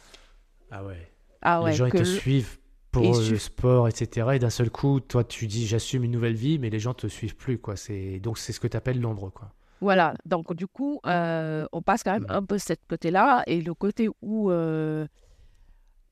Ah 0.72 0.84
ouais. 0.84 1.12
Ah 1.42 1.62
ouais 1.62 1.72
les 1.72 1.78
gens, 1.78 1.86
ils 1.86 1.92
te 1.92 2.04
suivent 2.04 2.58
pour 2.92 3.18
le 3.18 3.38
sport, 3.38 3.88
etc. 3.88 4.28
Et 4.34 4.40
d'un 4.40 4.50
seul 4.50 4.70
coup, 4.70 5.00
toi, 5.00 5.24
tu 5.24 5.48
dis 5.48 5.68
j'assume 5.68 6.04
une 6.04 6.12
nouvelle 6.12 6.36
vie, 6.36 6.60
mais 6.60 6.70
les 6.70 6.80
gens 6.80 6.94
te 6.94 7.08
suivent 7.08 7.36
plus, 7.36 7.58
quoi. 7.58 7.76
C'est 7.76 8.20
donc 8.20 8.38
c'est 8.38 8.54
ce 8.54 8.60
que 8.60 8.68
tu 8.68 8.78
appelles 8.78 9.02
l'ombre, 9.02 9.32
quoi. 9.32 9.52
Voilà. 9.82 10.16
Donc 10.26 10.54
du 10.54 10.68
coup, 10.68 11.00
euh, 11.06 11.66
on 11.72 11.82
passe 11.82 12.04
quand 12.04 12.14
même 12.14 12.26
un 12.30 12.44
peu 12.44 12.58
cette 12.58 12.82
côté-là 12.88 13.44
et 13.48 13.62
le 13.62 13.74
côté 13.74 14.10
où, 14.22 14.50
euh, 14.50 15.06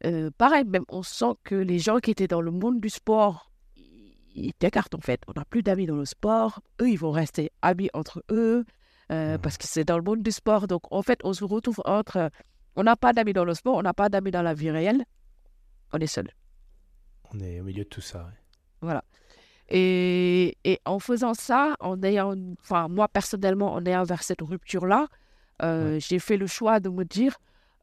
euh, 0.05 0.29
pareil, 0.37 0.65
même 0.65 0.85
on 0.89 1.03
sent 1.03 1.33
que 1.43 1.55
les 1.55 1.79
gens 1.79 1.99
qui 1.99 2.11
étaient 2.11 2.27
dans 2.27 2.41
le 2.41 2.51
monde 2.51 2.81
du 2.81 2.89
sport, 2.89 3.51
ils 4.35 4.53
t'écartent 4.53 4.95
en 4.95 5.01
fait. 5.01 5.21
On 5.27 5.33
n'a 5.35 5.45
plus 5.45 5.63
d'amis 5.63 5.85
dans 5.85 5.95
le 5.95 6.05
sport. 6.05 6.59
Eux, 6.81 6.89
ils 6.89 6.99
vont 6.99 7.11
rester 7.11 7.51
amis 7.61 7.89
entre 7.93 8.23
eux. 8.31 8.65
Mmh. 9.13 9.37
parce 9.39 9.57
que 9.57 9.67
c'est 9.67 9.83
dans 9.83 9.97
le 9.97 10.03
monde 10.03 10.23
du 10.23 10.31
sport. 10.31 10.67
Donc, 10.67 10.81
en 10.91 11.01
fait, 11.01 11.19
on 11.23 11.33
se 11.33 11.43
retrouve 11.43 11.81
entre. 11.85 12.29
On 12.75 12.83
n'a 12.83 12.95
pas 12.95 13.13
d'amis 13.13 13.33
dans 13.33 13.45
le 13.45 13.53
sport, 13.53 13.75
on 13.75 13.83
n'a 13.83 13.93
pas 13.93 14.09
d'amis 14.09 14.31
dans 14.31 14.41
la 14.41 14.53
vie 14.53 14.71
réelle. 14.71 15.05
On 15.91 15.99
est 15.99 16.07
seul. 16.07 16.29
On 17.31 17.39
est 17.39 17.59
au 17.59 17.63
milieu 17.63 17.83
de 17.83 17.89
tout 17.89 18.01
ça. 18.01 18.29
Voilà. 18.81 19.03
Et, 19.69 20.57
et, 20.63 20.79
en 20.85 20.99
faisant 20.99 21.33
ça, 21.33 21.75
en 21.79 22.01
ayant, 22.03 22.35
enfin 22.61 22.87
moi 22.87 23.07
personnellement, 23.07 23.73
en 23.73 23.85
ayant 23.85 24.03
vers 24.03 24.23
cette 24.23 24.41
rupture-là, 24.41 25.07
euh, 25.61 25.99
j'ai 25.99 26.19
fait 26.19 26.37
le 26.37 26.47
choix 26.47 26.79
de 26.79 26.89
me 26.89 27.05
dire 27.05 27.37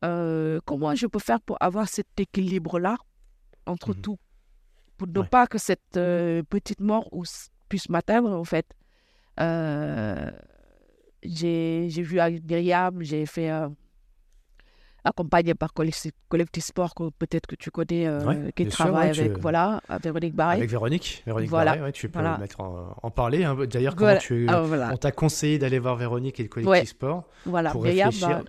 euh, 0.05 0.61
comment 0.67 0.95
je 0.95 1.07
peux 1.07 1.19
faire 1.19 1.41
pour 1.41 1.57
avoir 1.61 1.89
cet 1.89 2.09
équilibre-là 2.19 2.97
entre 3.67 3.93
mmh 3.93 4.01
tout, 4.03 4.19
pour 4.99 5.09
ne 5.09 5.23
pas 5.23 5.47
que 5.47 5.59
cette 5.59 5.97
euh, 5.97 6.43
petite 6.43 6.81
mort 6.81 7.09
puisse 7.69 7.89
m'atteindre 7.89 8.33
en 8.33 8.45
fait. 8.45 8.67
J'ai 11.23 11.89
vu 11.89 12.21
avec 12.21 12.45
Myriam, 12.45 13.03
j'ai 13.03 13.27
fait 13.27 13.51
accompagné 15.05 15.55
par 15.55 15.73
Collectif 15.73 16.65
Sport, 16.65 16.95
que 16.95 17.11
peut-être 17.11 17.47
que 17.47 17.55
tu 17.55 17.71
connais, 17.71 18.07
euh, 18.07 18.51
qui 18.55 18.67
travaille 18.67 19.11
avec 19.11 19.39
voilà, 19.39 19.81
Véronique 20.03 20.35
Barré. 20.35 20.57
Avec 20.57 20.71
Véronique, 20.71 21.23
Véronique 21.27 21.51
voilà. 21.51 21.93
Tu 21.93 22.09
peux 22.09 22.21
mettre 22.39 22.61
en, 22.61 23.11
parler. 23.11 23.45
Hein. 23.45 23.57
D'ailleurs, 23.71 23.97
comment 23.97 24.17
tu, 24.19 24.47
ah, 24.49 24.63
on 24.93 24.97
t'a 24.97 25.13
conseillé 25.13 25.59
d'aller 25.59 25.79
voir 25.79 25.97
Véronique 25.97 26.41
et 26.41 26.45
le 26.45 26.49
Collectif 26.49 26.91
Sport 26.91 27.25
voilà. 27.47 27.71
pour 27.71 27.85
réfléchir. 27.85 28.29
Bah, 28.29 28.43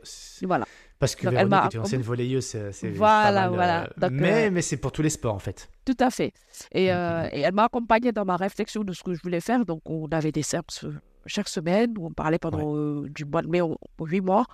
voilà. 0.43 0.65
Parce 0.99 1.15
que 1.15 1.27
Véronique 1.27 1.53
est 1.71 1.73
une 1.75 1.81
ancienne 1.81 2.01
volleyeuse, 2.01 2.45
c'est 2.71 2.89
voilà, 2.89 3.49
voilà. 3.49 3.89
Euh, 4.03 4.09
mais, 4.11 4.47
euh, 4.47 4.51
mais 4.51 4.61
c'est 4.61 4.77
pour 4.77 4.91
tous 4.91 5.01
les 5.01 5.09
sports 5.09 5.33
en 5.33 5.39
fait. 5.39 5.67
Tout 5.83 5.97
à 5.99 6.11
fait. 6.11 6.31
Et, 6.73 6.85
et 6.85 6.89
elle 6.89 7.53
m'a 7.53 7.65
accompagné 7.65 8.11
dans 8.11 8.25
ma 8.25 8.37
réflexion 8.37 8.83
de 8.83 8.93
ce 8.93 9.01
que 9.01 9.13
je 9.13 9.21
voulais 9.21 9.41
faire. 9.41 9.65
Donc 9.65 9.81
on 9.85 10.07
avait 10.11 10.31
des 10.31 10.43
séances 10.43 10.85
chaque 11.25 11.49
semaine 11.49 11.97
où 11.97 12.07
on 12.07 12.11
parlait 12.11 12.39
pendant 12.39 13.01
du 13.03 13.25
mois 13.25 13.41
de 13.41 13.47
mai, 13.47 13.61
huit 13.99 14.21
mois 14.21 14.45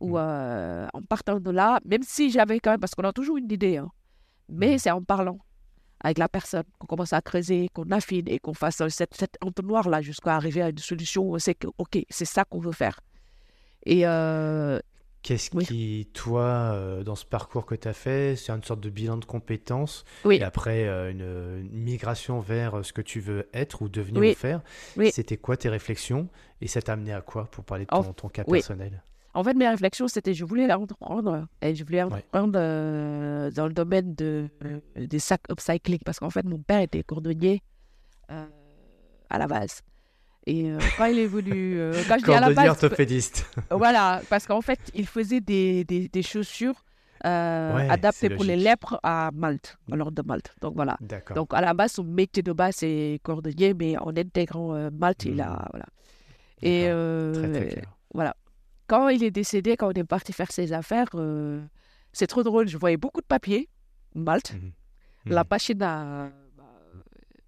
ou 0.00 0.16
mmh. 0.16 0.20
euh, 0.20 0.86
en 0.94 1.02
partant 1.02 1.38
de 1.38 1.50
là, 1.50 1.78
même 1.84 2.02
si 2.02 2.30
j'avais 2.30 2.58
quand 2.58 2.70
même, 2.70 2.80
parce 2.80 2.94
qu'on 2.94 3.04
a 3.04 3.12
toujours 3.12 3.36
une 3.36 3.50
idée, 3.50 3.76
hein, 3.76 3.90
mais 4.48 4.74
mmh. 4.74 4.78
c'est 4.78 4.90
en 4.90 5.02
parlant 5.02 5.38
avec 6.02 6.16
la 6.16 6.28
personne 6.28 6.64
qu'on 6.78 6.86
commence 6.86 7.12
à 7.12 7.20
creuser, 7.20 7.68
qu'on 7.74 7.90
affine 7.90 8.26
et 8.26 8.38
qu'on 8.38 8.54
fasse 8.54 8.82
cette, 8.88 9.14
cette 9.14 9.36
entonnoir-là 9.42 10.00
jusqu'à 10.00 10.34
arriver 10.34 10.62
à 10.62 10.70
une 10.70 10.78
solution 10.78 11.22
où 11.24 11.34
on 11.34 11.38
sait 11.38 11.54
que, 11.54 11.66
OK, 11.76 11.98
c'est 12.08 12.24
ça 12.24 12.44
qu'on 12.44 12.60
veut 12.60 12.72
faire. 12.72 13.00
Et. 13.84 14.06
Euh, 14.06 14.80
Qu'est-ce 15.22 15.50
qui, 15.50 16.08
toi, 16.14 16.42
euh, 16.42 17.02
dans 17.02 17.14
ce 17.14 17.26
parcours 17.26 17.66
que 17.66 17.74
tu 17.74 17.86
as 17.86 17.92
fait, 17.92 18.36
c'est 18.36 18.52
une 18.52 18.62
sorte 18.62 18.80
de 18.80 18.88
bilan 18.88 19.18
de 19.18 19.26
compétences 19.26 20.04
oui. 20.24 20.36
et 20.36 20.42
après 20.42 20.86
une, 21.10 21.68
migration 21.70 22.40
vers 22.40 22.84
ce 22.84 22.92
que 22.92 23.02
tu 23.02 23.20
veux 23.20 23.48
être 23.52 23.82
ou 23.82 23.88
devenir 23.88 24.22
ou 24.22 24.34
faire 24.34 24.62
C'était 25.10 25.36
quoi 25.36 25.56
tes 25.56 25.68
réflexions 25.68 26.28
et 26.60 26.68
ça 26.68 26.80
t'a 26.80 26.94
amené 26.94 27.12
à 27.12 27.20
quoi 27.20 27.44
pour 27.46 27.64
parler 27.64 27.84
de 27.84 27.90
ton, 27.90 28.12
ton 28.12 28.28
cas 28.28 28.44
personnel? 28.44 29.02
En 29.32 29.44
fait, 29.44 29.54
mes 29.54 29.68
réflexions, 29.68 30.08
c'était 30.08 30.34
je 30.34 30.44
voulais 30.44 30.72
entreprendre 30.72 31.46
et 31.62 31.74
je 31.74 31.84
voulais 31.84 32.02
entreprendre 32.02 32.54
euh, 32.56 33.50
dans 33.52 33.68
le 33.68 33.72
domaine 33.72 34.14
de, 34.14 34.48
euh, 34.64 34.80
des 34.96 35.20
sacs 35.20 35.48
upcycling 35.50 36.00
parce 36.04 36.18
qu'en 36.18 36.30
fait, 36.30 36.44
mon 36.44 36.58
père 36.58 36.80
était 36.80 37.04
cordonnier 37.04 37.62
euh, 38.30 38.46
à 39.28 39.38
la 39.38 39.46
base. 39.46 39.82
Et 40.46 40.72
quand 40.96 41.04
il 41.06 41.18
est 41.18 41.26
venu. 41.26 41.78
quand 42.08 42.18
je 42.18 42.24
dis 42.24 42.32
à 42.32 42.40
la 42.40 42.50
base. 42.50 42.68
orthopédiste. 42.68 43.46
voilà, 43.70 44.22
parce 44.28 44.46
qu'en 44.46 44.62
fait, 44.62 44.80
il 44.94 45.06
faisait 45.06 45.40
des, 45.40 45.84
des, 45.84 46.08
des 46.08 46.22
chaussures 46.22 46.84
adaptées 47.22 48.30
pour 48.30 48.44
les 48.44 48.56
lèpres 48.56 48.98
à 49.02 49.30
Malte, 49.34 49.78
à 49.92 49.96
l'ordre 49.96 50.22
de 50.22 50.26
Malte. 50.26 50.54
Donc 50.60 50.74
voilà. 50.74 50.98
Donc 51.34 51.52
à 51.52 51.60
la 51.60 51.74
base, 51.74 51.92
son 51.92 52.04
métier 52.04 52.42
de 52.42 52.52
base, 52.52 52.76
c'est 52.76 53.20
cordonnier, 53.22 53.74
mais 53.74 53.98
en 53.98 54.16
intégrant 54.16 54.90
Malte, 54.90 55.24
il 55.26 55.40
a. 55.40 55.50
Mmh. 55.50 55.68
Voilà. 55.72 55.86
Et 56.62 56.82
très, 57.32 57.68
très 57.68 57.82
voilà 58.12 58.34
quand 58.90 59.08
il 59.08 59.22
est 59.22 59.30
décédé, 59.30 59.76
quand 59.76 59.86
on 59.86 59.92
est 59.92 60.02
parti 60.02 60.32
faire 60.32 60.50
ses 60.50 60.72
affaires, 60.72 61.06
euh, 61.14 61.64
c'est 62.12 62.26
trop 62.26 62.42
drôle. 62.42 62.66
Je 62.66 62.76
voyais 62.76 62.96
beaucoup 62.96 63.20
de 63.20 63.26
papier, 63.26 63.68
Malte, 64.16 64.52
mhm. 64.54 64.72
la 65.26 65.44
mhm. 65.44 65.48
machine 65.48 65.82
à, 65.82 66.28
bah, 66.56 66.64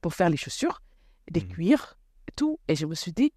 pour 0.00 0.14
faire 0.14 0.30
les 0.30 0.36
chaussures, 0.36 0.80
des 1.28 1.40
mmh. 1.40 1.48
cuirs, 1.48 1.98
tout. 2.34 2.58
Et 2.68 2.74
je 2.74 2.86
me 2.86 2.94
suis 2.94 3.12
dit, 3.12 3.32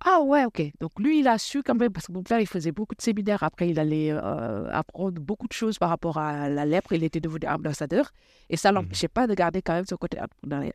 ah 0.00 0.20
ouais, 0.22 0.44
ok. 0.44 0.62
Donc 0.80 0.98
lui, 0.98 1.20
il 1.20 1.28
a 1.28 1.38
su 1.38 1.62
quand 1.62 1.74
même, 1.74 1.92
parce 1.92 2.06
que 2.06 2.12
mon 2.12 2.22
père, 2.22 2.40
il 2.40 2.46
faisait 2.46 2.72
beaucoup 2.72 2.94
de 2.94 3.02
séminaires. 3.02 3.42
Après, 3.42 3.68
il 3.68 3.78
allait 3.78 4.12
euh, 4.12 4.70
apprendre 4.70 5.20
beaucoup 5.20 5.46
de 5.46 5.52
choses 5.52 5.78
par 5.78 5.90
rapport 5.90 6.18
à 6.18 6.48
la 6.48 6.64
lèpre. 6.64 6.92
Il 6.92 7.04
était 7.04 7.20
devenu 7.20 7.46
ambassadeur. 7.46 8.10
Et 8.48 8.56
ça 8.56 8.70
ne 8.70 8.78
mhm. 8.78 8.84
l'empêchait 8.84 9.08
pas 9.08 9.26
de 9.26 9.34
garder 9.34 9.62
quand 9.62 9.74
même 9.74 9.86
son 9.86 9.96
côté 9.96 10.18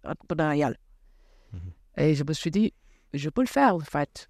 entrepreneurial. 0.03 0.77
Et 1.97 2.13
je 2.13 2.23
me 2.25 2.33
suis 2.33 2.51
dit, 2.51 2.73
je 3.13 3.29
peux 3.29 3.41
le 3.41 3.47
faire, 3.47 3.75
en 3.75 3.79
fait 3.79 4.29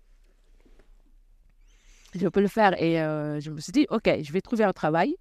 je 2.20 2.28
peux 2.28 2.42
le 2.42 2.48
faire. 2.48 2.82
Et 2.82 3.02
euh, 3.02 3.40
je 3.40 3.52
me 3.52 3.60
suis 3.60 3.72
dit, 3.72 3.88
OK, 3.90 4.10
je 4.22 4.32
vais 4.32 4.42
trouver 4.42 4.64
un 4.64 4.74
travail. 4.74 5.16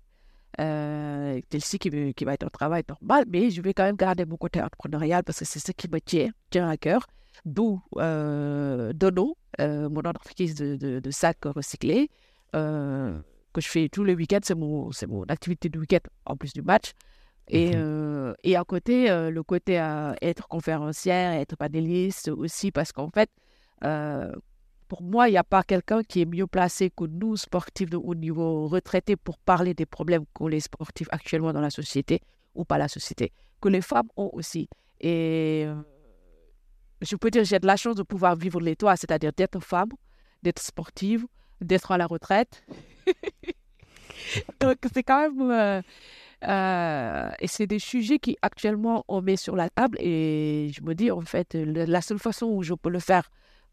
Euh, 0.60 1.40
tel-ci 1.48 1.78
qui, 1.80 2.14
qui, 2.14 2.24
va 2.24 2.34
être 2.34 2.44
un 2.44 2.48
travail 2.48 2.84
normal, 2.88 3.24
mais 3.28 3.50
je 3.50 3.60
vais 3.60 3.74
quand 3.74 3.82
même 3.82 3.96
garder 3.96 4.24
mon 4.24 4.36
côté 4.36 4.62
entrepreneurial 4.62 5.24
parce 5.24 5.40
que 5.40 5.44
c'est 5.44 5.58
ce 5.58 5.72
qui 5.72 5.88
me 5.88 6.00
tient, 6.00 6.30
tient 6.50 6.68
à 6.68 6.76
cœur. 6.76 7.08
D'où 7.44 7.80
euh, 7.98 8.92
Dono, 8.92 9.36
euh, 9.60 9.88
mon 9.88 10.00
entreprise 10.00 10.54
de, 10.54 10.76
de, 10.76 11.00
de 11.00 11.10
sacs 11.10 11.44
recyclés, 11.44 12.10
que 12.52 13.60
je 13.60 13.68
fais 13.68 13.88
tous 13.88 14.04
les 14.04 14.14
week-ends. 14.14 14.40
C'est 14.42 14.54
mon, 14.54 14.90
mon 15.08 15.22
activité 15.24 15.68
du 15.68 15.78
week-end 15.78 15.98
en 16.26 16.36
plus 16.36 16.52
du 16.52 16.62
match. 16.62 16.92
Et, 17.48 17.72
Mhm. 17.72 17.72
euh, 17.76 18.34
et 18.42 18.56
à 18.56 18.64
côté, 18.64 19.10
euh, 19.10 19.30
le 19.30 19.42
côté 19.42 19.78
à 19.78 20.16
être 20.22 20.48
conférencière, 20.48 21.32
être 21.32 21.56
panéliste 21.56 22.28
aussi, 22.28 22.70
parce 22.72 22.90
qu'en 22.90 23.10
fait, 23.10 23.30
euh, 23.84 24.32
pour 24.88 25.02
moi, 25.02 25.28
il 25.28 25.32
n'y 25.32 25.36
a 25.36 25.44
pas 25.44 25.62
quelqu'un 25.62 26.02
qui 26.02 26.22
est 26.22 26.24
mieux 26.26 26.46
placé 26.46 26.90
que 26.90 27.04
nous, 27.04 27.36
sportifs 27.36 27.90
de 27.90 27.96
haut 27.98 28.14
niveau, 28.14 28.66
retraités, 28.68 29.16
pour 29.16 29.36
parler 29.38 29.74
des 29.74 29.84
problèmes 29.86 30.24
qu'ont 30.32 30.46
les 30.48 30.60
sportifs 30.60 31.08
actuellement 31.10 31.52
dans 31.52 31.60
la 31.60 31.70
société, 31.70 32.20
ou 32.54 32.64
pas 32.64 32.78
la 32.78 32.88
société, 32.88 33.32
que 33.60 33.68
les 33.68 33.82
femmes 33.82 34.08
ont 34.16 34.30
aussi. 34.32 34.68
Et 35.00 35.64
euh, 35.66 35.74
je 37.04 37.16
peux 37.16 37.30
dire, 37.30 37.44
j'ai 37.44 37.58
de 37.58 37.66
la 37.66 37.76
chance 37.76 37.96
de 37.96 38.02
pouvoir 38.02 38.36
vivre 38.36 38.60
les 38.60 38.76
toits, 38.76 38.96
c'est-à-dire 38.96 39.32
d'être 39.32 39.60
femme, 39.60 39.90
d'être 40.42 40.60
sportive, 40.60 41.26
d'être 41.60 41.92
à 41.92 41.98
la 41.98 42.06
retraite. 42.06 42.64
Donc, 44.60 44.78
c'est 44.92 45.02
quand 45.02 45.20
même. 45.30 45.50
euh, 45.50 45.82
euh, 46.48 47.30
et 47.40 47.46
c'est 47.46 47.66
des 47.66 47.78
sujets 47.78 48.18
qui 48.18 48.36
actuellement 48.42 49.04
on 49.08 49.22
met 49.22 49.36
sur 49.36 49.56
la 49.56 49.70
table 49.70 49.96
et 49.98 50.70
je 50.74 50.82
me 50.82 50.94
dis 50.94 51.10
en 51.10 51.22
fait 51.22 51.54
la 51.54 52.02
seule 52.02 52.18
façon 52.18 52.46
où 52.46 52.62
je 52.62 52.74
peux 52.74 52.90
le 52.90 52.98
faire 52.98 53.30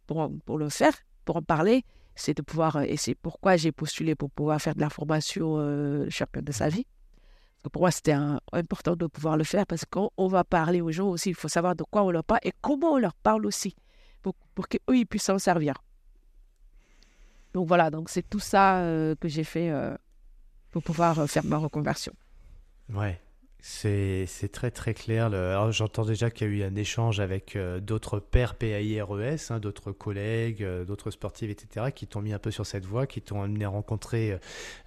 pour, 0.08 0.32
pour 0.46 0.58
le 0.58 0.70
faire, 0.70 0.94
pour 1.26 1.36
en 1.36 1.42
parler, 1.42 1.84
c'est 2.16 2.36
de 2.36 2.42
pouvoir 2.42 2.82
et 2.82 2.96
c'est 2.96 3.16
pourquoi 3.16 3.58
j'ai 3.58 3.72
postulé 3.74 4.16
pour 4.16 4.30
pouvoir 4.30 4.62
faire 4.62 4.76
de 4.76 4.82
la 4.82 4.90
formation 4.90 5.58
euh, 5.58 6.10
champion 6.10 6.42
de 6.42 6.52
sa 6.52 6.70
vie. 6.70 6.86
Pour 7.70 7.84
moi 7.84 7.92
c'était 7.92 8.16
important 8.54 8.96
de 8.96 9.06
pouvoir 9.06 9.38
le 9.38 9.44
faire 9.44 9.68
parce 9.68 9.86
que 9.86 9.90
quand 9.92 10.12
on 10.18 10.28
va 10.28 10.44
parler 10.44 10.82
aux 10.82 10.92
gens 10.92 11.10
aussi, 11.10 11.30
il 11.30 11.36
faut 11.36 11.48
savoir 11.48 11.76
de 11.76 11.84
quoi 11.84 12.04
on 12.04 12.12
leur 12.12 12.24
parle 12.24 12.40
et 12.44 12.54
comment 12.62 12.94
on 12.94 12.98
leur 12.98 13.14
parle 13.14 13.46
aussi 13.46 13.76
pour, 14.22 14.34
pour 14.56 14.68
qu'eux 14.68 14.80
ils 14.90 15.06
puissent 15.06 15.24
s'en 15.24 15.40
servir. 15.40 15.76
Donc 17.54 17.68
voilà, 17.68 17.92
donc 17.92 18.10
c'est 18.10 18.28
tout 18.28 18.40
ça 18.40 18.78
euh, 18.80 19.16
que 19.16 19.28
j'ai 19.28 19.44
fait 19.44 19.70
euh, 19.70 19.96
pour 20.72 20.82
pouvoir 20.84 21.20
euh, 21.20 21.28
faire 21.28 21.44
ma 21.44 21.58
reconversion. 21.58 22.14
Ouais, 22.94 23.22
c'est 23.64 24.52
très 24.52 24.72
très 24.72 24.94
clair. 24.96 25.28
Alors 25.28 25.72
j'entends 25.72 26.04
déjà 26.04 26.32
qu'il 26.32 26.48
y 26.48 26.50
a 26.50 26.54
eu 26.54 26.64
un 26.64 26.76
échange 26.76 27.20
avec 27.20 27.56
euh, 27.56 27.80
d'autres 27.80 28.20
pairs 28.20 28.56
PAIRES, 28.56 29.52
hein, 29.52 29.60
d'autres 29.60 29.92
collègues, 29.92 30.64
euh, 30.64 30.84
d'autres 30.84 31.12
sportifs, 31.12 31.50
etc., 31.50 31.92
qui 31.94 32.08
t'ont 32.08 32.22
mis 32.22 32.34
un 32.34 32.40
peu 32.40 32.50
sur 32.50 32.66
cette 32.66 32.86
voie, 32.86 33.06
qui 33.06 33.22
t'ont 33.22 33.44
amené 33.44 33.66
à 33.66 33.70
rencontrer 33.70 34.32
euh, 34.32 34.38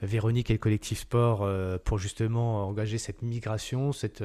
Véronique 0.03 0.51
et 0.51 0.55
le 0.55 0.59
collectif 0.59 1.01
sport 1.01 1.49
pour 1.85 1.99
justement 1.99 2.66
engager 2.66 2.99
cette 2.99 3.22
migration, 3.22 3.93
cette, 3.93 4.18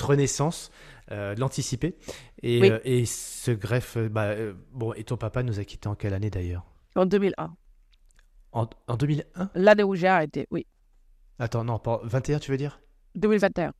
renaissance, 0.00 0.70
de 1.10 1.38
l'anticiper. 1.40 1.96
Et, 2.42 2.60
Oui. 2.60 2.72
et 2.84 3.06
ce 3.06 3.50
greffe, 3.50 3.96
bah, 3.98 4.34
bon, 4.72 4.92
et 4.92 5.04
ton 5.04 5.16
papa 5.16 5.42
nous 5.42 5.58
a 5.58 5.64
quittés 5.64 5.88
en 5.88 5.94
quelle 5.94 6.14
année 6.14 6.30
d'ailleurs? 6.30 6.64
En 6.96 7.06
2001. 7.06 7.54
en, 8.52 8.68
en 8.86 8.96
2001 8.96 9.50
L'année 9.54 9.82
où 9.82 9.94
j'ai 9.94 10.08
arrêté, 10.08 10.46
oui. 10.50 10.66
Attends, 11.38 11.64
non, 11.64 11.78
pas 11.78 12.00
21 12.04 12.38
tu 12.38 12.50
veux 12.50 12.58
dire? 12.58 12.80
2021. 13.14 13.72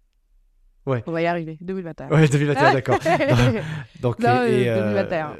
Ouais. 0.86 1.02
On 1.06 1.12
va 1.12 1.22
y 1.22 1.26
arriver. 1.26 1.58
2021. 1.60 2.08
Ouais, 2.08 2.28
2021, 2.28 2.72
d'accord. 2.72 2.98
Donc, 4.00 4.18
Non, 4.18 4.44
et, 4.44 4.68
euh, 4.68 4.80
2021. 4.80 5.36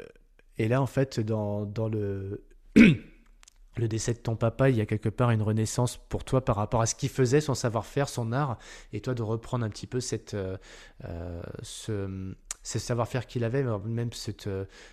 et 0.57 0.67
là, 0.67 0.81
en 0.81 0.85
fait, 0.85 1.19
dans, 1.19 1.65
dans 1.65 1.89
le, 1.89 2.43
le 2.75 3.87
décès 3.87 4.13
de 4.13 4.19
ton 4.19 4.35
papa, 4.35 4.69
il 4.69 4.75
y 4.75 4.81
a 4.81 4.85
quelque 4.85 5.09
part 5.09 5.31
une 5.31 5.41
renaissance 5.41 5.97
pour 5.97 6.23
toi 6.23 6.45
par 6.45 6.55
rapport 6.55 6.81
à 6.81 6.85
ce 6.85 6.95
qu'il 6.95 7.09
faisait, 7.09 7.41
son 7.41 7.55
savoir-faire, 7.55 8.07
son 8.07 8.31
art, 8.31 8.57
et 8.93 9.01
toi 9.01 9.13
de 9.13 9.23
reprendre 9.23 9.65
un 9.65 9.69
petit 9.69 9.87
peu 9.87 9.99
cette, 9.99 10.35
euh, 10.35 10.57
euh, 11.05 11.41
ce, 11.63 12.33
ce 12.61 12.79
savoir-faire 12.79 13.25
qu'il 13.25 13.43
avait, 13.43 13.63
même 13.85 14.13
cette, 14.13 14.49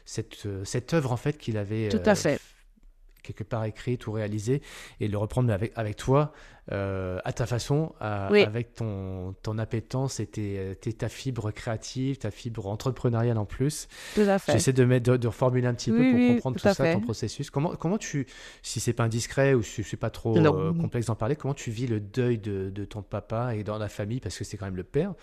cette, 0.06 0.48
cette 0.64 0.94
œuvre 0.94 1.12
en 1.12 1.18
fait 1.18 1.36
qu'il 1.36 1.58
avait 1.58 1.90
Tout 1.90 2.00
à 2.04 2.14
fait. 2.14 2.40
Quelque 3.34 3.44
part 3.48 3.64
écrite 3.64 4.06
ou 4.06 4.12
réalisée, 4.12 4.62
et 5.00 5.08
le 5.08 5.18
reprendre 5.18 5.52
avec, 5.52 5.72
avec 5.76 5.96
toi, 5.96 6.32
euh, 6.70 7.18
à 7.24 7.32
ta 7.32 7.46
façon, 7.46 7.94
à- 7.98 8.28
Oui. 8.30 8.42
avec 8.42 8.74
ton, 8.74 9.34
ton 9.42 9.56
appétence 9.56 10.20
et 10.20 10.26
tes- 10.26 10.76
tes- 10.80 10.92
ta 10.92 11.08
fibre 11.08 11.50
créative, 11.50 12.18
ta 12.18 12.30
fibre 12.30 12.66
entrepreneuriale 12.66 13.38
en 13.38 13.46
plus. 13.46 13.88
Tout 14.14 14.20
à 14.28 14.38
fait. 14.38 14.52
J'essaie 14.52 14.74
de, 14.74 14.84
mettre, 14.84 15.12
de, 15.12 15.16
de 15.16 15.28
reformuler 15.28 15.66
un 15.66 15.72
petit 15.72 15.90
peu 15.90 15.96
pour 15.96 16.04
oui, 16.20 16.34
comprendre 16.34 16.56
tout 16.56 16.68
tout 16.68 16.74
ça, 16.74 16.84
fait. 16.84 16.92
ton 16.92 17.00
processus. 17.00 17.48
Comment, 17.50 17.74
comment 17.74 17.96
tu, 17.96 18.26
si 18.62 18.80
c'est 18.80 18.92
pas 18.92 19.04
indiscret 19.04 19.54
ou 19.54 19.62
si 19.62 19.82
c'est 19.82 19.96
pas 19.96 20.10
trop 20.10 20.36
euh, 20.36 20.74
complexe 20.74 21.06
d'en 21.06 21.14
parler, 21.14 21.36
comment 21.36 21.54
tu 21.54 21.70
vis 21.70 21.86
le 21.86 22.00
deuil 22.00 22.36
de, 22.36 22.68
de 22.68 22.84
ton 22.84 23.00
papa 23.02 23.54
et 23.54 23.64
dans 23.64 23.78
la 23.78 23.88
famille? 23.88 24.20
Parce 24.20 24.36
que 24.36 24.44
c'est 24.44 24.58
quand 24.58 24.66
même 24.66 24.76
le 24.76 24.84
père. 24.84 25.14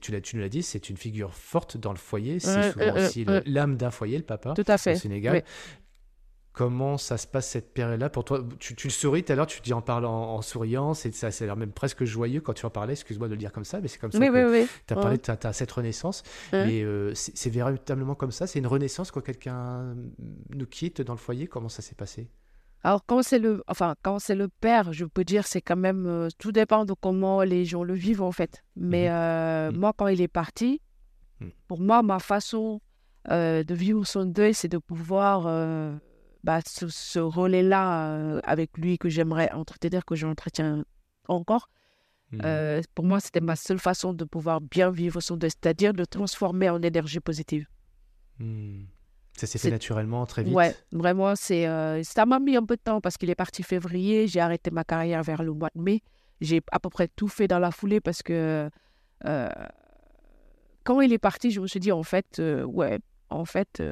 Tu, 0.00 0.12
l'as, 0.12 0.20
tu 0.22 0.36
nous 0.36 0.42
l'as 0.42 0.48
dit, 0.48 0.62
c'est 0.62 0.88
une 0.88 0.96
figure 0.96 1.34
forte 1.34 1.76
dans 1.76 1.92
le 1.92 1.98
foyer. 1.98 2.40
C'est 2.40 2.56
Ouais, 2.56 2.72
souvent 2.72 2.96
euh, 2.96 3.06
aussi 3.06 3.26
euh, 3.28 3.42
l'âme 3.44 3.76
d'un 3.76 3.90
foyer, 3.90 4.16
le 4.16 4.24
papa, 4.24 4.54
Tout 4.54 4.64
à 4.66 4.76
au 4.76 4.78
fait. 4.78 4.96
Sénégal. 4.96 5.42
Comment 6.52 6.98
ça 6.98 7.16
se 7.16 7.28
passe 7.28 7.48
cette 7.48 7.72
période-là 7.72 8.10
pour 8.10 8.24
toi? 8.24 8.44
Tu, 8.58 8.74
tu 8.74 8.88
le 8.88 8.92
souris 8.92 9.22
tout 9.22 9.32
à 9.32 9.36
l'heure, 9.36 9.46
tu 9.46 9.60
dis 9.60 9.72
en 9.72 9.80
parlant 9.82 10.34
en, 10.34 10.42
souriant, 10.42 10.94
c'est, 10.94 11.14
ça, 11.14 11.30
ça 11.30 11.44
a 11.44 11.46
l'air 11.46 11.56
même 11.56 11.70
presque 11.72 12.04
joyeux 12.04 12.40
quand 12.40 12.54
tu 12.54 12.66
en 12.66 12.70
parlais, 12.70 12.94
excuse-moi 12.94 13.28
de 13.28 13.34
le 13.34 13.38
dire 13.38 13.52
comme 13.52 13.64
ça, 13.64 13.80
mais 13.80 13.86
c'est 13.86 13.98
comme 13.98 14.10
ça 14.10 14.18
Oui, 14.18 14.26
que 14.26 14.50
oui, 14.50 14.60
oui. 14.62 14.66
tu 14.86 14.92
as 14.92 14.96
parlé 14.96 15.16
de 15.16 15.52
cette 15.52 15.70
renaissance. 15.70 16.24
Ouais. 16.52 16.64
Mais 16.64 16.82
euh, 16.82 17.12
c'est 17.14 17.50
véritablement 17.50 18.16
comme 18.16 18.32
ça? 18.32 18.48
C'est 18.48 18.58
une 18.58 18.66
renaissance 18.66 19.12
quand 19.12 19.20
quelqu'un 19.20 19.94
nous 20.54 20.66
quitte 20.66 21.02
dans 21.02 21.12
le 21.12 21.18
foyer? 21.18 21.46
Comment 21.46 21.68
ça 21.68 21.82
s'est 21.82 21.94
passé? 21.94 22.28
Alors, 22.82 23.04
quand 23.06 23.22
c'est 23.22 23.38
le, 23.38 23.62
enfin, 23.68 23.94
quand 24.02 24.18
c'est 24.18 24.34
le 24.34 24.48
père, 24.48 24.92
je 24.92 25.04
peux 25.04 25.22
dire, 25.22 25.46
c'est 25.46 25.60
quand 25.60 25.76
même, 25.76 26.06
euh, 26.06 26.28
tout 26.38 26.50
dépend 26.50 26.84
de 26.84 26.94
comment 26.94 27.42
les 27.42 27.64
gens 27.66 27.84
le 27.84 27.94
vivent, 27.94 28.22
en 28.22 28.32
fait. 28.32 28.64
Mais 28.74 29.04
Mhm. 29.08 29.14
euh, 29.14 29.70
Mhm. 29.70 29.78
moi, 29.78 29.92
quand 29.96 30.08
il 30.08 30.20
est 30.20 30.28
parti, 30.28 30.80
Mhm. 31.40 31.50
pour 31.68 31.78
moi, 31.80 32.02
ma 32.02 32.18
façon 32.18 32.80
euh, 33.30 33.62
de 33.62 33.74
vivre 33.74 34.04
son 34.06 34.24
deuil, 34.24 34.54
c'est 34.54 34.68
de 34.68 34.78
pouvoir, 34.78 35.44
bah, 36.44 36.60
ce, 36.66 36.88
ce 36.88 37.18
relais-là 37.18 38.14
euh, 38.14 38.40
avec 38.44 38.76
lui 38.78 38.98
que 38.98 39.08
j'aimerais 39.08 39.50
entretenir, 39.52 40.04
que 40.04 40.14
j'entretiens 40.14 40.84
encore. 41.28 41.68
Mhm. 42.32 42.40
Euh, 42.44 42.82
pour 42.94 43.04
moi, 43.04 43.20
c'était 43.20 43.40
ma 43.40 43.56
seule 43.56 43.78
façon 43.78 44.12
de 44.12 44.24
pouvoir 44.24 44.60
bien 44.60 44.90
vivre 44.90 45.20
son 45.20 45.36
deuil, 45.36 45.50
c'est-à-dire 45.50 45.92
de 45.92 46.04
transformer 46.04 46.70
en 46.70 46.80
énergie 46.82 47.20
positive. 47.20 47.66
Hmm. 48.38 48.84
Ça 49.36 49.46
s'est 49.46 49.58
fait 49.58 49.70
naturellement, 49.70 50.26
très 50.26 50.42
vite 50.42 50.54
Ouais, 50.54 50.74
vraiment, 50.92 51.34
c'est, 51.34 51.66
euh, 51.66 52.02
ça 52.02 52.26
m'a 52.26 52.38
mis 52.40 52.56
un 52.56 52.64
peu 52.64 52.76
de 52.76 52.82
temps 52.82 53.00
parce 53.00 53.16
qu'il 53.16 53.30
est 53.30 53.34
parti 53.34 53.62
février. 53.62 54.26
J'ai 54.26 54.40
arrêté 54.40 54.70
ma 54.70 54.84
carrière 54.84 55.22
vers 55.22 55.42
le 55.42 55.52
mois 55.52 55.70
de 55.74 55.80
mai. 55.80 56.02
J'ai 56.40 56.60
à 56.72 56.78
peu 56.78 56.90
près 56.90 57.08
tout 57.08 57.28
fait 57.28 57.48
dans 57.48 57.58
la 57.58 57.70
foulée 57.70 58.00
parce 58.00 58.22
que 58.22 58.70
quand 60.84 61.00
il 61.00 61.12
est 61.12 61.18
parti, 61.18 61.50
je 61.50 61.60
me 61.60 61.66
suis 61.66 61.80
dit, 61.80 61.92
en 61.92 62.02
fait, 62.02 62.40
ouais, 62.66 62.98
en 63.28 63.44
fait, 63.44 63.82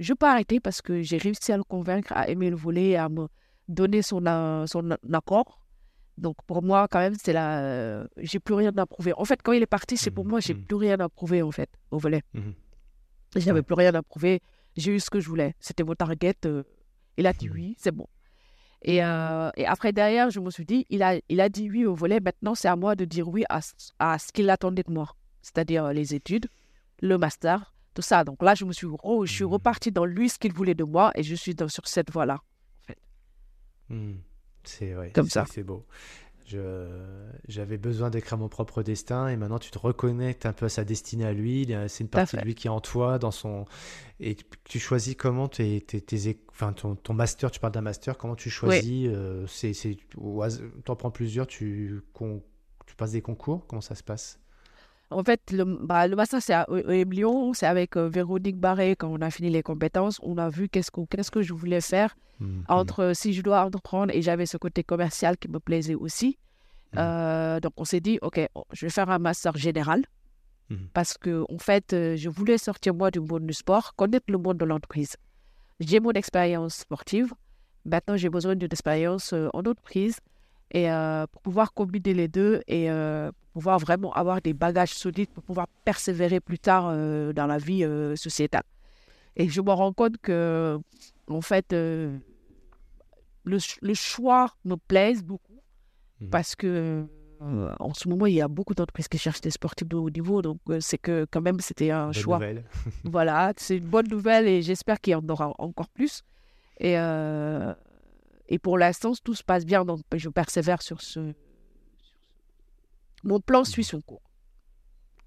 je 0.00 0.12
peux 0.14 0.26
arrêter 0.26 0.58
parce 0.60 0.82
que 0.82 1.02
j'ai 1.02 1.18
réussi 1.18 1.52
à 1.52 1.56
le 1.56 1.62
convaincre 1.64 2.12
à 2.14 2.28
aimer 2.28 2.50
le 2.50 2.56
volet, 2.56 2.96
à 2.96 3.08
me 3.08 3.28
donner 3.68 4.02
son, 4.02 4.24
a- 4.26 4.66
son 4.66 4.90
accord. 5.12 5.60
Donc 6.18 6.36
pour 6.46 6.62
moi, 6.62 6.88
quand 6.90 6.98
même, 6.98 7.14
c'est 7.22 7.32
là, 7.32 7.60
euh, 7.60 8.06
j'ai 8.16 8.40
plus 8.40 8.54
rien 8.54 8.72
à 8.76 8.86
prouver. 8.86 9.12
En 9.16 9.24
fait, 9.24 9.40
quand 9.42 9.52
il 9.52 9.62
est 9.62 9.66
parti, 9.78 9.96
c'est 9.96 10.10
pour 10.10 10.24
Mhm, 10.24 10.30
moi, 10.30 10.40
j'ai 10.40 10.54
mhm. 10.54 10.64
plus 10.64 10.76
rien 10.76 10.98
à 11.00 11.08
prouver, 11.08 11.40
en 11.42 11.50
fait, 11.52 11.70
au 11.90 11.98
volet. 11.98 12.22
Mhm. 12.34 12.54
J'avais 13.36 13.60
Ouais. 13.60 13.62
plus 13.62 13.74
rien 13.74 13.94
à 13.94 14.02
prouver. 14.02 14.40
J'ai 14.76 14.94
eu 14.96 15.00
ce 15.00 15.08
que 15.10 15.20
je 15.20 15.28
voulais. 15.28 15.54
C'était 15.60 15.84
mon 15.84 15.94
target. 15.94 16.34
euh, 16.46 16.62
il 17.16 17.26
a 17.26 17.32
dit 17.32 17.48
oui, 17.50 17.74
c'est 17.78 17.90
bon. 17.94 18.06
Et, 18.82 19.04
euh, 19.04 19.50
et 19.56 19.66
après, 19.66 19.92
derrière, 19.92 20.30
je 20.30 20.40
me 20.40 20.50
suis 20.50 20.64
dit, 20.64 20.86
il 20.88 21.02
a, 21.02 21.14
il 21.28 21.40
a 21.40 21.48
dit 21.48 21.70
oui 21.70 21.84
au 21.86 21.94
volet. 21.94 22.18
Maintenant, 22.20 22.54
c'est 22.54 22.68
à 22.68 22.76
moi 22.76 22.96
de 22.96 23.04
dire 23.04 23.28
oui 23.28 23.44
à, 23.50 23.60
ce- 23.60 23.72
à 23.98 24.18
ce 24.18 24.32
qu'il 24.32 24.48
attendait 24.50 24.82
de 24.82 24.90
moi. 24.92 25.14
C'est-à-dire 25.42 25.86
euh, 25.86 25.92
les 25.92 26.14
études, 26.14 26.46
le 27.02 27.18
master, 27.18 27.74
tout 27.94 28.02
ça. 28.02 28.24
Donc 28.24 28.42
là, 28.42 28.54
je 28.54 28.64
me 28.64 28.72
suis, 28.72 28.86
re- 28.86 29.26
je 29.26 29.32
suis 29.32 29.44
Mhm. 29.44 29.50
reparti 29.52 29.90
dans 29.92 30.04
lui, 30.04 30.28
ce 30.28 30.38
qu'il 30.38 30.52
voulait 30.52 30.74
de 30.74 30.84
moi. 30.84 31.10
Et 31.14 31.22
je 31.22 31.34
suis 31.34 31.54
dans, 31.54 31.68
sur 31.68 31.86
cette 31.88 32.10
voie-là. 32.10 32.40
Hmm. 33.88 34.14
C'est 34.64 34.94
ouais, 34.96 35.10
Comme 35.12 35.28
ça. 35.28 35.44
C'est 35.50 35.62
beau. 35.64 35.86
J'avais 37.48 37.78
besoin 37.78 38.10
d'écrire 38.10 38.36
mon 38.38 38.48
propre 38.48 38.82
destin 38.82 39.28
et 39.28 39.36
maintenant 39.36 39.58
tu 39.60 39.70
te 39.70 39.78
reconnectes 39.78 40.46
un 40.46 40.52
peu 40.52 40.66
à 40.66 40.68
sa 40.68 40.84
destinée 40.84 41.24
à 41.24 41.32
lui. 41.32 41.72
C'est 41.88 42.02
une 42.04 42.10
partie 42.10 42.36
de 42.36 42.42
lui 42.42 42.54
qui 42.54 42.66
est 42.66 42.70
en 42.70 42.80
toi, 42.80 43.18
dans 43.18 43.30
son. 43.30 43.66
Et 44.18 44.34
tu- 44.34 44.44
tu 44.64 44.78
choisis 44.80 45.14
comment 45.14 45.48
tes, 45.48 45.80
tes, 45.80 46.38
enfin, 46.50 46.72
ton, 46.72 46.96
ton 46.96 47.14
master, 47.14 47.50
tu 47.52 47.60
parles 47.60 47.72
d'un 47.72 47.80
master, 47.82 48.18
comment 48.18 48.34
tu 48.36 48.50
choisis 48.50 49.08
euh, 49.08 49.46
c'est, 49.46 49.72
au 50.16 50.42
has- 50.42 50.60
T'en 50.84 50.96
prends 50.96 51.10
plusieurs, 51.12 51.46
tu, 51.46 52.02
con- 52.12 52.42
tu 52.86 52.94
passes 52.96 53.12
des 53.12 53.22
concours, 53.22 53.66
comment 53.68 53.80
ça 53.80 53.94
se 53.94 54.02
passe? 54.02 54.40
En 55.10 55.24
fait, 55.24 55.40
le, 55.50 55.64
bah, 55.64 56.06
le 56.06 56.14
master, 56.16 56.40
c'est 56.40 56.52
à 56.54 56.66
Lyon. 56.70 57.52
C'est 57.52 57.66
avec 57.66 57.96
euh, 57.96 58.08
Véronique 58.08 58.58
Barré. 58.58 58.94
Quand 58.96 59.08
on 59.08 59.20
a 59.20 59.30
fini 59.30 59.50
les 59.50 59.62
compétences, 59.62 60.18
on 60.22 60.38
a 60.38 60.48
vu 60.48 60.68
qu'est-ce, 60.68 60.90
qu'on- 60.90 61.06
qu'est-ce 61.06 61.30
que 61.30 61.42
je 61.42 61.52
voulais 61.52 61.80
faire. 61.80 62.14
Hmm, 62.38 62.62
entre 62.68 63.12
si 63.14 63.32
je 63.34 63.42
dois 63.42 63.64
entreprendre 63.64 64.14
et 64.14 64.22
j'avais 64.22 64.46
ce 64.46 64.56
côté 64.56 64.82
commercial 64.84 65.36
qui 65.36 65.48
me 65.48 65.58
plaisait 65.60 65.94
aussi. 65.94 66.38
Mhm. 66.92 66.98
Euh, 67.00 67.60
donc 67.60 67.72
on 67.76 67.84
s'est 67.84 68.00
dit, 68.00 68.18
ok, 68.22 68.40
je 68.72 68.86
vais 68.86 68.90
faire 68.90 69.10
un 69.10 69.18
master 69.18 69.56
général 69.56 70.04
Mhm. 70.70 70.88
parce 70.94 71.18
que 71.18 71.44
en 71.52 71.58
fait, 71.58 71.92
euh, 71.92 72.16
je 72.16 72.28
voulais 72.30 72.56
sortir 72.56 72.94
moi 72.94 73.10
du 73.10 73.20
monde 73.20 73.46
du 73.46 73.52
sport, 73.52 73.94
connaître 73.94 74.26
le 74.28 74.38
monde 74.38 74.56
de 74.56 74.64
l'entreprise. 74.64 75.16
J'ai 75.80 76.00
mon 76.00 76.12
expérience 76.12 76.76
sportive, 76.76 77.32
maintenant 77.84 78.16
j'ai 78.16 78.30
besoin 78.30 78.54
d'une 78.54 78.68
expérience 78.72 79.32
en 79.34 79.48
entreprise 79.58 80.16
et 80.70 80.90
euh, 80.90 81.26
pour 81.30 81.42
pouvoir 81.42 81.72
combiner 81.72 82.14
les 82.14 82.28
deux 82.28 82.62
et 82.66 82.90
euh, 82.90 83.30
pouvoir 83.52 83.78
vraiment 83.78 84.12
avoir 84.12 84.40
des 84.40 84.52
bagages 84.54 84.94
solides 84.94 85.30
pour 85.30 85.42
pouvoir 85.42 85.66
persévérer 85.84 86.40
plus 86.40 86.58
tard 86.58 86.86
euh, 86.88 87.32
dans 87.32 87.46
la 87.46 87.58
vie 87.58 87.84
sociétale. 88.16 88.62
Et 89.36 89.48
je 89.48 89.60
me 89.60 89.70
rends 89.72 89.92
compte 89.92 90.16
que, 90.18 90.78
en 91.28 91.40
fait, 91.40 91.72
le, 91.72 92.20
ch- 93.58 93.78
le 93.82 93.94
choix 93.94 94.54
me 94.64 94.76
plaise 94.76 95.22
beaucoup 95.22 95.60
Mhm. 96.20 96.28
parce 96.30 96.54
que 96.54 97.06
en 97.80 97.94
ce 97.94 98.06
moment, 98.06 98.26
il 98.26 98.34
y 98.34 98.42
a 98.42 98.48
beaucoup 98.48 98.74
d'entreprises 98.74 99.08
qui 99.08 99.16
cherchent 99.16 99.40
des 99.40 99.50
sportifs 99.50 99.88
de 99.88 99.96
haut 99.96 100.10
niveau. 100.10 100.42
Donc, 100.42 100.58
c'est 100.80 100.98
que 100.98 101.26
quand 101.30 101.40
même, 101.40 101.58
c'était 101.60 101.90
un 101.90 102.06
Bonne 102.08 102.12
choix. 102.12 102.38
Voilà, 103.04 103.54
c'est 103.56 103.78
une 103.78 103.86
bonne 103.86 104.08
nouvelle 104.08 104.46
et 104.46 104.60
j'espère 104.60 105.00
qu'il 105.00 105.12
y 105.12 105.14
en 105.14 105.26
aura 105.26 105.50
encore 105.58 105.88
plus. 105.88 106.20
Et, 106.78 106.98
et 108.50 108.58
pour 108.58 108.76
l'instant, 108.76 109.12
tout 109.24 109.34
se 109.34 109.42
passe 109.42 109.64
bien. 109.64 109.84
Donc, 109.84 110.00
je 110.14 110.28
persévère 110.28 110.82
sur 110.82 111.00
ce. 111.00 111.32
Mon 113.24 113.40
plan 113.40 113.64
suit 113.64 113.84
son 113.84 114.00
cours. 114.00 114.22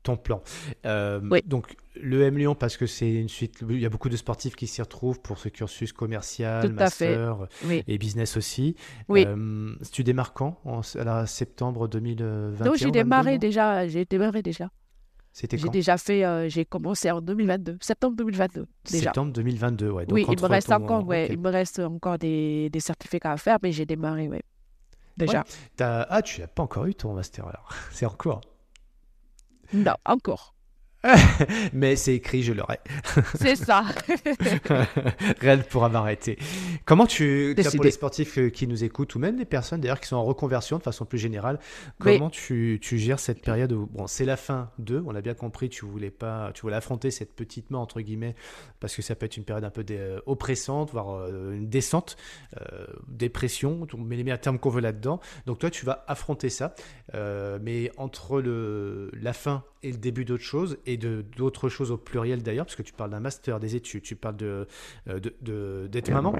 Ton 0.03 0.17
plan. 0.17 0.43
Euh, 0.85 1.21
Oui. 1.31 1.41
Donc, 1.45 1.77
le 1.95 2.23
M 2.23 2.37
Lyon, 2.37 2.55
parce 2.55 2.75
que 2.75 2.85
c'est 2.85 3.13
une 3.13 3.29
suite. 3.29 3.63
Il 3.69 3.79
y 3.79 3.85
a 3.85 3.89
beaucoup 3.89 4.09
de 4.09 4.17
sportifs 4.17 4.55
qui 4.55 4.67
s'y 4.67 4.81
retrouvent 4.81 5.21
pour 5.21 5.37
ce 5.37 5.47
cursus 5.47 5.93
commercial, 5.93 6.67
Tout 6.67 6.73
master 6.73 7.47
Oui. 7.65 7.83
et 7.87 7.97
business 7.97 8.35
aussi. 8.35 8.75
Oui. 9.07 9.23
Euh, 9.25 9.73
tu 9.93 10.03
démarres 10.03 10.33
quand 10.33 10.59
en, 10.65 10.81
à 10.99 11.03
la 11.05 11.25
septembre 11.25 11.87
2021 11.87 12.65
Donc, 12.65 12.75
j'ai 12.75 12.85
ou 12.85 12.87
22, 12.89 12.91
démarré 12.91 13.31
non 13.33 13.37
déjà. 13.37 13.87
J'ai 13.87 14.03
démarré 14.03 14.41
déjà. 14.41 14.69
C'était 15.35 15.57
J'ai 15.57 15.67
déjà 15.69 15.97
fait. 15.97 16.23
euh, 16.23 16.47
j'ai 16.47 16.63
commencé 16.63 17.09
en 17.09 17.19
2022, 17.19 17.77
septembre 17.81 18.15
2022. 18.17 18.67
Déjà. 18.91 19.03
Septembre 19.05 19.33
2022, 19.33 19.89
ouais. 19.89 20.05
Donc, 20.05 20.15
oui, 20.15 20.25
il 20.29 20.39
me 20.39 20.47
reste 20.47 20.67
ton- 20.67 20.75
encore, 20.75 21.05
ouais, 21.07 21.27
il 21.31 21.39
me 21.39 21.49
reste 21.49 21.79
encore 21.79 22.19
des, 22.19 22.69
des 22.69 22.79
certificats 22.79 23.31
à 23.31 23.37
faire, 23.37 23.57
mais 23.63 23.71
j'ai 23.71 23.85
démarré, 23.87 24.27
ouais. 24.27 24.43
Déjà. 25.17 25.43
Ah, 25.79 26.21
tu 26.21 26.41
n'as 26.41 26.47
pas 26.47 26.61
encore 26.63 26.85
eu 26.85 26.93
ton 26.93 27.13
master 27.13 27.47
alors. 27.47 27.67
C'est 27.91 28.05
en 28.05 28.11
cours. 28.11 28.41
Non, 29.73 29.95
encore. 30.05 30.52
Mais 31.73 31.95
c'est 31.95 32.15
écrit, 32.15 32.43
je 32.43 32.53
l'aurai. 32.53 32.79
C'est 33.35 33.55
ça. 33.55 33.83
Rien 35.39 35.57
ne 35.57 35.61
pourra 35.61 35.89
m'arrêter. 35.89 36.37
Comment 36.85 37.05
tu, 37.05 37.55
pour 37.75 37.83
les 37.83 37.91
sportifs 37.91 38.37
euh, 38.37 38.49
qui 38.49 38.67
nous 38.67 38.83
écoutent, 38.83 39.15
ou 39.15 39.19
même 39.19 39.37
des 39.37 39.45
personnes 39.45 39.81
d'ailleurs 39.81 39.99
qui 39.99 40.07
sont 40.07 40.15
en 40.15 40.23
reconversion 40.23 40.77
de 40.77 40.83
façon 40.83 41.05
plus 41.05 41.17
générale, 41.19 41.59
Oui. 42.05 42.17
comment 42.17 42.29
tu, 42.29 42.79
tu 42.81 42.97
gères 42.97 43.19
cette 43.19 43.41
période 43.41 43.71
où, 43.71 43.85
bon, 43.91 44.07
c'est 44.07 44.25
la 44.25 44.37
fin 44.37 44.69
de, 44.79 45.03
on 45.05 45.11
l'a 45.11 45.21
bien 45.21 45.33
compris, 45.33 45.69
tu 45.69 45.85
voulais 45.85 46.11
pas, 46.11 46.51
tu 46.53 46.61
voulais 46.61 46.75
affronter 46.75 47.11
cette 47.11 47.33
petite 47.33 47.69
main 47.71 47.79
entre 47.79 48.01
guillemets, 48.01 48.35
parce 48.79 48.95
que 48.95 49.01
ça 49.01 49.15
peut 49.15 49.25
être 49.25 49.37
une 49.37 49.45
période 49.45 49.65
un 49.65 49.69
peu 49.69 49.83
dé- 49.83 49.97
euh, 49.99 50.19
oppressante, 50.25 50.91
voire 50.91 51.11
euh, 51.15 51.53
une 51.53 51.67
descente, 51.69 52.15
euh, 52.61 52.85
dépression, 53.07 53.85
on 53.93 53.97
met 53.97 54.15
les 54.15 54.23
meilleurs 54.23 54.39
termes 54.41 54.59
qu'on 54.59 54.69
veut 54.69 54.81
là-dedans. 54.81 55.19
Donc 55.45 55.59
toi, 55.59 55.69
tu 55.69 55.85
vas 55.85 56.03
affronter 56.07 56.49
ça, 56.49 56.73
Euh, 57.15 57.59
mais 57.61 57.91
entre 57.97 58.41
le, 58.41 59.11
la 59.13 59.33
fin 59.33 59.63
et 59.83 59.91
le 59.91 59.97
début 59.97 60.25
d'autre 60.25 60.43
chose, 60.43 60.77
et 60.85 60.97
de 60.97 61.21
d'autres 61.37 61.69
choses 61.69 61.91
au 61.91 61.97
pluriel 61.97 62.41
d'ailleurs, 62.43 62.65
parce 62.65 62.75
que 62.75 62.81
tu 62.83 62.93
parles 62.93 63.11
d'un 63.11 63.19
master, 63.19 63.59
des 63.59 63.75
études, 63.75 64.03
tu 64.03 64.15
parles 64.15 64.37
de 64.37 64.67
euh, 65.07 65.19
de- 65.19 65.35
de- 65.41 65.87
d'être 65.91 66.09
maman, 66.11 66.33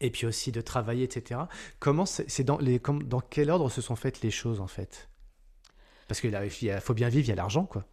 et 0.00 0.10
puis 0.10 0.26
aussi 0.26 0.52
de 0.52 0.60
travailler, 0.60 1.04
etc. 1.04 1.40
Comment 1.78 2.06
c'est 2.06 2.28
c'est 2.28 2.44
dans 2.44 2.58
les 2.58 2.78
comme- 2.78 3.02
dans 3.04 3.20
quel 3.20 3.50
ordre 3.50 3.68
se 3.70 3.80
sont 3.80 3.96
faites 3.96 4.20
les 4.22 4.30
choses 4.30 4.60
en 4.60 4.66
fait? 4.66 5.08
Parce 6.08 6.20
qu'il 6.20 6.32
faut 6.80 6.94
bien 6.94 7.08
vivre, 7.08 7.26
il 7.26 7.30
y 7.30 7.32
a 7.32 7.36
l'argent 7.36 7.64
quoi. 7.66 7.84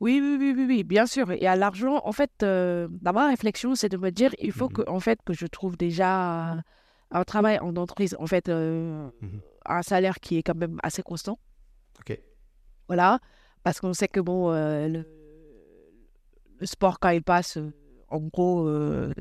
Oui, 0.00 0.20
oui, 0.22 0.36
oui, 0.38 0.52
oui, 0.54 0.66
oui, 0.68 0.84
bien 0.84 1.06
sûr. 1.06 1.30
Et 1.32 1.46
à 1.46 1.56
l'argent, 1.56 2.02
en 2.04 2.12
fait, 2.12 2.30
euh, 2.42 2.86
dans 2.90 3.14
ma 3.14 3.28
réflexion, 3.28 3.74
c'est 3.74 3.88
de 3.88 3.96
me 3.96 4.10
dire, 4.10 4.30
il 4.38 4.52
faut 4.52 4.66
Mhm. 4.66 4.72
que, 4.74 4.90
en 4.90 5.00
fait, 5.00 5.18
que 5.24 5.32
je 5.32 5.46
trouve 5.46 5.78
déjà 5.78 6.62
un 7.10 7.24
travail 7.24 7.58
en 7.60 7.74
entreprise, 7.76 8.14
en 8.18 8.26
fait, 8.26 8.50
euh, 8.50 9.08
Mhm. 9.22 9.40
un 9.64 9.80
salaire 9.82 10.16
qui 10.20 10.36
est 10.36 10.42
quand 10.42 10.54
même 10.54 10.78
assez 10.82 11.02
constant. 11.02 11.38
Ok. 12.00 12.18
Voilà, 12.88 13.20
parce 13.66 13.80
qu'on 13.80 13.92
sait 13.94 14.06
que 14.06 14.20
bon, 14.20 14.52
euh, 14.52 14.86
le, 16.60 16.66
sport 16.66 17.00
quand 17.00 17.08
il 17.08 17.20
passe, 17.20 17.56
euh, 17.56 17.72
en 18.06 18.20
gros, 18.20 18.68
euh, 18.68 19.12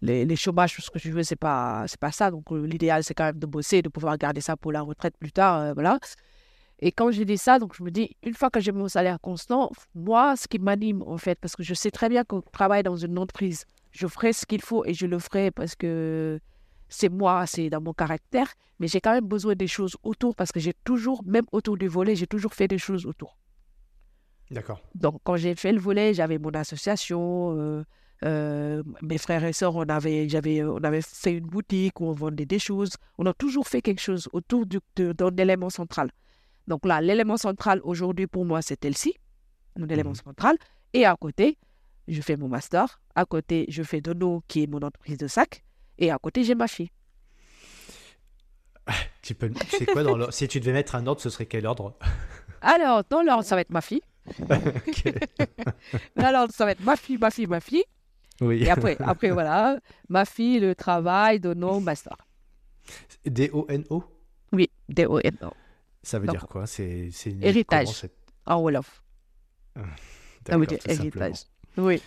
les, 0.00 0.24
les 0.24 0.36
chômages, 0.36 0.74
ce 0.78 0.90
que 0.90 0.98
je 0.98 1.10
veux, 1.10 1.22
c'est 1.22 1.36
pas, 1.36 1.84
pas 2.00 2.10
ça. 2.10 2.30
Donc 2.30 2.50
l'idéal, 2.50 3.04
c'est 3.04 3.12
quand 3.12 3.26
même 3.26 3.38
de 3.38 3.44
bosser, 3.44 3.82
de 3.82 3.90
pouvoir 3.90 4.16
garder 4.16 4.40
ça 4.40 4.56
pour 4.56 4.72
la 4.72 4.80
retraite 4.80 5.18
plus 5.18 5.32
tard, 5.32 5.74
voilà. 5.74 5.98
Et 6.78 6.92
quand 6.92 7.10
j'ai 7.10 7.26
dit 7.26 7.36
ça, 7.36 7.58
donc 7.58 7.76
je 7.76 7.82
me 7.82 7.90
dis, 7.90 8.16
une 8.22 8.32
fois 8.32 8.48
que 8.48 8.58
j'ai 8.58 8.72
mon 8.72 8.88
salaire 8.88 9.20
constant, 9.20 9.70
moi, 9.94 10.34
ce 10.34 10.48
qui 10.48 10.58
m'anime 10.58 11.02
en 11.02 11.18
fait, 11.18 11.38
parce 11.38 11.54
que 11.54 11.62
je 11.62 11.74
sais 11.74 11.90
très 11.90 12.08
bien 12.08 12.24
qu'on 12.24 12.40
travaille 12.40 12.84
dans 12.84 12.96
une 12.96 13.18
entreprise, 13.18 13.66
je 13.90 14.06
ferai 14.06 14.32
ce 14.32 14.46
qu'il 14.46 14.62
faut 14.62 14.86
et 14.86 14.94
je 14.94 15.04
le 15.04 15.18
ferai 15.18 15.50
parce 15.50 15.74
que 15.74 16.40
c'est 16.88 17.10
moi, 17.10 17.44
c'est 17.46 17.68
dans 17.68 17.82
mon 17.82 17.92
caractère, 17.92 18.48
mais 18.78 18.88
j'ai 18.88 19.02
quand 19.02 19.12
même 19.12 19.28
besoin 19.28 19.54
des 19.54 19.66
choses 19.66 19.94
autour 20.04 20.34
parce 20.34 20.52
que 20.52 20.58
j'ai 20.60 20.72
toujours, 20.84 21.22
même 21.26 21.44
autour 21.52 21.76
du 21.76 21.86
volet, 21.86 22.16
j'ai 22.16 22.26
toujours 22.26 22.54
fait 22.54 22.66
des 22.66 22.78
choses 22.78 23.04
autour. 23.04 23.36
D'accord. 24.50 24.80
Donc, 24.94 25.20
quand 25.24 25.36
j'ai 25.36 25.54
fait 25.54 25.72
le 25.72 25.80
volet, 25.80 26.14
j'avais 26.14 26.38
mon 26.38 26.50
association, 26.50 27.56
euh, 27.58 27.84
euh, 28.24 28.82
mes 29.02 29.18
frères 29.18 29.44
et 29.44 29.52
sœurs, 29.52 29.74
on 29.74 29.82
avait, 29.88 30.28
j'avais, 30.28 30.62
on 30.62 30.76
avait 30.84 31.00
fait 31.02 31.32
une 31.32 31.46
boutique 31.46 32.00
où 32.00 32.04
on 32.06 32.12
vendait 32.12 32.46
des 32.46 32.58
choses. 32.58 32.90
On 33.18 33.26
a 33.26 33.32
toujours 33.34 33.66
fait 33.66 33.82
quelque 33.82 34.00
chose 34.00 34.28
autour 34.32 34.66
du, 34.66 34.78
de- 34.96 35.12
d'un 35.12 35.34
élément 35.36 35.70
central. 35.70 36.10
Donc 36.68 36.84
là, 36.86 37.00
l'élément 37.00 37.36
central 37.36 37.80
aujourd'hui 37.84 38.26
pour 38.26 38.44
moi, 38.44 38.62
c'est 38.62 38.84
Elsie, 38.84 39.14
mon 39.78 39.86
élément 39.88 40.10
Mhm. 40.10 40.16
central. 40.16 40.56
Et 40.92 41.04
à 41.04 41.16
côté, 41.16 41.58
je 42.08 42.20
fais 42.22 42.36
mon 42.36 42.48
master. 42.48 43.00
À 43.14 43.24
côté, 43.24 43.66
je 43.68 43.82
fais 43.82 44.00
Dono, 44.00 44.42
qui 44.46 44.62
est 44.62 44.66
mon 44.66 44.78
entreprise 44.82 45.18
de 45.18 45.26
sac. 45.26 45.64
Et 45.98 46.10
à 46.10 46.18
côté, 46.18 46.44
j'ai 46.44 46.54
ma 46.54 46.68
fille. 46.68 46.90
Tu 49.22 49.34
peux, 49.34 49.50
sais 49.70 49.86
quoi 49.86 50.02
dans 50.02 50.16
l'ordre- 50.16 50.32
Si 50.34 50.46
tu 50.48 50.60
devais 50.60 50.72
mettre 50.74 50.94
un 50.94 51.06
ordre, 51.06 51.20
ce 51.20 51.30
serait 51.30 51.46
quel 51.46 51.66
ordre? 51.66 51.96
Alors, 52.60 53.02
dans 53.08 53.22
l'ordre, 53.22 53.42
ça 53.44 53.54
va 53.54 53.62
être 53.62 53.70
ma 53.70 53.80
fille. 53.80 54.02
Dans 56.16 56.30
l'ordre, 56.32 56.52
ça 56.52 56.64
va 56.64 56.72
être 56.72 56.82
ma 56.84 56.96
fille, 56.96 57.18
ma 57.18 57.30
fille, 57.30 57.46
ma 57.46 57.60
fille. 57.60 57.84
Oui. 58.40 58.62
Et 58.62 58.70
après, 58.70 58.96
après 59.00 59.30
voilà, 59.30 59.78
ma 60.08 60.24
fille, 60.24 60.58
le 60.60 60.74
travail, 60.74 61.40
Dono, 61.40 61.80
master. 61.80 62.16
D 63.24 63.50
O 63.52 63.66
N 63.68 63.84
O? 63.90 64.02
Oui, 64.52 64.70
D-O-N-O, 64.88 65.50
Ça 66.02 66.18
veut 66.20 66.26
Non. 66.26 66.32
dire 66.32 66.46
quoi? 66.46 66.66
C'est 66.66 67.08
Héritage. 67.42 68.06
en 68.46 68.60
Wolof. 68.60 69.02
Ça 70.46 70.56
veut 70.56 70.66
dire 70.66 70.78
héritage. 70.86 71.44
Oui, 71.76 72.00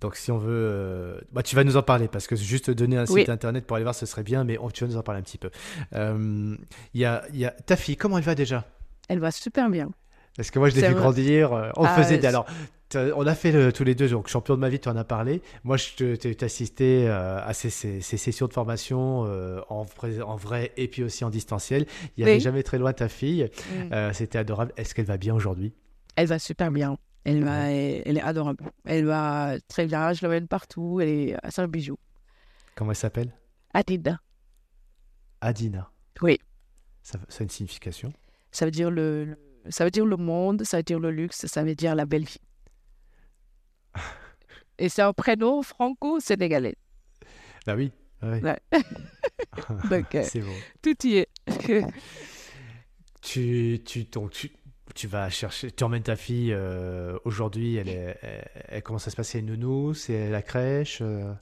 Donc 0.00 0.16
si 0.16 0.30
on 0.30 0.38
veut, 0.38 0.48
euh, 0.72 1.20
bah, 1.32 1.42
tu 1.42 1.54
vas 1.56 1.64
nous 1.64 1.76
en 1.76 1.82
parler 1.82 2.08
parce 2.08 2.26
que 2.26 2.34
juste 2.36 2.70
donner 2.70 2.96
un 2.96 3.04
Oui. 3.06 3.20
site 3.20 3.28
internet 3.28 3.66
pour 3.66 3.76
aller 3.76 3.84
voir, 3.84 3.94
ce 3.94 4.06
serait 4.06 4.22
bien, 4.22 4.44
mais 4.44 4.56
on- 4.58 4.70
tu 4.70 4.84
vas 4.84 4.90
nous 4.90 4.96
en 4.96 5.02
parler 5.02 5.20
un 5.20 5.24
petit 5.24 5.36
peu. 5.38 5.50
Euh, 5.94 6.56
y, 6.94 7.04
a, 7.04 7.24
y 7.32 7.44
a 7.44 7.50
ta 7.50 7.76
fille, 7.76 7.96
comment 7.96 8.16
elle 8.16 8.24
va 8.24 8.34
déjà? 8.34 8.64
Elle 9.08 9.18
va 9.18 9.30
super 9.30 9.68
bien. 9.68 9.90
Parce 10.36 10.50
que 10.50 10.58
moi, 10.58 10.68
je 10.68 10.74
l'ai 10.76 10.82
vu 10.88 10.92
vrai. 10.92 11.00
grandir. 11.02 11.52
euh, 11.52 11.70
On 11.76 11.84
Ah, 11.84 11.94
faisait 11.96 12.18
des. 12.18 12.26
Alors, 12.26 12.46
on 12.94 13.26
a 13.26 13.34
fait 13.34 13.52
le- 13.52 13.72
tous 13.72 13.84
les 13.84 13.94
deux, 13.94 14.08
donc 14.08 14.28
champion 14.28 14.54
de 14.54 14.60
ma 14.60 14.68
vie, 14.68 14.78
tu 14.78 14.88
en 14.88 14.96
as 14.96 15.04
parlé. 15.04 15.40
Moi, 15.64 15.76
je 15.76 16.14
t'ai 16.14 16.44
assisté 16.44 17.08
euh, 17.08 17.40
à 17.44 17.52
ces, 17.54 17.70
ces- 17.70 18.00
ces 18.00 18.16
sessions 18.16 18.46
de 18.46 18.52
formation 18.52 19.24
euh, 19.26 19.60
en, 19.70 19.82
vrai, 19.82 20.20
en 20.20 20.36
vrai 20.36 20.72
et 20.76 20.88
puis 20.88 21.02
aussi 21.02 21.24
en 21.24 21.30
distanciel. 21.30 21.86
Il 22.16 22.24
n'y 22.24 22.24
avait 22.24 22.34
Oui. 22.34 22.40
jamais 22.40 22.62
très 22.62 22.78
loin 22.78 22.92
ta 22.92 23.08
fille. 23.08 23.44
Mm. 23.44 23.92
Euh, 23.92 24.12
C'était 24.12 24.38
adorable. 24.38 24.72
Est-ce 24.76 24.94
qu'elle 24.94 25.06
va 25.06 25.16
bien 25.16 25.34
aujourd'hui? 25.34 25.72
Elle 26.16 26.26
va 26.26 26.38
super 26.38 26.70
bien. 26.70 26.96
Elle, 27.24 27.42
va, 27.42 27.70
elle 27.70 28.18
est 28.18 28.22
adorable. 28.22 28.62
Elle 28.84 29.04
va 29.06 29.54
très 29.66 29.86
bien. 29.86 30.12
Je 30.12 30.24
l'emmène 30.24 30.46
partout. 30.46 31.00
Elle 31.00 31.08
est, 31.08 31.36
c'est 31.48 31.62
un 31.62 31.66
bijou. 31.68 31.96
Comment 32.76 32.92
elle 32.92 32.96
s'appelle? 32.96 33.32
Adida. 33.74 34.20
Adina. 35.40 35.90
Oui. 36.22 36.38
Ça, 37.02 37.18
ça 37.28 37.40
a 37.40 37.42
une 37.44 37.50
signification? 37.50 38.12
Ça 38.52 38.64
veut 38.64 38.70
dire 38.70 38.90
le, 38.90 39.24
le- 39.24 39.38
ça 39.70 39.84
veut 39.84 39.90
dire 39.90 40.06
le 40.06 40.16
monde, 40.16 40.64
ça 40.64 40.78
veut 40.78 40.82
dire 40.82 40.98
le 41.00 41.10
luxe, 41.10 41.46
ça 41.46 41.62
veut 41.64 41.74
dire 41.74 41.94
la 41.94 42.06
belle 42.06 42.24
vie. 42.24 42.40
Et 44.78 44.88
c'est 44.88 45.02
un 45.02 45.12
prénom 45.12 45.62
franco-sénégalais. 45.62 46.76
Bah 47.66 47.74
oui. 47.76 47.92
Ouais. 48.22 48.40
Donc, 49.90 50.14
euh, 50.14 50.24
bon. 50.36 50.54
tout 50.82 51.06
y 51.06 51.16
est. 51.18 51.28
Tu, 53.22 53.80
tu, 53.84 54.04
donc, 54.04 54.30
tu, 54.30 54.52
tu 54.94 55.08
vas 55.08 55.28
chercher, 55.30 55.72
tu 55.72 55.82
emmènes 55.82 56.02
ta 56.04 56.14
fille 56.14 56.52
euh, 56.52 57.18
aujourd'hui, 57.24 57.74
elle, 57.74 57.88
est, 57.88 58.16
elle, 58.22 58.48
elle- 58.68 58.82
comment 58.84 59.00
ça 59.00 59.10
se 59.10 59.16
passe? 59.16 59.30
C'est 59.30 59.40
une 59.40 59.46
nounou 59.46 59.94
C'est 59.94 60.30
la 60.30 60.42
crèche 60.42 60.98
euh, 61.02 61.32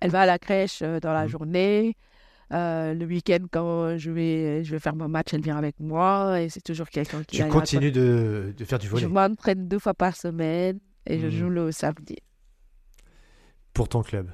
Elle 0.00 0.10
va 0.10 0.22
à 0.22 0.26
la 0.26 0.38
crèche 0.38 0.80
dans 0.82 1.12
la 1.12 1.24
Mhm. 1.24 1.28
journée. 1.28 1.96
Euh, 2.52 2.94
le 2.94 3.04
week-end, 3.06 3.38
quand 3.50 3.96
je 3.98 4.10
vais, 4.10 4.62
je 4.64 4.70
vais 4.72 4.78
faire 4.78 4.94
mon 4.94 5.08
match, 5.08 5.32
elle 5.32 5.40
vient 5.42 5.56
avec 5.56 5.80
moi. 5.80 6.40
Et 6.40 6.48
c'est 6.48 6.60
toujours 6.62 6.88
quelqu'un 6.88 7.22
qui 7.24 7.38
Tu 7.38 7.48
continues 7.48 7.92
de, 7.92 8.54
de 8.56 8.64
faire 8.64 8.78
du 8.78 8.86
Je 8.86 8.92
volet 8.92 9.06
m'entraîne 9.06 9.66
deux 9.68 9.78
fois 9.78 9.94
par 9.94 10.14
semaine 10.16 10.78
et 11.06 11.18
je 11.18 11.26
Mhm. 11.26 11.32
joue 11.32 11.48
le 11.48 11.72
samedi. 11.72 12.16
pour 13.72 13.88
ton 13.88 14.02
club? 14.02 14.30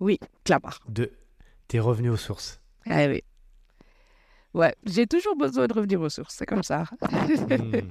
Oui, 0.00 0.18
Clamart. 0.44 0.78
De, 0.88 1.10
t'es 1.68 1.80
revenu 1.80 2.08
aux 2.10 2.16
sources? 2.16 2.60
Ah 2.88 3.06
oui. 3.08 3.22
Ouais, 4.54 4.74
j'ai 4.86 5.06
toujours 5.06 5.36
besoin 5.36 5.66
de 5.66 5.72
revenir 5.74 6.00
aux 6.00 6.08
sources, 6.08 6.34
c'est 6.38 6.46
comme 6.46 6.62
ça. 6.62 6.84
Hmm. 7.02 7.90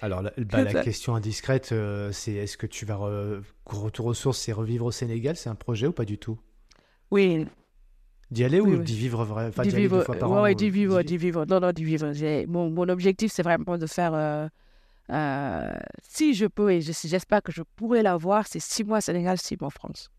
Alors, 0.00 0.20
la, 0.22 0.32
bah, 0.36 0.62
la 0.64 0.82
question 0.82 1.14
indiscrète, 1.14 1.72
euh, 1.72 2.12
c'est 2.12 2.32
est-ce 2.34 2.58
que 2.58 2.66
tu 2.66 2.84
vas 2.84 2.96
re- 2.96 3.42
retour 3.64 4.06
aux 4.06 4.14
sources 4.14 4.46
et 4.48 4.52
revivre 4.52 4.84
au 4.84 4.90
Sénégal? 4.92 5.34
C'est 5.36 5.48
un 5.48 5.54
projet 5.54 5.86
ou 5.86 5.92
pas 5.92 6.04
du 6.04 6.18
tout? 6.18 6.38
Oui, 7.10 7.46
D'y 8.34 8.44
aller 8.44 8.60
Oui, 8.60 8.74
ou 8.74 8.82
d'y 8.82 8.96
vivre 8.96 9.24
vrai 9.24 9.46
Enfin, 9.48 9.62
d'y 9.62 9.70
vivre. 9.70 9.98
deux 9.98 10.04
fois 10.04 10.16
par 10.16 10.30
ouais, 10.30 10.36
an 10.38 10.42
ouais, 10.42 10.50
ou- 10.52 10.54
d'y 10.54 10.70
vivre, 10.70 11.02
d'y- 11.02 11.16
vivre. 11.16 11.44
Non, 11.48 11.60
non, 11.60 11.70
d'y 11.72 11.84
vivre. 11.84 12.12
J'ai- 12.12 12.46
Mon, 12.46 12.68
mon 12.70 12.88
objectif, 12.88 13.32
c'est 13.32 13.42
vraiment 13.42 13.78
de 13.78 13.86
faire. 13.86 14.12
euh, 14.14 14.48
euh, 15.10 15.70
si 16.02 16.34
je 16.34 16.46
peux, 16.46 16.72
et 16.72 16.80
je- 16.80 16.92
j'espère 17.04 17.42
que 17.42 17.52
je 17.52 17.62
pourrai 17.76 18.02
l'avoir, 18.02 18.46
c'est 18.48 18.60
six 18.60 18.82
mois 18.84 19.00
Sénégal, 19.00 19.38
six 19.38 19.56
mois 19.60 19.70
France. 19.70 20.10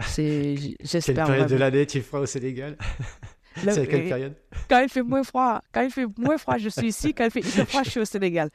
C'est, 0.00 0.56
j- 0.56 0.76
Quelle 0.78 0.88
j'espère 0.88 1.26
période 1.26 1.48
de 1.50 1.56
l'année 1.56 1.86
tu 1.86 2.00
feras 2.02 2.20
au 2.22 2.26
Sénégal? 2.26 2.76
C'est 3.56 3.80
à 3.80 3.86
quelle 3.86 4.08
période? 4.08 4.34
Quand 4.68 4.80
il 4.80 4.88
fait 4.88 5.02
moins 5.02 5.24
froid, 5.24 5.60
quand 5.72 5.82
il 5.82 5.90
fait 5.90 6.06
moins 6.16 6.38
froid, 6.38 6.56
je 6.56 6.68
suis 6.68 6.86
ici. 6.86 7.12
Quand 7.12 7.24
il 7.24 7.30
fait 7.32 7.40
hyper 7.40 7.68
froid, 7.68 7.82
je 7.82 7.90
suis 7.90 8.00
au 8.00 8.04
Sénégal. 8.04 8.48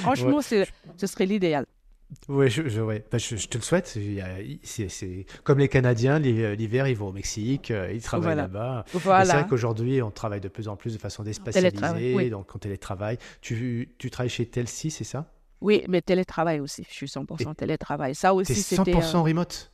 Franchement, 0.00 0.40
ce 0.40 0.64
serait 1.06 1.26
l'idéal. 1.26 1.66
Oui, 2.28 2.50
je, 2.50 2.68
je, 2.68 2.80
ouais. 2.80 3.04
Bah, 3.10 3.18
je, 3.18 3.34
te 3.34 3.58
le 3.58 3.62
souhaite. 3.62 3.98
C'est 4.64 5.26
comme 5.44 5.58
les 5.58 5.68
Canadiens, 5.68 6.18
l'hiver, 6.18 6.86
ils 6.86 6.96
vont 6.96 7.08
au 7.08 7.12
Mexique, 7.12 7.70
euh, 7.70 7.92
ils 7.92 8.02
travaillent 8.02 8.36
là-bas. 8.36 8.84
Voilà. 8.92 9.24
C'est 9.24 9.32
vrai 9.32 9.46
qu'aujourd'hui, 9.48 10.02
on 10.02 10.10
travaille 10.10 10.40
de 10.40 10.48
plus 10.48 10.68
en 10.68 10.76
plus 10.76 10.94
de 10.94 10.98
façon 10.98 11.22
déspatialisée, 11.22 12.30
donc 12.30 12.54
en 12.54 12.58
télétravail. 12.58 13.18
Tu, 13.40 13.94
tu 13.98 14.10
travailles 14.10 14.30
chez 14.30 14.46
Telsi, 14.46 14.90
c'est 14.90 15.04
ça? 15.04 15.26
Oui, 15.60 15.84
mais 15.88 16.00
télétravail 16.00 16.60
aussi. 16.60 16.86
Je 16.88 16.94
suis 16.94 17.06
100% 17.06 17.54
télétravail. 17.54 18.14
Ça 18.14 18.32
aussi, 18.34 18.54
c'était. 18.54 18.92
100% 18.92 19.16
euh, 19.16 19.20
remote? 19.20 19.72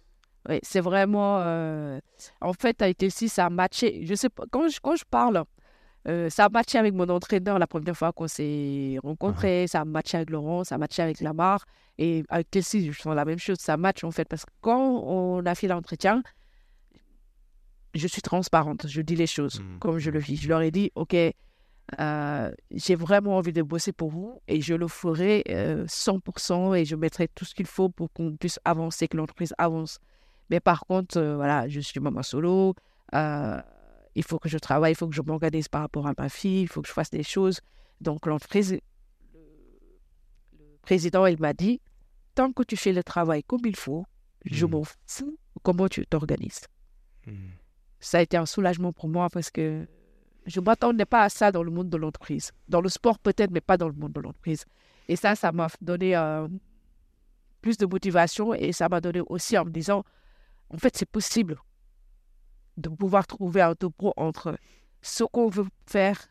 Oui, 0.48 0.58
c'est 0.62 0.80
vraiment. 0.80 1.38
Euh, 1.40 1.98
en 2.40 2.52
fait, 2.52 2.82
avec 2.82 2.98
Telsi, 2.98 3.28
ça 3.28 3.46
a 3.46 3.50
matché. 3.50 4.04
Je 4.04 4.14
sais 4.14 4.28
pas, 4.28 4.44
quand 4.50 4.68
je, 4.68 4.80
quand 4.80 4.96
je 4.96 5.04
parle 5.08 5.44
euh, 6.09 6.31
ça 6.31 6.45
a 6.45 6.49
matché 6.49 6.78
avec 6.78 6.95
mon 6.95 7.09
entraîneur 7.09 7.59
la 7.59 7.66
première 7.66 7.97
fois 7.97 8.12
qu'on 8.12 8.28
s'est 8.28 8.97
rencontrés. 9.03 9.66
Ça 9.66 9.81
a 9.81 9.85
matché 9.85 10.19
avec 10.19 10.31
Laurent, 10.31 10.62
ça 10.62 10.77
a 10.77 10.78
matché 10.78 11.03
avec 11.03 11.20
Lamar. 11.20 11.65
Et 11.99 12.24
avec 12.28 12.51
Kelsey, 12.51 12.83
je 12.93 12.93
sens 12.93 13.15
la 13.15 13.24
même 13.24 13.39
chose. 13.39 13.59
Ça 13.59 13.77
match 13.77 14.05
en 14.05 14.11
fait. 14.11 14.28
Parce 14.28 14.45
que 14.45 14.51
quand 14.61 15.03
on 15.05 15.45
a 15.45 15.55
fait 15.55 15.66
l'entretien, 15.66 16.23
je 17.95 18.07
suis 18.07 18.23
transparente. 18.23 18.87
Je 18.87 19.03
dis 19.03 19.16
les 19.16 19.27
choses 19.27 19.61
mmh. 19.61 19.78
comme 19.81 19.99
je 19.99 20.11
le 20.11 20.20
vis. 20.20 20.37
Je 20.37 20.49
leur 20.49 20.62
ai 20.62 20.70
dit 20.70 20.93
OK, 20.95 21.16
euh, 22.01 22.53
j'ai 22.70 22.95
vraiment 22.95 23.37
envie 23.37 23.53
de 23.53 23.62
bosser 23.62 23.93
pour 23.93 24.11
vous 24.11 24.41
et 24.47 24.61
je 24.61 24.74
le 24.74 24.87
ferai 24.87 25.43
100% 25.49 26.53
euh, 26.70 26.74
et 26.74 26.85
je 26.85 26.95
mettrai 26.95 27.27
tout 27.28 27.45
ce 27.45 27.55
qu'il 27.55 27.66
faut 27.66 27.89
pour 27.89 28.12
qu'on 28.12 28.37
puisse 28.37 28.61
avancer, 28.65 29.09
que 29.09 29.16
l'entreprise 29.16 29.55
avance. 29.59 29.99
Mais 30.51 30.61
par 30.61 30.87
contre, 30.87 31.20
voilà, 31.20 31.66
je 31.66 31.81
suis 31.81 31.99
maman 31.99 32.23
solo 32.23 32.77
il 34.16 34.24
faut 34.24 34.38
que 34.38 34.48
je 34.48 34.56
travaille, 34.56 34.93
il 34.93 34.97
faut 34.97 35.06
que 35.06 35.14
je 35.14 35.20
m'organise 35.20 35.68
par 35.68 35.82
rapport 35.82 36.06
à 36.06 36.14
ma 36.18 36.30
fille, 36.30 36.62
il 36.62 36.68
faut 36.68 36.80
que 36.80 36.88
je 36.88 36.93
fasse 36.93 37.10
des 37.10 37.22
choses. 37.22 37.60
Donc 38.01 38.26
l'entreprise, 38.26 38.72
le 38.72 38.80
président, 40.80 41.26
il 41.26 41.38
m'a 41.38 41.52
dit, 41.52 41.82
tant 42.34 42.51
que 42.51 42.62
tu 42.62 42.78
fais 42.78 42.94
le 42.94 43.05
travail 43.05 43.44
comme 43.44 43.60
il 43.66 43.76
faut, 43.76 44.06
je 44.47 44.64
hmm. 44.64 44.70
m'en 44.70 44.82
fous 45.06 45.38
comment 45.62 45.86
tu 45.86 46.06
t'organises. 46.06 46.62
Hmm. 47.26 47.51
Ça 48.01 48.18
a 48.18 48.22
été 48.22 48.38
un 48.38 48.47
soulagement 48.47 48.93
pour 48.93 49.10
moi 49.10 49.28
parce 49.28 49.51
que 49.51 49.86
je 50.47 50.60
ne 50.60 50.64
m'attendais 50.64 51.05
pas 51.05 51.24
à 51.24 51.28
ça 51.28 51.52
dans 51.52 51.62
le 51.62 51.70
monde 51.70 51.90
de 51.90 51.97
l'entreprise. 51.98 52.52
Dans 52.68 52.80
le 52.80 52.88
sport 52.88 53.18
peut-être, 53.18 53.51
mais 53.51 53.60
pas 53.60 53.76
dans 53.76 53.88
le 53.88 53.94
monde 53.94 54.14
de 54.14 54.20
l'entreprise. 54.20 54.64
Et 55.09 55.16
ça, 55.16 55.34
ça 55.34 55.52
m'a 55.52 55.68
donné 55.82 56.16
euh, 56.16 56.48
plus 57.60 57.76
de 57.76 57.84
motivation 57.84 58.55
et 58.55 58.72
ça 58.72 58.88
m'a 58.88 59.02
donné 59.02 59.20
aussi 59.26 59.59
en 59.59 59.66
me 59.66 59.70
disant, 59.70 60.05
en 60.70 60.78
fait, 60.78 60.97
c'est 60.97 61.09
possible 61.09 61.59
de 62.77 62.89
pouvoir 62.89 63.27
trouver 63.27 63.62
un 63.62 63.74
topo 63.74 64.12
entre 64.16 64.57
ce 65.03 65.24
qu'on 65.24 65.48
veut 65.48 65.66
faire, 65.86 66.28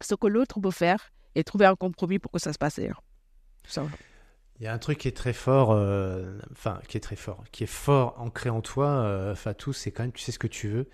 ce 0.00 0.14
que 0.14 0.26
l'autre 0.26 0.60
veut 0.60 0.70
faire, 0.70 1.12
et 1.34 1.44
trouver 1.44 1.66
un 1.66 1.76
compromis 1.76 2.18
pour 2.18 2.32
que 2.32 2.38
ça 2.38 2.52
se 2.52 2.58
passe 2.58 2.78
bien. 2.78 2.94
Il 4.58 4.64
y 4.64 4.66
a 4.66 4.72
un 4.72 4.78
truc 4.78 4.98
qui 4.98 5.08
est 5.08 5.16
très 5.16 5.34
fort, 5.34 5.72
euh, 5.72 6.38
enfin 6.52 6.80
qui 6.88 6.96
est 6.96 7.00
très 7.00 7.16
fort, 7.16 7.44
qui 7.52 7.64
est 7.64 7.68
fort 7.68 8.14
ancré 8.18 8.48
en 8.48 8.62
toi, 8.62 8.88
euh, 8.88 9.34
Fatou, 9.34 9.72
c'est 9.72 9.90
quand 9.90 10.04
même 10.04 10.12
tu 10.12 10.22
sais 10.22 10.32
ce 10.32 10.38
que 10.38 10.46
tu 10.46 10.68
veux. 10.68 10.88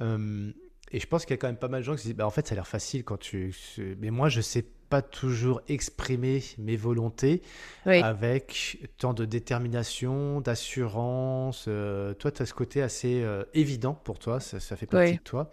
Euh, 0.00 0.52
et 0.90 1.00
je 1.00 1.06
pense 1.06 1.24
qu'il 1.24 1.32
y 1.32 1.34
a 1.34 1.38
quand 1.38 1.46
même 1.48 1.56
pas 1.56 1.68
mal 1.68 1.80
de 1.80 1.86
gens 1.86 1.94
qui 1.94 2.02
se 2.02 2.08
disent, 2.08 2.16
bah, 2.16 2.26
en 2.26 2.30
fait 2.30 2.46
ça 2.46 2.52
a 2.52 2.56
l'air 2.56 2.68
facile 2.68 3.04
quand 3.04 3.18
tu... 3.18 3.54
Mais 3.98 4.10
moi 4.10 4.28
je 4.28 4.42
sais 4.42 4.66
pas 4.88 5.02
toujours 5.02 5.60
exprimer 5.68 6.42
mes 6.58 6.76
volontés 6.76 7.42
avec 7.84 8.88
tant 8.98 9.14
de 9.14 9.24
détermination, 9.24 10.40
d'assurance. 10.40 11.66
Euh, 11.68 12.14
toi, 12.14 12.30
tu 12.30 12.42
as 12.42 12.46
ce 12.46 12.54
côté 12.54 12.82
assez 12.82 13.22
euh, 13.22 13.44
évident 13.54 13.94
pour 13.94 14.18
toi, 14.18 14.40
ça, 14.40 14.58
fait 14.76 14.86
partie 14.86 15.16
de 15.16 15.22
toi. 15.22 15.50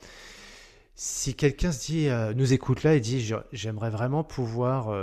Si 0.96 1.36
quelqu'un 1.36 1.72
se 1.72 1.86
dit, 1.86 2.08
euh, 2.08 2.34
nous 2.34 2.54
écoute 2.54 2.84
là 2.84 2.96
et 2.96 3.00
dit, 3.00 3.34
j'aimerais 3.52 3.90
vraiment 3.90 4.24
pouvoir 4.24 4.96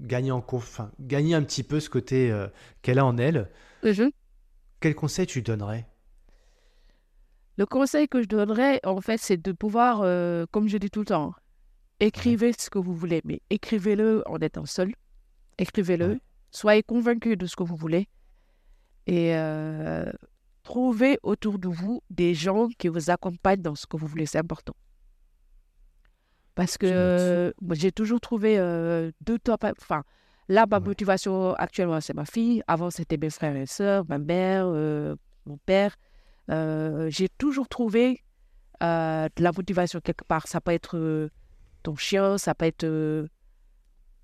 gagner, 0.00 0.30
en 0.30 0.44
enfin, 0.52 0.90
gagner 1.00 1.34
un 1.34 1.42
petit 1.42 1.62
peu 1.62 1.80
ce 1.80 1.90
côté 1.90 2.34
qu'elle 2.82 2.98
a 2.98 3.04
en 3.04 3.18
elle, 3.18 3.50
quel 4.80 4.94
conseil 4.94 5.26
tu 5.26 5.42
donnerais? 5.42 5.86
Le 7.56 7.66
conseil 7.66 8.06
que 8.06 8.22
je 8.22 8.28
donnerais, 8.28 8.80
en 8.84 9.00
fait, 9.00 9.18
c'est 9.18 9.38
de 9.38 9.52
pouvoir, 9.52 10.00
euh, 10.02 10.44
comme 10.50 10.68
je 10.68 10.76
dis 10.76 10.90
tout 10.90 11.00
le 11.00 11.06
temps, 11.06 11.34
écrivez 12.00 12.52
ce 12.52 12.68
que 12.68 12.78
vous 12.78 12.94
voulez, 12.94 13.22
mais 13.24 13.40
écrivez-le 13.48 14.22
en 14.26 14.36
étant 14.38 14.66
seul. 14.66 14.92
Écrivez-le. 15.58 16.20
Soyez 16.50 16.82
convaincu 16.82 17.36
de 17.36 17.46
ce 17.46 17.56
que 17.56 17.62
vous 17.62 17.76
voulez. 17.76 18.08
Et 19.06 19.34
euh, 19.36 20.10
trouvez 20.64 21.18
autour 21.22 21.58
de 21.58 21.68
vous 21.68 22.02
des 22.10 22.34
gens 22.34 22.68
qui 22.78 22.88
vous 22.88 23.10
accompagnent 23.10 23.62
dans 23.62 23.74
ce 23.74 23.86
que 23.86 23.96
vous 23.96 24.06
voulez. 24.06 24.26
C'est 24.26 24.38
important. 24.38 24.74
Parce 26.54 26.76
que 26.76 27.54
j'ai 27.72 27.92
toujours 27.92 28.20
trouvé 28.20 28.58
euh, 28.58 29.10
deux 29.22 29.38
top. 29.38 29.64
Enfin, 29.64 30.04
là, 30.48 30.66
ma 30.70 30.80
motivation 30.80 31.54
actuellement, 31.54 32.00
c'est 32.02 32.14
ma 32.14 32.26
fille. 32.26 32.62
Avant, 32.66 32.90
c'était 32.90 33.16
mes 33.16 33.30
frères 33.30 33.56
et 33.56 33.66
sœurs, 33.66 34.04
ma 34.08 34.18
mère, 34.18 34.66
mon 35.46 35.56
père. 35.64 35.96
Euh, 36.50 37.08
j'ai 37.10 37.28
toujours 37.28 37.68
trouvé 37.68 38.22
euh, 38.82 39.28
de 39.36 39.42
la 39.42 39.52
motivation 39.52 40.00
quelque 40.00 40.24
part. 40.24 40.46
Ça 40.46 40.60
peut 40.60 40.72
être 40.72 40.96
euh, 40.96 41.30
ton 41.82 41.96
chien, 41.96 42.38
ça 42.38 42.54
peut 42.54 42.66
être 42.66 43.28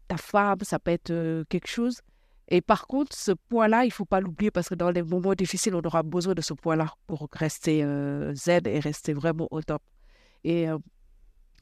ta 0.09 0.16
femme, 0.16 0.59
ça 0.62 0.78
peut 0.78 0.90
être 0.90 1.44
quelque 1.49 1.69
chose. 1.69 2.01
Et 2.49 2.61
par 2.61 2.86
contre, 2.86 3.16
ce 3.16 3.32
point-là, 3.32 3.85
il 3.85 3.89
ne 3.89 3.93
faut 3.93 4.05
pas 4.05 4.20
l'oublier 4.20 4.51
parce 4.51 4.69
que 4.69 4.74
dans 4.74 4.90
les 4.90 5.03
moments 5.03 5.35
difficiles, 5.35 5.74
on 5.74 5.81
aura 5.81 6.03
besoin 6.03 6.35
de 6.35 6.43
ce 6.43 6.53
point-là 6.53 6.93
pour 7.07 7.28
rester 7.32 7.82
zen 8.35 8.66
et 8.66 8.81
rester 8.81 9.15
vraiment 9.15 9.49
au 9.51 9.62
top. 9.62 9.81
Et, 10.44 10.66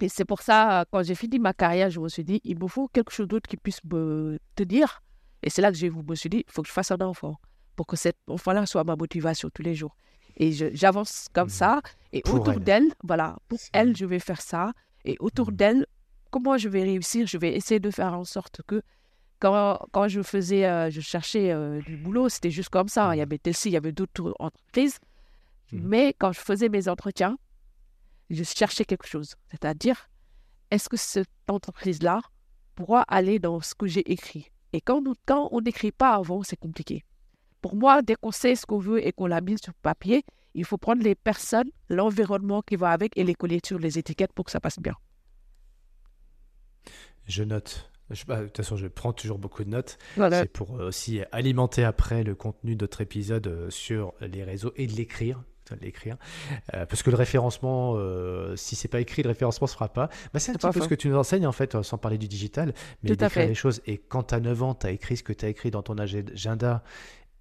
et 0.00 0.08
c'est 0.08 0.24
pour 0.24 0.40
ça, 0.40 0.84
quand 0.90 1.02
j'ai 1.02 1.14
fini 1.14 1.38
ma 1.38 1.52
carrière, 1.52 1.90
je 1.90 2.00
me 2.00 2.08
suis 2.08 2.24
dit, 2.24 2.40
il 2.44 2.58
me 2.58 2.66
faut 2.66 2.88
quelque 2.88 3.12
chose 3.12 3.28
d'autre 3.28 3.48
qui 3.48 3.56
puisse 3.56 3.84
me 3.84 4.38
tenir. 4.56 5.02
Et 5.42 5.50
c'est 5.50 5.62
là 5.62 5.70
que 5.70 5.76
je 5.76 5.86
me 5.86 6.14
suis 6.14 6.30
dit, 6.30 6.44
il 6.46 6.52
faut 6.52 6.62
que 6.62 6.68
je 6.68 6.72
fasse 6.72 6.90
un 6.90 7.00
enfant 7.02 7.38
pour 7.76 7.86
que 7.86 7.96
cet 7.96 8.16
enfant-là 8.26 8.66
soit 8.66 8.84
ma 8.84 8.96
motivation 8.96 9.48
tous 9.54 9.62
les 9.62 9.74
jours. 9.74 9.94
Et 10.36 10.52
j'avance 10.52 11.28
comme 11.32 11.46
mmh. 11.46 11.50
ça. 11.50 11.80
Et 12.12 12.22
autour 12.28 12.60
d'elle, 12.60 12.92
voilà, 13.04 13.36
pour 13.48 13.58
elle, 13.72 13.96
je 13.96 14.04
vais 14.04 14.18
faire 14.18 14.40
ça. 14.40 14.72
Et 15.04 15.16
autour 15.20 15.50
mmh. 15.50 15.56
d'elle, 15.56 15.86
comment 16.30 16.56
je 16.58 16.68
vais 16.68 16.82
réussir? 16.82 17.26
Je 17.26 17.38
vais 17.38 17.54
essayer 17.54 17.80
de 17.80 17.90
faire 17.90 18.14
en 18.14 18.24
sorte 18.24 18.62
que 18.66 18.82
quand, 19.38 19.78
quand 19.92 20.08
je 20.08 20.22
faisais, 20.22 20.66
euh, 20.66 20.90
je 20.90 21.00
cherchais 21.00 21.50
euh, 21.50 21.80
du 21.82 21.96
boulot, 21.96 22.28
c'était 22.28 22.50
juste 22.50 22.68
comme 22.68 22.88
ça. 22.88 23.14
Il 23.14 23.18
y 23.18 23.22
avait 23.22 23.38
Tessie, 23.38 23.70
il 23.70 23.72
y 23.72 23.76
avait 23.76 23.92
d'autres 23.92 24.34
entreprises. 24.38 24.98
Mais 25.72 26.14
quand 26.18 26.32
je 26.32 26.40
faisais 26.40 26.68
mes 26.68 26.88
entretiens, 26.88 27.38
je 28.28 28.42
cherchais 28.42 28.84
quelque 28.84 29.06
chose. 29.06 29.36
C'est-à-dire, 29.50 30.08
est-ce 30.70 30.88
que 30.88 30.96
cette 30.96 31.28
entreprise-là 31.48 32.20
pourra 32.74 33.02
aller 33.02 33.38
dans 33.38 33.60
ce 33.60 33.74
que 33.74 33.86
j'ai 33.86 34.10
écrit? 34.10 34.50
Et 34.72 34.80
quand 34.80 35.02
on 35.28 35.60
n'écrit 35.60 35.92
pas 35.92 36.14
avant, 36.14 36.42
c'est 36.42 36.56
compliqué. 36.56 37.04
Pour 37.60 37.76
moi, 37.76 38.02
dès 38.02 38.14
qu'on 38.14 38.30
sait 38.30 38.54
ce 38.54 38.66
qu'on 38.66 38.78
veut 38.78 39.06
et 39.06 39.12
qu'on 39.12 39.26
l'a 39.26 39.40
mis 39.40 39.56
sur 39.62 39.74
papier, 39.74 40.24
il 40.54 40.64
faut 40.64 40.78
prendre 40.78 41.02
les 41.02 41.14
personnes, 41.14 41.70
l'environnement 41.88 42.62
qui 42.62 42.76
va 42.76 42.90
avec 42.90 43.16
et 43.16 43.24
les 43.24 43.34
coller 43.34 43.60
sur 43.64 43.78
les 43.78 43.98
étiquettes 43.98 44.32
pour 44.32 44.44
que 44.44 44.50
ça 44.50 44.60
passe 44.60 44.78
bien. 44.78 44.94
Je 47.26 47.44
note. 47.44 47.90
Bah, 48.26 48.40
de 48.40 48.46
toute 48.46 48.56
façon, 48.56 48.76
je 48.76 48.88
prends 48.88 49.12
toujours 49.12 49.38
beaucoup 49.38 49.62
de 49.62 49.70
notes. 49.70 49.98
C'est 50.16 50.52
pour 50.52 50.80
euh, 50.80 50.88
aussi 50.88 51.20
alimenter 51.30 51.84
après 51.84 52.24
le 52.24 52.34
contenu 52.34 52.74
d'autres 52.74 53.02
épisodes 53.02 53.46
euh, 53.46 53.70
sur 53.70 54.14
les 54.20 54.42
réseaux 54.42 54.72
et 54.76 54.86
de 54.86 54.92
l'écrire. 54.92 55.42
L'écrire. 55.80 56.16
Euh, 56.74 56.84
parce 56.84 57.04
que 57.04 57.10
le 57.10 57.16
référencement 57.16 57.96
si 58.56 58.74
c'est 58.74 58.88
pas 58.88 59.00
écrit 59.00 59.22
le 59.22 59.28
référencement 59.28 59.68
se 59.68 59.74
fera 59.74 59.88
pas. 59.88 60.08
Bah, 60.34 60.40
c'est 60.40 60.50
un 60.50 60.54
petit 60.56 60.68
peu 60.76 60.80
ce 60.80 60.88
que 60.88 60.96
tu 60.96 61.08
nous 61.08 61.16
enseignes 61.16 61.46
en 61.46 61.52
fait 61.52 61.80
sans 61.82 61.96
parler 61.96 62.18
du 62.18 62.26
digital. 62.26 62.74
Mais 63.04 63.14
d'écrire 63.14 63.46
les 63.46 63.54
choses. 63.54 63.80
Et 63.86 63.98
quand 63.98 64.24
tu 64.24 64.34
as 64.34 64.40
9 64.40 64.62
ans 64.64 64.74
tu 64.74 64.88
as 64.88 64.90
écrit 64.90 65.16
ce 65.16 65.22
que 65.22 65.32
tu 65.32 65.44
as 65.44 65.48
écrit 65.48 65.70
dans 65.70 65.82
ton 65.82 65.96
agenda 65.96 66.82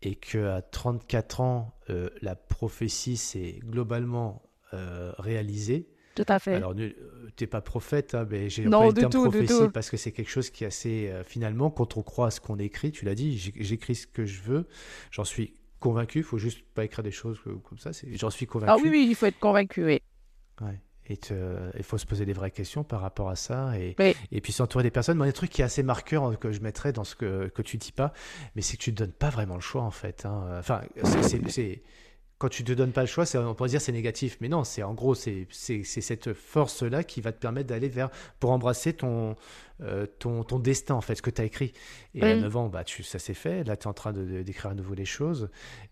et 0.01 0.15
qu'à 0.15 0.61
34 0.61 1.41
ans, 1.41 1.77
euh, 1.89 2.09
la 2.21 2.35
prophétie 2.35 3.17
s'est 3.17 3.59
globalement 3.63 4.41
euh, 4.73 5.11
réalisée. 5.17 5.89
Tout 6.15 6.25
à 6.27 6.39
fait. 6.39 6.55
Alors, 6.55 6.75
tu 6.75 6.93
n'es 7.39 7.47
pas 7.47 7.61
prophète, 7.61 8.15
hein, 8.15 8.27
mais 8.29 8.49
j'ai 8.49 8.63
pas 8.63 8.87
le 8.87 8.93
terme 8.93 9.11
tout, 9.11 9.23
prophétie 9.23 9.69
parce 9.73 9.89
que 9.89 9.97
c'est 9.97 10.11
quelque 10.11 10.29
chose 10.29 10.49
qui 10.49 10.63
est 10.63 10.67
assez. 10.67 11.09
Euh, 11.09 11.23
finalement, 11.23 11.69
quand 11.69 11.97
on 11.97 12.01
croit 12.01 12.27
à 12.27 12.31
ce 12.31 12.41
qu'on 12.41 12.57
écrit, 12.57 12.91
tu 12.91 13.05
l'as 13.05 13.15
dit, 13.15 13.37
j'écris 13.37 13.95
ce 13.95 14.07
que 14.07 14.25
je 14.25 14.41
veux, 14.41 14.67
j'en 15.11 15.23
suis 15.23 15.53
convaincu, 15.79 16.19
il 16.19 16.23
faut 16.23 16.37
juste 16.37 16.61
pas 16.73 16.83
écrire 16.83 17.03
des 17.03 17.11
choses 17.11 17.39
comme 17.63 17.77
ça, 17.77 17.91
j'en 18.11 18.29
suis 18.29 18.47
convaincu. 18.47 18.71
Ah 18.71 18.77
oui, 18.81 18.89
oui, 18.89 19.07
il 19.09 19.15
faut 19.15 19.27
être 19.27 19.39
convaincu, 19.39 19.85
oui. 19.85 20.01
Ouais. 20.61 20.79
Et 21.09 21.17
il 21.77 21.83
faut 21.83 21.97
se 21.97 22.05
poser 22.05 22.25
des 22.25 22.33
vraies 22.33 22.51
questions 22.51 22.83
par 22.83 23.01
rapport 23.01 23.29
à 23.29 23.35
ça. 23.35 23.77
Et, 23.77 23.95
et 24.31 24.41
puis 24.41 24.53
s'entourer 24.53 24.83
des 24.83 24.91
personnes. 24.91 25.17
Moi, 25.17 25.25
un 25.25 25.31
truc 25.31 25.49
qui 25.49 25.61
est 25.61 25.65
assez 25.65 25.83
marqueur 25.83 26.23
hein, 26.23 26.35
que 26.35 26.51
je 26.51 26.61
mettrais 26.61 26.93
dans 26.93 27.03
ce 27.03 27.15
que, 27.15 27.47
que 27.47 27.61
tu 27.61 27.77
dis 27.77 27.91
pas, 27.91 28.13
mais 28.55 28.61
c'est 28.61 28.77
que 28.77 28.83
tu 28.83 28.91
ne 28.91 28.95
donnes 28.95 29.11
pas 29.11 29.29
vraiment 29.29 29.55
le 29.55 29.61
choix, 29.61 29.81
en 29.81 29.91
fait. 29.91 30.25
Hein. 30.25 30.57
Enfin, 30.59 30.81
c'est 31.21 31.81
quand 32.39 32.47
tu 32.47 32.63
te 32.63 32.71
donnes 32.71 32.93
pas 32.93 33.01
le 33.01 33.07
choix, 33.07 33.25
on 33.35 33.53
pourrait 33.53 33.69
dire 33.69 33.81
c'est 33.81 33.91
négatif, 33.91 34.37
mais 34.39 34.47
non, 34.47 34.63
c'est 34.63 34.81
en 34.81 34.93
gros 34.93 35.13
c'est 35.13 35.45
cette 35.51 36.33
force 36.33 36.83
là 36.83 37.03
qui 37.03 37.19
va 37.19 37.33
te 37.33 37.37
permettre 37.37 37.67
d'aller 37.67 37.89
vers 37.89 38.09
pour 38.39 38.51
embrasser 38.51 38.93
ton 38.93 39.35
euh, 39.81 40.05
ton, 40.19 40.43
ton 40.43 40.59
destin, 40.59 40.95
en 40.95 41.01
fait, 41.01 41.15
ce 41.15 41.21
que 41.21 41.29
tu 41.29 41.41
as 41.41 41.45
écrit. 41.45 41.73
Et 42.15 42.23
à 42.23 42.35
9 42.35 42.57
ans, 42.57 42.67
bah, 42.67 42.83
tu, 42.83 43.03
ça 43.03 43.19
s'est 43.19 43.33
fait. 43.33 43.63
Là, 43.63 43.77
tu 43.77 43.83
es 43.83 43.87
en 43.87 43.93
train 43.93 44.11
de, 44.11 44.41
d'écrire 44.41 44.71
à 44.71 44.73
nouveau 44.73 44.93
les 44.93 45.05
choses. 45.05 45.49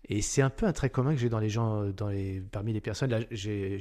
Et 0.08 0.20
c'est 0.20 0.42
un 0.42 0.50
peu 0.50 0.66
un 0.66 0.72
trait 0.72 0.90
commun 0.90 1.14
que 1.14 1.20
j'ai 1.20 1.28
dans 1.28 1.38
les 1.38 1.48
gens, 1.48 1.82
euh, 1.82 1.92
dans 1.92 2.08
les, 2.08 2.40
parmi 2.40 2.72
les 2.72 2.80
personnes. 2.80 3.10
Là, 3.10 3.20
j'ai, 3.30 3.78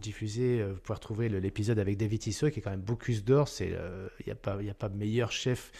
diffusé, 0.00 0.62
vous 0.62 0.78
pouvez 0.80 0.94
retrouver 0.94 1.28
l'épisode 1.28 1.78
avec 1.78 1.96
David 1.96 2.20
Tissot, 2.20 2.50
qui 2.50 2.60
est 2.60 2.62
quand 2.62 2.70
même 2.70 2.80
Bocuse 2.80 3.24
d'Or. 3.24 3.48
Il 3.60 3.66
n'y 4.26 4.32
a, 4.32 4.34
pas, 4.34 4.52
a 4.52 4.74
pas 4.74 4.88
meilleur 4.88 5.30
chef 5.32 5.72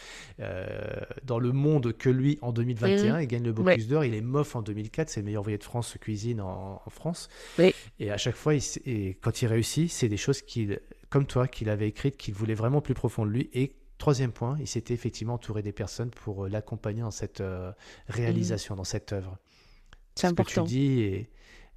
dans 1.23 1.39
le 1.39 1.51
monde 1.51 1.93
que 1.93 2.09
lui 2.09 2.37
en 2.41 2.51
2021. 2.51 3.19
Il 3.21 3.27
gagne 3.27 3.43
le 3.43 3.53
Bocuse 3.53 3.87
d'Or. 3.87 4.05
Il 4.05 4.13
est 4.13 4.21
MOF 4.21 4.55
en 4.55 4.61
2004. 4.61 5.09
C'est 5.09 5.21
le 5.21 5.25
meilleur 5.25 5.41
ouvrier 5.41 5.57
de 5.57 5.63
France 5.63 5.97
cuisine 5.99 6.41
en, 6.41 6.81
France. 6.89 7.29
Et 7.99 8.11
à 8.11 8.17
chaque 8.17 8.35
fois, 8.35 8.53
il, 8.53 8.61
et 8.85 9.17
quand 9.21 9.41
il 9.41 9.47
réussit, 9.47 9.89
c'est 9.89 10.09
des 10.09 10.17
choses 10.17 10.41
qu'il 10.41 10.79
comme 11.11 11.27
toi, 11.27 11.47
qu'il 11.47 11.69
avait 11.69 11.89
écrites, 11.89 12.17
qu'il 12.17 12.33
voulait 12.33 12.55
vraiment 12.55 12.81
plus 12.81 12.95
profond 12.95 13.25
de 13.25 13.31
lui. 13.31 13.49
Et 13.53 13.75
troisième 13.99 14.31
point, 14.31 14.57
il 14.59 14.67
s'était 14.67 14.95
effectivement 14.95 15.35
entouré 15.35 15.61
des 15.61 15.73
personnes 15.73 16.09
pour 16.09 16.45
euh, 16.45 16.49
l'accompagner 16.49 17.01
dans 17.01 17.11
cette 17.11 17.41
euh, 17.41 17.71
réalisation, 18.07 18.75
dans 18.75 18.85
cette 18.85 19.13
œuvre. 19.13 19.37
C'est 20.15 20.27
important. 20.27 20.49
Ce 20.49 20.55
que 20.55 20.61
tu 20.61 20.67
dis 20.67 21.27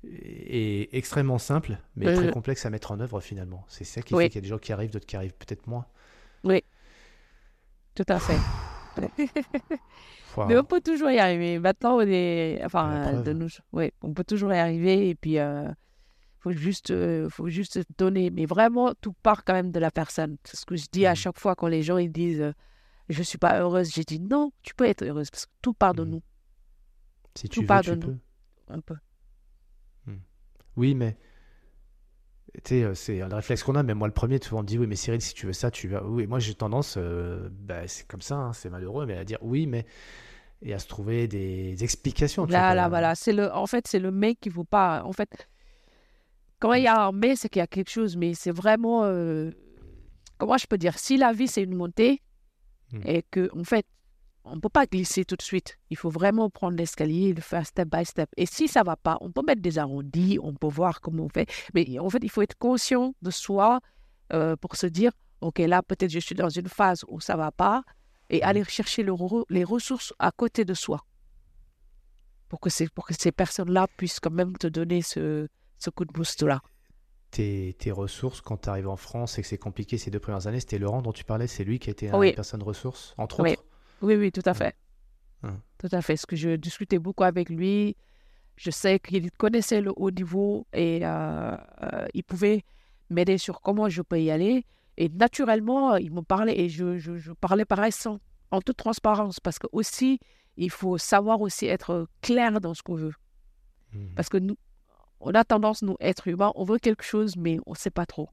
est, 0.06 0.88
extrêmement 0.92 1.38
simple, 1.38 1.78
mais 1.96 2.14
très 2.14 2.30
complexe 2.30 2.64
à 2.64 2.70
mettre 2.70 2.92
en 2.92 3.00
œuvre 3.00 3.20
finalement. 3.20 3.64
C'est 3.68 3.84
ça 3.84 4.02
qui 4.02 4.14
fait 4.14 4.28
qu'il 4.28 4.36
y 4.36 4.38
a 4.38 4.42
des 4.42 4.48
gens 4.48 4.58
qui 4.58 4.72
arrivent, 4.72 4.90
d'autres 4.90 5.06
qui 5.06 5.16
arrivent 5.16 5.34
peut-être 5.34 5.66
moins. 5.66 5.86
Oui, 6.44 6.62
tout 7.94 8.04
à 8.08 8.18
fait. 8.18 8.38
Mais 10.48 10.56
on 10.56 10.64
peut 10.64 10.80
toujours 10.80 11.10
y 11.10 11.18
arriver. 11.18 11.58
Maintenant, 11.58 11.96
on 11.96 12.00
est. 12.00 12.60
Enfin, 12.64 13.22
de 13.22 13.32
nous... 13.32 13.48
oui, 13.72 13.92
on 14.02 14.12
peut 14.12 14.24
toujours 14.24 14.52
y 14.52 14.58
arriver. 14.58 15.08
Et 15.08 15.14
puis, 15.14 15.38
euh, 15.38 15.68
faut 16.44 16.52
juste, 16.52 16.90
euh, 16.90 17.30
faut 17.30 17.48
juste 17.48 17.80
donner. 17.96 18.30
Mais 18.30 18.44
vraiment, 18.44 18.92
tout 19.00 19.14
part 19.22 19.44
quand 19.44 19.54
même 19.54 19.72
de 19.72 19.80
la 19.80 19.90
personne. 19.90 20.36
C'est 20.44 20.58
ce 20.58 20.66
que 20.66 20.76
je 20.76 20.86
dis 20.92 21.06
à 21.06 21.12
mmh. 21.12 21.16
chaque 21.16 21.38
fois 21.38 21.54
quand 21.54 21.68
les 21.68 21.82
gens 21.82 21.96
ils 21.96 22.12
disent 22.12 22.42
euh, 22.42 22.52
je 23.08 23.22
suis 23.22 23.38
pas 23.38 23.58
heureuse. 23.60 23.90
J'ai 23.90 24.04
dit 24.04 24.20
non, 24.20 24.52
tu 24.62 24.74
peux 24.74 24.84
être 24.84 25.02
heureuse 25.02 25.30
parce 25.30 25.46
que 25.46 25.52
tout 25.62 25.72
part 25.72 25.94
de 25.94 26.04
mmh. 26.04 26.10
nous. 26.10 26.22
Si 27.34 27.48
tu 27.48 27.60
tout 27.60 27.66
part 27.66 27.82
de 27.82 27.94
nous. 27.94 28.18
Un 28.68 28.80
peu. 28.80 28.96
Mmh. 30.06 30.12
Oui, 30.76 30.94
mais 30.94 31.16
tu 32.62 32.74
euh, 32.74 32.94
c'est 32.94 33.22
un 33.22 33.34
réflexe 33.34 33.62
qu'on 33.62 33.74
a. 33.74 33.82
Mais 33.82 33.94
moi, 33.94 34.06
le 34.06 34.14
premier, 34.14 34.38
tu 34.38 34.52
on 34.52 34.60
me 34.60 34.66
dit 34.66 34.78
oui, 34.78 34.86
mais 34.86 34.96
Cyril, 34.96 35.22
si 35.22 35.32
tu 35.32 35.46
veux 35.46 35.54
ça, 35.54 35.70
tu 35.70 35.88
vas. 35.88 36.04
Oui, 36.04 36.26
moi, 36.26 36.40
j'ai 36.40 36.54
tendance, 36.54 36.98
bah, 36.98 37.88
c'est 37.88 38.06
comme 38.06 38.20
ça, 38.20 38.36
hein, 38.36 38.52
c'est 38.52 38.68
malheureux, 38.68 39.06
mais 39.06 39.16
à 39.16 39.24
dire 39.24 39.38
oui, 39.40 39.66
mais 39.66 39.86
et 40.60 40.74
à 40.74 40.78
se 40.78 40.86
trouver 40.86 41.26
des 41.26 41.82
explications. 41.82 42.44
Là, 42.46 42.74
là, 42.74 42.88
voilà. 42.88 43.14
C'est 43.14 43.32
le, 43.32 43.50
en 43.52 43.66
fait, 43.66 43.86
c'est 43.88 43.98
le 43.98 44.10
mec 44.10 44.40
qui 44.40 44.50
vous 44.50 44.64
pas. 44.64 45.02
En 45.04 45.12
fait, 45.12 45.48
quand 46.64 46.72
il 46.72 46.84
y 46.84 46.86
a 46.86 47.08
un 47.08 47.12
mais, 47.12 47.36
c'est 47.36 47.50
qu'il 47.50 47.60
y 47.60 47.62
a 47.62 47.66
quelque 47.66 47.90
chose, 47.90 48.16
mais 48.16 48.32
c'est 48.32 48.50
vraiment. 48.50 49.04
Euh, 49.04 49.50
comment 50.38 50.56
je 50.56 50.66
peux 50.66 50.78
dire 50.78 50.98
Si 50.98 51.18
la 51.18 51.34
vie, 51.34 51.46
c'est 51.46 51.62
une 51.62 51.74
montée, 51.74 52.22
hmm. 52.90 53.00
et 53.04 53.22
que, 53.30 53.50
en 53.54 53.64
fait, 53.64 53.84
on 54.44 54.56
ne 54.56 54.60
peut 54.60 54.70
pas 54.70 54.86
glisser 54.86 55.26
tout 55.26 55.36
de 55.36 55.42
suite. 55.42 55.76
Il 55.90 55.98
faut 55.98 56.08
vraiment 56.08 56.48
prendre 56.48 56.78
l'escalier, 56.78 57.34
le 57.34 57.42
faire 57.42 57.66
step 57.66 57.90
by 57.90 58.06
step. 58.06 58.30
Et 58.38 58.46
si 58.46 58.66
ça 58.66 58.80
ne 58.80 58.86
va 58.86 58.96
pas, 58.96 59.18
on 59.20 59.30
peut 59.30 59.42
mettre 59.46 59.60
des 59.60 59.78
arrondis, 59.78 60.38
on 60.42 60.54
peut 60.54 60.68
voir 60.68 61.02
comment 61.02 61.24
on 61.24 61.28
fait. 61.28 61.50
Mais 61.74 61.98
en 61.98 62.08
fait, 62.08 62.20
il 62.22 62.30
faut 62.30 62.40
être 62.40 62.56
conscient 62.56 63.14
de 63.20 63.30
soi 63.30 63.80
euh, 64.32 64.56
pour 64.56 64.76
se 64.76 64.86
dire 64.86 65.12
OK, 65.42 65.58
là, 65.58 65.82
peut-être 65.82 66.10
je 66.10 66.18
suis 66.18 66.34
dans 66.34 66.48
une 66.48 66.68
phase 66.68 67.04
où 67.08 67.20
ça 67.20 67.34
ne 67.34 67.40
va 67.40 67.52
pas, 67.52 67.82
et 68.30 68.38
hmm. 68.38 68.44
aller 68.44 68.64
chercher 68.64 69.02
le, 69.02 69.12
les 69.50 69.64
ressources 69.64 70.14
à 70.18 70.30
côté 70.30 70.64
de 70.64 70.72
soi. 70.72 71.04
Pour 72.48 72.58
que, 72.60 72.88
pour 72.94 73.06
que 73.06 73.12
ces 73.12 73.32
personnes-là 73.32 73.86
puissent 73.98 74.20
quand 74.20 74.30
même 74.30 74.56
te 74.56 74.66
donner 74.66 75.02
ce, 75.02 75.46
ce 75.84 75.90
coup 75.90 76.04
de 76.04 76.12
boost-là. 76.12 76.60
Tes, 77.30 77.74
tes, 77.78 77.90
ressources 77.90 78.40
quand 78.40 78.58
tu 78.58 78.68
arrives 78.68 78.88
en 78.88 78.96
France 78.96 79.38
et 79.38 79.42
que 79.42 79.48
c'est 79.48 79.58
compliqué 79.58 79.98
ces 79.98 80.10
deux 80.10 80.20
premières 80.20 80.46
années, 80.46 80.60
c'était 80.60 80.78
Laurent 80.78 81.02
dont 81.02 81.12
tu 81.12 81.24
parlais, 81.24 81.46
c'est 81.46 81.64
lui 81.64 81.78
qui 81.78 81.90
a 81.90 81.92
été 81.92 82.08
une 82.08 82.32
personne 82.32 82.62
ressource, 82.62 83.14
entre 83.18 83.40
oui. 83.42 83.52
autres 83.52 83.64
Oui, 84.02 84.14
oui, 84.14 84.32
tout 84.32 84.42
à 84.44 84.54
fait. 84.54 84.76
Tout 85.78 85.88
à 85.92 86.00
fait. 86.00 86.16
Ce 86.16 86.26
que 86.26 86.36
je 86.36 86.56
discutais 86.56 86.98
beaucoup 86.98 87.24
avec 87.24 87.50
lui, 87.50 87.96
je 88.56 88.70
sais 88.70 88.98
qu'il 88.98 89.30
connaissait 89.32 89.80
le 89.80 89.92
haut 89.96 90.10
niveau 90.10 90.66
et 90.72 91.00
euh, 91.02 91.56
euh, 91.82 92.06
il 92.14 92.24
pouvait 92.24 92.62
m'aider 93.10 93.36
sur 93.36 93.60
comment 93.60 93.88
je 93.88 94.00
peux 94.00 94.20
y 94.20 94.30
aller. 94.30 94.64
Et 94.96 95.08
naturellement, 95.08 95.96
il 95.96 96.12
me 96.12 96.22
parlait 96.22 96.58
et 96.58 96.68
je, 96.68 96.98
je, 96.98 97.16
je 97.16 97.32
parlais 97.32 97.64
pareil 97.64 97.92
sans, 97.92 98.20
en 98.52 98.62
toute 98.62 98.76
transparence 98.76 99.40
parce 99.40 99.58
que 99.58 99.66
aussi, 99.72 100.20
il 100.56 100.70
faut 100.70 100.98
savoir 100.98 101.40
aussi 101.40 101.66
être 101.66 102.06
clair 102.22 102.60
dans 102.60 102.74
ce 102.74 102.82
qu'on 102.82 102.94
veut. 102.94 103.12
Mmh. 103.92 104.14
Parce 104.14 104.28
que 104.28 104.38
nous, 104.38 104.56
on 105.20 105.32
a 105.32 105.44
tendance, 105.44 105.82
nous, 105.82 105.96
êtres 106.00 106.28
humains, 106.28 106.52
on 106.54 106.64
veut 106.64 106.78
quelque 106.78 107.04
chose, 107.04 107.36
mais 107.36 107.58
on 107.66 107.72
ne 107.72 107.76
sait 107.76 107.90
pas 107.90 108.06
trop. 108.06 108.28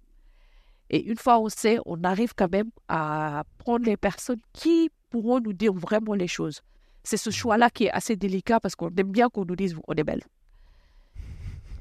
Et 0.89 1.03
une 1.03 1.17
fois 1.17 1.39
on 1.39 1.47
sait, 1.49 1.79
on 1.85 2.03
arrive 2.03 2.33
quand 2.35 2.51
même 2.51 2.69
à 2.89 3.43
prendre 3.57 3.85
les 3.85 3.97
personnes 3.97 4.41
qui 4.51 4.89
pourront 5.09 5.39
nous 5.39 5.53
dire 5.53 5.73
vraiment 5.73 6.13
les 6.13 6.27
choses. 6.27 6.61
C'est 7.03 7.17
ce 7.17 7.29
choix-là 7.29 7.69
qui 7.69 7.85
est 7.85 7.91
assez 7.91 8.15
délicat 8.15 8.59
parce 8.59 8.75
qu'on 8.75 8.89
aime 8.89 9.11
bien 9.11 9.29
qu'on 9.29 9.45
nous 9.45 9.55
dise 9.55 9.75
on 9.87 9.93
est 9.93 10.03
belle. 10.03 10.23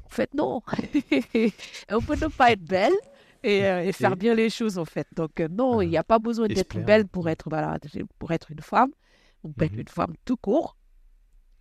En 0.05 0.09
fait, 0.09 0.33
non. 0.33 0.61
on 1.91 2.01
peut 2.01 2.15
ne 2.15 2.27
pas 2.27 2.51
être 2.51 2.63
belle 2.63 2.93
et, 3.43 3.65
euh, 3.65 3.91
faire 3.91 4.15
bien 4.15 4.33
les 4.33 4.49
choses, 4.49 4.77
en 4.77 4.85
fait. 4.85 5.07
Donc, 5.15 5.39
euh, 5.39 5.47
non, 5.49 5.81
il 5.81 5.89
n'y 5.89 5.97
a 5.97 6.03
pas 6.03 6.19
besoin 6.19 6.47
d'être 6.47 6.79
belle 6.79 7.07
pour 7.07 7.29
être, 7.29 7.49
pour 8.19 8.31
être 8.31 8.51
une 8.51 8.61
femme. 8.61 8.91
On 9.43 9.51
peut 9.51 9.65
être 9.65 9.73
mhm. 9.73 9.79
une 9.79 9.87
femme 9.87 10.13
tout 10.25 10.37
court, 10.37 10.75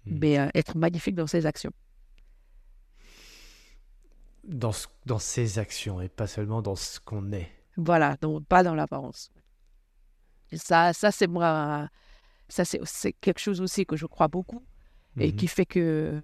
mhm. 0.07 0.19
mais 0.21 0.39
euh, 0.39 0.49
être 0.55 0.77
magnifique 0.77 1.15
dans 1.15 1.27
ses 1.27 1.47
actions 1.47 1.73
dans, 4.51 4.73
dans 5.07 5.19
ses 5.19 5.59
actions 5.59 6.01
et 6.01 6.09
pas 6.09 6.27
seulement 6.27 6.61
dans 6.61 6.77
ce 6.77 7.01
qu'on 7.01 7.33
est. 7.33 7.51
Voilà, 7.77 8.17
donc 8.21 8.45
pas 8.47 8.63
dans 8.63 8.75
l'apparence. 8.75 9.31
Ça, 10.53 10.93
ça 10.93 11.13
c'est 11.13 11.29
moi, 11.29 11.89
ça 12.49 12.65
c'est 12.65 13.13
quelque 13.13 13.39
chose 13.39 13.61
aussi 13.61 13.87
que 13.87 13.97
je 13.97 14.07
crois 14.07 14.29
beaucoup 14.29 14.63
et 15.17 15.31
mhm. 15.31 15.37
qui 15.37 15.47
fait 15.47 15.67
que 15.67 16.21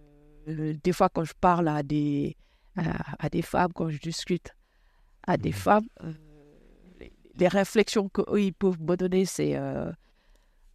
euh, 0.49 0.75
des 0.83 0.93
fois 0.93 1.09
quand 1.09 1.25
je 1.25 1.35
parle 1.41 1.69
à 1.69 1.83
des, 1.83 2.37
à, 2.77 3.29
des 3.29 3.43
femmes, 3.43 3.73
quand 3.73 3.89
je 3.89 3.99
discute 3.99 4.55
à 5.27 5.37
des 5.37 5.51
mhm. 5.51 5.55
femmes, 5.55 5.87
euh, 6.03 6.13
les, 7.39 7.49
réflexions 7.49 8.09
qu'eux 8.09 8.43
ils 8.43 8.53
peuvent 8.53 8.81
me 8.81 8.97
donner, 8.97 9.25
c'est 9.25 9.57
euh, 9.57 9.93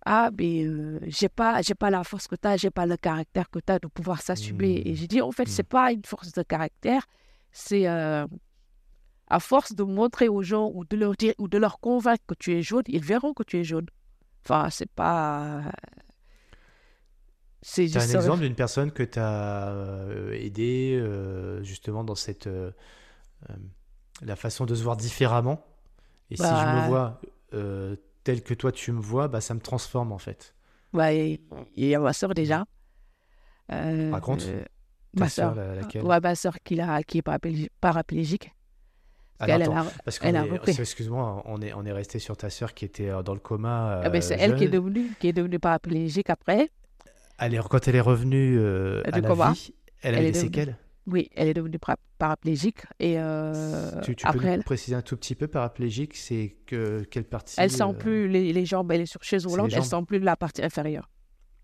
ah 0.05 0.29
mais 0.37 0.65
j'ai 1.09 1.29
pas 1.29 1.61
j'ai 1.61 1.75
pas 1.75 1.89
la 1.89 2.05
force 2.05 2.27
que 2.27 2.35
tu 2.35 2.47
as, 2.47 2.55
j'ai 2.55 2.71
pas 2.71 2.85
le 2.85 2.95
caractère 2.95 3.49
que 3.49 3.59
tu 3.59 3.71
as 3.71 3.79
de 3.79 3.87
pouvoir 3.87 4.21
s'assumer. 4.21 4.81
Et 4.85 4.91
mhm. 4.91 4.95
j'ai 4.95 5.07
dit 5.07 5.21
en 5.21 5.31
fait 5.31 5.49
c'est 5.49 5.63
pas 5.63 5.91
une 5.91 6.05
force 6.05 6.31
de 6.31 6.43
caractère, 6.43 7.05
c'est 7.51 7.87
euh, 7.87 8.25
à 9.27 9.39
force 9.39 9.73
de 9.73 9.83
montrer 9.83 10.27
aux 10.27 10.41
gens 10.41 10.71
ou 10.73 10.85
de 10.85 10.95
leur 10.95 11.15
dire 11.15 11.33
ou 11.37 11.47
de 11.47 11.57
leur 11.57 11.79
convaincre 11.79 12.23
que 12.27 12.33
tu 12.33 12.53
es 12.53 12.61
jaune, 12.61 12.83
ils 12.87 13.03
verront 13.03 13.33
que 13.33 13.43
tu 13.43 13.59
es 13.59 13.63
jaune. 13.63 13.87
Enfin, 14.45 14.69
c'est 14.69 14.89
pas. 14.89 15.61
C'est 17.61 17.95
un 17.95 18.01
exemple 18.01 18.41
d'une 18.41 18.55
personne 18.55 18.91
que 18.91 19.03
tu 19.03 19.19
as 19.19 19.69
euh, 19.69 20.31
aidé 20.31 20.97
euh, 20.99 21.61
justement 21.61 22.03
dans 22.03 22.15
cette 22.15 22.49
la 24.21 24.35
façon 24.35 24.65
de 24.65 24.75
se 24.75 24.83
voir 24.83 24.97
différemment? 24.97 25.65
Et 26.29 26.37
si 26.37 26.43
je 26.43 26.49
me 26.49 26.53
bah. 26.53 26.87
vois 26.87 27.21
tel 28.23 28.43
que 28.43 28.53
toi 28.53 28.71
tu 28.71 28.91
me 28.91 29.01
vois, 29.01 29.27
bah 29.27 29.41
ça 29.41 29.53
me 29.53 29.59
transforme 29.59 30.11
en 30.11 30.17
fait. 30.17 30.55
Ouais, 30.93 31.39
il 31.75 31.85
y 31.85 31.95
a 31.95 31.99
ma 31.99 32.13
soeur 32.13 32.33
déjà. 32.33 32.65
Raconte. 33.69 34.47
Ma 35.13 35.29
soeur, 35.29 35.55
laquelle? 35.55 36.03
Ouais, 36.03 36.19
ma 36.19 36.35
soeur 36.35 36.57
qui, 36.63 36.79
a, 36.79 37.03
qui 37.03 37.19
est 37.19 37.69
paraplégique. 37.81 38.53
elle, 39.39 39.69
parce 40.05 40.19
excuse-moi, 40.79 41.43
on 41.45 41.61
est, 41.61 41.73
on 41.73 41.85
est 41.85 41.91
resté 41.91 42.19
sur 42.19 42.37
ta 42.37 42.49
soeur 42.49 42.73
qui 42.73 42.85
était 42.85 43.09
euh, 43.09 43.23
dans 43.23 43.33
le 43.33 43.39
coma. 43.39 44.01
Ah 44.03 44.09
ben, 44.09 44.21
c'est 44.21 44.37
elle 44.39 44.55
qui 44.55 44.65
est 44.65 44.69
devenue, 44.69 45.11
qui 45.19 45.27
est 45.27 45.33
devenue 45.33 45.59
paraplégique 45.59 46.29
après. 46.29 46.69
Elle 47.39 47.55
est, 47.55 47.59
quand 47.67 47.87
elle 47.87 47.95
est 47.95 48.01
revenue 48.01 48.57
euh, 48.59 49.01
à 49.05 49.19
la 49.19 49.51
vie, 49.51 49.73
elle, 50.01 50.15
a 50.15 50.21
eu 50.21 50.31
des 50.31 50.33
séquelles? 50.33 50.77
Oui, 51.07 51.29
elle 51.35 51.47
est 51.47 51.53
devenue 51.55 51.79
paraplégique. 52.19 52.83
Et, 52.99 53.15
euh, 53.17 53.99
tu, 54.01 54.15
tu 54.15 54.25
après 54.27 54.57
peux 54.57 54.63
préciser 54.63 54.95
un 54.95 55.01
tout 55.01 55.17
petit 55.17 55.33
peu 55.33 55.47
paraplégique 55.47 56.15
C'est 56.15 56.55
que, 56.67 57.03
quelle 57.09 57.23
partie 57.23 57.55
Elle 57.57 57.71
ne 57.71 57.75
sent 57.75 57.93
plus 57.97 58.27
les, 58.27 58.53
les, 58.53 58.65
jambes, 58.65 58.91
elle 58.91 59.01
est 59.01 59.05
sur 59.07 59.23
chaise 59.23 59.45
roulante, 59.45 59.73
elle 59.73 59.79
ne 59.79 59.83
sent 59.83 60.03
plus 60.07 60.19
la 60.19 60.35
partie 60.35 60.63
inférieure. 60.63 61.09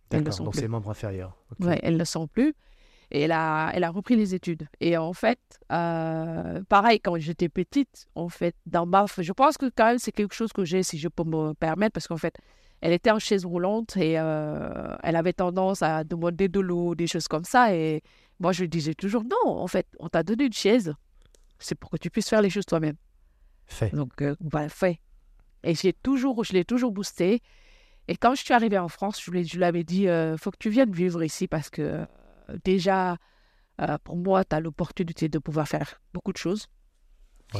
D'accord, 0.10 0.38
donc 0.38 0.56
c'est 0.56 0.61
les 0.61 0.68
membres 0.68 0.90
inférieurs. 0.90 1.38
Oui, 1.60 1.76
elle 1.84 1.98
ne 1.98 2.03
sent 2.03 2.28
plus. 2.32 2.56
Et 3.11 3.21
elle 3.21 3.31
a, 3.31 3.71
elle 3.73 3.84
a 3.84 3.89
repris 3.89 4.15
les 4.15 4.35
études. 4.35 4.67
Et 4.81 4.97
en 4.97 5.13
fait, 5.13 5.39
euh, 5.71 6.61
pareil, 6.67 6.99
quand 6.99 7.17
j'étais 7.17 7.47
petite, 7.47 8.07
en 8.15 8.27
fait, 8.27 8.55
dans 8.65 8.85
ma... 8.85 9.05
Je 9.17 9.31
pense 9.31 9.57
que 9.57 9.71
quand 9.73 9.85
même, 9.85 9.99
c'est 9.99 10.11
quelque 10.11 10.35
chose 10.35 10.51
que 10.51 10.65
j'ai, 10.65 10.84
si 10.84 10.97
je 10.97 11.07
peux 11.07 11.23
me 11.23 11.53
permettre, 11.53 11.93
parce 11.93 12.07
qu'en 12.07 12.17
fait, 12.17 12.35
elle 12.81 12.91
était 12.91 13.11
en 13.11 13.19
chaise 13.19 13.45
roulante 13.45 13.95
et 13.95 14.19
euh, 14.19 14.95
elle 15.03 15.15
avait 15.15 15.34
tendance 15.34 15.81
à 15.81 16.03
demander 16.03 16.49
de 16.49 16.59
l'eau, 16.59 16.95
des 16.95 17.07
choses 17.07 17.27
comme 17.27 17.45
ça. 17.45 17.73
Et 17.73 18.01
moi, 18.39 18.51
je 18.51 18.61
lui 18.61 18.69
disais 18.69 18.93
toujours, 18.93 19.23
non, 19.23 19.51
en 19.51 19.67
fait, 19.67 19.88
on 19.99 20.09
t'a 20.09 20.23
donné 20.23 20.45
une 20.45 20.53
chaise. 20.53 20.93
C'est 21.59 21.75
pour 21.75 21.89
que 21.89 21.97
tu 21.97 22.09
puisses 22.09 22.29
faire 22.29 22.41
les 22.41 22.49
choses 22.49 22.65
toi-même. 22.65 22.97
Fait. 23.67 23.93
Donc, 23.95 24.21
euh, 24.21 24.35
voilà, 24.41 24.69
fait. 24.69 24.99
Et 25.63 25.75
j'ai 25.75 25.93
toujours, 25.93 26.43
je 26.43 26.53
l'ai 26.53 26.65
toujours 26.65 26.91
boosté. 26.91 27.41
Et 28.09 28.15
quand 28.17 28.35
je 28.35 28.43
suis 28.43 28.53
arrivée 28.53 28.77
en 28.77 28.89
France, 28.89 29.21
je 29.23 29.31
lui, 29.31 29.45
je 29.45 29.57
lui 29.57 29.63
avais 29.63 29.84
dit, 29.84 30.03
il 30.03 30.35
faut 30.38 30.51
que 30.51 30.57
tu 30.59 30.69
viennes 30.69 30.91
vivre 30.91 31.23
ici 31.23 31.47
parce 31.47 31.69
que 31.69 32.05
déjà, 32.64 33.18
euh, 33.82 33.98
pour 34.03 34.18
moi, 34.18 34.44
tu 34.45 34.56
as 34.56 34.60
l'opportunité 34.60 35.30
de 35.30 35.40
pouvoir 35.40 35.68
faire 35.68 36.02
beaucoup 36.14 36.34
de 36.34 36.38
choses. 36.38 36.68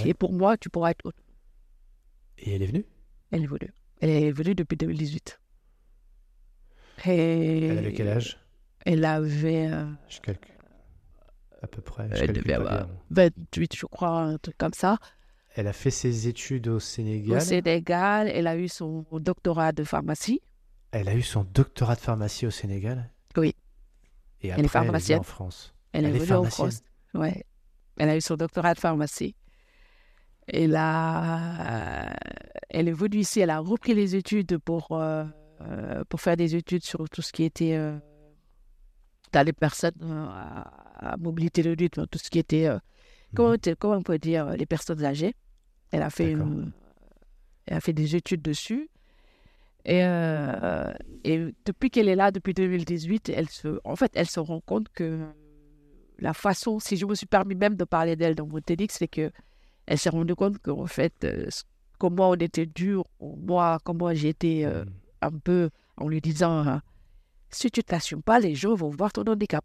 Et 0.06 0.14
pour 0.14 0.34
moi, 0.34 0.58
tu 0.58 0.70
pourras 0.70 0.92
être 0.92 1.14
Et 2.38 2.56
elle 2.56 2.64
est 2.64 2.68
venue? 2.68 2.86
Elle 3.32 3.44
est 3.44 3.48
venue. 3.48 3.74
Elle 4.02 4.10
est 4.10 4.32
venue 4.32 4.56
depuis 4.56 4.78
2018. 4.78 5.40
Et 7.06 7.68
elle 7.68 7.78
avait 7.78 7.94
quel 7.94 8.10
âge? 8.10 8.40
Elle 8.86 9.06
avait. 9.06 9.68
Euh, 9.72 9.86
je 10.10 10.20
calcule. 10.20 10.56
À 11.62 11.68
peu 11.68 11.82
près. 11.82 12.10
Je 12.14 12.24
elle 12.24 12.34
devait 12.34 12.54
avoir 12.54 12.88
28, 13.12 13.76
je 13.76 13.86
crois, 13.86 14.22
un 14.22 14.38
truc 14.38 14.58
comme 14.58 14.74
ça. 14.74 14.98
Elle 15.56 15.68
a 15.68 15.74
fait 15.74 15.90
ses 15.90 16.28
études 16.28 16.68
au 16.68 16.80
Sénégal. 16.80 17.38
Au 17.38 17.40
Sénégal, 17.40 18.28
elle 18.28 18.46
a 18.48 18.58
eu 18.58 18.68
son 18.68 19.06
doctorat 19.12 19.72
de 19.72 19.84
pharmacie. 19.84 20.42
Elle 20.92 21.10
a 21.10 21.16
eu 21.16 21.24
son 21.24 21.44
doctorat 21.44 21.96
de 21.96 22.00
pharmacie 22.00 22.46
au 22.46 22.52
Sénégal. 22.52 23.10
Et 24.42 24.52
après, 24.52 24.60
elle 24.60 24.66
est 24.66 24.70
pharmacienne. 24.70 25.20
en 25.20 25.24
France. 25.24 25.74
Elle, 25.94 26.06
est, 26.06 26.12
venue 26.12 26.32
en 26.34 26.44
France. 26.44 26.82
Ouais. 27.14 27.44
Elle 27.98 28.10
a 28.10 28.18
eu 28.18 28.22
son 28.22 28.36
doctorat 28.36 28.74
de 28.74 28.80
pharmacie. 28.80 29.36
Elle, 30.48 30.76
a... 30.76 32.16
elle 32.70 32.88
est 32.88 32.94
venue 32.94 33.18
ici, 33.18 33.42
elle 33.42 33.50
a 33.50 33.60
repris 33.60 33.94
les 33.94 34.16
études 34.16 34.58
pour, 34.60 34.88
euh, 34.92 35.26
pour 36.08 36.22
faire 36.22 36.38
des 36.38 36.56
études 36.56 36.84
sur 36.84 37.10
tout 37.10 37.22
ce 37.22 37.34
qui 37.34 37.44
était 37.44 37.76
euh, 37.76 37.98
dans 39.34 39.46
les 39.46 39.52
personnes 39.52 39.92
euh, 40.04 40.26
à, 40.30 41.18
mobilité 41.18 41.62
réduite, 41.64 42.00
tout 42.10 42.20
ce 42.20 42.30
qui 42.30 42.40
était, 42.40 42.70
mhm. 42.70 42.80
comment, 43.36 43.56
comment, 43.78 43.96
on 43.96 44.04
peut 44.04 44.20
dire, 44.20 44.52
les 44.52 44.66
personnes 44.66 45.04
âgées. 45.04 45.34
Elle 45.92 46.04
a 46.04 46.10
fait, 46.10 46.36
elle 47.66 47.78
a 47.78 47.82
fait 47.82 47.94
des 47.94 48.16
études 48.16 48.42
dessus. 48.42 48.90
Et, 49.88 50.02
et 51.24 51.56
depuis 51.66 51.90
qu'elle 51.90 52.10
est 52.10 52.16
là, 52.16 52.32
depuis 52.32 52.54
2018, 52.54 53.30
elle 53.30 53.48
se, 53.50 53.80
en 53.86 53.96
fait, 53.96 54.12
elle 54.16 54.28
se 54.28 54.40
rend 54.40 54.60
compte 54.60 54.90
que 54.90 55.26
la 56.20 56.34
façon, 56.34 56.80
si 56.80 56.98
je 56.98 57.06
me 57.06 57.16
suis 57.16 57.26
permis 57.26 57.56
même 57.56 57.76
de 57.76 57.84
parler 57.84 58.16
d'elle 58.16 58.36
dans 58.36 58.48
mon 58.48 58.60
TEDx, 58.60 58.98
c'est 58.98 59.08
que 59.08 59.32
elle 59.86 59.98
s'est 59.98 60.10
rendue 60.10 60.36
compte 60.36 60.60
qu'en 60.60 60.86
fait, 60.86 61.14
euh, 61.24 61.48
comment 61.98 62.32
on 62.32 62.36
était 62.36 62.66
dur, 62.66 63.06
moi, 63.22 63.80
comment 63.84 64.14
j'étais 64.14 64.66
euh, 64.66 64.84
mm. 64.84 64.90
un 65.22 65.32
peu 65.32 65.70
en 65.96 66.08
lui 66.08 66.22
disant 66.22 66.82
si 67.50 67.72
tu 67.72 67.80
ne 67.80 67.84
t'assumes 67.84 68.22
pas, 68.22 68.40
les 68.40 68.56
gens 68.56 68.76
vont 68.76 68.90
voir 68.90 69.14
ton 69.14 69.24
handicap. 69.24 69.64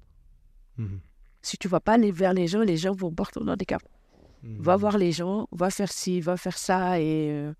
Mm-hmm. 0.78 0.98
Si 1.42 1.58
tu 1.58 1.66
ne 1.66 1.70
vas 1.72 1.80
pas 1.80 1.94
aller 1.94 2.12
vers 2.12 2.32
les 2.32 2.46
gens, 2.46 2.60
les 2.60 2.76
gens 2.76 2.92
vont 2.92 3.12
voir 3.14 3.30
ton 3.32 3.46
handicap. 3.48 3.82
Va 4.42 4.76
mm-hmm. 4.76 4.78
voir 4.78 4.98
les 4.98 5.12
gens, 5.12 5.48
va 5.50 5.70
faire 5.70 5.90
ci, 5.90 6.20
va 6.20 6.36
faire 6.36 6.56
ça. 6.56 7.00
Et, 7.00 7.30
euh, 7.30 7.52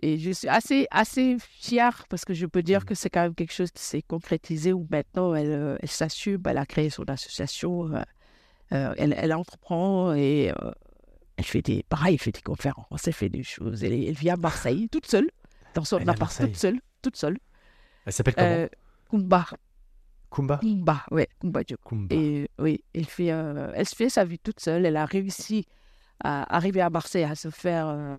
et 0.00 0.18
je 0.18 0.30
suis 0.30 0.48
assez, 0.48 0.86
assez 0.90 1.36
fière 1.40 2.04
parce 2.08 2.24
que 2.24 2.34
je 2.34 2.46
peux 2.46 2.62
dire 2.62 2.82
mm. 2.82 2.84
que 2.84 2.94
c'est 2.94 3.10
quand 3.10 3.22
même 3.22 3.34
quelque 3.34 3.52
chose 3.52 3.70
qui 3.70 3.82
s'est 3.82 4.02
concrétisé 4.02 4.72
où 4.72 4.86
maintenant 4.90 5.34
elle, 5.34 5.78
elle 5.80 5.88
s'assume, 5.88 6.42
elle 6.46 6.58
a 6.58 6.66
créé 6.66 6.90
son 6.90 7.04
association, 7.04 7.90
elle, 8.70 9.14
elle, 9.16 9.32
entreprend 9.34 10.14
et 10.14 10.52
elle 11.38 11.44
fait 11.44 11.62
des, 11.62 11.84
pareil, 11.88 12.14
elle 12.14 12.20
fait 12.20 12.32
des 12.32 12.42
conférences, 12.42 13.06
elle 13.06 13.12
fait 13.12 13.28
des 13.28 13.44
choses. 13.44 13.84
Elle, 13.84 13.92
elle 13.92 14.14
vit 14.14 14.30
à 14.30 14.36
Marseille 14.36 14.88
toute 14.88 15.06
seule, 15.06 15.30
dans 15.74 15.84
son 15.84 16.06
appart, 16.08 16.36
toute 16.36 16.56
seule, 16.56 16.80
toute 17.00 17.16
seule. 17.16 17.38
Elle 18.04 18.12
s'appelle 18.12 18.34
comment? 18.34 18.48
Euh, 18.48 18.68
Kumba. 19.08 19.46
Kumba? 20.30 20.58
Kumba, 20.58 21.04
ouais, 21.10 21.28
Kumba 21.40 21.62
Kumba. 21.64 22.14
Et 22.14 22.50
oui, 22.58 22.82
elle 22.92 23.04
fait, 23.04 23.30
euh, 23.30 23.70
elle 23.74 23.86
fait 23.86 24.08
sa 24.08 24.24
vie 24.24 24.38
toute 24.38 24.60
seule. 24.60 24.84
Elle 24.84 24.96
a 24.96 25.06
réussi 25.06 25.66
à 26.24 26.54
arriver 26.54 26.80
à 26.80 26.90
Marseille, 26.90 27.24
à 27.24 27.34
se 27.34 27.50
faire 27.50 27.88
euh, 27.88 28.16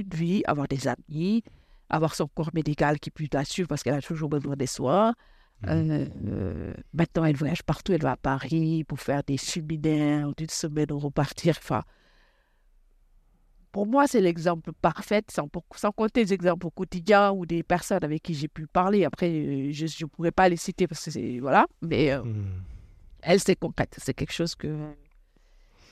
une 0.00 0.14
vie, 0.14 0.42
avoir 0.46 0.68
des 0.68 0.88
amis, 0.88 1.42
avoir 1.88 2.14
son 2.14 2.26
corps 2.26 2.50
médical 2.54 2.98
qui 2.98 3.10
peut 3.10 3.26
la 3.32 3.44
suivre 3.44 3.68
parce 3.68 3.82
qu'elle 3.82 3.94
a 3.94 4.02
toujours 4.02 4.28
besoin 4.28 4.56
des 4.56 4.66
soins. 4.66 5.14
Mhm. 5.62 6.10
Euh, 6.26 6.74
maintenant, 6.92 7.24
elle 7.24 7.36
voyage 7.36 7.62
partout. 7.62 7.92
Elle 7.92 8.02
va 8.02 8.12
à 8.12 8.16
Paris 8.16 8.84
pour 8.84 9.00
faire 9.00 9.22
des 9.22 9.36
séminaires 9.36 10.32
d'une 10.36 10.48
semaine, 10.48 10.92
repartir. 10.92 11.56
Enfin, 11.58 11.82
pour 13.76 13.86
moi, 13.86 14.06
c'est 14.06 14.22
l'exemple 14.22 14.72
parfait, 14.72 15.22
sans, 15.30 15.50
sans, 15.74 15.92
compter 15.92 16.24
les 16.24 16.32
exemples 16.32 16.66
au 16.66 16.70
quotidien 16.70 17.30
ou 17.32 17.44
des 17.44 17.62
personnes 17.62 18.02
avec 18.02 18.22
qui 18.22 18.32
j'ai 18.32 18.48
pu 18.48 18.66
parler. 18.66 19.04
Après, 19.04 19.28
euh, 19.28 19.70
je 19.70 19.84
ne 19.84 20.08
pourrais 20.08 20.30
pas 20.30 20.48
les 20.48 20.56
citer 20.56 20.86
parce 20.86 21.04
que 21.04 21.10
c'est. 21.10 21.40
Voilà. 21.40 21.66
Mais 21.82 22.10
euh, 22.10 22.22
mhm. 22.22 22.62
elle, 23.20 23.38
c'est 23.38 23.56
concrète. 23.56 23.94
C'est 23.98 24.14
quelque 24.14 24.32
chose 24.32 24.54
que, 24.54 24.94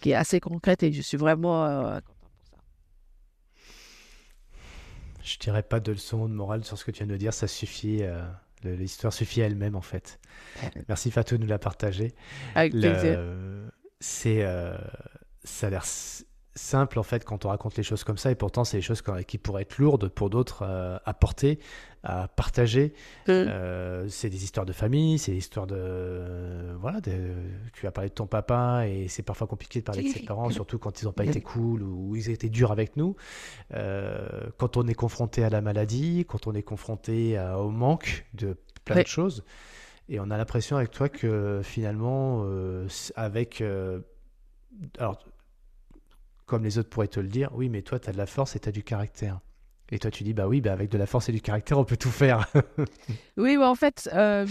qui 0.01 0.13
est 0.13 0.15
assez 0.15 0.41
concrète 0.41 0.83
et 0.83 0.93
je 0.93 1.03
suis 1.03 1.19
vraiment 1.19 1.67
euh, 1.67 1.99
content 2.01 2.27
pour 2.39 2.47
ça. 2.51 2.57
Je 5.25 5.39
dirais 5.39 5.63
pas 5.63 5.81
de 5.81 5.91
leçon 5.91 6.29
de 6.29 6.35
morale 6.35 6.65
sur 6.65 6.79
ce 6.79 6.85
que 6.85 6.91
tu 6.91 6.99
viens 6.99 7.13
de 7.13 7.17
dire. 7.17 7.33
Ça 7.33 7.49
suffit. 7.49 8.03
L'histoire 8.63 9.13
suffit 9.13 9.43
à 9.43 9.47
elle-même, 9.47 9.75
en 9.75 9.83
fait. 9.83 10.21
Merci 10.89 11.11
Fatou 11.11 11.37
de 11.37 11.43
nous 11.43 11.49
la 11.49 11.59
partager. 11.59 12.15
Avec 12.55 12.73
plaisir. 12.73 13.19
C'est, 14.01 14.43
euh, 14.43 14.77
ça 15.45 15.69
a 15.69 15.71
l'air 15.71 15.85
simple, 16.55 16.99
en 16.99 17.03
fait, 17.03 17.25
quand 17.25 17.45
on 17.45 17.49
raconte 17.49 17.77
les 17.77 17.83
choses 17.83 18.05
comme 18.05 18.17
ça, 18.17 18.31
et 18.31 18.35
pourtant, 18.35 18.65
c'est 18.65 18.77
des 18.77 18.83
choses 18.83 19.03
qui 19.27 19.39
pourraient 19.39 19.63
être 19.63 19.79
lourdes 19.79 20.09
pour 20.09 20.31
d'autres 20.31 20.63
euh, 20.63 20.99
à 21.05 21.13
porter, 21.13 21.59
à 22.05 22.29
partager. 22.29 22.95
Mm. 23.27 23.31
Euh, 23.31 24.09
c'est 24.09 24.31
des 24.31 24.45
histoires 24.45 24.67
de 24.67 24.73
famille, 24.73 25.19
c'est 25.19 25.33
des 25.33 25.39
histoires 25.39 25.67
de. 25.67 26.73
voilà, 26.79 27.01
tu 27.73 27.87
as 27.87 27.91
parlé 27.91 28.11
de 28.11 28.15
ton 28.15 28.27
papa, 28.27 28.87
et 28.87 29.09
c'est 29.09 29.23
parfois 29.23 29.47
compliqué 29.47 29.81
de 29.81 29.85
parler 29.85 30.05
de 30.05 30.09
ses 30.09 30.21
parents, 30.21 30.51
surtout 30.51 30.79
quand 30.79 31.03
ils 31.03 31.07
n'ont 31.07 31.13
pas 31.13 31.25
été 31.25 31.41
cool 31.41 31.83
ou 31.83 32.15
ils 32.15 32.31
étaient 32.31 32.51
durs 32.51 32.71
avec 32.71 32.97
nous. 32.97 33.17
Euh, 33.75 34.49
quand 34.57 34.77
on 34.77 34.87
est 34.87 34.95
confronté 34.95 35.43
à 35.43 35.51
la 35.51 35.61
maladie, 35.61 36.25
quand 36.29 36.47
on 36.47 36.55
est 36.55 36.63
confronté 36.63 37.39
au 37.59 37.71
manque 37.71 38.27
de 38.35 38.57
plein 38.85 39.03
de 39.03 39.07
choses. 39.07 39.45
Et 40.11 40.21
on 40.21 40.31
a 40.31 40.37
l'impression 40.37 40.77
avec 40.77 40.91
toi 40.91 41.09
que 41.09 41.63
finalement, 41.65 42.47
avec. 43.17 43.63
alors, 44.99 45.19
comme 46.47 46.65
les 46.65 46.79
autres 46.79 46.91
pourraient 46.91 47.09
te 47.09 47.21
le 47.21 47.29
dire, 47.29 47.51
oui, 47.55 47.69
mais 47.69 47.83
toi, 47.83 47.99
tu 47.99 48.09
as 48.09 48.13
de 48.13 48.19
la 48.19 48.27
force 48.27 48.57
et 48.57 48.61
tu 48.61 48.69
as 48.69 48.73
du 48.73 48.83
caractère. 48.83 49.41
Et 49.91 49.99
toi, 49.99 50.11
tu 50.11 50.25
dis, 50.25 50.33
bah 50.33 50.49
oui, 50.49 50.63
bah 50.63 50.73
avec 50.73 50.91
de 50.91 50.97
la 50.97 51.07
force 51.07 51.29
et 51.29 51.33
du 51.33 51.43
caractère, 51.43 51.79
on 51.79 51.85
peut 51.85 51.99
tout 51.99 52.11
faire. 52.11 52.49
oui, 53.37 53.59
mais 53.59 53.65
en 53.65 53.75
fait, 53.75 54.09
euh, 54.15 54.47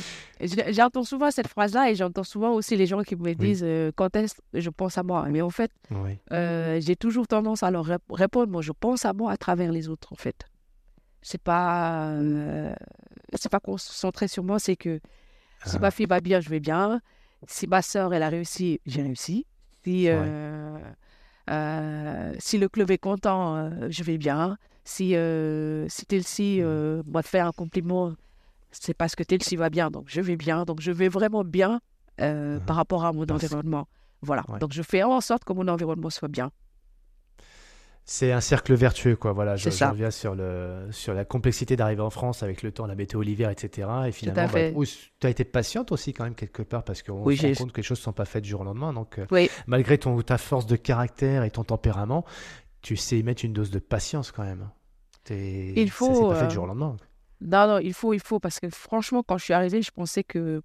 j'entends 0.69 1.03
souvent 1.03 1.31
cette 1.31 1.47
phrase-là 1.47 1.89
et 1.89 1.95
j'entends 1.95 2.23
souvent 2.23 2.53
aussi 2.53 2.77
les 2.77 2.85
gens 2.85 3.01
qui 3.01 3.15
me 3.15 3.33
disent 3.33 3.63
euh, 3.63 3.91
quand 3.95 4.15
est-ce 4.15 4.35
que 4.35 4.59
je 4.59 4.69
pense 4.69 4.97
à 4.97 5.03
moi. 5.03 5.25
Mais 5.29 5.41
en 5.41 5.49
fait, 5.49 5.71
euh, 6.31 6.79
j'ai 6.79 6.95
toujours 6.95 7.27
tendance 7.27 7.63
à 7.63 7.71
leur 7.71 7.85
répondre, 8.11 8.51
moi, 8.51 8.61
je 8.61 8.71
pense 8.71 9.05
à 9.05 9.13
moi 9.13 9.31
à 9.31 9.37
travers 9.37 9.71
les 9.71 9.89
autres, 9.89 10.13
en 10.13 10.17
fait. 10.17 10.45
C'est 11.23 11.41
pas, 11.41 12.13
c'est 13.33 13.51
pas 13.51 13.59
concentré 13.59 14.27
sur 14.27 14.43
moi, 14.43 14.59
c'est 14.59 14.75
que 14.75 14.99
si 15.65 15.79
ma 15.79 15.87
ah. 15.87 15.91
fille 15.91 16.05
va 16.05 16.19
bien, 16.19 16.41
je 16.41 16.49
vais 16.49 16.59
bien. 16.59 17.01
Si 17.47 17.65
ma 17.65 17.81
soeur, 17.81 18.13
elle 18.13 18.23
a 18.23 18.29
réussi, 18.29 18.81
j'ai 18.85 19.01
réussi. 19.01 19.47
Si, 19.83 20.07
si 21.47 22.57
le 22.57 22.67
club 22.67 22.91
est 22.91 22.97
content, 22.97 23.55
euh, 23.55 23.87
je 23.89 24.03
vais 24.03 24.17
bien. 24.17 24.57
Si, 24.85 25.15
euh, 25.15 25.85
si 25.89 26.05
Telsi 26.05 26.61
mmh. 26.61 27.03
moi 27.07 27.23
fait 27.23 27.39
un 27.39 27.51
compliment, 27.51 28.13
c'est 28.71 28.93
parce 28.93 29.15
que 29.15 29.23
Telsi 29.23 29.55
va 29.55 29.69
bien, 29.69 29.91
donc 29.91 30.05
je 30.07 30.21
vais 30.21 30.35
bien. 30.35 30.65
Donc 30.65 30.81
je 30.81 30.91
vais 30.91 31.07
vraiment 31.07 31.43
bien 31.43 31.79
mmh. 32.19 32.59
par 32.65 32.75
rapport 32.75 33.05
à 33.05 33.13
mon 33.13 33.23
environnement. 33.23 33.87
Voilà. 34.21 34.43
Donc 34.59 34.71
je 34.73 34.81
fais 34.81 35.03
en 35.03 35.21
sorte 35.21 35.43
que 35.43 35.53
mon 35.53 35.67
environnement 35.67 36.09
soit 36.09 36.29
bien. 36.29 36.51
C'est 38.05 38.33
un 38.33 38.41
cercle 38.41 38.73
vertueux, 38.73 39.15
quoi. 39.15 39.31
Voilà, 39.31 39.55
je, 39.55 39.69
je, 39.69 39.85
reviens 39.85 40.11
sur, 40.11 40.35
le, 40.35 40.87
sur 40.91 41.13
la 41.13 41.23
complexité 41.23 41.77
d'arriver 41.77 42.01
en 42.01 42.09
France 42.09 42.43
avec 42.43 42.61
le 42.61 42.73
temps, 42.73 42.85
la 42.85 42.95
météo, 42.95 43.21
l'hiver, 43.21 43.49
etc. 43.49 43.87
Et 44.07 44.11
finalement, 44.11 44.51
bah, 44.51 44.85
tu 45.19 45.27
as 45.27 45.29
été 45.29 45.45
patiente 45.45 45.93
aussi, 45.93 46.11
quand 46.11 46.25
même, 46.25 46.35
quelque 46.35 46.63
part, 46.63 46.83
parce 46.83 47.01
qu'on 47.01 47.23
se 47.23 47.47
rend 47.47 47.53
compte 47.53 47.71
que 47.71 47.77
les 47.77 47.83
choses 47.83 47.99
ne 47.99 48.03
sont 48.03 48.13
pas 48.13 48.25
faites 48.25 48.43
du 48.43 48.49
jour 48.49 48.61
au 48.61 48.65
lendemain. 48.65 48.91
Donc, 48.91 49.19
euh, 49.19 49.47
malgré 49.67 49.97
ton, 49.97 50.21
ta 50.21 50.37
force 50.37 50.65
de 50.65 50.75
caractère 50.75 51.43
et 51.43 51.51
ton 51.51 51.63
tempérament, 51.63 52.25
tu 52.81 52.97
sais 52.97 53.23
mettre 53.23 53.45
une 53.45 53.53
dose 53.53 53.71
de 53.71 53.79
patience, 53.79 54.33
quand 54.33 54.43
même. 54.43 54.69
Il 55.29 55.89
faut. 55.89 56.13
Ça 56.13 56.33
pas 56.33 56.39
fait 56.41 56.47
du 56.47 56.55
jour 56.55 56.65
au 56.65 56.67
lendemain. 56.67 56.97
Non, 57.39 57.67
non, 57.67 57.79
il 57.79 57.93
faut, 57.93 58.13
il 58.13 58.19
faut, 58.19 58.39
parce 58.39 58.59
que 58.59 58.69
franchement, 58.69 59.23
quand 59.25 59.37
je 59.37 59.45
suis 59.45 59.53
arrivée, 59.53 59.81
je 59.81 59.91
pensais 59.91 60.23
que 60.23 60.61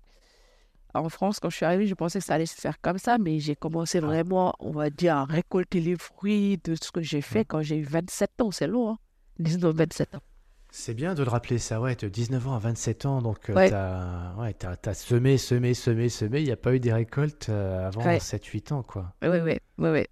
en 0.95 1.09
France, 1.09 1.39
quand 1.41 1.51
je 1.51 1.57
suis 1.57 1.67
arrivée, 1.67 1.87
je 1.87 1.95
pensais 1.95 2.19
que 2.19 2.25
ça 2.25 2.35
allait 2.35 2.47
se 2.47 2.59
faire 2.59 2.81
comme 2.81 2.99
ça, 2.99 3.19
mais 3.19 3.39
j'ai 3.41 3.55
commencé 3.55 4.01
vraiment, 4.01 4.55
on 4.59 4.71
va 4.71 4.91
dire, 4.91 5.17
à 5.17 5.25
récolter 5.25 5.81
les 5.81 5.97
fruits 5.97 6.59
de 6.65 6.75
ce 6.75 6.91
que 6.91 7.03
j'ai 7.03 7.21
fait 7.21 7.45
quand 7.45 7.63
j'ai 7.63 7.77
eu 7.77 7.85
27 7.85 8.41
ans. 8.41 8.51
C'est 8.51 8.67
long, 8.67 8.93
hein 8.93 8.99
19, 9.39 9.75
27 9.75 10.15
ans. 10.17 10.23
C'est 10.71 10.95
bien 10.95 11.15
de 11.15 11.23
le 11.23 11.31
rappeler, 11.31 11.59
ça, 11.59 11.81
ouais, 11.81 11.95
de 11.95 12.09
19 12.09 12.47
ans 12.47 12.55
à 12.55 12.59
27 12.59 13.07
ans, 13.07 13.23
donc 13.23 13.41
tu 13.41 13.53
as, 13.53 14.35
ouais, 14.39 14.55
as, 14.65 14.95
semé, 14.95 15.39
semé, 15.39 15.73
semé, 15.73 16.09
semé, 16.11 16.41
il 16.41 16.45
n'y 16.45 16.53
a 16.53 16.57
pas 16.57 16.75
eu 16.75 16.81
des 16.81 16.93
récoltes 16.93 17.49
euh, 17.49 17.87
avant 17.87 18.03
7-8 18.03 18.75
ans, 18.75 18.83
quoi. 18.83 19.15
Oui, 19.23 19.39
oui, 19.43 19.59
oui, 19.79 19.89
oui. 19.91 20.05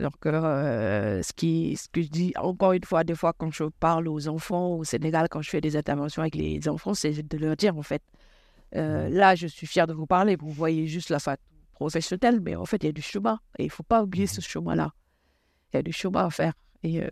Donc, 0.00 0.24
euh, 0.24 1.20
ce, 1.22 1.32
qui, 1.32 1.76
ce 1.76 1.88
que 1.88 2.00
je 2.00 2.08
dis, 2.08 2.32
encore 2.36 2.72
une 2.72 2.84
fois, 2.84 3.02
des 3.04 3.14
fois, 3.14 3.32
quand 3.36 3.50
je 3.50 3.64
parle 3.64 4.08
aux 4.08 4.28
enfants 4.28 4.76
au 4.76 4.84
Sénégal, 4.84 5.28
quand 5.28 5.42
je 5.42 5.50
fais 5.50 5.60
des 5.60 5.76
interventions 5.76 6.22
avec 6.22 6.36
les 6.36 6.66
enfants, 6.68 6.94
c'est 6.94 7.12
de 7.12 7.36
leur 7.36 7.56
dire, 7.56 7.76
en 7.76 7.82
fait, 7.82 8.02
euh, 8.74 9.08
là, 9.08 9.34
je 9.34 9.46
suis 9.46 9.66
fier 9.66 9.86
de 9.86 9.92
vous 9.92 10.06
parler. 10.06 10.36
Vous 10.36 10.50
voyez 10.50 10.86
juste 10.86 11.10
la 11.10 11.18
face 11.18 11.38
professionnelle, 11.72 12.40
mais 12.40 12.54
en 12.56 12.64
fait, 12.64 12.82
il 12.82 12.86
y 12.86 12.88
a 12.88 12.92
du 12.92 13.02
chemin. 13.02 13.40
Et 13.58 13.64
il 13.64 13.66
ne 13.66 13.72
faut 13.72 13.82
pas 13.82 14.02
oublier 14.02 14.26
ce 14.26 14.40
mhm. 14.40 14.44
chemin-là. 14.44 14.92
Il 15.72 15.76
y 15.76 15.78
a 15.78 15.82
du 15.82 15.92
chemin 15.92 16.26
à 16.26 16.30
faire. 16.30 16.54
Et 16.82 17.02
euh, 17.02 17.10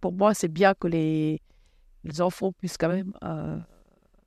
pour 0.00 0.12
moi, 0.12 0.34
c'est 0.34 0.48
bien 0.48 0.74
que 0.74 0.88
les, 0.88 1.40
les, 2.04 2.20
enfants 2.20 2.52
puissent 2.52 2.76
quand 2.76 2.88
même 2.88 3.12
euh, 3.24 3.58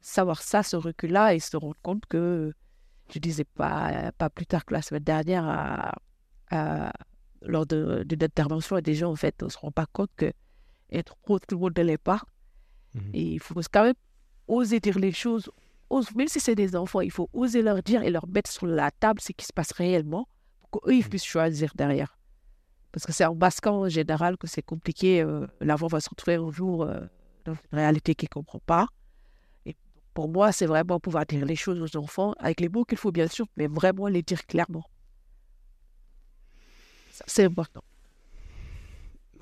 savoir 0.01 0.41
ça, 0.41 0.63
ce 0.63 0.75
recul-là, 0.75 1.33
et 1.33 1.39
se 1.39 1.57
rendre 1.57 1.77
compte 1.81 2.05
que, 2.07 2.53
je 3.13 3.19
disais 3.19 3.43
pas, 3.43 4.11
pas 4.17 4.29
plus 4.29 4.45
tard 4.45 4.65
que 4.65 4.73
la 4.73 4.81
semaine 4.81 5.03
dernière, 5.03 5.45
à, 6.49 6.93
lors 7.41 7.65
d'une 7.65 8.23
intervention, 8.23 8.77
et 8.77 8.81
des 8.81 8.95
gens, 8.95 9.11
en 9.11 9.15
fait, 9.15 9.41
ne 9.41 9.49
se 9.49 9.57
rendent 9.57 9.73
pas 9.73 9.85
compte 9.85 10.11
que 10.15 10.31
être 10.91 11.15
pro, 11.17 11.39
tout 11.39 11.55
le 11.55 11.61
monde 11.61 11.77
ne 11.77 11.83
l'est 11.83 11.97
pas. 11.97 12.21
Mhm. 12.93 13.11
Et 13.13 13.23
il 13.33 13.39
faut 13.39 13.59
quand 13.71 13.83
même 13.83 13.95
oser 14.47 14.79
dire 14.79 14.99
les 14.99 15.11
choses, 15.11 15.47
ose- 15.47 15.70
même 16.15 16.27
si 16.27 16.39
c'est 16.39 16.55
des 16.55 16.75
enfants, 16.75 17.01
il 17.01 17.11
faut 17.11 17.29
oser 17.33 17.61
leur 17.61 17.81
dire 17.83 18.03
et 18.03 18.09
leur 18.09 18.27
mettre 18.27 18.49
sur 18.51 18.65
la 18.65 18.91
table 18.91 19.19
ce 19.21 19.31
qui 19.33 19.45
se 19.45 19.53
passe 19.53 19.71
réellement 19.73 20.27
pour 20.59 20.81
qu'eux, 20.81 20.93
ils 20.93 21.03
Mhm. 21.03 21.09
puissent 21.09 21.25
choisir 21.25 21.73
derrière. 21.75 22.17
Parce 22.91 23.05
que 23.05 23.11
c'est 23.13 23.25
en 23.25 23.35
masquant 23.35 23.81
en 23.81 23.89
général 23.89 24.37
que 24.37 24.47
c'est 24.47 24.61
compliqué. 24.61 25.21
euh, 25.21 25.47
L'enfant 25.61 25.87
va 25.87 25.99
se 26.01 26.09
retrouver 26.09 26.35
un 26.35 26.51
jour 26.51 26.83
euh, 26.83 26.99
dans 27.45 27.53
une 27.53 27.77
réalité 27.79 28.15
qu'il 28.15 28.27
ne 28.29 28.33
comprend 28.41 28.59
pas. 28.65 28.87
Et 29.65 29.75
pour 30.13 30.27
moi, 30.29 30.51
c'est 30.51 30.65
vraiment 30.65 30.99
pouvoir 30.99 31.25
dire 31.25 31.45
les 31.45 31.55
choses 31.55 31.79
aux 31.81 31.97
enfants 31.97 32.33
avec 32.39 32.59
les 32.59 32.69
mots 32.69 32.83
qu'il 32.85 32.97
faut, 32.97 33.11
bien 33.11 33.27
sûr, 33.27 33.45
mais 33.57 33.67
vraiment 33.67 34.07
les 34.07 34.21
dire 34.21 34.45
clairement. 34.45 34.85
C'est 37.27 37.45
important. 37.45 37.83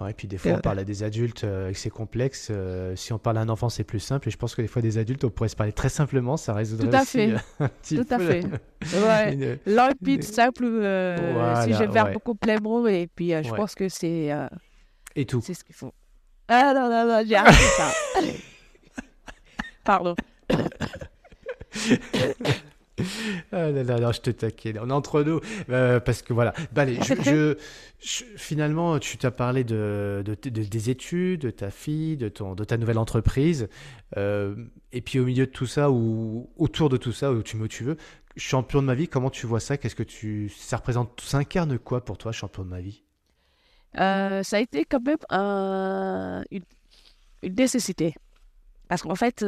Ouais, 0.02 0.14
puis 0.14 0.28
des 0.30 0.38
fois, 0.38 0.52
on 0.52 0.56
Euh. 0.56 0.60
parle 0.60 0.80
à 0.80 0.84
des 0.86 1.04
adultes 1.04 1.44
euh, 1.44 1.70
et 1.70 1.74
c'est 1.74 1.90
complexe. 1.90 2.48
euh, 2.52 2.96
si 2.96 3.12
on 3.12 3.20
parle 3.20 3.38
à 3.38 3.42
un 3.42 3.50
enfant, 3.50 3.68
c'est 3.70 3.84
plus 3.84 4.00
simple. 4.00 4.30
Et 4.30 4.32
je 4.32 4.38
pense 4.38 4.56
que 4.56 4.62
des 4.62 4.68
fois, 4.70 4.82
des 4.82 4.98
adultes, 4.98 5.24
on 5.26 5.30
pourrait 5.30 5.50
se 5.50 5.56
parler 5.58 5.74
très 5.74 5.90
simplement. 5.90 6.38
Ça 6.38 6.54
résoudrait 6.54 6.90
Tout 6.90 6.96
à 6.96 7.02
aussi, 7.02 7.12
fait. 7.12 7.32
euh, 7.34 7.38
un 7.60 7.68
petit 7.68 7.96
Tout 7.98 8.08
à 8.10 8.18
fait. 8.20 8.46
Ouais. 8.94 9.34
une- 9.34 9.60
Limpide, 9.66 10.24
simple, 10.24 10.64
euh, 10.66 11.18
Voilà, 11.34 11.64
sujet, 11.66 11.88
verbe, 11.88 12.10
ouais. 12.10 12.18
complément, 12.24 12.88
et 12.88 13.08
puis 13.14 13.34
euh, 13.34 13.44
je 13.44 13.52
Ouais. 13.52 13.58
pense 13.58 13.76
que 13.76 13.90
c'est 13.90 14.32
euh, 14.32 14.48
Et 15.16 15.26
tout. 15.26 15.42
c'est 15.44 15.54
ce 15.54 15.64
qu'il 15.66 15.76
faut. 15.76 15.94
Ah 16.48 16.74
non, 16.74 16.90
non, 16.90 17.06
non, 17.06 17.24
j'ai 17.28 17.36
arrêté 17.36 17.58
ça. 17.58 17.92
Pardon. 19.84 20.16
Ah 23.52 23.72
là 23.72 23.84
là, 23.84 24.00
non, 24.00 24.12
je 24.12 24.22
te 24.22 24.30
taquine. 24.30 24.80
On 24.82 24.90
est 24.90 24.94
entre 24.94 25.24
nous. 25.24 25.40
euh, 25.70 26.00
parce 26.00 26.22
que 26.22 26.34
voilà. 26.34 26.54
Bah, 26.74 26.86
finalement, 28.00 29.00
tu 29.00 29.18
t'as 29.18 29.32
parlé 29.32 29.64
de, 29.64 30.24
de- 30.26 30.50
de- 30.50 30.64
des 30.64 30.90
études, 30.90 31.42
de 31.42 31.50
ta 31.50 31.72
fille, 31.72 32.18
de, 32.18 32.30
ton, 32.30 32.56
de 32.56 32.64
ta 32.64 32.78
nouvelle 32.78 32.98
entreprise. 32.98 33.68
euh, 34.18 34.56
et 34.92 35.02
puis 35.02 35.20
au 35.20 35.26
milieu 35.26 35.46
de 35.46 35.52
tout 35.52 35.66
ça, 35.68 35.92
ou 35.92 36.50
autour 36.58 36.90
de 36.90 36.98
tout 36.98 37.12
ça, 37.12 37.32
où 37.32 37.44
tu 37.44 37.58
me 37.58 37.68
tu 37.68 37.84
veux, 37.84 37.98
champion 38.38 38.82
de 38.82 38.88
ma 38.88 38.96
vie, 38.96 39.08
comment 39.08 39.30
tu 39.30 39.46
vois 39.48 39.60
ça? 39.60 39.78
Qu'est-ce 39.78 39.96
que 39.96 40.04
tu. 40.04 40.50
Ça 40.58 40.78
représente. 40.78 41.22
Ça 41.22 41.38
incarne 41.40 41.78
quoi 41.80 42.04
pour 42.06 42.18
toi, 42.18 42.32
champion 42.32 42.64
de 42.64 42.70
ma 42.70 42.82
vie? 42.82 43.04
Euh, 44.00 44.44
ça 44.44 44.58
a 44.58 44.60
été 44.60 44.86
quand 44.86 45.02
même 45.06 45.18
un- 45.30 46.44
une, 46.52 46.64
nécessité. 47.44 48.14
Parce 48.88 49.02
qu'en 49.02 49.16
fait, 49.16 49.44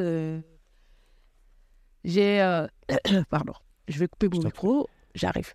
j'ai... 2.03 2.41
euh, 2.41 2.67
Pardon. 3.29 3.53
Je 3.87 3.99
vais 3.99 4.07
couper 4.07 4.29
mon 4.29 4.41
micro. 4.43 4.89
J'arrive. 5.15 5.53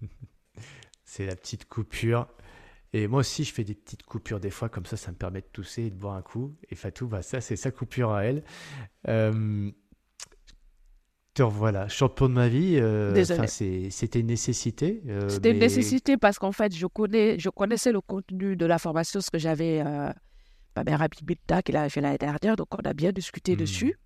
C'est 1.04 1.26
la 1.26 1.36
petite 1.36 1.66
coupure. 1.66 2.28
Et 2.92 3.06
moi 3.06 3.20
aussi, 3.20 3.44
je 3.44 3.52
fais 3.52 3.62
des 3.64 3.74
petites 3.74 4.02
coupures 4.02 4.40
des 4.40 4.50
fois, 4.50 4.68
comme 4.68 4.84
ça, 4.86 4.96
ça 4.96 5.12
me 5.12 5.16
permet 5.16 5.40
de 5.42 5.46
tousser 5.52 5.82
et 5.84 5.90
de 5.90 5.94
boire 5.96 6.14
un 6.16 6.22
coup. 6.22 6.56
Et 6.70 6.74
Fatou, 6.74 7.06
bah, 7.06 7.22
ça, 7.22 7.40
c'est 7.40 7.54
sa 7.56 7.70
coupure 7.70 8.10
à 8.12 8.24
elle. 8.24 8.42
Euh, 9.08 9.70
te 11.34 11.42
revoilà, 11.44 11.86
champion 11.88 12.28
de 12.28 12.34
ma 12.34 12.48
vie. 12.48 12.76
euh, 12.80 13.14
C'était 13.90 14.18
une 14.20 14.26
nécessité. 14.26 15.02
euh, 15.06 15.28
C'était 15.28 15.52
une 15.52 15.58
nécessité 15.60 16.16
parce 16.16 16.38
qu'en 16.40 16.50
fait, 16.50 16.74
je, 16.74 16.86
connais, 16.86 17.38
je 17.38 17.48
connaissais 17.48 17.92
le 17.92 18.00
contenu 18.00 18.56
de 18.56 18.66
la 18.66 18.78
formation, 18.78 19.20
ce 19.20 19.30
que 19.30 19.38
j'avais, 19.38 19.80
euh, 19.86 20.10
ma 20.76 20.84
mère 20.84 21.02
Abibita, 21.02 21.62
qu'il 21.62 21.76
avait 21.76 21.88
fait 21.88 22.00
l'année 22.00 22.18
dernière, 22.18 22.56
donc 22.56 22.68
on 22.74 22.82
a 22.88 22.92
bien 22.92 23.12
discuté 23.12 23.54
Hmm. 23.54 23.58
dessus. 23.58 23.98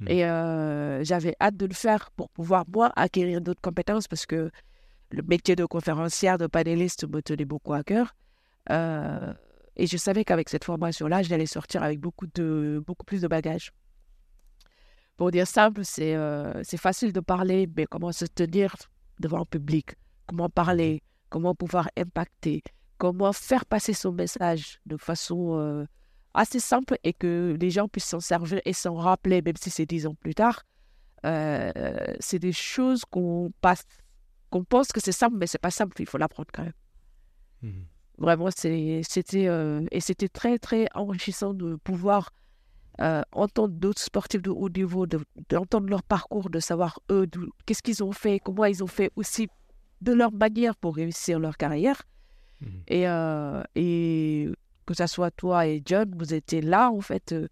Hmm. 0.00 0.08
Et 0.08 0.24
euh, 0.24 1.04
j'avais 1.04 1.34
hâte 1.40 1.56
de 1.56 1.66
le 1.66 1.74
faire 1.74 2.10
pour 2.12 2.30
pouvoir, 2.30 2.64
moi, 2.68 2.92
acquérir 2.96 3.40
d'autres 3.40 3.60
compétences 3.60 4.08
parce 4.08 4.26
que 4.26 4.50
le 5.10 5.22
métier 5.22 5.56
de 5.56 5.64
conférencière, 5.64 6.38
de 6.38 6.46
panéliste 6.46 7.06
me 7.08 7.20
tenait 7.20 7.44
beaucoup 7.44 7.74
à 7.74 7.82
cœur. 7.82 8.14
Euh, 8.70 9.32
et 9.76 9.86
je 9.86 9.96
savais 9.96 10.24
qu'avec 10.24 10.48
cette 10.48 10.64
formation-là, 10.64 11.22
j'allais 11.22 11.46
sortir 11.46 11.82
avec 11.82 12.00
beaucoup, 12.00 12.26
de, 12.34 12.82
beaucoup 12.86 13.04
plus 13.04 13.20
de 13.22 13.28
bagages. 13.28 13.72
Pour 15.16 15.30
dire 15.30 15.46
simple, 15.46 15.84
c'est 15.84 16.14
euh, 16.14 16.62
facile 16.64 17.12
de 17.12 17.20
parler, 17.20 17.68
mais 17.76 17.86
comment 17.86 18.12
se 18.12 18.24
tenir 18.24 18.74
devant 19.18 19.38
le 19.40 19.44
public, 19.44 19.90
comment 20.26 20.48
parler, 20.48 21.02
comment 21.28 21.54
pouvoir 21.54 21.90
impacter, 21.96 22.62
comment 22.96 23.32
faire 23.32 23.66
passer 23.66 23.92
son 23.92 24.12
message 24.12 24.80
de 24.86 24.96
façon 24.96 25.58
euh, 25.58 25.84
assez 26.34 26.60
simple 26.60 26.96
et 27.04 27.12
que 27.12 27.56
les 27.60 27.70
gens 27.70 27.88
puissent 27.88 28.06
s'en 28.06 28.20
servir 28.20 28.60
et 28.64 28.72
s'en 28.72 28.94
rappeler, 28.94 29.42
même 29.42 29.56
si 29.56 29.70
c'est 29.70 29.86
dix 29.86 30.06
ans 30.06 30.14
plus 30.14 30.34
tard. 30.34 30.62
Euh, 31.26 31.70
c'est 32.20 32.38
des 32.38 32.52
choses 32.52 33.04
qu'on 33.04 33.52
passe, 33.60 33.84
qu'on 34.50 34.64
pense 34.64 34.88
que 34.92 35.00
c'est 35.00 35.12
simple, 35.12 35.36
mais 35.36 35.46
c'est 35.46 35.58
pas 35.60 35.70
simple. 35.70 36.00
Il 36.00 36.06
faut 36.06 36.18
l'apprendre 36.18 36.48
quand 36.52 36.62
même. 36.64 36.72
Mhm. 37.62 37.84
Vraiment, 38.18 38.48
c'était 38.50 39.46
euh, 39.48 39.84
et 39.90 40.00
c'était 40.00 40.28
très 40.28 40.58
très 40.58 40.86
enrichissant 40.94 41.54
de 41.54 41.76
pouvoir 41.76 42.30
euh, 43.00 43.22
entendre 43.32 43.74
d'autres 43.74 44.02
sportifs 44.02 44.42
de 44.42 44.50
haut 44.50 44.68
niveau, 44.68 45.06
de- 45.06 45.24
d'entendre 45.48 45.88
leur 45.88 46.02
parcours, 46.02 46.50
de 46.50 46.60
savoir 46.60 47.00
eux 47.10 47.26
qu'est-ce 47.64 47.82
qu'ils 47.82 48.02
ont 48.04 48.12
fait, 48.12 48.38
comment 48.40 48.66
ils 48.66 48.82
ont 48.84 48.86
fait 48.86 49.10
aussi 49.16 49.48
de 50.02 50.12
leur 50.12 50.32
manière 50.32 50.76
pour 50.76 50.96
réussir 50.96 51.38
leur 51.38 51.56
carrière. 51.56 52.02
Mhm. 52.60 52.82
Et, 52.88 53.04
et 53.80 54.50
que 54.90 54.96
ça 54.96 55.06
soit 55.06 55.30
toi 55.30 55.66
et 55.66 55.82
John, 55.84 56.12
vous 56.18 56.34
étiez 56.34 56.60
là 56.60 56.90
en 56.90 57.00
fait. 57.00 57.32
euh, 57.32 57.48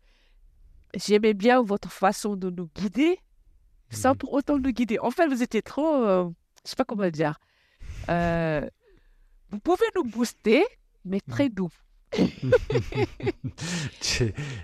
J'aimais 0.94 1.34
bien 1.34 1.62
votre 1.62 1.90
façon 1.92 2.34
de 2.36 2.48
nous 2.50 2.68
guider, 2.74 3.18
sans 3.90 4.10
Mhm. 4.12 4.16
pour 4.18 4.32
autant 4.32 4.58
nous 4.58 4.70
guider. 4.70 4.98
En 4.98 5.10
fait, 5.10 5.26
vous 5.28 5.42
étiez 5.42 5.60
trop, 5.62 5.94
euh, 6.04 6.28
je 6.64 6.70
sais 6.70 6.76
pas 6.76 6.84
comment 6.84 7.08
dire. 7.10 7.38
Euh, 8.08 8.66
vous 9.50 9.58
pouvez 9.60 9.84
nous 9.96 10.04
booster, 10.04 10.64
mais 11.04 11.20
très 11.20 11.48
doux. 11.50 11.68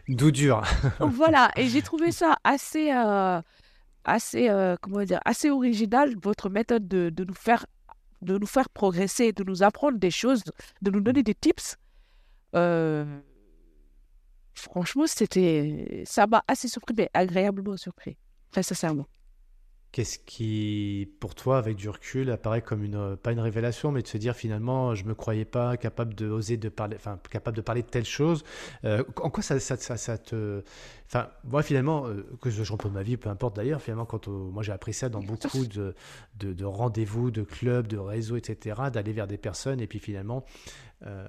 D'où 0.08 0.30
dur. 0.30 0.62
voilà, 1.00 1.50
et 1.56 1.68
j'ai 1.68 1.82
trouvé 1.82 2.10
ça 2.12 2.36
assez, 2.44 2.90
euh, 2.92 3.40
assez, 4.04 4.48
comment 4.80 5.04
dire, 5.04 5.20
assez 5.24 5.50
original, 5.50 6.14
votre 6.22 6.48
méthode 6.48 6.88
de, 6.88 7.10
de 7.10 7.24
nous 7.24 7.34
faire, 7.34 7.66
de 8.22 8.38
nous 8.38 8.46
faire 8.46 8.68
progresser, 8.70 9.32
de 9.32 9.44
nous 9.44 9.62
apprendre 9.62 9.98
des 9.98 10.10
choses, 10.10 10.42
de 10.82 10.90
nous 10.90 11.00
donner 11.00 11.22
des 11.22 11.34
tips. 11.34 11.76
Euh, 12.54 13.20
franchement, 14.54 15.06
c'était, 15.06 16.02
ça 16.06 16.26
m'a 16.26 16.44
assez 16.48 16.68
surpris, 16.68 16.94
mais 16.96 17.10
agréablement 17.14 17.76
surpris, 17.76 18.16
très 18.50 18.62
sincèrement. 18.62 19.06
Qu'est-ce 19.92 20.18
qui, 20.18 21.08
pour 21.20 21.36
toi, 21.36 21.56
avec 21.56 21.76
du 21.76 21.88
recul, 21.88 22.28
apparaît 22.32 22.62
comme 22.62 22.82
une, 22.82 22.96
euh, 22.96 23.14
pas 23.16 23.30
une 23.30 23.38
révélation, 23.38 23.92
mais 23.92 24.02
de 24.02 24.08
se 24.08 24.18
dire 24.18 24.34
finalement, 24.34 24.96
je 24.96 25.04
me 25.04 25.14
croyais 25.14 25.44
pas 25.44 25.76
capable 25.76 26.14
de 26.14 26.28
oser 26.28 26.56
de 26.56 26.68
parler, 26.68 26.96
enfin, 26.96 27.16
capable 27.30 27.56
de 27.56 27.62
parler 27.62 27.82
de 27.82 27.86
telle 27.86 28.04
chose. 28.04 28.42
Euh, 28.84 29.04
en 29.22 29.30
quoi 29.30 29.44
ça, 29.44 29.60
ça, 29.60 29.76
ça, 29.76 29.96
ça 29.96 30.18
te, 30.18 30.64
enfin, 31.06 31.28
moi 31.44 31.62
finalement, 31.62 32.08
euh, 32.08 32.26
que 32.42 32.50
je 32.50 32.64
de 32.64 32.88
ma 32.88 33.04
vie, 33.04 33.16
peu 33.16 33.28
importe 33.28 33.54
d'ailleurs, 33.54 33.80
finalement, 33.80 34.04
quand 34.04 34.26
moi 34.26 34.64
j'ai 34.64 34.72
appris 34.72 34.92
ça 34.94 35.08
dans 35.08 35.22
beaucoup 35.22 35.64
de, 35.64 35.94
de, 36.38 36.52
de 36.52 36.64
rendez-vous, 36.64 37.30
de 37.30 37.44
clubs, 37.44 37.86
de 37.86 37.98
réseaux, 37.98 38.36
etc., 38.36 38.80
d'aller 38.92 39.12
vers 39.12 39.28
des 39.28 39.38
personnes 39.38 39.80
et 39.80 39.86
puis 39.86 40.00
finalement. 40.00 40.44
euh, 41.06 41.28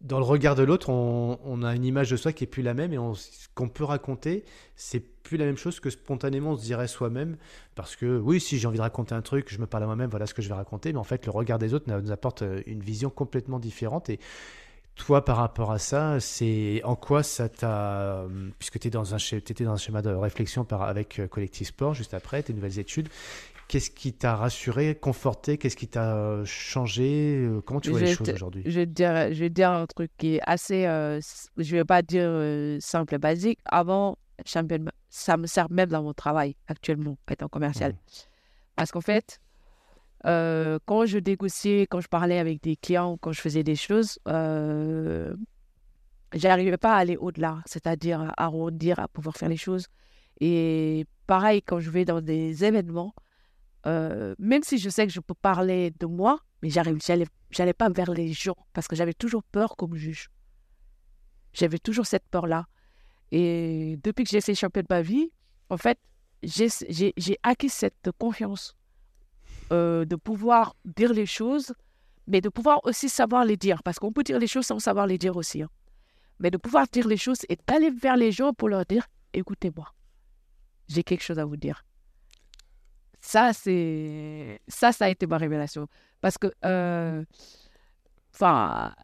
dans 0.00 0.18
le 0.18 0.24
regard 0.24 0.54
de 0.54 0.62
l'autre, 0.62 0.90
on, 0.90 1.62
a 1.62 1.74
une 1.74 1.84
image 1.84 2.10
de 2.10 2.16
soi 2.16 2.32
qui 2.32 2.44
est 2.44 2.48
plus 2.48 2.62
la 2.62 2.72
même 2.72 2.92
et 2.92 2.98
ce 3.16 3.48
qu'on 3.54 3.68
peut 3.68 3.84
raconter, 3.84 4.44
c'est 4.76 5.00
plus 5.00 5.36
la 5.36 5.44
même 5.44 5.56
chose 5.56 5.80
que 5.80 5.90
spontanément 5.90 6.52
on 6.52 6.56
se 6.56 6.62
dirait 6.62 6.86
soi-même. 6.86 7.36
Parce 7.74 7.96
que 7.96 8.18
oui, 8.18 8.40
si 8.40 8.58
j'ai 8.58 8.68
envie 8.68 8.76
de 8.76 8.82
raconter 8.82 9.14
un 9.14 9.22
truc, 9.22 9.52
je 9.52 9.58
me 9.58 9.66
parle 9.66 9.82
à 9.82 9.86
moi-même, 9.86 10.08
voilà 10.08 10.26
ce 10.26 10.34
que 10.34 10.42
je 10.42 10.48
vais 10.48 10.54
raconter. 10.54 10.92
Mais 10.92 10.98
en 11.00 11.04
fait, 11.04 11.26
le 11.26 11.32
regard 11.32 11.58
des 11.58 11.74
autres 11.74 11.90
nous 11.90 12.12
apporte 12.12 12.42
euh, 12.42 12.62
une 12.66 12.80
vision 12.80 13.10
complètement 13.10 13.58
différente. 13.58 14.08
Et 14.08 14.20
toi, 14.94 15.24
par 15.24 15.38
rapport 15.38 15.72
à 15.72 15.78
ça, 15.78 16.20
c'est 16.20 16.80
en 16.84 16.94
quoi 16.94 17.24
ça 17.24 17.48
t'a. 17.48 18.20
euh, 18.20 18.50
Puisque 18.58 18.78
tu 18.78 18.88
étais 18.88 18.90
dans 18.90 19.14
un 19.14 19.18
schéma 19.78 20.02
de 20.02 20.10
réflexion 20.10 20.64
avec 20.80 21.18
euh, 21.18 21.26
Collectif 21.26 21.68
Sport 21.68 21.94
juste 21.94 22.14
après, 22.14 22.42
tes 22.44 22.52
nouvelles 22.52 22.78
études. 22.78 23.08
Qu'est-ce 23.68 23.90
qui 23.90 24.14
t'a 24.14 24.34
rassuré, 24.34 24.94
conforté? 24.94 25.58
Qu'est-ce 25.58 25.76
qui 25.76 25.88
t'a 25.88 26.16
euh, 26.16 26.44
changé? 26.46 27.36
Euh, 27.36 27.60
Comment 27.60 27.80
tu 27.80 27.90
vois 27.90 28.00
les 28.00 28.14
choses 28.14 28.30
aujourd'hui? 28.30 28.62
Je 28.64 28.80
vais 28.80 28.86
te 28.86 28.92
dire, 28.92 29.12
je 29.32 29.40
vais 29.40 29.50
te 29.50 29.54
dire 29.54 29.70
un 29.70 29.86
truc 29.86 30.10
qui 30.16 30.36
est 30.36 30.40
assez, 30.46 30.86
euh, 30.86 31.20
je 31.58 31.76
vais 31.76 31.84
pas 31.84 32.00
dire 32.00 32.24
euh, 32.24 32.78
simple 32.80 33.14
et 33.14 33.18
basique. 33.18 33.58
Avant, 33.66 34.16
champion, 34.46 34.86
ça 35.10 35.36
me 35.36 35.46
sert 35.46 35.70
même 35.70 35.90
dans 35.90 36.02
mon 36.02 36.14
travail 36.14 36.56
actuellement, 36.66 37.18
étant 37.30 37.48
commercial. 37.48 37.92
Mhm. 37.92 37.98
Parce 38.74 38.90
qu'en 38.90 39.02
fait, 39.02 39.38
euh, 40.24 40.78
quand 40.86 41.04
je 41.04 41.18
négociais, 41.18 41.86
quand 41.86 42.00
je 42.00 42.08
parlais 42.08 42.38
avec 42.38 42.62
des 42.62 42.76
clients, 42.76 43.18
quand 43.20 43.32
je 43.32 43.40
faisais 43.40 43.62
des 43.62 43.76
choses, 43.76 44.18
euh, 44.28 45.34
j'arrivais 46.32 46.78
pas 46.78 46.94
à 46.94 46.98
aller 46.98 47.16
au-delà, 47.16 47.58
c'est-à-dire 47.66 48.22
à 48.22 48.44
arrondir, 48.44 48.98
à 48.98 49.08
pouvoir 49.08 49.36
faire 49.36 49.48
les 49.50 49.56
choses. 49.56 49.88
Et 50.40 51.04
pareil, 51.26 51.60
quand 51.60 51.80
je 51.80 51.90
vais 51.90 52.04
dans 52.04 52.20
des 52.20 52.64
événements, 52.64 53.14
euh, 53.86 54.34
même 54.38 54.62
si 54.62 54.78
je 54.78 54.88
sais 54.88 55.06
que 55.06 55.12
je 55.12 55.20
peux 55.20 55.34
parler 55.34 55.92
de 55.98 56.06
moi, 56.06 56.40
mais 56.62 56.70
j'arrive, 56.70 56.98
j'allais, 57.50 57.72
pas 57.72 57.88
vers 57.88 58.10
les 58.10 58.32
gens 58.32 58.56
parce 58.72 58.88
que 58.88 58.96
j'avais 58.96 59.14
toujours 59.14 59.44
peur 59.44 59.76
qu'on 59.76 59.88
me 59.88 59.96
juge. 59.96 60.30
J'avais 61.52 61.78
toujours 61.78 62.06
cette 62.06 62.26
peur-là. 62.28 62.66
Et 63.30 63.98
depuis 64.02 64.24
que 64.24 64.30
j'ai 64.30 64.40
fait 64.40 64.54
champion 64.54 64.82
de 64.82 64.86
ma 64.90 65.02
vie, 65.02 65.30
en 65.70 65.76
fait, 65.76 65.98
j'ai 66.42 67.38
acquis 67.42 67.68
cette 67.68 68.10
confiance 68.18 68.76
euh, 69.72 70.04
de 70.04 70.16
pouvoir 70.16 70.74
dire 70.84 71.12
les 71.12 71.26
choses, 71.26 71.72
mais 72.26 72.40
de 72.40 72.48
pouvoir 72.48 72.80
aussi 72.84 73.08
savoir 73.08 73.44
les 73.44 73.56
dire, 73.56 73.82
parce 73.82 73.98
qu'on 73.98 74.12
peut 74.12 74.22
dire 74.22 74.38
les 74.38 74.46
choses 74.46 74.66
sans 74.66 74.78
savoir 74.78 75.06
les 75.06 75.18
dire 75.18 75.36
aussi. 75.36 75.62
hein. 75.62 75.70
Mais 76.40 76.50
de 76.50 76.56
pouvoir 76.56 76.86
dire 76.90 77.06
les 77.06 77.16
choses 77.16 77.40
et 77.48 77.58
d'aller 77.66 77.90
vers 77.90 78.16
les 78.16 78.32
gens 78.32 78.52
pour 78.52 78.68
leur 78.68 78.84
dire, 78.84 79.06
écoutez-moi, 79.32 79.92
j'ai 80.88 81.02
quelque 81.02 81.22
chose 81.22 81.38
à 81.38 81.44
vous 81.44 81.56
dire. 81.56 81.84
Ça, 83.28 83.52
c'est 83.52 84.58
ça, 84.68 84.90
ça 84.90 85.04
a 85.04 85.08
été 85.10 85.26
ma 85.26 85.36
révélation. 85.36 85.86
Parce 86.22 86.38
que, 86.38 86.46
euh, 86.64 87.22
enfin, 88.34 88.94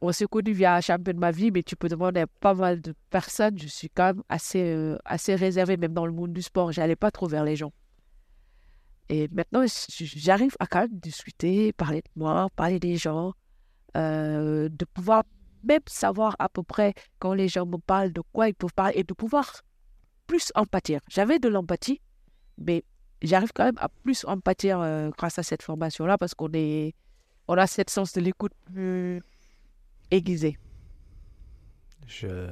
on 0.00 0.12
s'est 0.12 0.26
connus 0.26 0.52
via 0.52 0.80
Champion 0.80 1.12
de 1.12 1.18
ma 1.18 1.32
vie, 1.32 1.50
mais 1.50 1.64
tu 1.64 1.74
peux 1.74 1.88
demander 1.88 2.20
à 2.20 2.28
pas 2.28 2.54
mal 2.54 2.80
de 2.80 2.94
personnes. 3.10 3.58
Je 3.58 3.66
suis 3.66 3.90
quand 3.90 4.14
même 4.14 4.22
assez, 4.28 4.62
euh, 4.62 4.96
assez 5.04 5.34
réservée, 5.34 5.76
même 5.76 5.92
dans 5.92 6.06
le 6.06 6.12
monde 6.12 6.32
du 6.32 6.40
sport. 6.40 6.70
J'allais 6.70 6.94
pas 6.94 7.10
trop 7.10 7.26
vers 7.26 7.42
les 7.42 7.56
gens. 7.56 7.72
Et 9.08 9.26
maintenant, 9.32 9.64
j'arrive 9.88 10.54
à 10.60 10.68
quand 10.68 10.82
même 10.82 10.96
discuter, 10.96 11.72
parler 11.72 12.02
de 12.02 12.10
moi, 12.14 12.46
parler 12.54 12.78
des 12.78 12.96
gens, 12.96 13.32
euh, 13.96 14.68
de 14.68 14.84
pouvoir 14.84 15.24
même 15.64 15.82
savoir 15.88 16.36
à 16.38 16.48
peu 16.48 16.62
près 16.62 16.94
quand 17.18 17.34
les 17.34 17.48
gens 17.48 17.66
me 17.66 17.78
parlent 17.78 18.12
de 18.12 18.22
quoi 18.32 18.48
ils 18.48 18.54
peuvent 18.54 18.72
parler 18.72 19.00
et 19.00 19.02
de 19.02 19.14
pouvoir 19.14 19.62
plus 20.28 20.52
empathir. 20.54 21.00
J'avais 21.08 21.40
de 21.40 21.48
l'empathie, 21.48 22.00
mais 22.56 22.84
j'arrive 23.22 23.52
quand 23.54 23.64
même 23.64 23.78
à 23.78 23.88
plus 23.88 24.24
empathir 24.24 24.80
euh, 24.80 25.10
grâce 25.16 25.38
à 25.38 25.42
cette 25.42 25.62
formation-là 25.62 26.18
parce 26.18 26.34
qu'on 26.34 26.50
est, 26.52 26.94
on 27.48 27.54
a 27.54 27.66
cette 27.66 27.90
sens 27.90 28.12
de 28.12 28.20
l'écoute 28.20 28.52
plus 28.66 29.22
aiguisé. 30.10 30.58
Je, 32.06 32.48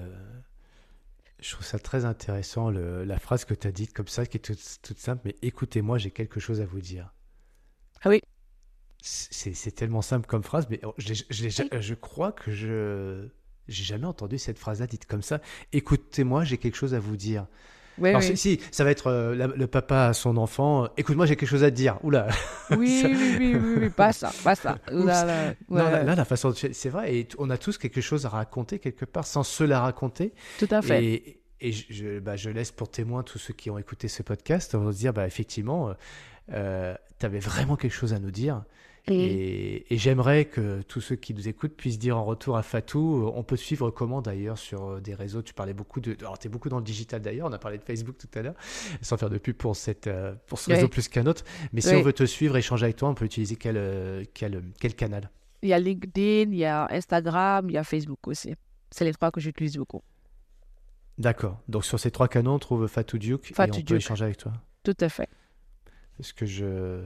je 1.38 1.50
trouve 1.52 1.66
ça 1.66 1.78
très 1.78 2.04
intéressant, 2.04 2.70
le- 2.70 3.04
la 3.04 3.18
phrase 3.18 3.44
que 3.44 3.54
tu 3.54 3.66
as 3.66 3.72
dite 3.72 3.92
comme 3.92 4.08
ça, 4.08 4.26
qui 4.26 4.38
est 4.38 4.40
toute, 4.40 4.78
toute 4.82 4.98
simple, 4.98 5.22
mais 5.24 5.36
écoutez-moi, 5.42 5.98
j'ai 5.98 6.10
quelque 6.10 6.40
chose 6.40 6.60
à 6.60 6.66
vous 6.66 6.80
dire. 6.80 7.12
Ah 8.02 8.08
oui. 8.08 8.20
C'est 9.02 9.74
tellement 9.74 10.00
simple 10.00 10.26
comme 10.26 10.42
phrase, 10.42 10.66
mais 10.70 10.80
oh, 10.82 10.94
je, 10.96 11.12
ja- 11.30 11.64
je 11.80 11.94
crois 11.94 12.32
que 12.32 12.50
je 12.50 13.28
j'ai 13.68 13.84
jamais 13.84 14.06
entendu 14.06 14.38
cette 14.38 14.58
phrase-là 14.58 14.86
dite 14.86 15.06
comme 15.06 15.22
ça. 15.22 15.40
Écoutez-moi, 15.72 16.44
j'ai 16.44 16.58
quelque 16.58 16.74
chose 16.76 16.94
à 16.94 17.00
vous 17.00 17.16
dire. 17.16 17.46
Alors, 18.02 18.20
oui. 18.22 18.36
si, 18.36 18.60
ça 18.70 18.82
va 18.84 18.90
être 18.90 19.06
euh, 19.08 19.34
la- 19.34 19.46
le 19.46 19.66
papa 19.66 20.06
à 20.06 20.12
son 20.12 20.36
enfant. 20.36 20.84
euh, 20.84 20.88
Écoute-moi, 20.96 21.26
j'ai 21.26 21.36
quelque 21.36 21.48
chose 21.48 21.64
à 21.64 21.70
te 21.70 21.76
dire. 21.76 21.98
Oula. 22.02 22.28
Oui, 22.76 23.00
Ça- 23.02 23.08
oui, 23.08 23.36
oui, 23.38 23.56
oui, 23.56 23.74
oui, 23.82 23.90
pas 23.90 24.12
ça, 24.12 24.32
pas 24.42 24.54
ça. 24.54 24.78
Là, 24.90 25.24
là, 25.24 25.54
Non, 25.68 25.84
ouais, 25.84 25.90
là, 25.92 26.02
là, 26.02 26.14
la 26.14 26.24
façon 26.24 26.50
de 26.50 26.54
c'est 26.54 26.88
vrai, 26.88 27.14
et 27.14 27.28
on 27.38 27.50
a 27.50 27.58
tous 27.58 27.78
quelque 27.78 28.00
chose 28.00 28.26
à 28.26 28.30
raconter 28.30 28.78
quelque 28.78 29.04
part 29.04 29.26
sans 29.26 29.42
se 29.42 29.62
la 29.64 29.80
raconter. 29.80 30.32
tout 30.58 30.68
à 30.70 30.80
fait. 30.82 31.04
Et, 31.04 31.40
et 31.60 31.72
je, 31.72 31.84
je- 31.90 32.18
bah, 32.18 32.36
je 32.36 32.50
laisse 32.50 32.72
pour 32.72 32.90
témoin 32.90 33.22
tous 33.22 33.38
ceux 33.38 33.54
qui 33.54 33.70
ont 33.70 33.78
écouté 33.78 34.08
ce 34.08 34.22
podcast, 34.22 34.74
on 34.74 34.80
va 34.84 34.92
se 34.92 34.98
dire, 34.98 35.12
bah, 35.12 35.26
effectivement, 35.26 35.94
tu 36.48 36.54
avais 37.26 37.38
vraiment 37.38 37.76
quelque 37.76 37.92
chose 37.94 38.12
à 38.12 38.18
nous 38.18 38.30
dire. 38.30 38.64
Et, 39.06 39.92
et 39.92 39.98
j'aimerais 39.98 40.46
que 40.46 40.80
tous 40.82 41.02
ceux 41.02 41.16
qui 41.16 41.34
nous 41.34 41.46
écoutent 41.46 41.76
puissent 41.76 41.98
dire 41.98 42.16
en 42.16 42.24
retour 42.24 42.56
à 42.56 42.62
Fatou, 42.62 43.26
euh, 43.26 43.32
on 43.34 43.42
peut 43.42 43.56
suivre 43.56 43.90
comment 43.90 44.22
d'ailleurs 44.22 44.56
sur 44.56 44.84
euh, 44.84 45.00
des 45.00 45.14
réseaux 45.14 45.42
Tu 45.42 45.52
parlais 45.52 45.74
beaucoup 45.74 46.00
de... 46.00 46.16
Alors 46.20 46.38
tu 46.38 46.46
es 46.46 46.50
beaucoup 46.50 46.70
dans 46.70 46.78
le 46.78 46.84
digital 46.84 47.20
d'ailleurs, 47.20 47.48
on 47.48 47.52
a 47.52 47.58
parlé 47.58 47.76
de 47.76 47.82
Facebook 47.82 48.16
tout 48.16 48.38
à 48.38 48.40
l'heure, 48.40 48.54
sans 49.02 49.18
faire 49.18 49.28
de 49.28 49.36
pub 49.36 49.56
pour, 49.56 49.76
cette, 49.76 50.06
euh, 50.06 50.34
pour 50.46 50.58
ce 50.58 50.70
réseau 50.70 50.88
plus 50.88 51.08
qu'un 51.08 51.26
autre. 51.26 51.44
Mais 51.74 51.82
si 51.82 51.94
on 51.94 52.02
veut 52.02 52.14
te 52.14 52.24
suivre, 52.24 52.56
échanger 52.56 52.84
avec 52.84 52.96
toi, 52.96 53.10
on 53.10 53.14
peut 53.14 53.26
utiliser 53.26 53.56
quel, 53.56 54.26
quel, 54.32 54.62
quel 54.80 54.94
canal? 54.94 55.30
Il 55.60 55.68
y 55.68 55.74
a 55.74 55.78
LinkedIn, 55.78 56.52
il 56.52 56.56
y 56.56 56.64
a 56.64 56.86
Instagram, 56.90 57.68
il 57.68 57.74
y 57.74 57.78
a 57.78 57.84
Facebook 57.84 58.26
aussi. 58.28 58.54
C'est 58.90 59.04
les 59.04 59.12
trois 59.12 59.30
que 59.30 59.40
j'utilise 59.40 59.76
beaucoup. 59.76 60.02
D'accord. 61.18 61.60
Donc 61.68 61.84
sur 61.84 62.00
ces 62.00 62.10
trois 62.10 62.28
canaux, 62.28 62.54
on 62.54 62.58
trouve 62.58 62.86
Fatou 62.86 63.18
Duke 63.18 63.50
et 63.50 63.54
Fatou 63.54 63.80
on 63.80 63.82
peut 63.82 63.96
échanger 63.96 64.24
avec 64.24 64.38
toi. 64.38 64.52
Tout 64.82 64.96
à 65.00 65.08
fait. 65.08 65.28
Parce 66.16 66.32
que 66.32 66.46
je. 66.46 67.02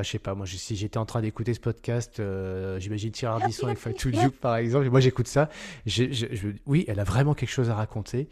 Enfin, 0.00 0.06
je 0.06 0.10
sais 0.12 0.18
pas, 0.18 0.34
moi, 0.34 0.46
je- 0.46 0.56
si 0.56 0.76
j'étais 0.76 0.96
en 0.96 1.04
train 1.04 1.20
d'écouter 1.20 1.52
ce 1.52 1.60
podcast, 1.60 2.20
euh, 2.20 2.80
j'imagine 2.80 3.10
Thierry 3.10 3.34
Ardisson 3.42 3.66
avec 3.66 3.78
Fatou 3.78 4.10
Duke, 4.10 4.40
par 4.40 4.56
exemple, 4.56 4.86
et 4.86 4.88
moi 4.88 5.00
j'écoute 5.00 5.28
ça. 5.28 5.50
j'ai- 5.84 6.10
je- 6.12 6.26
je- 6.32 6.48
oui, 6.66 6.84
elle 6.88 7.00
a 7.00 7.04
vraiment 7.04 7.34
quelque 7.34 7.50
chose 7.50 7.68
à 7.68 7.74
raconter, 7.74 8.28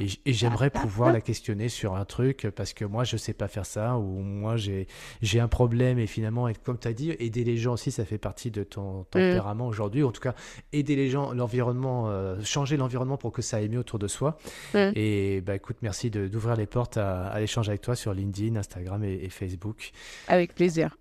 et, 0.00 0.32
j'aimerais 0.32 0.70
pouvoir 0.70 1.12
la 1.12 1.20
questionner 1.20 1.68
sur 1.68 1.94
un 1.96 2.04
truc, 2.06 2.48
parce 2.56 2.72
que 2.72 2.84
moi, 2.86 3.04
je 3.04 3.16
sais 3.18 3.34
pas 3.34 3.48
faire 3.48 3.66
ça, 3.66 3.98
ou 3.98 4.20
moi, 4.20 4.56
j'ai 4.56 5.40
un 5.40 5.48
problème, 5.48 5.98
et 5.98 6.06
finalement, 6.06 6.48
et 6.48 6.54
comme 6.54 6.78
tu 6.78 6.88
as 6.88 6.92
dit, 6.94 7.10
aider 7.18 7.44
les 7.44 7.56
gens 7.58 7.74
aussi, 7.74 7.90
ça 7.90 8.04
fait 8.06 8.16
partie 8.18 8.50
de 8.50 8.62
ton 8.64 9.04
tempérament 9.10 9.66
aujourd'hui. 9.66 10.02
En 10.04 10.12
tout 10.12 10.20
cas, 10.22 10.34
aider 10.72 10.96
les 10.96 11.10
gens, 11.10 11.32
l'environnement, 11.34 12.08
euh, 12.08 12.40
changer 12.42 12.76
l'environnement 12.78 13.16
pour 13.18 13.32
que 13.32 13.42
ça 13.42 13.58
aille 13.58 13.68
mieux 13.68 13.80
autour 13.80 13.98
de 13.98 14.08
soi. 14.08 14.38
Mm. 14.74 14.92
Et 14.94 15.40
bah 15.42 15.54
écoute, 15.56 15.76
merci 15.82 16.10
d'ouvrir 16.10 16.56
les 16.56 16.66
portes 16.66 16.96
à, 16.96 17.26
à 17.26 17.40
l'échange 17.40 17.68
avec 17.68 17.82
toi 17.82 17.94
sur 17.94 18.14
LinkedIn, 18.14 18.56
Instagram 18.56 19.04
et- 19.04 19.20
et 19.24 19.28
Facebook. 19.28 19.90
Avec 20.28 20.54
plaisir. 20.54 20.96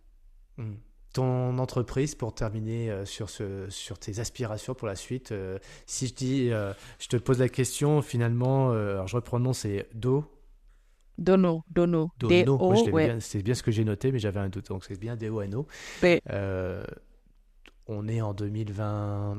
Mm. 0.60 0.74
Ton 1.12 1.58
entreprise, 1.58 2.14
pour 2.14 2.36
terminer 2.36 2.92
euh, 2.92 3.04
sur, 3.04 3.32
ce, 3.32 3.68
sur 3.70 3.98
tes 3.98 4.20
aspirations 4.20 4.76
pour 4.76 4.88
la 4.88 4.96
suite, 4.96 5.32
euh, 5.32 5.58
si 5.88 6.06
je 6.06 6.14
dis, 6.14 6.52
euh, 6.52 6.72
je 7.00 7.08
te 7.08 7.18
pose 7.18 7.40
la 7.40 7.50
question, 7.50 8.04
finalement, 8.04 8.70
alors 8.70 9.08
je 9.08 9.16
reprends 9.16 9.38
le 9.40 9.44
nom, 9.46 9.54
c'est 9.54 9.88
Do, 9.96 10.24
Dono, 11.18 11.64
Dono. 11.72 12.12
Dono, 12.20 12.58
ouais. 12.92 13.08
bien- 13.08 13.20
c'est 13.20 13.42
bien 13.42 13.56
ce 13.56 13.64
que 13.64 13.72
j'ai 13.72 13.84
noté, 13.84 14.12
mais 14.12 14.20
j'avais 14.20 14.40
un 14.40 14.50
doute, 14.50 14.68
donc 14.70 14.86
c'est 14.86 15.00
bien 15.00 15.16
D-O-N-O. 15.16 15.66
On 17.92 18.08
est 18.08 18.22
en 18.22 18.36
2020, 18.36 19.38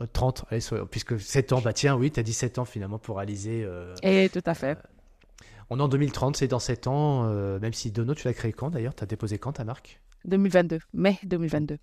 euh, 0.00 0.06
30, 0.12 0.44
allez, 0.50 0.60
puisque 0.88 1.18
7 1.18 1.52
ans, 1.52 1.60
bah 1.60 1.72
tiens, 1.72 1.96
oui, 1.96 2.12
tu 2.12 2.20
as 2.20 2.22
dit 2.22 2.32
7 2.32 2.58
ans 2.58 2.64
finalement 2.64 2.98
pour 3.00 3.16
réaliser. 3.16 3.66
Et 4.04 4.28
tout 4.28 4.42
à 4.46 4.54
fait. 4.54 4.78
On 5.70 5.78
est 5.78 5.82
en 5.82 5.88
2030, 5.88 6.36
c'est 6.36 6.48
dans 6.48 6.58
7 6.58 6.86
ans, 6.86 7.24
euh, 7.26 7.58
même 7.60 7.72
si 7.72 7.90
Dono, 7.90 8.14
tu 8.14 8.26
l'as 8.26 8.34
créé 8.34 8.52
quand 8.52 8.70
d'ailleurs? 8.70 8.94
Tu 8.94 9.02
as 9.04 9.06
déposé 9.06 9.38
quand 9.38 9.52
ta 9.52 9.64
marque? 9.64 10.00
2022. 10.24 10.78
Mai 10.94 11.18
2022. 11.24 11.78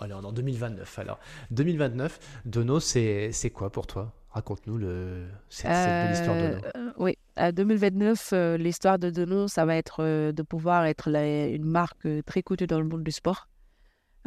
Allez, 0.00 0.14
on 0.14 0.22
est 0.22 0.26
en 0.26 0.32
2029 0.32 0.98
alors. 0.98 1.18
2029, 1.50 2.40
Dono, 2.46 2.80
c'est 2.80 3.30
quoi 3.54 3.70
pour 3.70 3.86
toi? 3.86 4.12
Raconte-nous 4.30 4.78
le, 4.78 5.26
cette, 5.48 5.72
cette 5.72 6.02
belle 6.02 6.10
histoire 6.10 6.36
Euh, 6.36 6.58
Dono. 6.58 6.62
euh, 6.76 6.92
oui, 6.98 7.16
à 7.36 7.52
2029, 7.52 8.30
euh, 8.32 8.56
l'histoire 8.56 8.98
de 8.98 9.10
Dono, 9.10 9.46
ça 9.46 9.64
va 9.64 9.76
être 9.76 10.02
euh, 10.02 10.32
de 10.32 10.42
pouvoir 10.42 10.86
être 10.86 11.08
la- 11.10 11.46
une 11.46 11.64
marque 11.64 12.08
très 12.26 12.42
cotée 12.42 12.66
dans 12.66 12.80
le 12.80 12.88
monde 12.88 13.04
du 13.04 13.12
sport, 13.12 13.48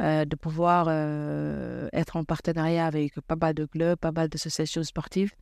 de 0.00 0.36
pouvoir 0.36 0.88
être 1.92 2.16
en 2.16 2.24
partenariat 2.24 2.86
avec 2.86 3.20
pas 3.22 3.36
mal 3.36 3.52
de 3.52 3.66
clubs, 3.66 3.98
pas 3.98 4.12
mal 4.12 4.28
d'associations 4.28 4.84
sportives, 4.84 5.32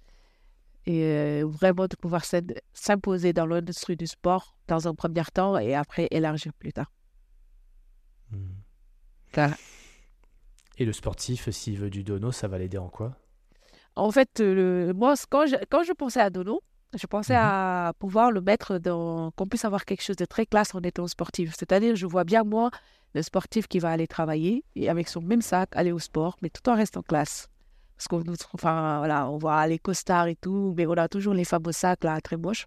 et 0.87 1.03
euh, 1.03 1.45
vraiment 1.47 1.87
de 1.87 1.97
pouvoir 1.97 2.25
s'im- 2.25 2.55
s'imposer 2.73 3.33
dans 3.33 3.47
l'industrie 3.47 3.97
du 3.97 4.07
sport 4.07 4.57
dans 4.69 4.87
un 4.89 4.95
premier 4.95 5.23
temps 5.33 5.59
et 5.59 5.75
après 5.75 6.09
élargir 6.11 6.53
plus 6.55 6.73
tard. 6.73 6.91
Hmm. 8.31 8.53
Et 10.79 10.85
le 10.85 10.93
sportif, 10.93 11.51
s'il 11.51 11.79
veut 11.79 11.91
du 11.91 12.03
Dono, 12.05 12.33
ça 12.33 12.49
va 12.49 12.59
l'aider 12.59 12.79
en 12.79 12.89
quoi? 12.89 13.17
En 13.95 14.11
fait, 14.11 14.41
le- 14.41 14.93
moi, 14.95 15.15
quand 15.31 15.47
je, 15.47 15.57
quand 15.71 15.83
je 15.83 15.93
pensais 15.93 16.21
à 16.21 16.31
Dono, 16.31 16.61
je 16.95 17.07
pensais 17.07 17.35
Mhm. 17.35 17.41
à 17.43 17.93
pouvoir 17.99 18.31
le 18.31 18.41
mettre 18.41 18.79
dans, 18.79 19.31
qu'on 19.33 19.47
puisse 19.47 19.65
avoir 19.65 19.85
quelque 19.85 20.03
chose 20.03 20.17
de 20.17 20.25
très 20.25 20.47
classe 20.47 20.75
en 20.75 20.81
étant 20.81 21.07
sportif. 21.07 21.55
C'est-à-dire, 21.59 21.97
je 21.97 22.07
vois 22.07 22.25
bien, 22.25 22.45
moi, 22.45 22.71
le 23.15 23.23
sportif 23.23 23.67
qui 23.69 23.79
va 23.79 23.91
aller 23.91 24.07
travailler 24.07 24.65
et 24.75 24.89
avec 24.89 25.09
son 25.09 25.21
même 25.23 25.43
sac, 25.43 25.71
aller 25.73 25.93
au 25.93 25.99
sport, 25.99 26.37
mais 26.43 26.51
tout 26.51 26.69
en 26.71 26.75
restant 26.77 27.03
classe. 27.03 27.49
Parce 27.97 28.09
qu'on 28.09 28.23
enfin, 28.53 28.99
voilà, 28.99 29.29
on 29.31 29.39
voit 29.39 29.67
les 29.67 29.79
costards 29.79 30.27
et 30.29 30.37
tout, 30.37 30.75
mais 30.77 30.87
on 30.87 30.93
a 30.93 31.09
toujours 31.09 31.33
les 31.35 31.45
fameux 31.45 31.73
sacs 31.73 32.05
là, 32.05 32.21
très 32.21 32.37
moches. 32.37 32.67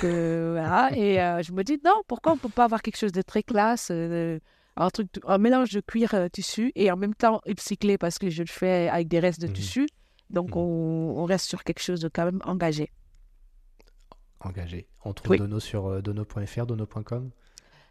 Que, 0.00 0.50
voilà, 0.52 0.90
et 0.96 1.20
euh, 1.20 1.42
je 1.42 1.52
me 1.52 1.62
dis, 1.64 1.78
non, 1.84 2.02
pourquoi 2.06 2.32
on 2.32 2.38
peut 2.38 2.48
pas 2.50 2.64
avoir 2.64 2.82
quelque 2.82 2.98
chose 2.98 3.12
de 3.12 3.22
très 3.22 3.42
classe, 3.42 3.88
euh, 3.90 4.38
un 4.76 4.90
truc, 4.90 5.08
un 5.26 5.38
mélange 5.38 5.70
de 5.70 5.80
cuir 5.80 6.12
euh, 6.14 6.28
tissu 6.28 6.70
et 6.74 6.90
en 6.90 6.96
même 6.96 7.14
temps 7.14 7.40
upcyclé 7.46 7.96
parce 7.96 8.18
que 8.18 8.28
je 8.28 8.42
le 8.42 8.48
fais 8.48 8.88
avec 8.88 9.08
des 9.08 9.20
restes 9.20 9.40
de 9.40 9.46
Mhm. 9.46 9.52
tissu. 9.54 9.86
Donc, 10.28 10.50
Mhm. 10.50 10.56
on, 10.58 11.14
on 11.18 11.24
reste 11.24 11.46
sur 11.46 11.64
quelque 11.64 11.80
chose 11.80 12.00
de 12.00 12.08
quand 12.08 12.24
même 12.26 12.40
engagé. 12.44 12.90
Engagé. 14.40 14.86
On 15.04 15.12
trouve 15.14 15.30
Oui. 15.32 15.38
Dono 15.38 15.60
sur 15.60 15.86
euh, 15.86 16.02
dono.fr, 16.02 16.66
dono.com 16.66 17.30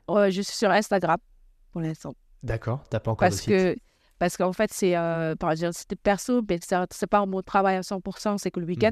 Euh, 0.10 0.30
je 0.30 0.42
suis 0.42 0.56
sur 0.56 0.70
Instagram 0.70 1.18
pour 1.72 1.82
l'instant. 1.82 2.14
D'accord, 2.44 2.84
t'as 2.90 3.00
pas 3.00 3.12
encore 3.12 3.28
Parce 3.28 3.38
de 3.38 3.42
site? 3.42 3.50
que 3.50 3.76
parce 4.20 4.38
qu'en 4.38 4.54
fait, 4.54 4.72
c'est 4.74 4.96
euh, 4.98 5.36
par 5.36 5.52
exemple, 5.52 5.74
c'était 5.74 5.96
perso, 5.96 6.42
mais 6.50 6.60
c'est 6.64 6.76
c'est 6.92 7.08
pas 7.08 7.26
mon 7.26 7.42
travail 7.42 7.76
à 7.78 7.82
100%, 7.82 8.38
c'est 8.38 8.52
que 8.52 8.60
le 8.60 8.66
week-end. 8.68 8.92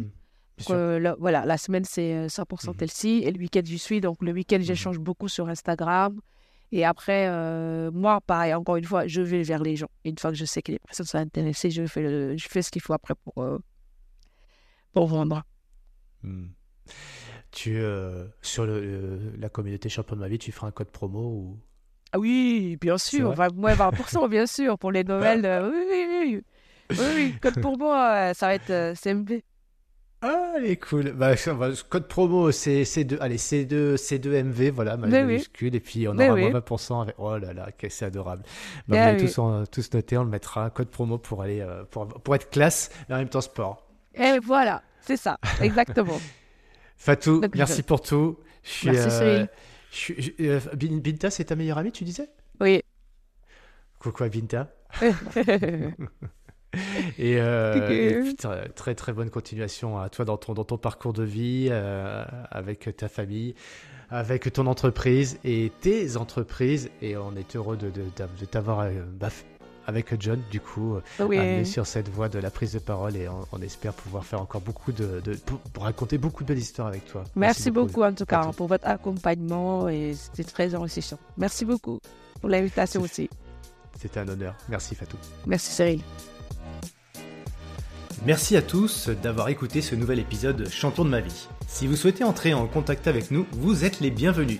Sûr. 0.60 0.76
euh, 0.76 1.00
le- 1.00 1.16
voilà, 1.20 1.46
la 1.46 1.58
semaine, 1.58 1.84
c'est 1.84 2.14
euh, 2.14 2.28
100% 2.28 2.72
Mhm. 2.72 2.78
tel-ci, 2.78 3.24
et 3.26 3.32
le 3.32 3.40
week-end, 3.40 3.62
j'y 3.66 3.80
suis. 3.80 4.02
Donc, 4.02 4.22
le 4.22 4.32
week-end, 4.32 4.58
Mhm. 4.60 4.64
j'échange 4.64 5.00
beaucoup 5.00 5.28
sur 5.28 5.50
Instagram. 5.50 6.20
Et 6.72 6.86
après, 6.86 7.28
euh, 7.28 7.90
moi, 7.92 8.22
pareil, 8.22 8.54
encore 8.54 8.76
une 8.76 8.84
fois, 8.86 9.08
je 9.08 9.22
vais 9.22 9.42
vers 9.44 9.62
les 9.64 9.76
gens. 9.76 9.90
Une 10.06 10.18
fois 10.18 10.30
que 10.32 10.38
je 10.38 10.46
sais 10.46 10.62
que 10.62 10.72
les 10.72 10.80
personnes 10.80 11.06
sont 11.08 11.18
intéressées, 11.18 11.72
je 11.72 11.86
fais, 11.88 12.02
le- 12.02 12.38
je 12.38 12.48
fais 12.48 12.62
ce 12.62 12.70
qu'il 12.72 12.82
faut 12.84 12.94
après 12.94 13.16
pour, 13.16 13.44
euh, 13.44 13.58
pour 14.92 15.08
vendre. 15.08 15.44
Tu, 17.52 17.78
euh, 17.78 18.26
sur 18.42 18.66
le, 18.66 18.82
le- 18.82 19.36
la 19.38 19.50
communauté 19.50 19.90
champion 19.90 20.16
de 20.16 20.22
ma 20.22 20.28
vie, 20.28 20.40
tu 20.40 20.52
feras 20.52 20.68
un 20.68 20.72
code 20.72 20.90
promo 20.90 21.20
ou... 21.20 21.60
Ah 22.14 22.20
oui, 22.20 22.78
bien 22.80 22.98
sûr, 22.98 23.34
vingt- 23.34 23.54
moins 23.56 23.76
20%, 23.76 24.28
bien 24.28 24.46
sûr, 24.46 24.78
pour 24.78 24.92
les 24.92 25.04
Noëls. 25.04 25.46
euh, 25.46 25.70
oui, 25.72 25.86
oui, 25.90 26.08
oui. 26.36 26.44
Oui, 26.98 27.06
oui, 27.16 27.36
code 27.42 27.58
pour 27.62 27.78
moi, 27.78 28.30
euh, 28.32 28.34
ça 28.36 28.48
va 28.48 28.56
être 28.56 28.70
euh, 28.70 28.96
CMV. 28.96 29.44
Ah, 30.22 30.54
elle 30.58 30.66
est 30.68 30.78
cool. 30.78 31.12
Bah, 31.12 31.34
code 31.90 32.08
promo, 32.08 32.52
c'est 32.52 32.86
C2, 32.86 33.18
allez, 33.20 33.38
C2, 33.38 33.98
C2MV, 33.98 34.70
voilà, 34.72 34.96
ma 34.96 35.08
majuscule. 35.08 35.76
Et 35.76 35.82
puis, 35.82 36.08
on 36.08 36.18
aura 36.18 36.38
20% 36.38 37.02
avec. 37.02 37.16
Oh 37.18 37.38
là 37.38 37.52
là, 37.54 37.68
c'est 37.90 38.06
adorable. 38.06 38.44
Bah, 38.88 38.96
on 38.98 39.02
va 39.02 39.16
tous, 39.16 39.38
tous 39.72 39.94
noter, 39.94 40.18
on 40.18 40.24
le 40.24 40.30
mettra. 40.30 40.70
Code 40.70 40.90
promo 40.90 41.18
pour 41.18 41.42
aller, 41.42 41.60
euh, 41.60 41.84
pour, 41.86 42.08
pour 42.08 42.36
être 42.36 42.50
classe, 42.50 42.90
mais 43.10 43.16
en 43.16 43.18
même 43.18 43.30
temps 43.30 43.42
sport. 43.42 43.86
Et 44.16 44.40
voilà, 44.40 44.84
c'est 45.02 45.18
ça, 45.18 45.40
exactement. 45.60 46.24
Fatou, 46.98 47.50
merci 47.54 47.84
pour 47.84 48.02
tout. 48.02 48.38
Je 48.64 48.70
suis, 48.70 48.90
merci, 48.92 49.50
euh, 50.40 50.60
Binta, 50.76 51.30
c'est 51.30 51.46
ta 51.46 51.56
meilleure 51.56 51.78
amie, 51.78 51.92
tu 51.92 52.04
disais? 52.04 52.30
Oui. 52.60 52.82
Coucou 54.00 54.24
à 54.24 54.30
Binta. 54.30 54.74
et, 57.18 57.38
euh, 57.40 58.32
très 58.76 58.96
très 58.96 59.14
bonne 59.14 59.30
continuation 59.30 59.98
à 60.00 60.10
toi 60.10 60.26
dans 60.26 60.38
ton, 60.38 60.54
dans 60.54 60.66
ton 60.66 60.78
parcours 60.78 61.14
de 61.14 61.24
vie, 61.24 61.68
euh, 61.72 62.24
avec 62.52 62.96
ta 62.98 63.08
famille, 63.08 63.56
avec 64.10 64.52
ton 64.52 64.68
entreprise 64.68 65.40
et 65.44 65.72
tes 65.82 66.18
entreprises. 66.18 66.90
Et 67.02 67.16
on 67.18 67.36
est 67.36 67.56
heureux 67.56 67.78
de, 67.78 67.90
de, 67.90 68.04
de 68.40 68.46
t'avoir 68.46 68.88
bah, 69.20 69.30
avec 69.88 70.14
John, 70.20 70.42
du 70.52 70.60
coup, 70.60 70.98
amené 71.20 71.66
sur 71.66 71.86
cette 71.86 72.10
voie 72.10 72.30
de 72.30 72.40
la 72.40 72.52
prise 72.52 72.74
de 72.74 72.80
parole 72.80 73.16
et 73.16 73.28
on, 73.28 73.62
espère 73.62 73.94
pouvoir 73.94 74.26
faire 74.26 74.42
encore 74.42 74.62
beaucoup 74.62 74.92
de, 74.92 75.22
pour, 75.74 75.84
raconter 75.84 76.18
beaucoup 76.18 76.44
de 76.44 76.50
belles 76.50 76.58
histoires 76.58 76.88
avec 76.88 77.06
toi. 77.06 77.24
Merci, 77.36 77.72
beaucoup, 77.72 78.04
en 78.04 78.14
tout 78.14 78.26
cas 78.26 78.52
pour 78.56 78.68
votre 78.68 78.88
accompagnement 78.88 79.90
et 79.90 80.14
c'était 80.14 80.44
très 80.44 80.76
enrichissant. 80.76 81.18
Merci 81.38 81.66
beaucoup 81.66 82.00
pour 82.40 82.50
l'invitation 82.50 83.02
aussi. 83.02 83.30
C'était 84.00 84.20
un 84.20 84.28
honneur. 84.28 84.56
Merci 84.70 84.96
Fatou. 84.96 85.18
Merci 85.46 85.72
Cyril. 85.72 86.02
Merci 88.26 88.56
à 88.56 88.62
tous 88.62 89.10
d'avoir 89.10 89.50
écouté 89.50 89.82
ce 89.82 89.96
nouvel 89.96 90.20
épisode 90.20 90.70
Champion 90.70 91.04
de 91.04 91.10
ma 91.10 91.20
vie. 91.20 91.48
Si 91.68 91.88
vous 91.88 91.98
souhaitez 91.98 92.24
entrer 92.24 92.54
en 92.54 92.68
contact 92.68 93.08
avec 93.08 93.32
nous, 93.32 93.46
vous 93.52 93.84
êtes 93.84 94.00
les 94.00 94.12
bienvenus. 94.12 94.60